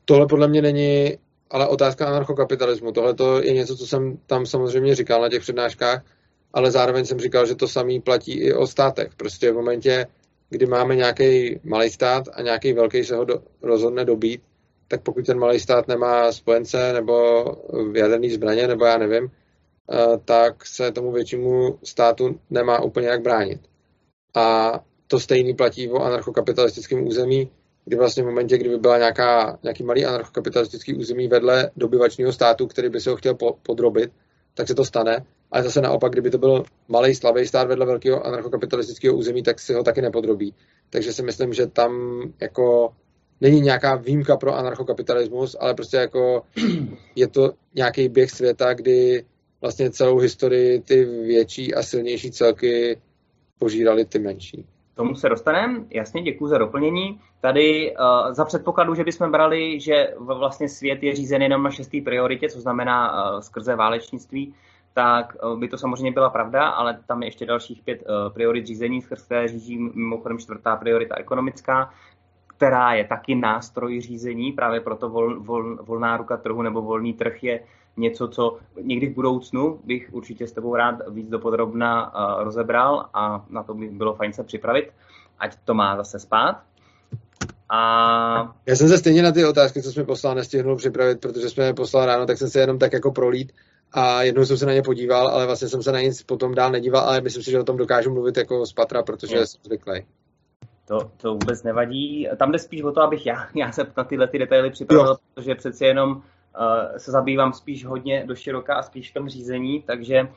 Tohle 0.05 0.27
podle 0.27 0.47
mě 0.47 0.61
není 0.61 1.17
ale 1.51 1.67
otázka 1.67 2.07
anarchokapitalismu. 2.07 2.91
Tohle 2.91 3.15
je 3.41 3.53
něco, 3.53 3.77
co 3.77 3.88
jsem 3.88 4.17
tam 4.27 4.45
samozřejmě 4.45 4.95
říkal 4.95 5.22
na 5.22 5.30
těch 5.30 5.41
přednáškách, 5.41 6.03
ale 6.53 6.72
zároveň 6.72 7.05
jsem 7.05 7.19
říkal, 7.19 7.45
že 7.45 7.55
to 7.55 7.67
samý 7.67 8.01
platí 8.01 8.39
i 8.39 8.53
o 8.53 8.67
státech. 8.67 9.15
Prostě 9.17 9.51
v 9.51 9.55
momentě, 9.55 10.05
kdy 10.56 10.65
máme 10.65 10.95
nějaký 10.95 11.60
malý 11.64 11.90
stát 11.90 12.23
a 12.34 12.41
nějaký 12.41 12.73
velký 12.73 13.03
se 13.03 13.15
ho 13.15 13.26
do, 13.26 13.44
rozhodne 13.61 14.06
dobít, 14.06 14.41
tak 14.88 15.02
pokud 15.02 15.26
ten 15.26 15.40
malý 15.40 15.60
stát 15.60 15.88
nemá 15.88 16.32
spojence 16.32 16.94
nebo 16.94 17.45
jaderný 17.94 18.30
zbraně, 18.30 18.68
nebo 18.68 18.86
já 18.86 18.98
nevím, 18.98 19.32
eh, 19.91 20.18
tak 20.26 20.65
se 20.65 20.91
tomu 20.91 21.11
většímu 21.11 21.80
státu 21.84 22.40
nemá 22.49 22.82
úplně 22.82 23.07
jak 23.07 23.22
bránit. 23.22 23.61
A 24.36 24.80
to 25.07 25.19
stejný 25.19 25.53
platí 25.53 25.91
o 25.91 25.99
anarchokapitalistickém 25.99 27.07
území, 27.07 27.52
kdy 27.86 27.98
vlastně 27.98 28.23
v 28.23 28.26
momentě, 28.26 28.57
kdyby 28.57 28.77
byla 28.77 28.98
nějaká, 28.98 29.60
nějaký 29.64 29.84
malý 29.84 30.06
anarchokapitalistický 30.06 30.94
území 30.95 31.27
vedle 31.27 31.72
dobyvačního 31.76 32.34
státu, 32.34 32.68
který 32.68 32.90
by 32.90 33.02
se 33.02 33.10
ho 33.10 33.15
chtěl 33.15 33.36
po, 33.36 33.57
podrobit, 33.64 34.11
tak 34.53 34.68
se 34.68 34.76
to 34.76 34.86
stane. 34.86 35.26
Ale 35.51 35.63
zase 35.63 35.81
naopak, 35.81 36.11
kdyby 36.11 36.30
to 36.30 36.38
byl 36.38 36.63
malý 36.88 37.15
slavý 37.15 37.47
stát 37.47 37.67
vedle 37.67 37.85
velkého 37.85 38.26
anarchokapitalistického 38.26 39.15
území, 39.15 39.43
tak 39.43 39.59
si 39.59 39.73
ho 39.73 39.84
taky 39.84 40.01
nepodrobí. 40.01 40.53
Takže 40.89 41.13
si 41.13 41.23
myslím, 41.23 41.53
že 41.53 41.67
tam 41.67 42.22
jako 42.41 42.93
není 43.41 43.61
nějaká 43.61 43.95
výjimka 43.95 44.38
pro 44.38 44.55
anarchokapitalismus, 44.55 45.55
ale 45.59 45.73
prostě 45.73 45.97
jako 45.97 46.41
je 47.15 47.27
to 47.27 47.53
nějaký 47.76 48.09
běh 48.09 48.31
světa, 48.31 48.73
kdy 48.73 49.26
vlastně 49.61 49.91
celou 49.91 50.17
historii 50.17 50.81
ty 50.81 51.05
větší 51.05 51.73
a 51.73 51.84
silnější 51.84 52.31
celky 52.31 53.01
požírali 53.59 54.05
ty 54.05 54.19
menší. 54.19 54.65
Tomu 54.95 55.15
se 55.15 55.30
dostaneme, 55.30 55.85
jasně, 55.89 56.22
děkuji 56.22 56.47
za 56.47 56.57
doplnění. 56.57 57.19
Tady 57.41 57.95
uh, 57.95 58.34
za 58.34 58.45
předpokladu, 58.45 58.95
že 58.95 59.03
bychom 59.03 59.31
brali, 59.31 59.80
že 59.80 60.13
vlastně 60.17 60.69
svět 60.69 61.03
je 61.03 61.15
řízen 61.15 61.41
jenom 61.41 61.63
na 61.63 61.72
šestý 61.72 62.01
prioritě, 62.01 62.49
co 62.49 62.61
znamená 62.61 63.11
uh, 63.34 63.39
skrze 63.39 63.76
válečnictví, 63.76 64.53
tak 64.95 65.35
uh, 65.43 65.59
by 65.59 65.67
to 65.67 65.77
samozřejmě 65.77 66.11
byla 66.11 66.30
pravda, 66.30 66.67
ale 66.67 66.99
tam 67.07 67.22
je 67.22 67.27
ještě 67.27 67.45
dalších 67.45 67.81
pět 67.84 68.01
uh, 68.01 68.34
priorit 68.34 68.65
řízení, 68.65 69.01
skrz 69.01 69.23
které 69.23 69.47
řídí 69.47 69.77
mimochodem 69.77 70.39
čtvrtá 70.39 70.76
priorita 70.76 71.15
ekonomická, 71.17 71.93
která 72.47 72.93
je 72.93 73.03
taky 73.03 73.35
nástroj 73.35 74.01
řízení, 74.01 74.51
právě 74.51 74.80
proto 74.81 75.09
vol, 75.09 75.39
vol, 75.39 75.76
volná 75.76 76.17
ruka 76.17 76.38
trhu 76.38 76.61
nebo 76.61 76.81
volný 76.81 77.13
trh 77.13 77.43
je 77.43 77.59
něco, 77.97 78.27
co 78.27 78.57
někdy 78.81 79.07
v 79.07 79.15
budoucnu 79.15 79.80
bych 79.84 80.09
určitě 80.11 80.47
s 80.47 80.51
tebou 80.51 80.76
rád 80.76 80.95
víc 81.09 81.30
dopodrobna 81.30 82.15
uh, 82.15 82.43
rozebral 82.43 83.05
a 83.13 83.45
na 83.49 83.63
to 83.63 83.73
by 83.73 83.88
bylo 83.88 84.15
fajn 84.15 84.34
se 84.34 84.43
připravit, 84.43 84.89
ať 85.39 85.55
to 85.65 85.73
má 85.73 85.97
zase 85.97 86.19
spát. 86.19 86.61
A... 87.69 88.55
Já 88.65 88.76
jsem 88.76 88.88
se 88.88 88.97
stejně 88.97 89.23
na 89.23 89.31
ty 89.31 89.45
otázky, 89.45 89.81
co 89.81 89.91
jsme 89.91 90.03
poslal, 90.03 90.35
nestihnul 90.35 90.76
připravit, 90.76 91.22
protože 91.22 91.49
jsme 91.49 91.63
je 91.63 91.73
poslal 91.73 92.05
ráno, 92.05 92.26
tak 92.26 92.38
jsem 92.38 92.49
se 92.49 92.59
jenom 92.59 92.80
tak 92.80 92.93
jako 92.93 93.11
prolít 93.11 93.51
a 93.94 94.24
jednou 94.24 94.45
jsem 94.45 94.57
se 94.57 94.66
na 94.66 94.74
ně 94.74 94.82
podíval, 94.82 95.28
ale 95.28 95.45
vlastně 95.45 95.68
jsem 95.68 95.84
se 95.84 95.91
na 95.91 96.02
nic 96.02 96.24
potom 96.24 96.56
dál 96.56 96.72
nedíval, 96.72 97.03
ale 97.03 97.22
myslím 97.22 97.44
si, 97.44 97.52
že 97.52 97.60
o 97.60 97.64
tom 97.64 97.78
dokážu 97.78 98.14
mluvit 98.14 98.38
jako 98.38 98.66
z 98.66 98.74
patra, 98.74 99.03
protože 99.03 99.36
je. 99.36 99.48
jsem 99.48 99.62
zvyklý. 99.64 100.06
To, 100.88 101.12
to 101.18 101.32
vůbec 101.32 101.64
nevadí. 101.64 102.28
Tam 102.38 102.52
jde 102.52 102.60
spíš 102.60 102.82
o 102.82 102.91
to, 102.91 103.02
abych 103.02 103.26
já, 103.26 103.48
já 103.56 103.72
se 103.72 103.88
na 103.98 104.03
tyhle 104.03 104.28
ty 104.28 104.40
detaily 104.40 104.70
připravil, 104.70 105.07
jo. 105.07 105.16
protože 105.34 105.56
přeci 105.56 105.86
jenom 105.86 106.12
uh, 106.12 106.22
se 106.98 107.12
zabývám 107.12 107.53
spíš 107.53 107.86
hodně 107.86 108.26
do 108.26 108.36
široka 108.36 108.76
a 108.76 108.84
spíš 108.84 109.12
v 109.12 109.14
tom 109.14 109.30
řízení, 109.30 109.82
takže 109.82 110.28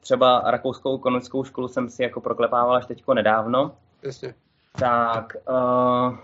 třeba 0.00 0.42
rakouskou 0.46 0.98
ekonomickou 0.98 1.44
školu 1.44 1.68
jsem 1.68 1.88
si 1.88 2.02
jako 2.02 2.20
proklepával 2.20 2.76
až 2.76 2.86
teďko 2.86 3.14
nedávno. 3.14 3.72
Jasně. 4.02 4.34
Tak 4.78 5.36
uh, 5.48 6.16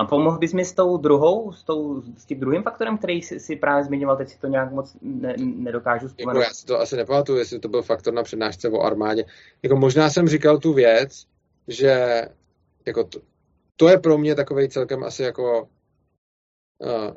a 0.00 0.04
pomohl 0.04 0.38
bys 0.38 0.52
mi 0.52 0.64
s 0.64 0.72
tou 0.72 0.96
druhou, 0.96 1.52
s, 1.52 1.62
tou, 1.62 2.02
s 2.16 2.24
tím 2.24 2.40
druhým 2.40 2.62
faktorem, 2.62 2.98
který 2.98 3.22
jsi, 3.22 3.40
si 3.40 3.56
právě 3.56 3.84
zmiňoval, 3.84 4.16
teď 4.16 4.28
si 4.28 4.38
to 4.38 4.46
nějak 4.46 4.72
moc 4.72 4.96
ne, 5.02 5.34
nedokážu 5.38 6.08
vzpomenout. 6.08 6.40
Jako 6.40 6.48
já 6.48 6.54
si 6.54 6.66
to 6.66 6.80
asi 6.80 6.96
nepamatuju, 6.96 7.38
jestli 7.38 7.58
to 7.58 7.68
byl 7.68 7.82
faktor 7.82 8.14
na 8.14 8.22
přednášce 8.22 8.68
o 8.68 8.80
armádě. 8.80 9.24
Jako 9.62 9.76
možná 9.76 10.10
jsem 10.10 10.28
říkal 10.28 10.58
tu 10.58 10.72
věc, 10.72 11.26
že 11.68 12.22
jako 12.86 13.04
to, 13.04 13.20
to 13.76 13.88
je 13.88 13.98
pro 13.98 14.18
mě 14.18 14.34
takový 14.34 14.68
celkem 14.68 15.04
asi 15.04 15.22
jako 15.22 15.68
uh, 16.78 17.14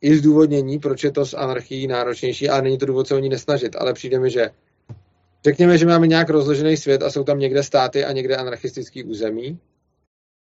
i 0.00 0.16
zdůvodnění, 0.16 0.78
proč 0.78 1.04
je 1.04 1.12
to 1.12 1.26
s 1.26 1.34
anarchií 1.34 1.86
náročnější, 1.86 2.48
ale 2.48 2.62
není 2.62 2.78
to 2.78 2.86
důvod 2.86 3.08
se 3.08 3.14
o 3.14 3.18
ní 3.18 3.28
nesnažit, 3.28 3.76
ale 3.76 3.92
přijde 3.92 4.18
mi, 4.18 4.30
že 4.30 4.50
řekněme, 5.44 5.78
že 5.78 5.86
máme 5.86 6.06
nějak 6.06 6.30
rozložený 6.30 6.76
svět 6.76 7.02
a 7.02 7.10
jsou 7.10 7.24
tam 7.24 7.38
někde 7.38 7.62
státy 7.62 8.04
a 8.04 8.12
někde 8.12 8.36
anarchistický 8.36 9.04
území, 9.04 9.58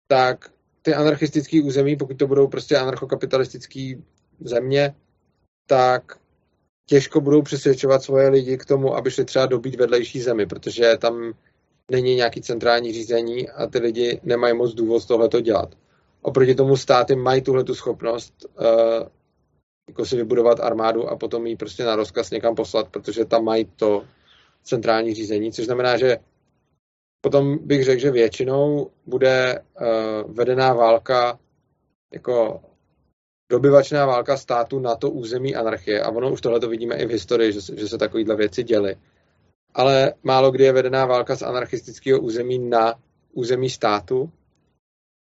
tak 0.09 0.53
ty 0.85 0.94
anarchistické 0.94 1.62
území, 1.62 1.97
pokud 1.97 2.19
to 2.19 2.27
budou 2.27 2.48
prostě 2.48 2.77
anarchokapitalistické 2.77 3.94
země, 4.40 4.94
tak 5.66 6.19
těžko 6.86 7.20
budou 7.20 7.43
přesvědčovat 7.43 8.02
svoje 8.02 8.28
lidi 8.28 8.59
k 8.59 8.65
tomu, 8.65 8.97
aby 8.97 9.11
šli 9.11 9.24
třeba 9.24 9.47
dobít 9.47 9.74
vedlejší 9.74 10.20
zemi, 10.20 10.47
protože 10.47 10.97
tam 10.98 11.32
není 11.90 12.15
nějaký 12.15 12.43
centrální 12.43 12.93
řízení 12.93 13.48
a 13.48 13.66
ty 13.66 13.78
lidi 13.78 14.20
nemají 14.23 14.55
moc 14.55 14.74
důvod 14.74 15.06
tohleto 15.06 15.40
dělat. 15.40 15.74
Oproti 16.23 16.55
tomu 16.55 16.77
státy 16.77 17.16
mají 17.16 17.43
tuhle 17.43 17.65
tu 17.65 17.74
schopnost 17.74 18.47
uh, 18.61 19.09
jako 19.89 20.06
si 20.06 20.16
vybudovat 20.16 20.61
armádu 20.61 21.09
a 21.09 21.16
potom 21.16 21.47
ji 21.47 21.56
prostě 21.56 21.85
na 21.85 21.97
rozkaz 21.97 22.31
někam 22.31 22.55
poslat, 22.55 22.89
protože 22.89 23.24
tam 23.24 23.44
mají 23.44 23.65
to 23.65 24.05
centrální 24.62 25.15
řízení, 25.15 25.52
což 25.52 25.65
znamená, 25.65 25.97
že 25.97 26.19
potom 27.24 27.59
bych 27.66 27.84
řekl, 27.84 28.01
že 28.01 28.10
většinou 28.10 28.90
bude 29.06 29.59
uh, 29.59 30.34
vedená 30.34 30.72
válka 30.72 31.38
jako 32.12 32.60
dobyvačná 33.52 34.06
válka 34.06 34.36
státu 34.36 34.80
na 34.80 34.96
to 34.96 35.10
území 35.10 35.56
anarchie. 35.56 36.02
A 36.02 36.10
ono 36.10 36.32
už 36.32 36.40
tohle 36.40 36.60
to 36.60 36.68
vidíme 36.68 36.96
i 36.96 37.06
v 37.06 37.10
historii, 37.10 37.52
že, 37.52 37.60
že 37.76 37.88
se 37.88 37.98
takovéhle 37.98 38.36
věci 38.36 38.62
děly. 38.62 38.96
Ale 39.74 40.12
málo 40.22 40.51
kdy 40.51 40.64
je 40.64 40.72
vedená 40.72 41.06
válka 41.06 41.36
z 41.36 41.42
anarchistického 41.42 42.20
území 42.20 42.59
na 42.59 42.94
území 43.32 43.70
státu. 43.70 44.30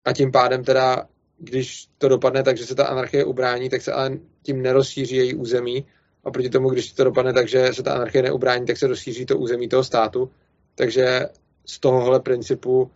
A 0.06 0.14
tím 0.14 0.32
pádem 0.32 0.64
teda, 0.64 1.08
když 1.38 1.88
to 1.98 2.10
dopadne 2.10 2.44
tak, 2.44 2.58
že 2.58 2.66
se 2.66 2.76
ta 2.76 2.86
anarchie 2.86 3.26
ubrání, 3.26 3.70
tak 3.70 3.82
se 3.82 3.94
ale 3.94 4.18
tím 4.42 4.62
nerozšíří 4.62 5.16
její 5.16 5.36
území. 5.36 5.86
A 6.24 6.32
proti 6.32 6.50
tomu, 6.50 6.70
když 6.70 6.92
to 6.92 7.04
dopadne 7.04 7.34
tak, 7.34 7.48
že 7.48 7.74
se 7.74 7.84
ta 7.84 7.94
anarchie 7.94 8.24
neubrání, 8.24 8.66
tak 8.66 8.78
se 8.78 8.88
rozšíří 8.88 9.26
to 9.26 9.38
území 9.38 9.70
toho 9.70 9.84
státu. 9.84 10.32
Takže 10.76 11.30
z 11.66 11.80
tohohle 11.80 12.20
principu 12.20 12.92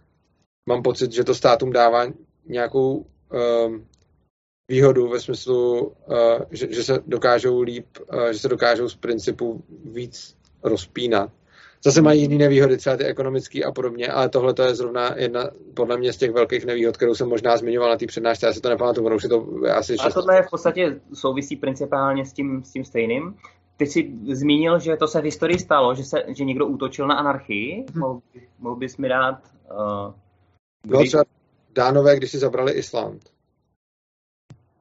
mám 0.69 0.83
pocit, 0.83 1.11
že 1.11 1.23
to 1.23 1.35
státům 1.35 1.71
dává 1.71 2.05
nějakou 2.45 2.95
um, 2.95 3.85
výhodu 4.69 5.07
ve 5.07 5.19
smyslu, 5.19 5.87
uh, 5.87 5.93
že, 6.51 6.73
že 6.73 6.83
se 6.83 6.99
dokážou 7.07 7.61
líp, 7.61 7.85
uh, 8.13 8.27
že 8.27 8.39
se 8.39 8.47
dokážou 8.47 8.89
z 8.89 8.95
principu 8.95 9.63
víc 9.85 10.37
rozpínat. 10.63 11.31
Zase 11.83 12.01
mají 12.01 12.21
jiné 12.21 12.35
nevýhody, 12.35 12.77
třeba 12.77 12.97
ty 12.97 13.03
ekonomické 13.03 13.63
a 13.63 13.71
podobně, 13.71 14.07
ale 14.07 14.29
tohle 14.29 14.53
to 14.53 14.63
je 14.63 14.75
zrovna 14.75 15.15
jedna, 15.17 15.49
podle 15.73 15.97
mě, 15.97 16.13
z 16.13 16.17
těch 16.17 16.31
velkých 16.31 16.65
nevýhod, 16.65 16.97
kterou 16.97 17.15
jsem 17.15 17.29
možná 17.29 17.57
zmiňoval 17.57 17.89
na 17.89 17.97
té 17.97 18.05
přednášce, 18.05 18.45
já 18.45 18.53
si 18.53 18.61
to 18.61 18.69
nepamatuju, 18.69 19.15
už 19.15 19.23
je 19.23 19.29
to 19.29 19.47
asi 19.75 19.95
A 19.95 20.09
tohle 20.09 20.35
je 20.35 20.43
v 20.43 20.49
podstatě 20.49 20.99
souvisí 21.13 21.55
principálně 21.55 22.25
s 22.25 22.33
tím, 22.33 22.63
s 22.63 22.71
tím 22.71 22.85
stejným. 22.85 23.35
Ty 23.77 23.85
jsi 23.85 24.13
zmínil, 24.31 24.79
že 24.79 24.97
to 24.97 25.07
se 25.07 25.21
v 25.21 25.23
historii 25.23 25.59
stalo, 25.59 25.95
že, 25.95 26.03
se, 26.03 26.23
že 26.27 26.45
někdo 26.45 26.67
útočil 26.67 27.07
na 27.07 27.15
anarchii. 27.15 27.85
Hmm. 27.91 28.01
Mohl, 28.01 28.21
mohl 28.59 28.75
bys 28.75 28.97
mi 28.97 29.09
dát... 29.09 29.39
Uh, 29.71 30.13
Bylo 30.87 31.03
třeba 31.03 31.23
Dánové, 31.75 32.17
když 32.17 32.31
si 32.31 32.39
zabrali 32.39 32.71
Island. 32.71 33.21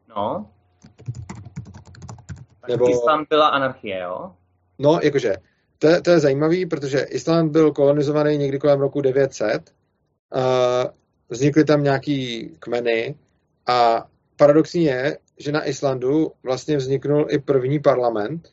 No. 0.08 0.50
Tak 2.60 2.70
Nebo... 2.70 2.90
Island 2.90 3.28
byla 3.28 3.48
anarchie, 3.48 4.00
jo? 4.00 4.32
No, 4.78 5.00
jakože, 5.02 5.34
to, 5.78 5.86
je, 5.86 6.02
to 6.02 6.10
je 6.10 6.20
zajímavý, 6.20 6.66
protože 6.66 7.00
Island 7.00 7.52
byl 7.52 7.72
kolonizovaný 7.72 8.36
někdy 8.36 8.58
kolem 8.58 8.80
roku 8.80 9.00
900. 9.00 9.74
Uh, 10.34 10.42
vznikly 11.28 11.64
tam 11.64 11.82
nějaký 11.82 12.48
kmeny 12.58 13.14
a 13.66 14.06
paradoxní 14.36 14.84
je, 14.84 15.18
že 15.38 15.52
na 15.52 15.68
Islandu 15.68 16.32
vlastně 16.42 16.76
vzniknul 16.76 17.26
i 17.30 17.38
první 17.38 17.80
parlament, 17.80 18.48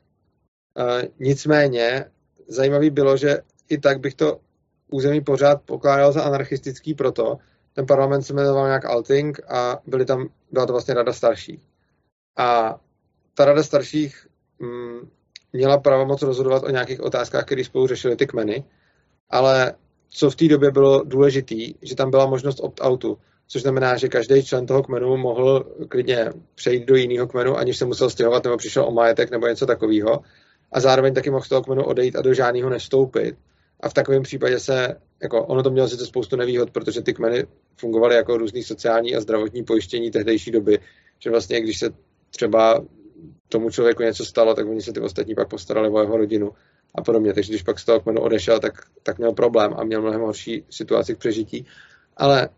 nicméně 1.19 2.05
zajímavý 2.47 2.89
bylo, 2.89 3.17
že 3.17 3.37
i 3.69 3.77
tak 3.77 3.99
bych 3.99 4.13
to 4.13 4.39
území 4.91 5.21
pořád 5.21 5.61
pokládal 5.61 6.11
za 6.11 6.23
anarchistický 6.23 6.93
proto, 6.93 7.37
ten 7.73 7.85
parlament 7.85 8.23
se 8.23 8.33
jmenoval 8.33 8.65
nějak 8.65 8.85
Alting 8.85 9.39
a 9.51 9.81
byly 9.87 10.05
tam, 10.05 10.27
byla 10.51 10.65
to 10.65 10.73
vlastně 10.73 10.93
rada 10.93 11.13
starších. 11.13 11.61
A 12.37 12.79
ta 13.33 13.45
rada 13.45 13.63
starších 13.63 14.27
mm, 14.59 15.09
měla 15.53 15.77
pravomoc 15.77 16.21
rozhodovat 16.21 16.63
o 16.63 16.69
nějakých 16.69 17.01
otázkách, 17.01 17.45
které 17.45 17.63
spolu 17.63 17.87
řešily 17.87 18.15
ty 18.15 18.27
kmeny, 18.27 18.63
ale 19.29 19.73
co 20.09 20.29
v 20.29 20.35
té 20.35 20.47
době 20.47 20.71
bylo 20.71 21.03
důležité, 21.03 21.55
že 21.81 21.95
tam 21.95 22.11
byla 22.11 22.25
možnost 22.25 22.59
opt-outu, 22.59 23.17
což 23.47 23.61
znamená, 23.61 23.97
že 23.97 24.07
každý 24.07 24.45
člen 24.45 24.65
toho 24.65 24.83
kmenu 24.83 25.17
mohl 25.17 25.75
klidně 25.89 26.33
přejít 26.55 26.85
do 26.85 26.95
jiného 26.95 27.27
kmenu, 27.27 27.57
aniž 27.57 27.77
se 27.77 27.85
musel 27.85 28.09
stěhovat 28.09 28.43
nebo 28.43 28.57
přišel 28.57 28.85
o 28.85 28.91
majetek 28.91 29.31
nebo 29.31 29.47
něco 29.47 29.65
takového 29.65 30.21
a 30.73 30.79
zároveň 30.79 31.13
taky 31.13 31.29
mohl 31.29 31.43
z 31.43 31.49
toho 31.49 31.61
kmenu 31.61 31.83
odejít 31.83 32.15
a 32.15 32.21
do 32.21 32.33
žádného 32.33 32.69
nestoupit. 32.69 33.35
A 33.79 33.89
v 33.89 33.93
takovém 33.93 34.23
případě 34.23 34.59
se, 34.59 34.95
jako 35.21 35.45
ono 35.45 35.63
to 35.63 35.71
mělo 35.71 35.87
sice 35.87 36.05
spoustu 36.05 36.35
nevýhod, 36.35 36.71
protože 36.71 37.01
ty 37.01 37.13
kmeny 37.13 37.45
fungovaly 37.77 38.15
jako 38.15 38.37
různý 38.37 38.63
sociální 38.63 39.15
a 39.15 39.21
zdravotní 39.21 39.63
pojištění 39.63 40.11
tehdejší 40.11 40.51
doby, 40.51 40.79
že 41.19 41.29
vlastně 41.29 41.61
když 41.61 41.79
se 41.79 41.89
třeba 42.29 42.83
tomu 43.49 43.69
člověku 43.69 44.03
něco 44.03 44.25
stalo, 44.25 44.53
tak 44.53 44.67
oni 44.67 44.81
se 44.81 44.93
ty 44.93 44.99
ostatní 44.99 45.35
pak 45.35 45.49
postarali 45.49 45.89
o 45.89 46.01
jeho 46.01 46.17
rodinu 46.17 46.51
a 46.95 47.01
podobně. 47.01 47.33
Takže 47.33 47.51
když 47.51 47.63
pak 47.63 47.79
z 47.79 47.85
toho 47.85 47.99
kmenu 47.99 48.21
odešel, 48.21 48.59
tak, 48.59 48.73
tak 49.03 49.17
měl 49.17 49.33
problém 49.33 49.73
a 49.77 49.83
měl 49.83 50.01
mnohem 50.01 50.21
horší 50.21 50.63
situaci 50.69 51.15
k 51.15 51.17
přežití. 51.17 51.65
Ale 52.17 52.49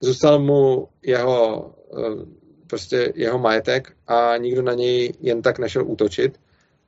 zůstal 0.00 0.38
mu 0.38 0.88
jeho, 1.02 1.70
eh, 1.98 2.26
prostě 2.66 3.12
jeho 3.14 3.38
majetek 3.38 3.92
a 4.06 4.36
nikdo 4.36 4.62
na 4.62 4.74
něj 4.74 5.12
jen 5.20 5.42
tak 5.42 5.58
nešel 5.58 5.84
útočit 5.86 6.38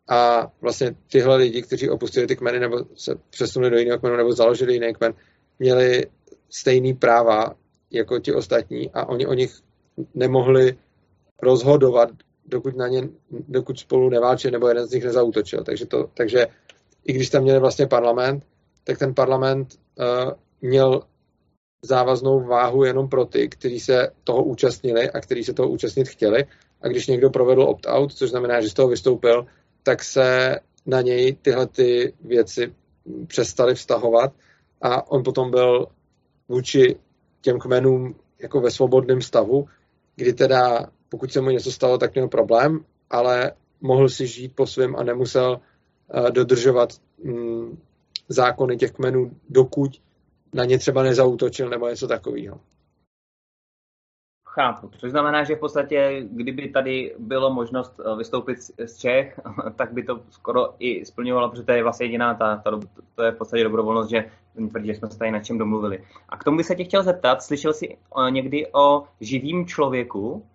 a 0.08 0.52
vlastně 0.60 0.94
tyhle 1.12 1.36
lidi, 1.36 1.62
kteří 1.62 1.90
opustili 1.90 2.26
ty 2.26 2.36
kmeny 2.36 2.60
nebo 2.60 2.78
se 2.94 3.14
přesunuli 3.30 3.70
do 3.70 3.78
jiného 3.78 3.98
kmenu 3.98 4.16
nebo 4.16 4.32
založili 4.32 4.74
jiný 4.74 4.94
kmen, 4.94 5.14
měli 5.58 6.06
stejný 6.50 6.94
práva 6.94 7.54
jako 7.90 8.18
ti 8.18 8.34
ostatní 8.34 8.90
a 8.90 9.08
oni 9.08 9.26
o 9.26 9.34
nich 9.34 9.52
nemohli 10.14 10.78
rozhodovat, 11.42 12.10
dokud, 12.46 12.76
na 12.76 12.88
ně, 12.88 13.08
dokud 13.30 13.78
spolu 13.78 14.10
neválčili 14.10 14.52
nebo 14.52 14.68
jeden 14.68 14.86
z 14.86 14.92
nich 14.92 15.04
nezautočil. 15.04 15.64
Takže, 15.64 15.86
to, 15.86 16.10
takže 16.14 16.46
i 17.04 17.12
když 17.12 17.30
tam 17.30 17.42
měli 17.42 17.60
vlastně 17.60 17.86
parlament, 17.86 18.44
tak 18.84 18.98
ten 18.98 19.14
parlament 19.14 19.68
uh, 19.98 20.32
měl 20.60 21.02
závaznou 21.84 22.40
váhu 22.40 22.84
jenom 22.84 23.08
pro 23.08 23.24
ty, 23.24 23.48
kteří 23.48 23.80
se 23.80 24.08
toho 24.24 24.44
účastnili 24.44 25.10
a 25.10 25.20
kteří 25.20 25.44
se 25.44 25.54
toho 25.54 25.68
účastnit 25.68 26.08
chtěli. 26.08 26.44
A 26.82 26.88
když 26.88 27.06
někdo 27.06 27.30
provedl 27.30 27.62
opt-out, 27.62 28.12
což 28.12 28.30
znamená, 28.30 28.60
že 28.60 28.70
z 28.70 28.74
toho 28.74 28.88
vystoupil, 28.88 29.46
tak 29.82 30.04
se 30.04 30.58
na 30.86 31.00
něj 31.00 31.36
tyhle 31.42 31.66
ty 31.66 32.14
věci 32.20 32.74
přestaly 33.26 33.74
vztahovat 33.74 34.32
a 34.82 35.10
on 35.10 35.22
potom 35.22 35.50
byl 35.50 35.86
vůči 36.48 36.96
těm 37.40 37.58
kmenům 37.58 38.14
jako 38.42 38.60
ve 38.60 38.70
svobodném 38.70 39.22
stavu, 39.22 39.68
kdy 40.16 40.32
teda 40.32 40.86
pokud 41.08 41.32
se 41.32 41.40
mu 41.40 41.50
něco 41.50 41.72
stalo, 41.72 41.98
tak 41.98 42.14
měl 42.14 42.28
problém, 42.28 42.84
ale 43.10 43.52
mohl 43.80 44.08
si 44.08 44.26
žít 44.26 44.54
po 44.54 44.66
svém 44.66 44.96
a 44.96 45.02
nemusel 45.02 45.60
uh, 46.14 46.30
dodržovat 46.30 46.92
um, 47.24 47.78
zákony 48.28 48.76
těch 48.76 48.92
kmenů, 48.92 49.30
dokud 49.50 49.90
na 50.52 50.64
ně 50.64 50.78
třeba 50.78 51.02
nezautočil 51.02 51.68
nebo 51.68 51.88
něco 51.88 52.08
takového. 52.08 52.60
Chápu, 54.54 54.90
což 54.98 55.10
znamená, 55.10 55.44
že 55.44 55.56
v 55.56 55.60
podstatě, 55.60 56.26
kdyby 56.30 56.68
tady 56.68 57.14
bylo 57.18 57.54
možnost 57.54 58.00
eh, 58.00 58.16
vystoupit 58.16 58.58
z 58.84 58.98
Čech, 58.98 59.40
tak 59.76 59.92
by 59.92 60.02
to 60.02 60.20
skoro 60.30 60.74
i 60.78 61.04
splňovalo, 61.04 61.50
protože 61.50 61.62
to 61.62 61.72
je 61.72 61.82
vlastně 61.82 62.06
jediná, 62.06 62.34
ta, 62.34 62.56
ta, 62.56 62.80
to 63.14 63.22
je 63.22 63.32
v 63.32 63.36
podstatě 63.36 63.64
dobrovolnost, 63.64 64.10
že 64.10 64.24
tvrdí, 64.68 64.86
že 64.86 64.94
jsme 64.94 65.10
se 65.10 65.18
tady 65.18 65.30
na 65.30 65.40
čem 65.40 65.58
domluvili. 65.58 66.04
A 66.28 66.36
k 66.36 66.44
tomu 66.44 66.56
by 66.56 66.64
se 66.64 66.74
tě 66.74 66.84
chtěl 66.84 67.02
zeptat, 67.02 67.42
slyšel 67.42 67.72
jsi 67.72 67.96
eh, 67.96 68.30
někdy 68.30 68.72
o 68.72 69.04
živým 69.20 69.66
člověku? 69.66 70.46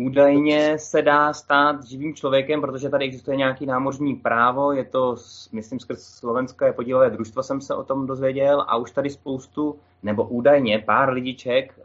Údajně 0.00 0.78
se 0.78 1.02
dá 1.02 1.32
stát 1.32 1.84
živým 1.84 2.14
člověkem, 2.14 2.60
protože 2.60 2.88
tady 2.88 3.04
existuje 3.04 3.36
nějaký 3.36 3.66
námořní 3.66 4.14
právo, 4.14 4.72
je 4.72 4.84
to, 4.84 5.16
myslím, 5.52 5.80
skrz 5.80 6.02
slovenské 6.02 6.72
podílové 6.72 7.10
družstvo 7.10 7.42
jsem 7.42 7.60
se 7.60 7.74
o 7.74 7.84
tom 7.84 8.06
dozvěděl 8.06 8.64
a 8.68 8.76
už 8.76 8.90
tady 8.90 9.10
spoustu, 9.10 9.78
nebo 10.02 10.24
údajně 10.24 10.78
pár 10.78 11.12
lidiček 11.12 11.78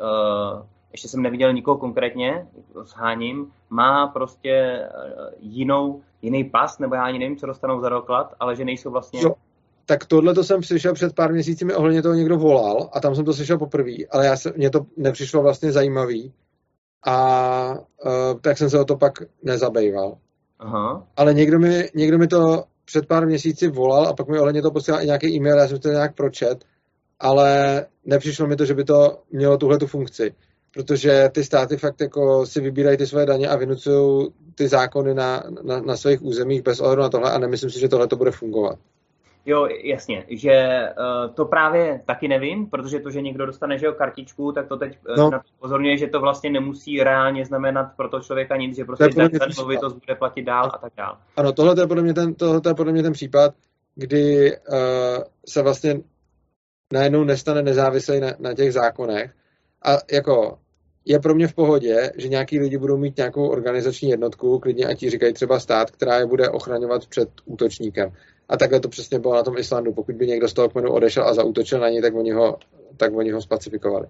ještě 0.95 1.07
jsem 1.07 1.21
neviděl 1.21 1.53
nikoho 1.53 1.77
konkrétně, 1.77 2.47
sháním, 2.83 3.51
má 3.69 4.07
prostě 4.07 4.51
eh, 4.51 4.89
jinou, 5.39 6.01
jiný 6.21 6.43
pas, 6.43 6.79
nebo 6.79 6.95
já 6.95 7.03
ani 7.03 7.19
nevím, 7.19 7.37
co 7.37 7.45
dostanou 7.45 7.81
za 7.81 7.89
doklad, 7.89 8.33
ale 8.39 8.55
že 8.55 8.65
nejsou 8.65 8.91
vlastně... 8.91 9.21
Jo, 9.23 9.33
tak 9.85 10.05
tohle 10.05 10.33
to 10.33 10.43
jsem 10.43 10.63
slyšel 10.63 10.93
před 10.93 11.15
pár 11.15 11.33
měsíci, 11.33 11.65
mi 11.65 11.73
ohledně 11.73 12.01
toho 12.01 12.15
někdo 12.15 12.37
volal 12.37 12.89
a 12.93 12.99
tam 12.99 13.15
jsem 13.15 13.25
to 13.25 13.33
slyšel 13.33 13.57
poprvé, 13.57 13.95
ale 14.11 14.25
já 14.25 14.37
se, 14.37 14.53
mně 14.57 14.69
to 14.69 14.79
nepřišlo 14.97 15.41
vlastně 15.41 15.71
zajímavý 15.71 16.33
a 17.07 17.69
uh, 17.71 18.39
tak 18.41 18.57
jsem 18.57 18.69
se 18.69 18.79
o 18.79 18.85
to 18.85 18.97
pak 18.97 19.13
nezabýval. 19.43 20.17
Aha. 20.59 21.07
Ale 21.17 21.33
někdo 21.33 21.59
mi, 21.59 21.89
někdo 21.95 22.17
mi 22.17 22.27
to 22.27 22.63
před 22.85 23.07
pár 23.07 23.25
měsíci 23.25 23.67
volal 23.67 24.07
a 24.07 24.13
pak 24.13 24.27
mi 24.27 24.39
ohledně 24.39 24.61
to 24.61 24.71
posílal 24.71 25.01
i 25.01 25.05
nějaký 25.05 25.35
e-mail, 25.35 25.57
já 25.57 25.67
jsem 25.67 25.79
to 25.79 25.89
nějak 25.89 26.15
pročet, 26.15 26.65
ale 27.19 27.85
nepřišlo 28.05 28.47
mi 28.47 28.55
to, 28.55 28.65
že 28.65 28.73
by 28.73 28.83
to 28.83 29.23
mělo 29.31 29.57
tuhle 29.57 29.77
tu 29.77 29.87
funkci 29.87 30.35
protože 30.75 31.29
ty 31.31 31.43
státy 31.43 31.77
fakt 31.77 32.01
jako 32.01 32.45
si 32.45 32.61
vybírají 32.61 32.97
ty 32.97 33.07
svoje 33.07 33.25
daně 33.25 33.47
a 33.47 33.55
vynucují 33.55 34.27
ty 34.55 34.67
zákony 34.67 35.13
na, 35.13 35.43
na, 35.63 35.81
na 35.81 35.97
svých 35.97 36.23
územích 36.23 36.61
bez 36.61 36.79
ohledu 36.79 37.01
na 37.01 37.09
tohle 37.09 37.31
a 37.31 37.39
nemyslím 37.39 37.69
si, 37.69 37.79
že 37.79 37.89
tohle 37.89 38.07
to 38.07 38.15
bude 38.15 38.31
fungovat. 38.31 38.79
Jo, 39.45 39.67
jasně, 39.83 40.25
že 40.29 40.87
uh, 40.99 41.33
to 41.33 41.45
právě 41.45 42.01
taky 42.05 42.27
nevím, 42.27 42.69
protože 42.69 42.99
to, 42.99 43.11
že 43.11 43.21
někdo 43.21 43.45
dostane 43.45 43.77
že 43.77 43.85
jo, 43.85 43.93
kartičku, 43.93 44.51
tak 44.51 44.67
to 44.67 44.77
teď 44.77 44.97
uh, 45.09 45.15
no. 45.17 45.29
na 45.29 45.39
to 45.39 45.45
pozorňuje, 45.59 45.97
že 45.97 46.07
to 46.07 46.19
vlastně 46.19 46.49
nemusí 46.49 47.03
reálně 47.03 47.45
znamenat 47.45 47.85
pro 47.97 48.09
toho 48.09 48.23
člověka 48.23 48.57
nic, 48.57 48.75
že 48.75 48.85
prostě 48.85 49.09
ta 49.39 49.45
nemovitost 49.57 49.93
bude 49.93 50.15
platit 50.15 50.41
dál 50.41 50.71
a 50.73 50.77
tak 50.77 50.93
dál. 50.97 51.17
Ano, 51.37 51.51
tohle 51.51 51.81
je 51.81 51.87
podle 51.87 52.03
mě 52.03 52.13
ten, 52.13 52.33
tohle 52.33 52.61
je 52.67 52.73
podle 52.73 52.91
mě 52.91 53.03
ten 53.03 53.13
případ, 53.13 53.53
kdy 53.95 54.51
uh, 54.57 54.77
se 55.47 55.61
vlastně 55.61 55.99
najednou 56.93 57.23
nestane 57.23 57.61
nezávislý 57.61 58.19
na, 58.19 58.27
na 58.39 58.53
těch 58.53 58.73
zákonech. 58.73 59.31
A 59.85 59.91
jako 60.11 60.57
je 61.05 61.19
pro 61.19 61.35
mě 61.35 61.47
v 61.47 61.53
pohodě, 61.53 62.11
že 62.17 62.27
nějaký 62.27 62.59
lidi 62.59 62.77
budou 62.77 62.97
mít 62.97 63.17
nějakou 63.17 63.47
organizační 63.47 64.09
jednotku, 64.09 64.59
klidně 64.59 64.85
ať 64.85 64.99
ti 64.99 65.09
říkají 65.09 65.33
třeba 65.33 65.59
stát, 65.59 65.91
která 65.91 66.17
je 66.17 66.25
bude 66.25 66.49
ochraňovat 66.49 67.07
před 67.07 67.29
útočníkem. 67.45 68.11
A 68.49 68.57
takhle 68.57 68.79
to 68.79 68.89
přesně 68.89 69.19
bylo 69.19 69.35
na 69.35 69.43
tom 69.43 69.57
Islandu. 69.57 69.93
Pokud 69.93 70.15
by 70.15 70.27
někdo 70.27 70.47
z 70.47 70.53
toho 70.53 70.69
kmenu 70.69 70.91
odešel 70.91 71.27
a 71.27 71.33
zautočil 71.33 71.79
na 71.79 71.89
něj, 71.89 72.01
tak 72.01 72.15
oni 72.15 72.31
ho, 72.31 72.57
tak 72.97 73.15
oni 73.15 73.31
ho 73.31 73.41
spacifikovali. 73.41 74.07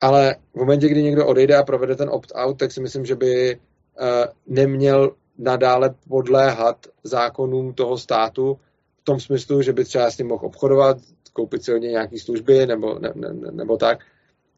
Ale 0.00 0.36
v 0.54 0.56
momentě, 0.56 0.88
kdy 0.88 1.02
někdo 1.02 1.26
odejde 1.26 1.56
a 1.56 1.62
provede 1.62 1.96
ten 1.96 2.08
opt-out, 2.10 2.58
tak 2.58 2.72
si 2.72 2.80
myslím, 2.80 3.04
že 3.04 3.14
by 3.14 3.56
uh, 3.56 4.06
neměl 4.46 5.14
nadále 5.38 5.94
podléhat 6.08 6.86
zákonům 7.04 7.74
toho 7.74 7.98
státu 7.98 8.58
v 9.00 9.04
tom 9.04 9.20
smyslu, 9.20 9.62
že 9.62 9.72
by 9.72 9.84
třeba 9.84 10.10
s 10.10 10.18
ním 10.18 10.26
mohl 10.26 10.46
obchodovat, 10.46 10.96
koupit 11.32 11.64
si 11.64 11.74
od 11.74 11.78
něj 11.78 11.90
nějaké 11.90 12.18
služby 12.18 12.66
nebo, 12.66 12.98
ne, 12.98 13.12
ne, 13.14 13.28
nebo 13.50 13.76
tak, 13.76 13.98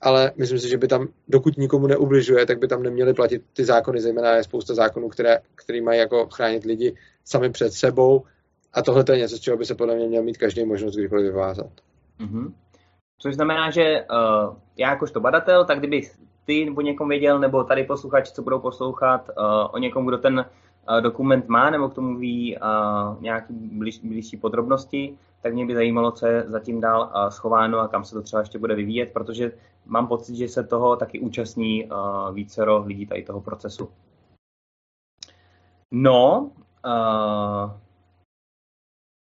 ale 0.00 0.32
myslím 0.36 0.58
si, 0.58 0.68
že 0.68 0.78
by 0.78 0.88
tam, 0.88 1.08
dokud 1.28 1.56
nikomu 1.56 1.86
neubližuje, 1.86 2.46
tak 2.46 2.58
by 2.58 2.68
tam 2.68 2.82
neměly 2.82 3.14
platit 3.14 3.42
ty 3.52 3.64
zákony, 3.64 4.00
zejména 4.00 4.36
je 4.36 4.44
spousta 4.44 4.74
zákonů, 4.74 5.08
které, 5.08 5.38
které 5.54 5.80
mají 5.82 5.98
jako 5.98 6.28
chránit 6.32 6.64
lidi 6.64 6.94
sami 7.24 7.50
před 7.50 7.72
sebou 7.72 8.24
a 8.72 8.82
tohle 8.82 9.04
je 9.10 9.18
něco, 9.18 9.36
z 9.36 9.40
čeho 9.40 9.56
by 9.56 9.64
se 9.64 9.74
podle 9.74 9.96
mě 9.96 10.06
měl 10.06 10.22
mít 10.22 10.38
každý 10.38 10.64
možnost 10.64 10.96
kdykoliv 10.96 11.24
vyvázat. 11.24 11.70
Mm-hmm. 12.20 12.52
Což 13.18 13.34
znamená, 13.34 13.70
že 13.70 13.82
uh, 13.82 14.56
já 14.76 14.90
jakožto 14.90 15.20
badatel, 15.20 15.64
tak 15.64 15.78
kdyby 15.78 16.10
ty 16.44 16.74
o 16.76 16.80
někom 16.80 17.08
věděl, 17.08 17.38
nebo 17.38 17.64
tady 17.64 17.84
posluchači, 17.84 18.32
co 18.32 18.42
budou 18.42 18.58
poslouchat, 18.58 19.28
uh, 19.28 19.44
o 19.74 19.78
někom, 19.78 20.06
kdo 20.06 20.18
ten 20.18 20.44
dokument 21.00 21.48
má, 21.48 21.70
nebo 21.70 21.88
k 21.88 21.94
tomu 21.94 22.18
ví 22.18 22.56
nějaké 23.20 23.52
blíž, 23.52 23.98
blížší 23.98 24.36
podrobnosti, 24.36 25.18
tak 25.42 25.54
mě 25.54 25.66
by 25.66 25.74
zajímalo, 25.74 26.10
co 26.10 26.26
je 26.26 26.44
zatím 26.46 26.80
dál 26.80 27.12
schováno 27.28 27.78
a 27.78 27.88
kam 27.88 28.04
se 28.04 28.14
to 28.14 28.22
třeba 28.22 28.40
ještě 28.40 28.58
bude 28.58 28.74
vyvíjet, 28.74 29.12
protože 29.12 29.52
mám 29.86 30.06
pocit, 30.06 30.36
že 30.36 30.48
se 30.48 30.64
toho 30.64 30.96
taky 30.96 31.20
účastní 31.20 31.88
vícero 32.32 32.82
lidí 32.86 33.06
tady 33.06 33.22
toho 33.22 33.40
procesu. 33.40 33.90
No, 35.92 36.50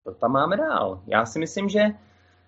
to 0.05 0.15
tam 0.15 0.33
máme 0.33 0.57
dál. 0.57 1.03
Já 1.07 1.27
si 1.27 1.39
myslím, 1.39 1.69
že 1.69 1.81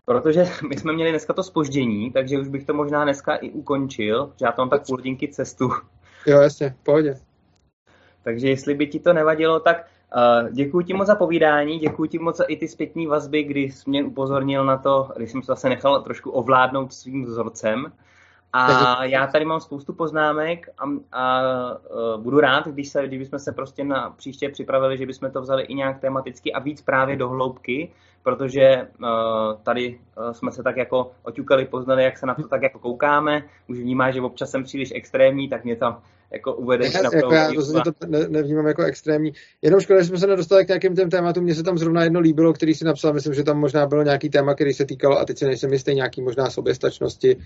protože 0.04 0.44
my 0.68 0.76
jsme 0.76 0.92
měli 0.92 1.10
dneska 1.10 1.32
to 1.32 1.42
spoždění, 1.42 2.12
takže 2.12 2.38
už 2.38 2.48
bych 2.48 2.66
to 2.66 2.74
možná 2.74 3.04
dneska 3.04 3.36
i 3.36 3.50
ukončil, 3.50 4.26
protože 4.26 4.44
já 4.44 4.52
tam 4.52 4.70
tak 4.70 4.86
půl 4.86 4.96
hodinky 4.96 5.28
cestu. 5.28 5.70
Jo, 6.26 6.40
jasně, 6.40 6.76
pohodě. 6.82 7.20
Takže 8.24 8.48
jestli 8.48 8.74
by 8.74 8.86
ti 8.86 9.00
to 9.00 9.12
nevadilo, 9.12 9.60
tak 9.60 9.84
Uh, 10.16 10.50
děkuji 10.50 10.80
ti 10.80 10.94
moc 10.94 11.06
za 11.06 11.14
povídání, 11.14 11.78
děkuji 11.78 12.08
ti 12.08 12.18
moc 12.18 12.36
za 12.36 12.44
i 12.44 12.56
ty 12.56 12.68
zpětní 12.68 13.06
vazby, 13.06 13.42
kdy 13.42 13.60
jsi 13.60 13.90
mě 13.90 14.04
upozornil 14.04 14.64
na 14.64 14.76
to, 14.76 15.08
když 15.16 15.30
jsem 15.30 15.42
se 15.42 15.46
zase 15.46 15.68
nechal 15.68 16.02
trošku 16.02 16.30
ovládnout 16.30 16.92
svým 16.92 17.24
vzorcem. 17.24 17.92
A 18.52 19.04
já 19.04 19.26
tady 19.26 19.44
mám 19.44 19.60
spoustu 19.60 19.92
poznámek 19.92 20.68
a, 20.78 20.84
a 21.12 21.42
uh, 21.72 22.22
budu 22.22 22.40
rád, 22.40 22.66
když, 22.66 22.88
se, 22.88 23.06
když 23.06 23.18
bychom 23.18 23.38
se 23.38 23.52
prostě 23.52 23.84
na 23.84 24.10
příště 24.10 24.48
připravili, 24.48 24.98
že 24.98 25.06
bychom 25.06 25.30
to 25.30 25.40
vzali 25.40 25.62
i 25.62 25.74
nějak 25.74 26.00
tematicky 26.00 26.52
a 26.52 26.58
víc 26.58 26.82
právě 26.82 27.16
do 27.16 27.28
hloubky, 27.28 27.92
protože 28.22 28.88
uh, 29.00 29.08
tady 29.62 29.98
uh, 30.18 30.30
jsme 30.32 30.52
se 30.52 30.62
tak 30.62 30.76
jako 30.76 31.10
oťukali, 31.22 31.64
poznali, 31.64 32.04
jak 32.04 32.18
se 32.18 32.26
na 32.26 32.34
to 32.34 32.48
tak 32.48 32.62
jako 32.62 32.78
koukáme. 32.78 33.42
Už 33.66 33.78
vnímáš, 33.78 34.14
že 34.14 34.20
občas 34.20 34.50
jsem 34.50 34.64
příliš 34.64 34.92
extrémní, 34.94 35.48
tak 35.48 35.64
mě 35.64 35.76
to 35.76 35.96
jako 36.32 36.54
uvedeš 36.54 36.94
na 36.94 37.10
jako 37.14 37.34
já 37.34 37.50
rozhodně 37.50 37.82
to 37.82 38.06
ne, 38.06 38.28
nevnímám 38.28 38.66
jako 38.66 38.82
extrémní. 38.82 39.32
Jenom 39.62 39.80
škoda, 39.80 40.00
že 40.00 40.08
jsme 40.08 40.18
se 40.18 40.26
nedostali 40.26 40.64
k 40.64 40.68
nějakým 40.68 40.96
těm 40.96 41.10
tématům. 41.10 41.44
Mně 41.44 41.54
se 41.54 41.62
tam 41.62 41.78
zrovna 41.78 42.04
jedno 42.04 42.20
líbilo, 42.20 42.52
který 42.52 42.74
si 42.74 42.84
napsal. 42.84 43.12
Myslím, 43.12 43.34
že 43.34 43.44
tam 43.44 43.58
možná 43.58 43.86
bylo 43.86 44.02
nějaký 44.02 44.30
téma, 44.30 44.54
který 44.54 44.72
se 44.72 44.84
týkalo, 44.84 45.18
a 45.18 45.24
teď 45.24 45.38
si 45.38 45.44
nejsem 45.46 45.72
jistý, 45.72 45.94
nějaký 45.94 46.22
možná 46.22 46.50
soběstačnosti. 46.50 47.36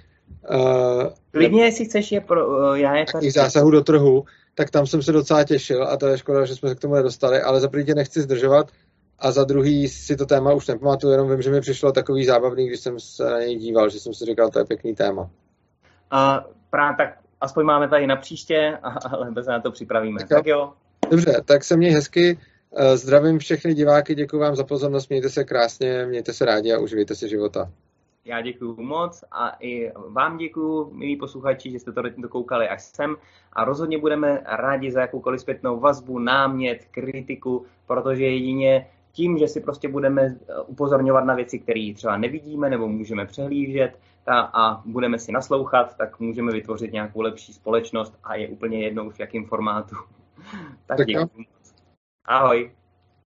Uh, 0.51 1.03
Klidně, 1.31 1.65
jestli 1.65 1.85
chceš, 1.85 2.13
je 2.13 2.21
pro, 2.21 2.49
uh, 2.49 2.75
já 2.75 2.97
je 2.97 3.07
tady. 3.13 3.31
zásahů 3.31 3.71
do 3.71 3.83
trhu, 3.83 4.25
tak 4.55 4.71
tam 4.71 4.87
jsem 4.87 5.03
se 5.03 5.13
docela 5.13 5.45
těšil 5.45 5.85
a 5.85 5.97
to 5.97 6.07
je 6.07 6.19
škoda, 6.19 6.45
že 6.45 6.57
jsme 6.57 6.69
se 6.69 6.75
k 6.75 6.81
tomu 6.81 6.95
nedostali, 6.95 7.41
ale 7.41 7.61
za 7.61 7.69
tě 7.87 7.95
nechci 7.95 8.21
zdržovat 8.21 8.71
a 9.19 9.33
za 9.33 9.45
druhý 9.45 9.89
si 9.89 10.17
to 10.17 10.27
téma 10.27 10.53
už 10.53 10.67
nepamatuju, 10.67 11.13
jenom 11.13 11.31
vím, 11.31 11.43
že 11.43 11.51
mi 11.51 11.61
přišlo 11.61 11.93
takový 11.93 12.25
zábavný, 12.25 12.67
když 12.67 12.81
jsem 12.81 13.01
se 13.01 13.25
na 13.25 13.41
něj 13.41 13.57
díval, 13.57 13.89
že 13.89 14.01
jsem 14.01 14.15
si 14.15 14.25
říkal, 14.25 14.51
to 14.51 14.59
je 14.59 14.65
pěkný 14.65 14.95
téma. 14.95 15.23
Uh, 15.23 15.29
právě 16.71 16.97
tak 16.97 17.26
aspoň 17.41 17.65
máme 17.65 17.89
tady 17.89 18.07
na 18.07 18.17
příště, 18.17 18.79
ale 19.11 19.31
bez 19.31 19.47
na 19.47 19.61
to 19.61 19.71
připravíme. 19.71 20.21
Tak, 20.21 20.29
tak 20.29 20.47
jo. 20.47 20.73
Dobře, 21.11 21.43
tak 21.45 21.65
se 21.65 21.77
měj 21.77 21.91
hezky. 21.91 22.39
Eh, 22.77 22.97
zdravím 22.97 23.39
všechny 23.39 23.75
diváky, 23.75 24.15
děkuji 24.15 24.39
vám 24.39 24.57
za 24.57 24.65
pozornost, 24.65 25.09
mějte 25.09 25.29
se 25.29 25.45
krásně, 25.45 26.07
mějte 26.07 26.33
se 26.33 26.45
rádi 26.45 26.73
a 26.73 26.79
uživejte 26.79 27.15
si 27.15 27.29
života. 27.29 27.71
Já 28.25 28.41
děkuji 28.41 28.77
moc 28.79 29.25
a 29.33 29.57
i 29.61 29.93
vám 30.09 30.37
děkuji, 30.37 30.91
milí 30.93 31.17
posluchači, 31.17 31.71
že 31.71 31.79
jste 31.79 31.93
to 31.93 32.03
dokoukali 32.17 32.69
až 32.69 32.83
sem 32.83 33.17
a 33.53 33.65
rozhodně 33.65 33.99
budeme 33.99 34.43
rádi 34.47 34.93
za 34.93 35.01
jakoukoliv 35.01 35.41
zpětnou 35.41 35.81
vazbu, 35.81 36.19
námět, 36.19 36.85
kritiku, 36.91 37.67
protože 37.87 38.25
jedině 38.25 38.87
tím, 39.13 39.39
že 39.39 39.49
si 39.49 39.61
prostě 39.61 39.89
budeme 39.89 40.23
eh, 40.23 40.61
upozorňovat 40.67 41.25
na 41.25 41.35
věci, 41.35 41.59
které 41.59 41.93
třeba 41.95 42.17
nevidíme 42.17 42.71
nebo 42.71 42.89
můžeme 42.89 43.27
přehlížet 43.27 43.99
a, 44.29 44.41
a 44.41 44.83
budeme 44.85 45.19
si 45.19 45.33
naslouchat, 45.33 45.97
tak 45.97 46.21
můžeme 46.21 46.53
vytvořit 46.53 46.93
nějakou 46.93 47.21
lepší 47.21 47.53
společnost 47.53 48.19
a 48.25 48.35
je 48.35 48.49
úplně 48.49 48.83
jedno 48.83 49.05
už 49.05 49.15
v 49.15 49.21
jakém 49.21 49.45
formátu. 49.45 49.97
tak, 50.87 50.99
tak 50.99 51.07
děkuji. 51.07 51.47
Ahoj. 52.25 52.73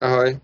Ahoj. 0.01 0.39